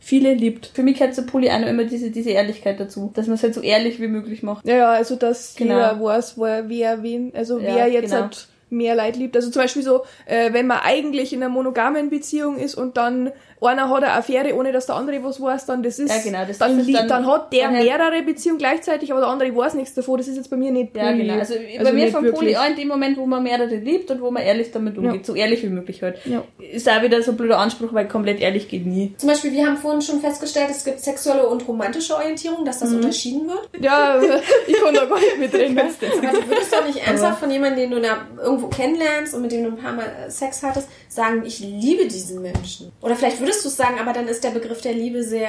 viele 0.00 0.32
liebt. 0.32 0.70
Für 0.74 0.82
mich 0.82 0.98
gehört 0.98 1.14
zu 1.14 1.26
Poly 1.26 1.50
auch 1.50 1.60
immer 1.66 1.84
diese, 1.84 2.10
diese 2.10 2.30
Ehrlichkeit 2.30 2.80
dazu, 2.80 3.10
dass 3.14 3.26
man 3.26 3.34
es 3.34 3.42
halt 3.42 3.54
so 3.54 3.60
ehrlich 3.60 4.00
wie 4.00 4.08
möglich 4.08 4.42
macht. 4.42 4.66
Ja, 4.66 4.76
ja, 4.76 4.90
also 4.92 5.16
dass 5.16 5.56
Genau. 5.56 5.74
jeder 5.74 6.02
weiß, 6.02 6.38
wo, 6.38 6.44
wer 6.44 7.02
wen, 7.02 7.32
also 7.34 7.58
Ja, 7.58 7.76
wer 7.76 7.88
jetzt 7.88 8.10
genau. 8.10 8.22
halt 8.22 8.48
mehr 8.70 8.94
Leid 8.94 9.16
liebt. 9.16 9.36
Also 9.36 9.50
zum 9.50 9.62
Beispiel 9.62 9.82
so, 9.82 10.04
äh, 10.26 10.52
wenn 10.52 10.66
man 10.66 10.80
eigentlich 10.82 11.32
in 11.32 11.42
einer 11.42 11.52
monogamen 11.52 12.10
Beziehung 12.10 12.56
ist 12.56 12.74
und 12.74 12.96
dann 12.96 13.30
einer 13.66 13.88
hat 13.88 14.02
eine 14.02 14.12
Affäre, 14.12 14.54
ohne 14.54 14.72
dass 14.72 14.86
der 14.86 14.96
andere 14.96 15.22
was 15.24 15.40
weiß, 15.40 15.66
dann 15.66 15.82
das 15.82 15.98
ist, 15.98 16.10
Ja, 16.14 16.22
genau, 16.22 16.44
das 16.46 16.58
dann, 16.58 16.78
ist 16.78 16.92
dann- 16.94 17.08
dann, 17.08 17.26
hat 17.26 17.52
der 17.52 17.70
mehrere 17.70 18.22
Beziehungen 18.22 18.58
gleichzeitig, 18.58 19.10
aber 19.12 19.20
der 19.20 19.30
andere 19.30 19.54
weiß 19.54 19.74
nichts 19.74 19.94
davon. 19.94 20.18
Das 20.18 20.28
ist 20.28 20.36
jetzt 20.36 20.50
bei 20.50 20.56
mir 20.56 20.70
nicht 20.70 20.94
Ja, 20.96 21.04
Poly. 21.10 21.18
genau. 21.26 21.34
Also, 21.38 21.54
bei 21.54 21.78
Also 21.78 21.92
mir 21.92 22.08
von 22.08 22.20
Poly 22.22 22.32
wirklich. 22.32 22.58
auch 22.58 22.66
in 22.68 22.76
dem 22.76 22.88
Moment, 22.88 23.16
wo 23.16 23.26
man 23.26 23.42
mehrere 23.42 23.74
liebt 23.76 24.10
und 24.10 24.20
wo 24.20 24.30
man 24.30 24.42
ehrlich 24.42 24.70
damit 24.72 24.96
umgeht. 24.98 25.24
So 25.26 25.34
ehrlich 25.34 25.62
wie 25.62 25.68
möglich 25.68 26.02
halt. 26.02 26.18
Ja. 26.24 26.42
Ist 26.58 26.88
auch 26.88 27.02
wieder 27.02 27.22
so 27.22 27.30
ein 27.32 27.36
blöder 27.36 27.58
Anspruch, 27.58 27.92
weil 27.92 28.06
komplett 28.08 28.40
ehrlich 28.40 28.68
geht 28.68 28.86
nie. 28.86 29.14
Zum 29.16 29.28
Beispiel, 29.28 29.52
wir 29.52 29.66
haben 29.66 29.76
vorhin 29.76 30.02
schon 30.02 30.20
festgestellt, 30.20 30.68
es 30.70 30.84
gibt 30.84 31.00
sexuelle 31.00 31.46
und 31.48 31.66
romantische 31.66 32.14
Orientierung, 32.16 32.64
dass 32.64 32.80
das 32.80 32.92
unterschieden 32.92 33.48
wird. 33.48 33.82
Ja, 33.84 34.20
ich 34.66 34.74
kann 34.82 34.94
da 34.94 35.04
gar 35.04 35.18
nicht 35.20 35.38
mitreden. 35.38 35.78
Aber 35.78 35.88
du 35.88 36.48
würdest 36.48 36.72
doch 36.72 36.86
nicht 36.86 37.06
ernsthaft 37.06 37.40
von 37.40 37.50
jemandem, 37.50 37.90
den 37.90 37.90
du 37.90 38.00
na, 38.00 38.26
irgendwo 38.42 38.68
kennenlernst 38.68 39.34
und 39.34 39.42
mit 39.42 39.52
dem 39.52 39.64
du 39.64 39.68
ein 39.70 39.76
paar 39.76 39.92
Mal 39.92 40.04
Sex 40.28 40.62
hattest, 40.62 40.88
sagen, 41.08 41.42
ich 41.44 41.60
liebe 41.60 42.06
diesen 42.06 42.42
Menschen. 42.42 42.90
Oder 43.00 43.14
vielleicht 43.14 43.38
würdest 43.40 43.53
du 43.62 43.68
es 43.68 43.76
sagen, 43.76 43.98
aber 44.00 44.12
dann 44.12 44.26
ist 44.26 44.42
der 44.42 44.50
Begriff 44.50 44.80
der 44.80 44.94
Liebe 44.94 45.22
sehr. 45.22 45.48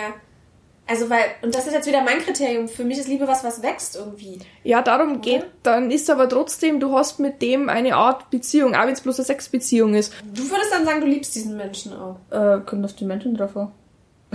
Also, 0.87 1.09
weil, 1.09 1.23
und 1.41 1.55
das 1.55 1.65
ist 1.65 1.73
jetzt 1.73 1.87
wieder 1.87 2.03
mein 2.03 2.19
Kriterium. 2.19 2.67
Für 2.67 2.83
mich 2.83 2.99
ist 2.99 3.07
Liebe 3.07 3.27
was, 3.27 3.43
was 3.43 3.63
wächst 3.63 3.95
irgendwie. 3.95 4.37
Ja, 4.63 4.83
darum 4.83 5.21
geht, 5.21 5.45
dann 5.63 5.89
ist 5.89 6.11
aber 6.11 6.29
trotzdem, 6.29 6.79
du 6.79 6.95
hast 6.95 7.19
mit 7.19 7.41
dem 7.41 7.69
eine 7.69 7.95
Art 7.95 8.29
Beziehung, 8.29 8.75
auch 8.75 8.85
wenn 8.85 8.93
es 8.93 9.01
bloß 9.01 9.17
eine 9.17 9.25
Sexbeziehung 9.25 9.95
ist. 9.95 10.13
Du 10.33 10.43
würdest 10.49 10.71
dann 10.71 10.85
sagen, 10.85 11.01
du 11.01 11.07
liebst 11.07 11.33
diesen 11.33 11.57
Menschen 11.57 11.93
auch. 11.93 12.17
Äh, 12.29 12.59
kommt 12.65 12.85
auf 12.85 12.93
die 12.93 13.05
Menschen 13.05 13.35
drauf 13.35 13.57
an. 13.57 13.71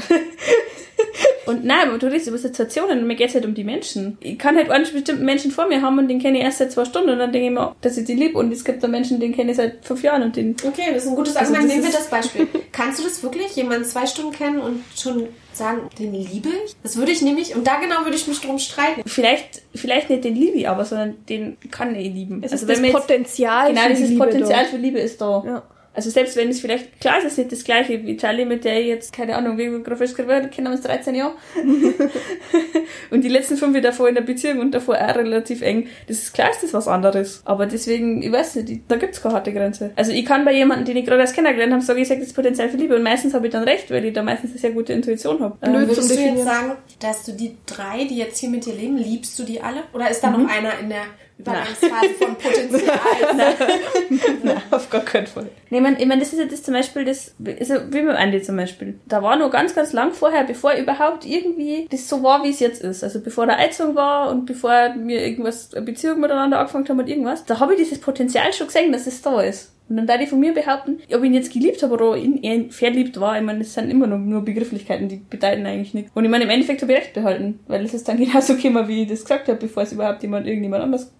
und 1.46 1.64
nein, 1.64 1.88
aber 1.88 1.98
du 1.98 2.06
redest 2.06 2.28
über 2.28 2.38
Situationen 2.38 3.00
und 3.00 3.06
mir 3.06 3.16
geht's 3.16 3.34
halt 3.34 3.44
um 3.44 3.54
die 3.54 3.64
Menschen. 3.64 4.18
Ich 4.20 4.38
kann 4.38 4.56
halt 4.56 4.70
einen 4.70 4.86
bestimmten 4.92 5.24
Menschen 5.24 5.50
vor 5.50 5.66
mir 5.66 5.82
haben 5.82 5.98
und 5.98 6.08
den 6.08 6.20
kenne 6.20 6.38
ich 6.38 6.44
erst 6.44 6.58
seit 6.58 6.70
zwei 6.72 6.84
Stunden 6.84 7.10
und 7.10 7.18
dann 7.18 7.32
denke 7.32 7.48
ich 7.48 7.52
mir, 7.54 7.74
dass 7.80 7.96
ich 7.96 8.04
die 8.04 8.14
lieb 8.14 8.36
und 8.36 8.52
es 8.52 8.64
gibt 8.64 8.82
da 8.82 8.88
Menschen, 8.88 9.18
den 9.18 9.34
kenne 9.34 9.50
ich 9.50 9.56
seit 9.56 9.84
fünf 9.84 10.02
Jahren 10.02 10.22
und 10.22 10.36
den 10.36 10.54
Okay, 10.66 10.90
das 10.92 11.04
ist 11.04 11.10
ein 11.10 11.16
gutes 11.16 11.34
Also 11.36 11.52
Argument. 11.54 11.70
das 11.70 11.76
Nehmen 11.82 11.92
wir 11.92 11.98
das 11.98 12.08
Beispiel. 12.10 12.46
Kannst 12.72 13.00
du 13.00 13.04
das 13.04 13.22
wirklich, 13.22 13.56
jemanden 13.56 13.84
zwei 13.84 14.06
Stunden 14.06 14.32
kennen 14.32 14.60
und 14.60 14.84
schon 14.96 15.26
sagen, 15.52 15.88
den 15.98 16.12
liebe 16.14 16.50
ich? 16.64 16.76
Das 16.82 16.96
würde 16.96 17.10
ich 17.10 17.22
nämlich, 17.22 17.56
und 17.56 17.66
da 17.66 17.80
genau 17.80 18.04
würde 18.04 18.16
ich 18.16 18.28
mich 18.28 18.40
drum 18.40 18.58
streiten. 18.58 19.02
vielleicht, 19.06 19.62
vielleicht 19.74 20.08
nicht 20.10 20.22
den 20.24 20.36
liebe 20.36 20.58
ich 20.58 20.68
aber, 20.68 20.84
sondern 20.84 21.16
den 21.28 21.56
kann 21.70 21.94
ich 21.96 22.12
lieben. 22.14 22.42
Es 22.44 22.52
also 22.52 22.64
ist 22.66 22.70
das 22.70 22.78
wir 22.82 22.90
jetzt- 22.90 23.00
Potenzial 23.00 23.68
Genau, 23.70 23.80
für 23.80 23.88
die 23.88 23.94
dieses 23.94 24.10
Liebe 24.10 24.24
Potenzial 24.24 24.64
da. 24.64 24.70
für 24.70 24.76
Liebe 24.76 24.98
ist 25.00 25.20
da. 25.20 25.42
Ja. 25.44 25.62
Also 26.00 26.08
selbst 26.08 26.34
wenn 26.34 26.48
es 26.48 26.60
vielleicht, 26.62 26.98
klar 26.98 27.18
ist 27.18 27.26
es 27.26 27.36
nicht 27.36 27.52
das 27.52 27.62
gleiche 27.62 28.06
wie 28.06 28.16
Charlie, 28.16 28.46
mit 28.46 28.64
der 28.64 28.80
ich 28.80 28.86
jetzt, 28.86 29.12
keine 29.12 29.36
Ahnung, 29.36 29.58
wie 29.58 29.70
wir 29.70 29.80
gerade 29.80 29.98
festgestellt 29.98 30.50
kennen 30.50 30.68
wir 30.68 30.72
uns 30.72 30.80
13 30.80 31.14
Jahre. 31.14 31.34
und 33.10 33.22
die 33.22 33.28
letzten 33.28 33.58
fünf 33.58 33.74
Jahre 33.74 33.88
davor 33.88 34.08
in 34.08 34.14
der 34.14 34.22
Beziehung 34.22 34.60
und 34.60 34.70
davor 34.72 34.96
auch 34.96 35.14
relativ 35.14 35.60
eng. 35.60 35.88
Das 36.08 36.16
ist 36.16 36.32
klar, 36.32 36.52
ist 36.52 36.62
das 36.62 36.72
was 36.72 36.88
anderes. 36.88 37.42
Aber 37.44 37.66
deswegen, 37.66 38.22
ich 38.22 38.32
weiß 38.32 38.54
nicht, 38.54 38.80
da 38.88 38.96
gibt's 38.96 39.20
keine 39.20 39.34
harte 39.34 39.52
Grenze. 39.52 39.90
Also 39.94 40.12
ich 40.12 40.24
kann 40.24 40.46
bei 40.46 40.54
jemandem, 40.54 40.86
den 40.86 40.96
ich 40.96 41.04
gerade 41.04 41.20
erst 41.20 41.34
kennengelernt 41.34 41.74
habe, 41.74 41.82
sagen, 41.82 42.00
ich 42.00 42.08
sage 42.08 42.22
das 42.22 42.32
Potenzial 42.32 42.70
für 42.70 42.78
Liebe. 42.78 42.96
Und 42.96 43.02
meistens 43.02 43.34
habe 43.34 43.48
ich 43.48 43.52
dann 43.52 43.64
recht, 43.64 43.90
weil 43.90 44.02
ich 44.02 44.14
da 44.14 44.22
meistens 44.22 44.52
eine 44.52 44.58
sehr 44.58 44.70
gute 44.70 44.94
Intuition 44.94 45.38
habe. 45.40 45.58
Blöd 45.60 45.74
Ähm, 45.74 45.80
zum 45.80 45.96
Würdest 45.96 46.16
du 46.16 46.22
jetzt 46.22 46.44
sagen, 46.44 46.72
dass 46.98 47.24
du 47.24 47.32
die 47.32 47.58
drei, 47.66 48.04
die 48.04 48.16
jetzt 48.16 48.38
hier 48.38 48.48
mit 48.48 48.64
dir 48.64 48.72
leben, 48.72 48.96
liebst 48.96 49.38
du 49.38 49.42
die 49.42 49.60
alle? 49.60 49.82
Oder 49.92 50.10
ist 50.10 50.24
da 50.24 50.30
noch 50.30 50.48
einer 50.48 50.78
in 50.80 50.88
der 50.88 51.02
Übergangsphase 51.40 52.14
von 52.18 52.36
Potenzial? 52.36 52.98
Nein, 54.42 54.62
auf 54.70 54.90
gar 54.90 55.02
keinen 55.02 55.26
Fall. 55.26 55.48
Nee, 55.70 55.78
ich 55.78 55.82
meine, 55.82 56.00
ich 56.00 56.06
mein, 56.06 56.18
das 56.18 56.32
ist 56.32 56.38
ja 56.38 56.44
das 56.46 56.62
zum 56.62 56.74
Beispiel, 56.74 57.04
das, 57.04 57.34
also 57.58 57.74
wie 57.90 58.02
mit 58.02 58.16
Andi 58.16 58.42
zum 58.42 58.56
Beispiel. 58.56 58.98
Da 59.06 59.22
war 59.22 59.36
noch 59.36 59.50
ganz, 59.50 59.74
ganz 59.74 59.92
lang 59.92 60.12
vorher, 60.12 60.44
bevor 60.44 60.72
überhaupt 60.74 61.24
irgendwie 61.24 61.86
das 61.90 62.08
so 62.08 62.22
war, 62.22 62.44
wie 62.44 62.50
es 62.50 62.60
jetzt 62.60 62.82
ist. 62.82 63.02
Also 63.02 63.20
bevor 63.20 63.46
der 63.46 63.58
Eizung 63.58 63.94
war 63.94 64.30
und 64.30 64.46
bevor 64.46 64.94
wir 64.96 65.24
irgendwas, 65.24 65.74
eine 65.74 65.84
Beziehung 65.84 66.20
miteinander 66.20 66.58
angefangen 66.58 66.88
haben 66.88 67.00
und 67.00 67.08
irgendwas, 67.08 67.44
da 67.44 67.60
habe 67.60 67.74
ich 67.74 67.80
dieses 67.80 68.00
Potenzial 68.00 68.52
schon 68.52 68.66
gesehen, 68.66 68.92
dass 68.92 69.06
es 69.06 69.22
da 69.22 69.40
ist. 69.40 69.72
Und 69.90 69.96
dann 69.96 70.06
darf 70.06 70.20
ich 70.20 70.28
von 70.28 70.38
mir 70.38 70.54
behaupten, 70.54 71.00
ob 71.12 71.22
ich 71.22 71.24
ihn 71.24 71.34
jetzt 71.34 71.52
geliebt 71.52 71.82
habe 71.82 71.94
oder 71.94 72.16
ihn 72.16 72.40
eher 72.44 72.70
verliebt 72.70 73.18
war, 73.18 73.36
ich 73.36 73.42
meine, 73.42 73.58
das 73.58 73.74
sind 73.74 73.90
immer 73.90 74.06
nur, 74.06 74.18
nur 74.18 74.44
Begrifflichkeiten, 74.44 75.08
die 75.08 75.16
bedeuten 75.16 75.66
eigentlich 75.66 75.94
nichts. 75.94 76.12
Und 76.14 76.24
ich 76.24 76.30
meine, 76.30 76.44
im 76.44 76.50
Endeffekt 76.50 76.82
habe 76.82 76.92
ich 76.92 76.98
recht 76.98 77.12
behalten, 77.12 77.58
weil 77.66 77.84
es 77.84 77.92
ist 77.92 78.06
dann 78.08 78.16
genauso 78.16 78.54
gekommen, 78.54 78.86
wie 78.86 79.02
ich 79.02 79.08
das 79.08 79.22
gesagt 79.22 79.48
habe, 79.48 79.58
bevor 79.58 79.82
es 79.82 79.92
überhaupt 79.92 80.22
jemand, 80.22 80.46
irgendjemand 80.46 80.84
anders 80.84 81.12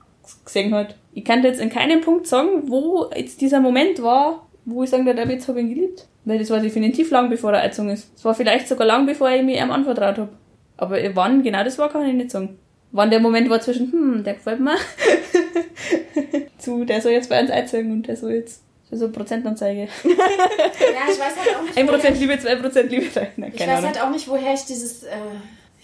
gesehen 0.45 0.75
hat. 0.75 0.95
Ich 1.13 1.25
kann 1.25 1.43
jetzt 1.43 1.61
in 1.61 1.71
keinem 1.71 2.01
Punkt 2.01 2.27
sagen, 2.27 2.65
wo 2.71 3.11
jetzt 3.15 3.41
dieser 3.41 3.61
Moment 3.61 4.03
war, 4.03 4.47
wo 4.65 4.83
ich 4.85 4.91
sagen 4.91 5.05
darf, 5.07 5.29
jetzt 5.29 5.49
habe 5.49 5.61
ich 5.61 5.67
ihn 5.67 5.75
geliebt. 5.75 6.07
Weil 6.25 6.39
das 6.39 6.51
war 6.51 6.61
definitiv 6.61 7.11
lang 7.11 7.31
bevor 7.31 7.53
er 7.53 7.63
Eizung 7.63 7.89
ist. 7.89 8.11
Es 8.15 8.25
war 8.25 8.35
vielleicht 8.35 8.69
sogar 8.69 8.87
lang 8.87 9.07
bevor 9.07 9.31
ich 9.31 9.43
mich 9.43 9.59
ihm 9.59 9.71
anvertraut 9.71 10.19
habe. 10.19 10.29
Aber 10.77 10.99
wann 11.15 11.43
genau 11.43 11.65
das 11.65 11.79
war, 11.79 11.89
kann 11.91 12.07
ich 12.07 12.15
nicht 12.15 12.31
sagen. 12.31 12.59
Wann 12.93 13.11
der 13.11 13.21
Moment 13.21 13.49
war 13.49 13.61
zwischen, 13.61 13.91
hm, 13.93 14.25
der 14.25 14.35
gefällt 14.35 14.61
mir, 14.61 14.77
zu, 16.59 16.85
der 16.85 17.01
soll 17.01 17.13
jetzt 17.13 17.29
bei 17.29 17.41
uns 17.41 17.51
einzeigen 17.51 17.93
und 17.93 18.07
der 18.07 18.17
soll 18.17 18.33
jetzt 18.33 18.63
so 18.91 19.05
eine 19.05 19.13
Prozentanzeige. 19.13 19.83
ja, 19.83 19.89
ich 20.05 21.19
weiß 21.21 21.37
halt 21.37 21.57
auch 21.57 21.63
nicht. 21.63 21.79
1% 21.79 21.87
woher- 21.89 22.11
Liebe, 22.11 22.33
2% 22.35 22.83
Liebe. 22.89 23.07
Nein, 23.37 23.53
Ich 23.55 23.61
weiß 23.61 23.69
Ahnung. 23.69 23.85
halt 23.87 24.03
auch 24.03 24.11
nicht, 24.11 24.29
woher 24.29 24.53
ich 24.55 24.65
dieses. 24.65 25.05
Äh, 25.05 25.11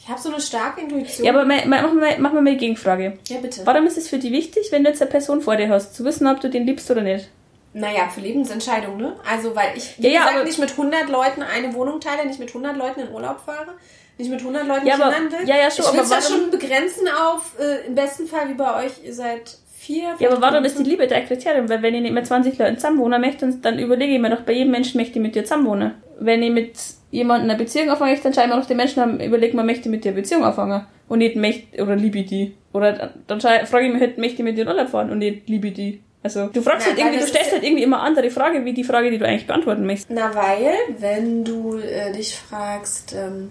ich 0.07 0.11
habe 0.13 0.21
so 0.23 0.29
eine 0.31 0.41
starke 0.41 0.81
Intuition. 0.83 1.27
Ja, 1.27 1.33
aber 1.33 1.45
mal, 1.45 1.67
mal, 1.67 1.83
machen, 1.83 2.01
wir, 2.01 2.19
machen 2.19 2.35
wir 2.37 2.43
mal 2.43 2.51
die 2.53 2.59
Gegenfrage. 2.59 3.19
Ja, 3.29 3.39
bitte. 3.39 3.63
Warum 3.65 3.87
ist 3.89 3.99
es 3.99 4.09
für 4.09 4.19
dich 4.19 4.31
wichtig, 4.31 4.69
wenn 4.71 4.85
du 4.85 4.91
jetzt 4.91 5.03
eine 5.03 5.11
Person 5.11 5.41
vor 5.43 5.57
dir 5.57 5.69
hast, 5.69 5.97
zu 5.97 6.05
wissen, 6.05 6.29
ob 6.29 6.41
du 6.41 6.49
den 6.49 6.65
liebst 6.65 6.89
oder 6.91 7.03
nicht? 7.03 7.29
Naja, 7.75 8.09
für 8.09 8.21
Lebensentscheidungen, 8.21 8.99
ne? 8.99 9.17
Also, 9.29 9.55
weil 9.57 9.77
ich, 9.77 9.97
wie 9.99 10.05
Ja, 10.07 10.11
ja, 10.11 10.19
gesagt, 10.21 10.37
aber- 10.37 10.45
nicht 10.45 10.59
mit 10.61 10.71
100 10.77 11.09
Leuten 11.11 11.43
eine 11.43 11.75
Wohnung 11.75 12.01
teile, 12.01 12.25
nicht 12.27 12.39
mit 12.39 12.49
100 12.55 12.77
Leuten 12.77 13.01
in 13.01 13.11
Urlaub 13.11 13.41
fahre, 13.45 13.73
nicht 14.17 14.31
mit 14.31 14.41
100 14.43 14.67
Leuten 14.67 14.87
Ja, 14.87 14.95
aber- 14.95 15.11
will. 15.11 15.47
ja, 15.49 15.57
ja, 15.57 15.71
schon, 15.71 15.85
ich 15.87 15.93
will 15.93 16.01
es 16.01 16.11
ja 16.11 16.23
schon 16.23 16.51
begrenzen 16.53 17.09
auf, 17.09 17.53
äh, 17.59 17.87
im 17.89 17.95
besten 17.97 18.27
Fall 18.29 18.49
wie 18.49 18.55
bei 18.55 18.85
euch, 18.87 18.93
ihr 19.05 19.13
seid 19.13 19.59
vier. 19.77 20.15
Ja, 20.21 20.31
aber 20.31 20.41
warum 20.41 20.65
ist 20.65 20.79
die 20.79 20.85
Liebe 20.85 21.07
dein 21.09 21.27
Kriterium? 21.27 21.69
Weil 21.69 21.83
wenn 21.83 21.95
ich 21.97 22.01
nicht 22.03 22.15
mit 22.15 22.27
20 22.27 22.57
Leuten 22.59 22.77
zusammenwohnen 22.77 23.21
möchte, 23.21 23.47
dann 23.61 23.79
überlege 23.81 24.15
ich 24.15 24.21
mir 24.21 24.31
doch, 24.31 24.43
bei 24.43 24.53
jedem 24.53 24.71
Menschen 24.71 24.99
möchte 24.99 25.19
ich 25.19 25.23
mit 25.23 25.35
dir 25.35 25.43
zusammenwohnen. 25.45 25.95
Wenn 26.19 26.43
ich 26.43 26.51
mit 26.53 26.73
jemandem 27.17 27.51
eine 27.51 27.59
Beziehung 27.59 27.91
anfangen 27.91 28.11
möchte, 28.13 28.31
dann 28.31 28.49
mir 28.51 28.57
doch 28.57 28.67
den 28.67 28.77
Menschen 28.77 29.01
an, 29.01 29.21
überlege 29.21 29.57
mir, 29.57 29.65
möchte 29.65 29.83
ich 29.83 29.91
mit 29.91 30.05
dir 30.05 30.11
eine 30.13 30.21
Beziehung 30.21 30.45
anfangen? 30.45 30.87
Und 31.09 31.19
nicht 31.19 31.37
möchte, 31.37 31.83
oder 31.83 31.97
liebe 31.97 32.19
ich 32.19 32.27
die? 32.27 32.55
Oder 32.73 33.13
dann- 33.27 33.41
frage 33.41 33.87
ich 33.87 33.93
mich 33.93 34.01
halt, 34.03 34.19
möchte 34.19 34.37
ich 34.39 34.45
mit 34.45 34.57
dir 34.59 34.63
in 34.63 34.69
Urlaub 34.69 34.89
fahren? 34.89 35.11
Und 35.11 35.19
nicht 35.19 35.49
liebe 35.49 35.69
ich 35.69 35.75
die? 35.75 36.03
Also, 36.23 36.49
du 36.49 36.61
fragst 36.61 36.87
Ja, 36.87 36.93
halt 36.93 36.99
irgendwie, 36.99 37.21
du 37.21 37.27
stellst 37.27 37.53
halt 37.53 37.63
irgendwie 37.63 37.85
immer 37.85 38.03
andere 38.03 38.31
Frage, 38.31 38.65
wie 38.65 38.73
die 38.75 38.83
Frage, 38.83 39.11
die 39.13 39.19
du 39.19 39.27
eigentlich 39.27 39.47
beantworten 39.47 39.87
möchtest. 39.87 40.11
Na, 40.11 40.35
weil, 40.35 40.75
wenn 40.99 41.45
du 41.45 41.77
äh, 41.79 42.13
dich 42.13 42.35
fragst, 42.37 43.15
ähm, 43.15 43.51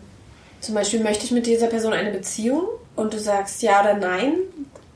zum 0.59 0.75
Beispiel, 0.75 0.99
möchte 0.99 1.23
ich 1.25 1.31
mit 1.31 1.45
dieser 1.45 1.67
Person 1.67 1.93
eine 1.93 2.11
Beziehung? 2.11 2.63
Und 2.97 3.13
du 3.13 3.19
sagst 3.19 3.61
ja 3.61 3.81
oder 3.81 3.93
nein, 3.93 4.33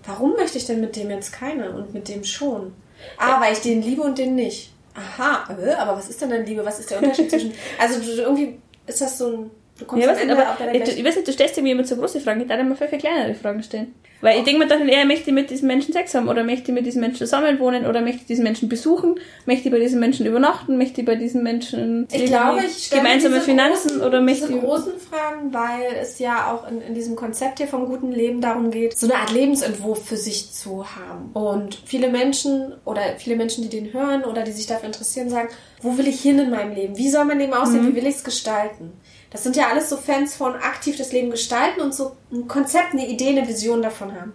warum 0.05 0.33
möchte 0.33 0.57
ich 0.57 0.65
denn 0.65 0.81
mit 0.81 0.95
dem 0.95 1.09
jetzt 1.09 1.31
keine 1.31 1.71
und 1.71 1.93
mit 1.93 2.09
dem 2.09 2.23
schon? 2.25 2.73
Ah, 3.17 3.39
weil 3.41 3.53
ich 3.53 3.59
den 3.59 3.81
liebe 3.81 4.01
und 4.01 4.17
den 4.17 4.35
nicht. 4.35 4.73
Aha, 4.99 5.55
äh, 5.63 5.73
aber 5.73 5.97
was 5.97 6.09
ist 6.09 6.21
denn 6.21 6.29
dann 6.29 6.45
Liebe? 6.45 6.63
Was 6.65 6.79
ist 6.79 6.91
der 6.91 6.99
Unterschied 7.01 7.29
zwischen. 7.31 7.53
Also, 7.79 7.99
du, 7.99 8.21
irgendwie 8.21 8.59
ist 8.87 9.01
das 9.01 9.17
so 9.17 9.27
ein. 9.27 9.51
Du 9.77 9.85
kommst 9.85 10.05
Ja, 10.05 10.11
am 10.11 10.17
Ende 10.19 10.33
aber 10.37 10.51
auf 10.51 10.57
deiner 10.57 10.73
ich, 10.75 10.83
gleichen- 10.83 10.99
ich 10.99 11.05
weiß 11.05 11.15
nicht, 11.15 11.27
du 11.27 11.31
stellst 11.31 11.57
irgendwie 11.57 11.71
immer 11.71 11.85
so 11.85 11.95
große 11.95 12.19
Fragen, 12.19 12.41
ich 12.41 12.47
darf 12.47 12.59
immer 12.59 12.75
viel, 12.75 12.87
viel 12.89 12.99
kleinere 12.99 13.33
Fragen 13.33 13.63
stellen. 13.63 13.95
Weil 14.21 14.39
ich 14.39 14.43
denke 14.43 14.59
mir 14.59 14.67
dann 14.67 14.87
eher, 14.87 15.05
möchte 15.05 15.29
ich 15.29 15.35
mit 15.35 15.49
diesem 15.49 15.67
Menschen 15.67 15.93
Sex 15.93 16.13
haben 16.13 16.27
oder 16.27 16.43
möchte 16.43 16.71
ich 16.71 16.75
mit 16.75 16.85
diesem 16.85 17.01
Menschen 17.01 17.19
zusammenwohnen 17.19 17.85
oder 17.85 18.01
möchte 18.01 18.21
ich 18.21 18.25
diesen 18.25 18.43
Menschen 18.43 18.67
besuchen, 18.67 19.19
möchte 19.45 19.67
ich 19.67 19.71
bei 19.71 19.79
diesem 19.79 19.99
Menschen 19.99 20.25
übernachten, 20.25 20.77
möchte 20.77 21.01
ich 21.01 21.07
bei 21.07 21.15
diesem 21.15 21.43
Menschen 21.43 22.07
Ich 22.11 22.25
glaube, 22.25 22.63
ich 22.65 22.89
gemeinsame 22.89 23.41
Finanzen 23.41 23.91
großen, 23.91 24.01
oder 24.01 24.21
möchte 24.21 24.47
diese 24.47 24.59
großen 24.59 24.93
Fragen, 24.99 25.53
weil 25.53 25.95
es 26.01 26.19
ja 26.19 26.51
auch 26.51 26.69
in, 26.69 26.81
in 26.81 26.93
diesem 26.93 27.15
Konzept 27.15 27.59
hier 27.59 27.67
vom 27.67 27.85
guten 27.85 28.11
Leben 28.11 28.41
darum 28.41 28.71
geht, 28.71 28.97
so 28.97 29.07
eine 29.07 29.15
Art 29.15 29.31
Lebensentwurf 29.31 30.05
für 30.05 30.17
sich 30.17 30.51
zu 30.51 30.85
haben. 30.95 31.31
Und 31.33 31.81
viele 31.85 32.09
Menschen 32.09 32.73
oder 32.85 33.01
viele 33.17 33.35
Menschen, 33.35 33.63
die 33.63 33.69
den 33.69 33.93
hören 33.93 34.25
oder 34.25 34.43
die 34.43 34.51
sich 34.51 34.67
dafür 34.67 34.87
interessieren, 34.87 35.29
sagen, 35.29 35.49
wo 35.81 35.97
will 35.97 36.07
ich 36.07 36.21
hin 36.21 36.39
in 36.39 36.49
meinem 36.49 36.73
Leben? 36.73 36.97
Wie 36.97 37.09
soll 37.09 37.25
mein 37.25 37.39
Leben 37.39 37.53
aussehen? 37.53 37.87
Wie 37.87 37.95
will 37.95 38.05
ich 38.05 38.15
es 38.15 38.23
gestalten? 38.23 38.91
Das 39.31 39.43
sind 39.43 39.55
ja 39.55 39.67
alles 39.69 39.89
so 39.89 39.97
Fans 39.97 40.35
von 40.35 40.55
aktiv 40.55 40.97
das 40.97 41.11
Leben 41.11 41.29
gestalten 41.29 41.81
und 41.81 41.93
so 41.93 42.15
ein 42.31 42.47
Konzept, 42.47 42.93
eine 42.93 43.07
Idee, 43.07 43.29
eine 43.29 43.47
Vision 43.47 43.81
davon 43.81 44.13
haben. 44.19 44.33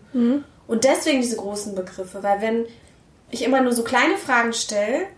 Und 0.66 0.84
deswegen 0.84 1.20
diese 1.20 1.36
großen 1.36 1.74
Begriffe, 1.74 2.22
weil 2.22 2.40
wenn 2.40 2.66
ich 3.30 3.42
immer 3.42 3.60
nur 3.60 3.72
so 3.72 3.82
kleine 3.82 4.16
Fragen 4.16 4.52
stelle, 4.52 5.08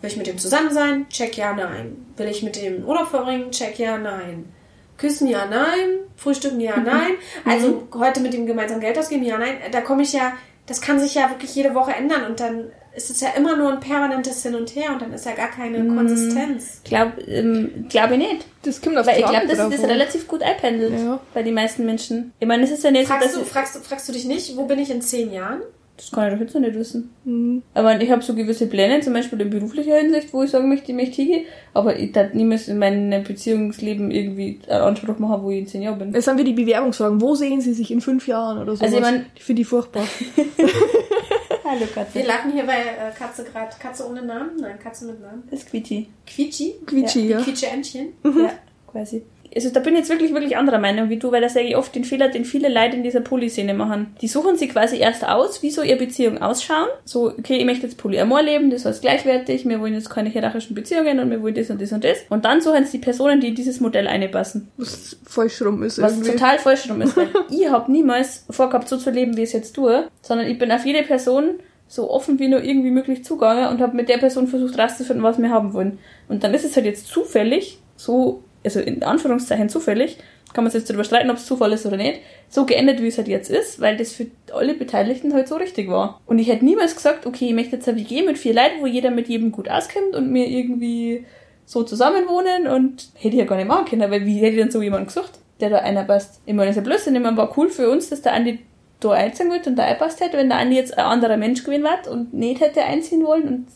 Will 0.00 0.10
ich 0.10 0.16
mit 0.16 0.26
dem 0.26 0.38
zusammen 0.38 0.72
sein? 0.72 1.06
Check 1.10 1.36
ja, 1.36 1.52
nein. 1.52 2.06
Will 2.16 2.28
ich 2.28 2.42
mit 2.42 2.56
dem 2.56 2.86
Urlaub 2.86 3.08
verbringen? 3.08 3.50
Check 3.50 3.78
ja, 3.78 3.98
nein. 3.98 4.50
Küssen 4.96 5.28
ja, 5.28 5.44
nein. 5.46 5.98
Frühstücken 6.16 6.60
ja, 6.60 6.78
nein. 6.78 7.12
Also 7.44 7.86
heute 7.94 8.20
mit 8.20 8.32
dem 8.32 8.46
gemeinsam 8.46 8.80
Geld 8.80 8.98
ausgeben? 8.98 9.24
Ja, 9.24 9.36
nein. 9.36 9.56
Da 9.72 9.82
komme 9.82 10.02
ich 10.02 10.12
ja, 10.14 10.32
das 10.70 10.80
kann 10.80 11.00
sich 11.00 11.14
ja 11.16 11.28
wirklich 11.30 11.52
jede 11.54 11.74
Woche 11.74 11.90
ändern 11.92 12.24
und 12.30 12.38
dann 12.38 12.70
ist 12.94 13.10
es 13.10 13.20
ja 13.20 13.30
immer 13.36 13.56
nur 13.56 13.72
ein 13.72 13.80
permanentes 13.80 14.40
Hin 14.44 14.54
und 14.54 14.72
Her 14.76 14.90
und 14.92 15.02
dann 15.02 15.12
ist 15.12 15.26
ja 15.26 15.32
gar 15.32 15.48
keine 15.50 15.84
Konsistenz. 15.94 16.80
Glaub, 16.84 17.12
ähm, 17.26 17.86
glaube 17.88 18.14
ich 18.14 18.18
nicht. 18.20 18.46
Das 18.62 18.80
kommt 18.80 18.96
auf 18.96 19.04
Weil 19.06 19.18
ich 19.18 19.26
glaube, 19.26 19.48
das 19.48 19.58
an. 19.58 19.72
relativ 19.72 20.28
gut 20.28 20.42
einpendelt 20.42 20.92
Ja. 20.92 21.18
bei 21.34 21.42
den 21.42 21.54
meisten 21.54 21.84
Menschen. 21.86 22.32
Ich 22.38 22.46
meine, 22.46 22.62
es 22.62 22.70
ist 22.70 22.84
ja 22.84 22.92
nicht 22.92 23.08
Fragst 23.08 23.32
so, 23.32 23.40
du, 23.40 23.46
fragst, 23.46 23.76
fragst 23.84 24.08
du 24.08 24.12
dich 24.12 24.26
nicht, 24.26 24.56
wo 24.56 24.64
bin 24.66 24.78
ich 24.78 24.90
in 24.90 25.02
zehn 25.02 25.32
Jahren? 25.32 25.60
Das 26.02 26.10
kann 26.12 26.28
ich 26.28 26.32
doch 26.34 26.40
jetzt 26.40 26.54
noch 26.54 26.62
nicht 26.62 26.74
wissen. 26.76 27.10
Mhm. 27.24 27.62
Aber 27.74 28.00
ich 28.00 28.10
habe 28.10 28.22
so 28.22 28.34
gewisse 28.34 28.66
Pläne, 28.68 29.00
zum 29.02 29.12
Beispiel 29.12 29.38
in 29.42 29.50
beruflicher 29.50 29.96
Hinsicht, 29.96 30.32
wo 30.32 30.42
ich 30.42 30.50
sagen 30.50 30.70
möchte, 30.70 30.92
ich 30.92 30.96
möchte 30.96 31.16
hingehen. 31.20 31.44
Aber 31.74 31.98
ich 31.98 32.10
darf 32.12 32.32
niemals 32.32 32.68
in 32.68 32.78
meinem 32.78 33.22
Beziehungsleben 33.22 34.10
irgendwie 34.10 34.60
einen 34.66 34.80
Anspruch 34.80 35.18
machen, 35.18 35.42
wo 35.42 35.50
ich 35.50 35.58
in 35.58 35.66
zehn 35.66 35.82
Jahren 35.82 35.98
bin. 35.98 36.14
Jetzt 36.14 36.26
haben 36.26 36.38
wir 36.38 36.44
die 36.46 36.54
Bewerbungsfragen. 36.54 37.20
Wo 37.20 37.34
sehen 37.34 37.60
Sie 37.60 37.74
sich 37.74 37.90
in 37.90 38.00
fünf 38.00 38.26
Jahren 38.26 38.58
oder 38.62 38.76
so? 38.76 38.82
Also 38.82 38.96
ich 38.96 39.02
mein- 39.02 39.26
ich 39.34 39.42
finde 39.44 39.60
die 39.60 39.64
furchtbar. 39.66 40.04
Hallo 41.64 41.86
Katze. 41.94 42.14
Wir 42.14 42.26
lachen 42.26 42.52
hier 42.52 42.64
bei 42.64 42.78
äh, 42.78 43.12
Katze 43.16 43.44
gerade. 43.44 43.70
Katze 43.78 44.08
ohne 44.08 44.22
Namen? 44.24 44.56
Nein, 44.58 44.78
Katze 44.82 45.04
mit 45.04 45.20
Namen. 45.20 45.42
Das 45.50 45.60
ist 45.60 45.68
Quietschi. 45.70 46.08
Quietschi? 46.26 46.74
Quietschi, 46.86 47.28
ja. 47.28 47.40
Quietsche 47.42 47.66
Entchen. 47.66 48.08
Ja, 48.24 48.52
quasi. 48.86 49.22
Also 49.54 49.70
da 49.70 49.80
bin 49.80 49.94
ich 49.94 50.00
jetzt 50.00 50.10
wirklich, 50.10 50.32
wirklich 50.32 50.56
anderer 50.56 50.78
Meinung 50.78 51.08
wie 51.08 51.18
du, 51.18 51.32
weil 51.32 51.40
da 51.40 51.48
sage 51.48 51.66
ich 51.66 51.76
oft 51.76 51.94
den 51.94 52.04
Fehler, 52.04 52.28
den 52.28 52.44
viele 52.44 52.68
Leute 52.68 52.96
in 52.96 53.02
dieser 53.02 53.20
Polyszene 53.20 53.74
machen. 53.74 54.14
Die 54.20 54.28
suchen 54.28 54.56
sich 54.56 54.70
quasi 54.70 54.98
erst 54.98 55.26
aus, 55.26 55.62
wie 55.62 55.70
so 55.70 55.82
ihre 55.82 55.98
Beziehungen 55.98 56.42
ausschauen. 56.42 56.88
So, 57.04 57.30
okay, 57.30 57.56
ich 57.56 57.64
möchte 57.64 57.86
jetzt 57.86 57.98
Polyamor 57.98 58.42
leben, 58.42 58.70
das 58.70 58.84
heißt 58.84 59.02
gleichwertig, 59.02 59.68
wir 59.68 59.80
wollen 59.80 59.94
jetzt 59.94 60.10
keine 60.10 60.28
hierarchischen 60.28 60.74
Beziehungen 60.74 61.18
und 61.18 61.30
wir 61.30 61.42
wollen 61.42 61.54
das 61.54 61.70
und 61.70 61.80
das 61.80 61.92
und 61.92 62.04
das. 62.04 62.18
Und 62.28 62.44
dann 62.44 62.60
suchen 62.60 62.84
sie 62.84 62.98
die 62.98 63.04
Personen, 63.04 63.40
die 63.40 63.48
in 63.48 63.54
dieses 63.54 63.80
Modell 63.80 64.06
einpassen. 64.06 64.68
Was 64.76 65.16
falsch 65.26 65.62
rum 65.62 65.82
ist 65.82 66.00
Was 66.00 66.12
irgendwie. 66.12 66.32
total 66.32 66.58
falsch 66.58 66.88
rum 66.88 67.00
ist. 67.02 67.16
Weil 67.16 67.28
ich 67.50 67.68
habe 67.68 67.90
niemals 67.90 68.44
vorgehabt, 68.50 68.88
so 68.88 68.96
zu 68.96 69.10
leben, 69.10 69.36
wie 69.36 69.42
ich 69.42 69.48
es 69.48 69.52
jetzt 69.52 69.72
tue, 69.72 70.08
sondern 70.22 70.46
ich 70.46 70.58
bin 70.58 70.70
auf 70.70 70.84
jede 70.84 71.02
Person 71.02 71.54
so 71.90 72.08
offen 72.08 72.38
wie 72.38 72.46
nur 72.46 72.62
irgendwie 72.62 72.92
möglich 72.92 73.24
zugange 73.24 73.68
und 73.68 73.80
habe 73.80 73.96
mit 73.96 74.08
der 74.08 74.18
Person 74.18 74.46
versucht 74.46 74.78
rauszufinden, 74.78 75.24
was 75.24 75.38
wir 75.38 75.50
haben 75.50 75.72
wollen. 75.72 75.98
Und 76.28 76.44
dann 76.44 76.54
ist 76.54 76.64
es 76.64 76.76
halt 76.76 76.86
jetzt 76.86 77.08
zufällig, 77.08 77.80
so, 77.96 78.44
also 78.64 78.80
in 78.80 79.02
Anführungszeichen 79.02 79.68
zufällig, 79.68 80.18
kann 80.52 80.64
man 80.64 80.70
sich 80.70 80.80
jetzt 80.80 80.90
darüber 80.90 81.04
streiten, 81.04 81.30
ob 81.30 81.36
es 81.36 81.46
Zufall 81.46 81.72
ist 81.72 81.86
oder 81.86 81.96
nicht, 81.96 82.20
so 82.48 82.66
geendet, 82.66 83.00
wie 83.00 83.06
es 83.06 83.18
halt 83.18 83.28
jetzt 83.28 83.50
ist, 83.50 83.80
weil 83.80 83.96
das 83.96 84.12
für 84.12 84.26
alle 84.52 84.74
Beteiligten 84.74 85.32
halt 85.32 85.48
so 85.48 85.56
richtig 85.56 85.88
war. 85.88 86.20
Und 86.26 86.38
ich 86.38 86.48
hätte 86.48 86.64
niemals 86.64 86.96
gesagt, 86.96 87.26
okay, 87.26 87.46
ich 87.46 87.54
möchte 87.54 87.76
jetzt 87.76 87.88
eine 87.88 87.98
WG 87.98 88.22
mit 88.22 88.38
vier 88.38 88.54
Leuten, 88.54 88.80
wo 88.80 88.86
jeder 88.86 89.10
mit 89.10 89.28
jedem 89.28 89.52
gut 89.52 89.68
auskommt 89.68 90.14
und 90.14 90.30
mir 90.30 90.46
irgendwie 90.46 91.24
so 91.64 91.84
zusammenwohnen 91.84 92.66
und 92.66 93.10
hätte 93.14 93.36
ich 93.36 93.40
ja 93.40 93.44
gar 93.44 93.56
nicht 93.56 93.68
machen 93.68 93.84
können, 93.84 94.10
weil 94.10 94.26
wie 94.26 94.38
hätte 94.38 94.56
ich 94.56 94.60
dann 94.60 94.72
so 94.72 94.82
jemanden 94.82 95.06
gesucht, 95.06 95.38
der 95.60 95.70
da 95.70 95.78
einer 95.78 96.04
passt? 96.04 96.40
Ich 96.44 96.52
meine, 96.52 96.66
das 96.66 96.76
ist 96.76 96.82
ja 96.82 96.88
Blödsinn, 96.88 97.14
ich 97.14 97.22
meine, 97.22 97.36
war 97.36 97.56
cool 97.56 97.68
für 97.68 97.88
uns, 97.88 98.10
dass 98.10 98.22
der 98.22 98.32
Andi 98.32 98.58
da 98.98 99.12
einziehen 99.12 99.50
wird 99.50 99.66
und 99.66 99.76
da 99.76 99.84
einpasst 99.84 100.20
hätte, 100.20 100.36
wenn 100.36 100.48
der 100.48 100.58
Andi 100.58 100.76
jetzt 100.76 100.98
ein 100.98 101.04
anderer 101.04 101.36
Mensch 101.36 101.62
gewesen 101.62 101.84
wäre 101.84 102.10
und 102.10 102.34
nicht 102.34 102.60
hätte 102.60 102.82
einziehen 102.82 103.24
wollen 103.24 103.46
und 103.46 103.66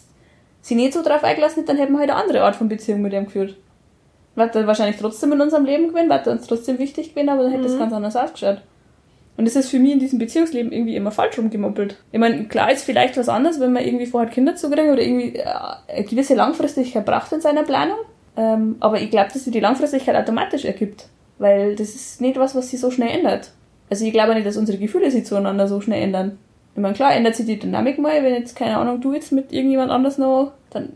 sie 0.61 0.75
nicht 0.75 0.93
so 0.93 1.03
drauf 1.03 1.23
eingelassen 1.23 1.61
hätte, 1.61 1.69
dann 1.69 1.77
hätten 1.77 1.93
wir 1.93 2.01
halt 2.01 2.11
eine 2.11 2.21
andere 2.21 2.43
Art 2.43 2.57
von 2.57 2.69
Beziehung 2.69 3.01
mit 3.01 3.13
ihm 3.13 3.27
geführt. 3.27 3.57
War 4.35 4.49
dann 4.49 4.67
wahrscheinlich 4.67 4.97
trotzdem 4.97 5.33
in 5.33 5.41
unserem 5.41 5.65
Leben 5.65 5.89
gewesen, 5.89 6.09
war 6.09 6.27
uns 6.27 6.47
trotzdem 6.47 6.79
wichtig 6.79 7.11
gewesen, 7.11 7.29
aber 7.29 7.45
dann 7.45 7.53
hätte 7.53 7.65
das 7.65 7.79
ganz 7.79 7.93
anders 7.93 8.17
ausgeschaut. 8.17 8.63
Und 9.37 9.47
das 9.47 9.57
ist 9.57 9.71
für 9.71 9.79
mich 9.79 9.93
in 9.93 9.99
diesem 9.99 10.19
Beziehungsleben 10.19 10.73
irgendwie 10.73 10.97
immer 10.97 11.11
falsch 11.11 11.39
rumgemoppelt. 11.39 11.97
Ich 12.13 12.21
meine, 12.21 12.45
klar 12.45 12.71
ist 12.71 12.85
vielleicht 12.85 13.17
was 13.17 13.29
anderes, 13.29 13.59
wenn 13.59 13.73
man 13.73 13.85
irgendwie 13.85 14.07
vorhat, 14.07 14.31
Kinder 14.31 14.55
zu 14.55 14.71
kriegen 14.71 14.91
oder 14.91 15.03
irgendwie 15.03 15.37
äh, 15.37 15.45
eine 15.89 16.05
gewisse 16.05 16.35
Langfristigkeit 16.35 17.05
braucht 17.05 17.33
in 17.33 17.41
seiner 17.41 17.65
Planung. 17.65 17.99
Ähm, 18.37 18.77
aber 18.81 19.01
ich 19.01 19.11
glaube, 19.11 19.31
dass 19.33 19.45
sich 19.45 19.53
die 19.53 19.61
Langfristigkeit 19.61 20.15
automatisch 20.15 20.65
ergibt. 20.65 21.09
Weil 21.39 21.75
das 21.75 21.95
ist 21.95 22.21
nicht 22.21 22.39
was, 22.39 22.55
was 22.55 22.71
sich 22.71 22.81
so 22.81 22.91
schnell 22.93 23.11
ändert. 23.11 23.51
Also 23.91 24.05
ich 24.05 24.13
glaube 24.13 24.35
nicht, 24.35 24.47
dass 24.47 24.57
unsere 24.57 24.79
Gefühle 24.79 25.11
sich 25.11 25.27
zueinander 25.27 25.67
so 25.67 25.81
schnell 25.81 26.03
ändern. 26.03 26.39
Ich 26.75 26.81
meine, 26.81 26.95
klar 26.95 27.15
ändert 27.15 27.37
sich 27.37 27.47
die 27.47 27.59
Dynamik 27.59 27.99
mal, 27.99 28.23
wenn 28.25 28.35
jetzt, 28.35 28.57
keine 28.57 28.77
Ahnung, 28.79 29.01
du 29.01 29.13
jetzt 29.15 29.31
mit 29.31 29.53
irgendjemand 29.53 29.93
anders 29.93 30.19
noch, 30.19 30.53
dann 30.71 30.91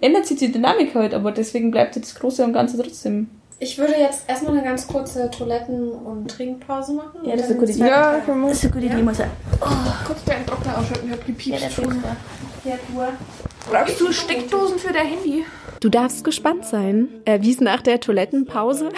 ändert 0.00 0.26
sich 0.26 0.38
die 0.38 0.52
Dynamik 0.52 0.94
halt, 0.94 1.12
aber 1.12 1.32
deswegen 1.32 1.72
bleibt 1.72 1.96
das 1.96 2.14
Große 2.14 2.44
und 2.44 2.52
Ganze 2.52 2.80
trotzdem. 2.80 3.28
Ich 3.58 3.78
würde 3.78 3.94
jetzt 3.98 4.28
erstmal 4.28 4.52
eine 4.52 4.62
ganz 4.62 4.86
kurze 4.86 5.30
Toiletten- 5.30 5.90
und 5.90 6.30
Trinkpause 6.30 6.92
machen. 6.92 7.20
Ja, 7.24 7.32
das 7.32 7.46
ist 7.46 7.50
eine 7.50 7.60
gute 7.60 7.72
Idee. 7.72 7.80
Ja. 7.80 8.12
Das 8.12 8.52
ist 8.52 8.64
eine 8.64 8.72
gute 8.72 8.86
Idee, 8.86 9.02
muss 9.02 9.18
ich 9.18 9.26
Kurz 10.06 10.24
den 10.24 10.46
Doktor 10.46 10.78
ausschalten, 10.78 11.06
ich 11.06 11.12
hab 11.12 11.26
gepiepst. 11.26 11.62
Ja, 12.64 12.78
Brauchst 13.70 14.00
du 14.00 14.12
Steckdosen 14.12 14.78
für 14.78 14.92
dein 14.92 15.06
Handy? 15.06 15.44
Du 15.80 15.88
darfst 15.88 16.24
gespannt 16.24 16.64
sein, 16.64 17.08
äh, 17.24 17.40
wie 17.42 17.50
es 17.50 17.60
nach 17.60 17.82
der 17.82 18.00
Toilettenpause, 18.00 18.90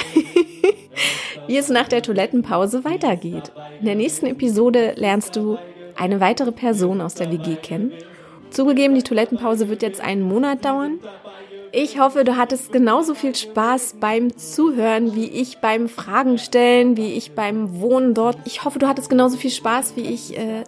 wie 1.47 1.57
es 1.57 1.69
nach 1.69 1.89
der 1.89 2.03
Toilettenpause 2.03 2.85
weitergeht. 2.85 3.53
In 3.81 3.87
der 3.87 3.95
nächsten 3.95 4.27
Episode 4.27 4.95
lernst 4.97 5.37
du 5.37 5.59
eine 5.97 6.21
weitere 6.21 6.53
Person 6.53 7.01
aus 7.01 7.15
der 7.15 7.31
WG 7.31 7.57
kennen. 7.57 7.93
Zugegeben, 8.51 8.95
die 8.95 9.03
Toilettenpause 9.03 9.69
wird 9.69 9.83
jetzt 9.83 10.01
einen 10.01 10.23
Monat 10.23 10.65
dauern. 10.65 11.01
Ich 11.73 12.01
hoffe, 12.01 12.25
du 12.25 12.37
hattest 12.37 12.73
genauso 12.73 13.15
viel 13.15 13.35
Spaß 13.35 13.97
beim 14.01 14.37
Zuhören, 14.37 15.15
wie 15.15 15.27
ich 15.27 15.59
beim 15.59 15.89
Fragen 15.89 16.39
stellen, 16.39 16.97
wie 16.97 17.13
ich 17.13 17.33
beim 17.33 17.81
Wohnen 17.81 18.15
dort. 18.15 18.39
Ich 18.47 18.65
hoffe, 18.65 18.79
du 18.79 18.87
hattest 18.87 19.11
genauso 19.11 19.37
viel 19.37 19.51
Spaß, 19.51 19.95
wie 19.97 20.07
ich 20.07 20.39
äh, 20.39 20.65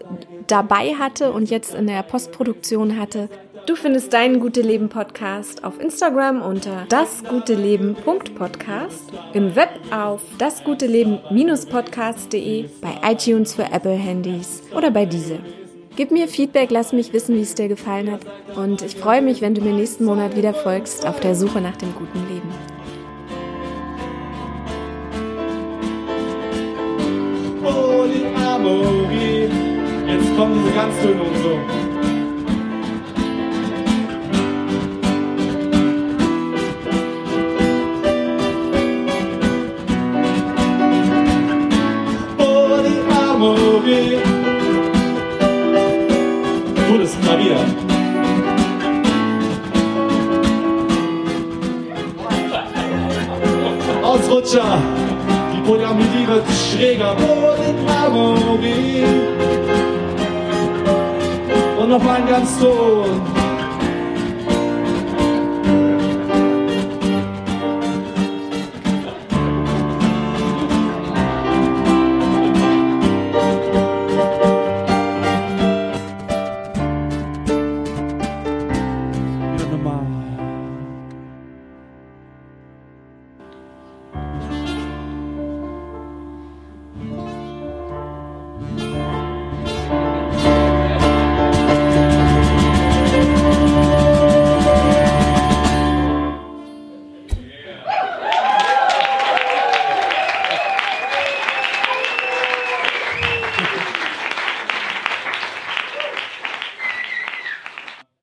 dabei 0.49 0.97
hatte 0.97 1.33
und 1.33 1.49
jetzt 1.49 1.75
in 1.75 1.87
der 1.87 2.03
Postproduktion 2.03 2.99
hatte. 2.99 3.31
Du 3.69 3.77
findest 3.77 4.13
deinen 4.15 4.41
Gute 4.41 4.63
Leben 4.63 4.89
Podcast 4.89 5.63
auf 5.63 5.79
Instagram 5.79 6.41
unter 6.41 6.87
dasguteleben.podcast, 6.89 9.13
im 9.35 9.55
Web 9.55 9.69
auf 9.91 10.23
dasguteleben-podcast.de, 10.39 12.65
bei 12.81 12.95
iTunes 13.05 13.53
für 13.53 13.65
Apple 13.65 13.93
Handys 13.93 14.63
oder 14.75 14.91
bei 14.91 15.05
Deezer. 15.05 15.41
Gib 15.97 16.13
mir 16.13 16.29
Feedback, 16.29 16.71
lass 16.71 16.95
mich 16.95 17.13
wissen, 17.13 17.37
wie 17.37 17.43
es 17.43 17.55
dir 17.55 17.69
gefallen 17.69 18.11
hat. 18.11 18.23
Und 18.57 18.81
ich 18.81 18.97
freue 18.97 19.21
mich, 19.21 19.43
wenn 19.43 19.55
du 19.55 19.61
mir 19.61 19.75
nächsten 19.75 20.07
Monat 20.07 20.35
wieder 20.35 20.55
folgst 20.55 21.07
auf 21.07 21.21
der 21.21 21.35
Suche 21.35 21.61
nach 21.61 21.77
dem 21.77 21.95
guten 21.95 22.27
Leben. 22.27 22.49
Polyamorie. 27.63 29.51
Jetzt 30.07 30.35
kommen 30.39 30.59
diese 30.65 30.75
Ganztöne 30.75 31.23
und 31.23 31.37
so. 31.43 31.88
Polyamorie. 43.79 44.19
Gutes 46.91 47.17
Klavier. 47.21 47.57
Ausrutscher. 54.03 54.79
Die 55.55 55.61
Polyamorie 55.61 56.27
wird 56.27 56.45
schräger. 56.51 57.15
Polyamorie. 57.15 59.05
Und 61.81 61.89
noch 61.89 62.07
ein 62.07 62.27
ganz 62.27 62.59
Ton. 62.59 63.38